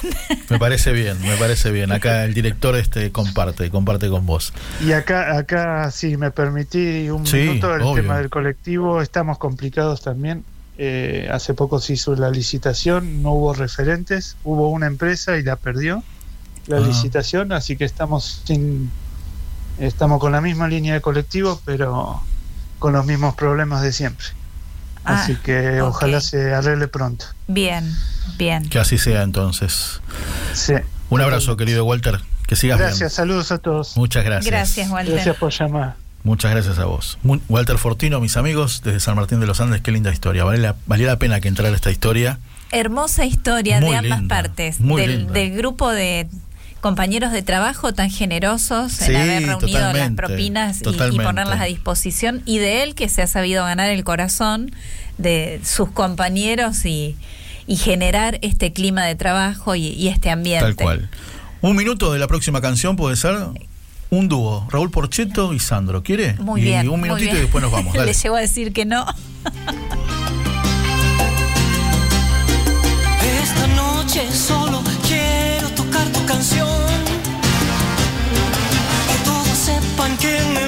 Me 0.49 0.57
parece 0.59 0.91
bien, 0.93 1.19
me 1.21 1.35
parece 1.37 1.71
bien. 1.71 1.91
Acá 1.91 2.23
el 2.25 2.33
director 2.33 2.75
este 2.75 3.11
comparte, 3.11 3.69
comparte 3.69 4.09
con 4.09 4.25
vos. 4.25 4.53
y 4.85 4.91
acá, 4.93 5.37
acá 5.37 5.91
si 5.91 6.17
me 6.17 6.31
permití 6.31 7.09
un 7.09 7.25
Sí, 7.25 7.37
minuto, 7.37 7.75
el 7.75 7.81
obvio. 7.81 8.01
tema 8.03 8.17
del 8.17 8.29
colectivo, 8.29 9.01
estamos 9.01 9.37
complicados 9.37 10.01
también. 10.01 10.43
Eh, 10.79 11.27
hace 11.31 11.53
poco 11.55 11.79
se 11.79 11.93
hizo 11.93 12.15
la 12.15 12.29
licitación, 12.29 13.23
no 13.23 13.31
hubo 13.31 13.53
referentes, 13.53 14.37
hubo 14.43 14.69
una 14.69 14.85
empresa 14.85 15.37
y 15.37 15.43
la 15.43 15.55
perdió 15.55 16.03
la 16.67 16.77
Ah. 16.77 16.81
licitación, 16.81 17.51
así 17.51 17.77
que 17.77 17.85
estamos 17.85 18.41
sin, 18.45 18.91
estamos 19.79 20.19
con 20.19 20.31
la 20.33 20.41
misma 20.41 20.67
línea 20.67 20.93
de 20.93 21.01
colectivo, 21.01 21.59
pero 21.65 22.21
con 22.77 22.93
los 22.93 23.05
mismos 23.05 23.33
problemas 23.35 23.81
de 23.81 23.91
siempre. 23.91 24.25
Ah, 25.03 25.21
así 25.23 25.35
que 25.37 25.81
ojalá 25.81 26.19
se 26.21 26.53
arregle 26.53 26.87
pronto. 26.89 27.25
Bien, 27.47 27.89
bien. 28.37 28.67
Que 28.69 28.77
así 28.77 28.97
sea 28.97 29.23
entonces. 29.23 30.01
Sí. 30.53 30.73
Un 31.09 31.21
abrazo, 31.21 31.55
querido 31.57 31.85
Walter. 31.85 32.19
Que 32.45 32.55
sigas 32.55 32.77
Gracias, 32.79 33.13
saludos 33.13 33.51
a 33.51 33.57
todos. 33.57 33.95
Muchas 33.97 34.23
gracias. 34.25 34.51
Gracias, 34.51 34.89
Walter. 34.89 35.13
Gracias 35.15 35.35
por 35.37 35.51
llamar. 35.51 35.95
Muchas 36.27 36.51
gracias 36.51 36.77
a 36.77 36.83
vos. 36.85 37.17
Walter 37.47 37.77
Fortino, 37.77 38.19
mis 38.19 38.35
amigos, 38.35 38.81
desde 38.83 38.99
San 38.99 39.15
Martín 39.15 39.39
de 39.39 39.47
los 39.47 39.61
Andes, 39.61 39.79
qué 39.79 39.93
linda 39.93 40.11
historia. 40.11 40.43
Vale 40.43 40.57
la, 40.57 40.75
valía 40.85 41.07
la 41.07 41.17
pena 41.17 41.39
que 41.39 41.47
entrara 41.47 41.73
esta 41.73 41.89
historia. 41.89 42.37
Hermosa 42.73 43.25
historia 43.25 43.79
Muy 43.79 43.91
de 43.91 43.95
ambas 43.95 44.19
linda, 44.19 44.35
partes. 44.35 44.81
muy 44.81 45.01
del, 45.01 45.27
del 45.31 45.55
grupo 45.55 45.89
de 45.89 46.27
compañeros 46.81 47.31
de 47.31 47.43
trabajo 47.43 47.93
tan 47.93 48.09
generosos 48.11 49.01
en 49.03 49.15
haber 49.15 49.45
reunido 49.47 49.93
las 49.93 50.11
propinas 50.11 50.81
y- 50.81 51.17
ponerlas 51.17 51.61
a 51.61 51.63
disposición. 51.63 52.41
Y 52.45 52.57
de 52.57 52.83
él 52.83 52.93
que 52.93 53.07
se 53.07 53.21
ha 53.21 53.27
sabido 53.27 53.63
ganar 53.63 53.89
el 53.89 54.03
corazón 54.03 54.71
de 55.17 55.61
sus 55.63 55.89
compañeros 55.91 56.85
y, 56.85 57.15
y 57.67 57.77
generar 57.77 58.37
este 58.41 58.73
clima 58.73 59.05
de 59.05 59.15
trabajo 59.15 59.75
y, 59.75 59.87
y 59.87 60.09
este 60.09 60.29
ambiente. 60.29 60.65
Tal 60.65 60.75
cual. 60.75 61.09
Un 61.61 61.75
minuto 61.77 62.11
de 62.11 62.19
la 62.19 62.27
próxima 62.27 62.59
canción 62.59 62.97
puede 62.97 63.15
ser 63.15 63.35
un 64.09 64.27
dúo, 64.29 64.67
Raúl 64.69 64.89
Porcheto 64.91 65.53
y 65.53 65.59
Sandro. 65.59 66.03
¿Quiere? 66.03 66.33
Muy 66.35 66.61
y 66.61 66.65
bien. 66.65 66.89
un 66.89 67.01
minutito 67.01 67.25
bien. 67.25 67.37
y 67.37 67.41
después 67.41 67.61
nos 67.61 67.71
vamos. 67.71 67.93
Dale. 67.93 68.07
Le 68.07 68.13
llevo 68.13 68.35
a 68.35 68.41
decir 68.41 68.73
que 68.73 68.85
no. 68.85 69.05
Esta 73.41 73.67
noche 73.75 74.31
solo 74.31 74.81
quiero 75.07 75.69
tocar 75.71 76.07
tu 76.11 76.25
canción. 76.25 76.67
Que 79.07 79.23
todos 79.25 79.47
sepan 79.57 80.17
que 80.17 80.39
me 80.53 80.66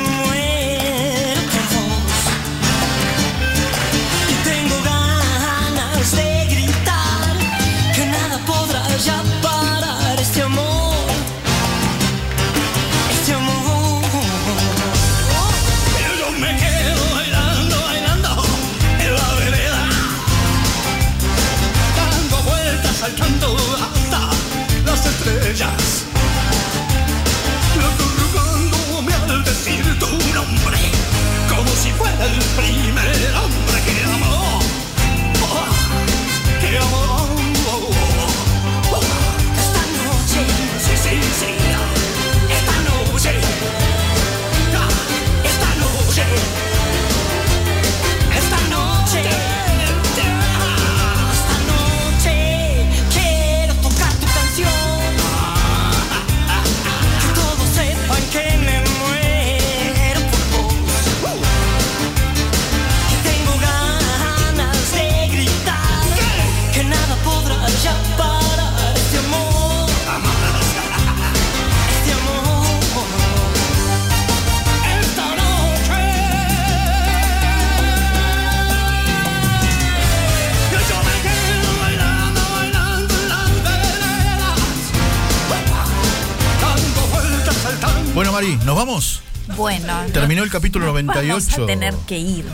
Terminó 90.40 90.46
el 90.46 90.52
capítulo 90.62 90.86
nos 90.86 90.94
98. 90.94 91.48
Vamos 91.52 91.64
a 91.64 91.66
tener 91.68 91.94
que 92.08 92.18
ir. 92.18 92.46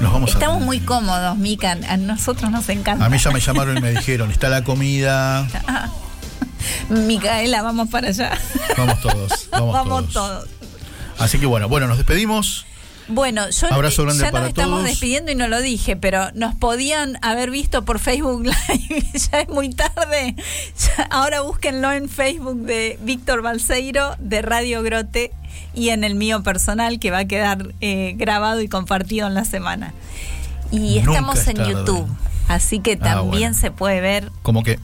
Nos 0.00 0.12
vamos 0.12 0.30
Estamos 0.32 0.62
muy 0.62 0.80
cómodos, 0.80 1.36
Mica. 1.36 1.72
A 1.88 1.96
nosotros 1.98 2.50
nos 2.50 2.68
encanta. 2.68 3.04
a... 3.04 3.08
Mí 3.10 3.18
ya 3.18 3.30
me 3.30 3.40
llamaron 3.40 3.76
y 3.76 3.80
me 3.80 3.90
dijeron, 3.90 4.30
está 4.30 4.48
la 4.48 4.64
comida. 4.64 5.46
Micaela, 6.88 7.62
vamos 7.62 7.88
para 7.90 8.08
allá. 8.08 8.38
Vamos 8.76 9.00
todos. 9.00 9.48
Vamos, 9.52 9.72
Vamos 9.72 10.08
todos. 10.12 10.44
todos. 10.44 10.48
Así 11.18 11.38
que 11.38 11.46
bueno, 11.46 11.68
bueno, 11.68 11.86
nos 11.88 11.96
despedimos. 11.98 12.66
Bueno, 13.08 13.48
yo 13.50 13.72
Abrazo 13.72 14.02
grande 14.02 14.24
ya 14.24 14.30
para 14.32 14.42
nos 14.44 14.48
estamos 14.48 14.78
todos. 14.80 14.84
despidiendo 14.90 15.30
y 15.30 15.34
no 15.36 15.46
lo 15.46 15.60
dije, 15.62 15.94
pero 15.96 16.30
nos 16.34 16.54
podían 16.56 17.18
haber 17.22 17.50
visto 17.50 17.84
por 17.84 17.98
Facebook 18.00 18.44
Live. 18.68 19.04
ya 19.30 19.40
es 19.40 19.48
muy 19.48 19.70
tarde. 19.70 20.34
Ya- 20.96 21.04
ahora 21.10 21.40
búsquenlo 21.42 21.92
en 21.92 22.08
Facebook 22.08 22.56
de 22.62 22.98
Víctor 23.02 23.42
Balseiro 23.42 24.16
de 24.18 24.42
Radio 24.42 24.82
Grote 24.82 25.32
y 25.76 25.90
en 25.90 26.02
el 26.02 26.16
mío 26.16 26.42
personal 26.42 26.98
que 26.98 27.12
va 27.12 27.18
a 27.18 27.24
quedar 27.26 27.72
eh, 27.80 28.14
grabado 28.16 28.60
y 28.62 28.66
compartido 28.68 29.28
en 29.28 29.34
la 29.34 29.44
semana. 29.44 29.94
Y 30.72 30.96
Nunca 30.96 31.10
estamos 31.12 31.38
es 31.38 31.46
en 31.48 31.56
tarde. 31.58 31.72
YouTube, 31.72 32.08
así 32.48 32.80
que 32.80 32.94
Ah, 33.00 33.04
también 33.14 33.52
bueno. 33.52 33.54
se 33.54 33.70
puede 33.70 34.00
ver 34.00 34.32
Como 34.42 34.64
que 34.64 34.80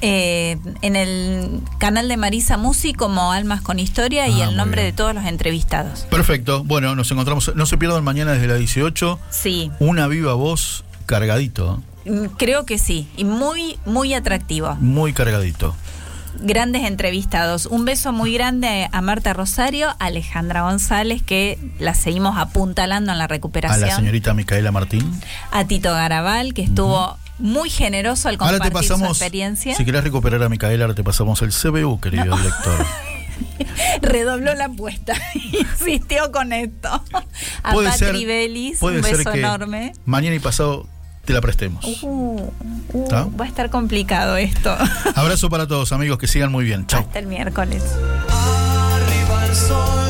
eh, 0.00 0.58
en 0.82 0.96
el 0.96 1.60
canal 1.78 2.08
de 2.08 2.16
Marisa 2.16 2.56
Musi 2.58 2.92
como 2.92 3.32
Almas 3.32 3.62
con 3.62 3.78
Historia 3.80 4.28
y 4.28 4.42
Ah, 4.42 4.48
el 4.50 4.56
nombre 4.56 4.82
bien. 4.82 4.92
de 4.92 4.96
todos 4.96 5.14
los 5.14 5.24
entrevistados. 5.24 6.02
Perfecto. 6.10 6.62
Bueno, 6.62 6.94
nos 6.94 7.10
encontramos. 7.10 7.50
No 7.54 7.64
se 7.66 7.78
pierdan 7.78 8.04
mañana 8.04 8.32
desde 8.32 8.46
la 8.48 8.56
18. 8.56 9.18
Sí. 9.30 9.70
Una 9.80 10.06
viva 10.06 10.34
voz 10.34 10.84
cargadito. 11.06 11.80
¿eh? 12.04 12.10
Mm, 12.10 12.24
Creo 12.36 12.66
que 12.66 12.76
sí, 12.76 13.08
y 13.16 13.24
muy, 13.24 13.78
muy 13.86 14.12
atractivo. 14.12 14.74
Muy 14.74 15.14
cargadito. 15.14 15.74
Grandes 16.40 16.82
entrevistados. 16.84 17.66
Un 17.66 17.84
beso 17.84 18.12
muy 18.12 18.34
grande 18.34 18.88
a 18.92 19.00
Marta 19.00 19.32
Rosario, 19.32 19.88
a 19.90 19.96
Alejandra 20.06 20.62
González, 20.62 21.22
que 21.22 21.58
la 21.78 21.94
seguimos 21.94 22.36
apuntalando 22.36 23.12
en 23.12 23.18
la 23.18 23.24
A 23.24 23.28
recuperación. 23.28 23.88
la 23.88 23.96
señorita 23.96 24.34
Micaela 24.34 24.72
Martín. 24.72 25.20
A 25.52 25.64
Tito 25.64 25.92
Garabal, 25.92 26.52
que 26.54 26.62
estuvo 26.62 27.16
muy 27.38 27.70
generoso 27.70 28.28
al 28.28 28.36
Ahora 28.40 28.58
te 28.58 28.64
compartir 28.64 28.88
su 28.88 28.94
pasamos. 28.94 29.16
experiencia. 29.18 29.74
Si 29.74 29.84
querés 29.84 30.04
recuperar 30.04 30.42
a 30.42 30.48
Micaela, 30.48 30.84
ahora 30.84 30.94
te 30.94 31.04
pasamos 31.04 31.40
el 31.42 31.50
CBU, 31.50 32.00
querido 32.00 32.36
director. 32.36 32.86
Redobló 34.02 34.54
la 34.54 34.66
apuesta, 34.66 35.14
insistió 35.34 36.30
con 36.30 36.52
esto. 36.52 36.88
A 37.62 37.72
Puede 37.72 37.88
Patri 37.90 38.06
ser- 38.20 38.26
Belis, 38.26 38.78
puede 38.78 38.98
un 38.98 39.04
ser 39.04 39.16
beso 39.18 39.32
que 39.32 39.38
enorme. 39.40 39.92
Mañana 40.04 40.36
y 40.36 40.38
pasado 40.40 40.86
te 41.24 41.32
la 41.32 41.40
prestemos. 41.40 42.02
Uh, 42.02 42.50
uh, 42.92 43.08
va 43.10 43.44
a 43.44 43.48
estar 43.48 43.70
complicado 43.70 44.36
esto. 44.36 44.76
Abrazo 45.14 45.48
para 45.50 45.66
todos, 45.66 45.92
amigos, 45.92 46.18
que 46.18 46.26
sigan 46.26 46.52
muy 46.52 46.64
bien. 46.64 46.86
Chao. 46.86 47.00
Hasta 47.00 47.18
el 47.18 47.26
miércoles. 47.26 47.82
Arriba 48.28 49.46
el 49.46 49.54
sol. 49.54 50.03